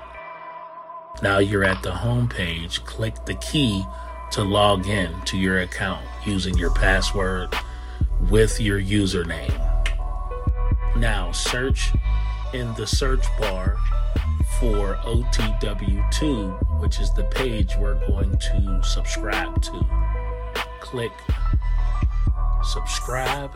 Now 1.23 1.39
you're 1.39 1.64
at 1.64 1.81
the 1.81 1.93
home 1.93 2.27
page. 2.27 2.84
Click 2.84 3.26
the 3.26 3.35
key 3.35 3.85
to 4.31 4.43
log 4.43 4.88
in 4.88 5.22
to 5.22 5.38
your 5.38 5.61
account 5.61 6.06
using 6.26 6.57
your 6.57 6.72
password 6.72 7.56
with 8.30 8.60
your 8.60 8.81
username. 8.81 9.56
Now 10.97 11.31
search 11.31 11.91
in 12.53 12.73
the 12.76 12.85
search 12.85 13.26
bar 13.39 13.77
for 14.60 14.95
OTW2, 15.06 16.81
which 16.81 16.99
is 16.99 17.14
the 17.14 17.23
page 17.23 17.76
we're 17.77 18.06
going 18.07 18.38
to 18.38 18.81
subscribe 18.84 19.61
to. 19.61 19.85
Click 20.81 21.11
subscribe, 22.61 23.51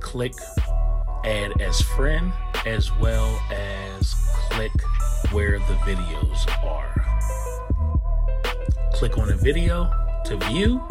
click 0.00 0.34
add 1.24 1.60
as 1.60 1.80
friend, 1.80 2.32
as 2.66 2.92
well 2.98 3.40
as 3.50 4.14
click 4.50 4.72
where 5.32 5.58
the 5.58 5.74
videos 5.84 6.46
are. 6.64 6.92
Click 8.92 9.18
on 9.18 9.30
a 9.30 9.36
video 9.36 9.90
to 10.26 10.36
view, 10.48 10.82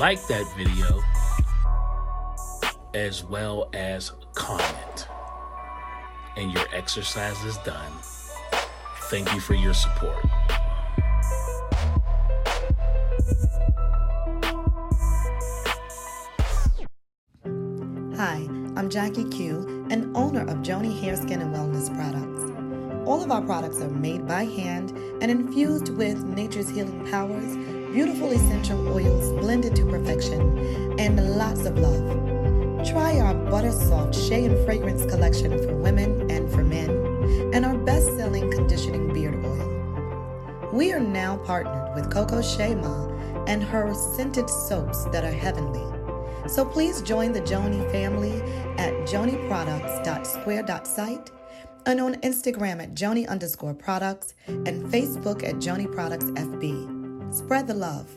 like 0.00 0.26
that 0.26 0.44
video, 0.56 1.00
as 2.94 3.24
well 3.24 3.68
as 3.72 4.12
comment. 4.34 5.08
And 6.36 6.52
your 6.52 6.64
exercise 6.72 7.42
is 7.44 7.58
done. 7.58 7.92
Thank 9.10 9.32
you 9.34 9.40
for 9.40 9.54
your 9.54 9.74
support. 9.74 10.24
Hi, 18.16 18.46
I'm 18.74 18.88
Jackie 18.88 19.28
Q, 19.28 19.86
an 19.90 20.10
owner 20.16 20.40
of 20.40 20.62
Joni 20.62 20.98
Hair, 20.98 21.16
Skin, 21.16 21.42
and 21.42 21.54
Wellness 21.54 21.94
products. 21.94 23.06
All 23.06 23.22
of 23.22 23.30
our 23.30 23.42
products 23.42 23.82
are 23.82 23.90
made 23.90 24.26
by 24.26 24.44
hand 24.44 24.92
and 25.20 25.30
infused 25.30 25.90
with 25.90 26.24
nature's 26.24 26.70
healing 26.70 27.06
powers, 27.10 27.54
beautiful 27.92 28.30
essential 28.30 28.88
oils 28.88 29.38
blended 29.42 29.76
to 29.76 29.84
perfection, 29.84 30.98
and 30.98 31.36
lots 31.36 31.66
of 31.66 31.78
love. 31.78 32.86
Try 32.88 33.18
our 33.20 33.34
Butter 33.34 33.72
Soft 33.72 34.14
Shea 34.14 34.46
and 34.46 34.64
Fragrance 34.64 35.04
collection 35.04 35.50
for 35.50 35.76
women 35.76 36.30
and 36.30 36.50
for 36.50 36.64
men, 36.64 36.88
and 37.52 37.66
our 37.66 37.76
best 37.76 38.06
selling 38.16 38.50
conditioning 38.50 39.12
beard 39.12 39.44
oil. 39.44 40.70
We 40.72 40.94
are 40.94 41.00
now 41.00 41.36
partnered 41.44 41.94
with 41.94 42.10
Coco 42.10 42.40
Shema 42.40 43.44
and 43.46 43.62
her 43.62 43.92
scented 43.92 44.48
soaps 44.48 45.04
that 45.06 45.24
are 45.24 45.30
heavenly. 45.30 45.91
So 46.46 46.64
please 46.64 47.02
join 47.02 47.32
the 47.32 47.40
Joni 47.40 47.90
family 47.92 48.40
at 48.76 48.92
joniproducts.square.site 49.06 51.30
and 51.86 52.00
on 52.00 52.14
Instagram 52.16 52.82
at 52.82 52.94
Joni 52.94 53.28
underscore 53.28 53.74
products 53.74 54.34
and 54.46 54.84
Facebook 54.92 55.44
at 55.44 55.56
Joni 55.56 55.92
Products 55.92 56.26
FB. 56.26 57.34
Spread 57.34 57.66
the 57.66 57.74
love. 57.74 58.16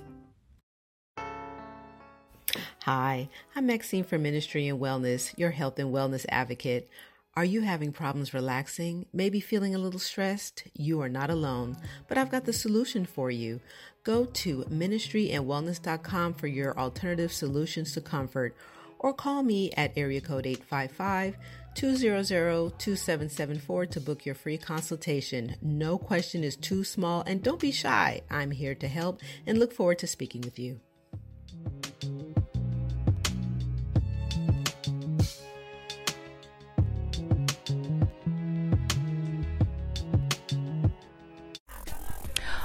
Hi, 2.84 3.30
I'm 3.56 3.66
Maxine 3.66 4.04
from 4.04 4.22
Ministry 4.22 4.68
and 4.68 4.80
Wellness, 4.80 5.34
your 5.38 5.52
health 5.52 5.80
and 5.80 5.94
wellness 5.94 6.26
advocate. 6.30 6.88
Are 7.36 7.44
you 7.44 7.62
having 7.62 7.92
problems 7.92 8.34
relaxing? 8.34 9.08
Maybe 9.12 9.40
feeling 9.40 9.76
a 9.76 9.80
little 9.80 10.00
stressed? 10.00 10.64
You 10.74 11.02
are 11.02 11.10
not 11.10 11.30
alone, 11.30 11.76
but 12.08 12.18
I've 12.18 12.30
got 12.30 12.46
the 12.46 12.54
solution 12.54 13.06
for 13.06 13.30
you. 13.30 13.60
Go 14.06 14.26
to 14.26 14.64
ministryandwellness.com 14.66 16.36
for 16.36 16.46
your 16.46 16.78
alternative 16.78 17.34
solutions 17.34 17.92
to 17.94 18.02
comfort 18.02 18.56
or 19.00 19.14
call 19.14 19.42
me 19.42 19.72
at 19.72 19.98
area 19.98 20.22
code 20.22 20.46
855 20.46 21.36
200 21.74 22.80
2774 22.80 23.86
to 23.88 24.00
book 24.00 24.24
your 24.24 24.36
free 24.36 24.60
consultation. 24.60 25.56
No 25.60 25.98
question 25.98 26.44
is 26.44 26.56
too 26.56 26.84
small 26.84 27.24
and 27.26 27.42
don't 27.42 27.60
be 27.60 27.72
shy. 27.72 28.22
I'm 28.30 28.52
here 28.52 28.76
to 28.76 28.88
help 28.88 29.22
and 29.48 29.58
look 29.58 29.74
forward 29.74 29.98
to 30.00 30.08
speaking 30.08 30.42
with 30.42 30.60
you. 30.60 30.80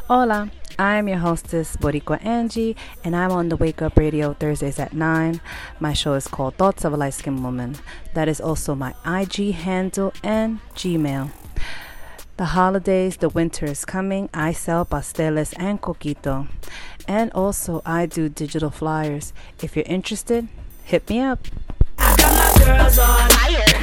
Hola, 0.06 0.50
I'm 0.80 1.08
your 1.08 1.18
hostess, 1.18 1.76
Boricua 1.76 2.24
Angie, 2.24 2.74
and 3.04 3.14
I'm 3.14 3.32
on 3.32 3.50
the 3.50 3.56
Wake 3.56 3.82
Up 3.82 3.98
Radio 3.98 4.32
Thursdays 4.32 4.78
at 4.78 4.94
9. 4.94 5.38
My 5.78 5.92
show 5.92 6.14
is 6.14 6.26
called 6.26 6.54
Thoughts 6.54 6.86
of 6.86 6.94
a 6.94 6.96
Light 6.96 7.12
Skinned 7.12 7.44
Woman. 7.44 7.76
That 8.14 8.28
is 8.28 8.40
also 8.40 8.74
my 8.74 8.94
IG 9.04 9.52
handle 9.52 10.14
and 10.24 10.60
Gmail. 10.74 11.32
The 12.38 12.44
holidays, 12.46 13.18
the 13.18 13.28
winter 13.28 13.66
is 13.66 13.84
coming. 13.84 14.30
I 14.32 14.52
sell 14.52 14.86
pasteles 14.86 15.52
and 15.58 15.82
coquito. 15.82 16.48
And 17.06 17.30
also, 17.32 17.82
I 17.84 18.06
do 18.06 18.30
digital 18.30 18.70
flyers. 18.70 19.34
If 19.62 19.76
you're 19.76 19.84
interested, 19.84 20.48
hit 20.82 21.10
me 21.10 21.20
up. 21.20 21.46
girls 21.98 22.98
on, 22.98 23.28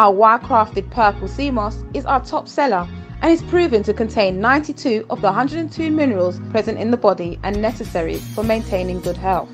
Our 0.00 0.10
wild 0.10 0.42
crafted 0.42 0.90
purple 0.90 1.28
sea 1.28 1.52
moss 1.52 1.84
is 1.94 2.04
our 2.04 2.20
top 2.24 2.48
seller 2.48 2.88
and 3.22 3.30
is 3.30 3.44
proven 3.44 3.84
to 3.84 3.94
contain 3.94 4.40
92 4.40 5.06
of 5.08 5.20
the 5.20 5.28
102 5.28 5.92
minerals 5.92 6.40
present 6.50 6.80
in 6.80 6.90
the 6.90 6.96
body 6.96 7.38
and 7.44 7.62
necessary 7.62 8.16
for 8.16 8.42
maintaining 8.42 8.98
good 8.98 9.16
health. 9.16 9.48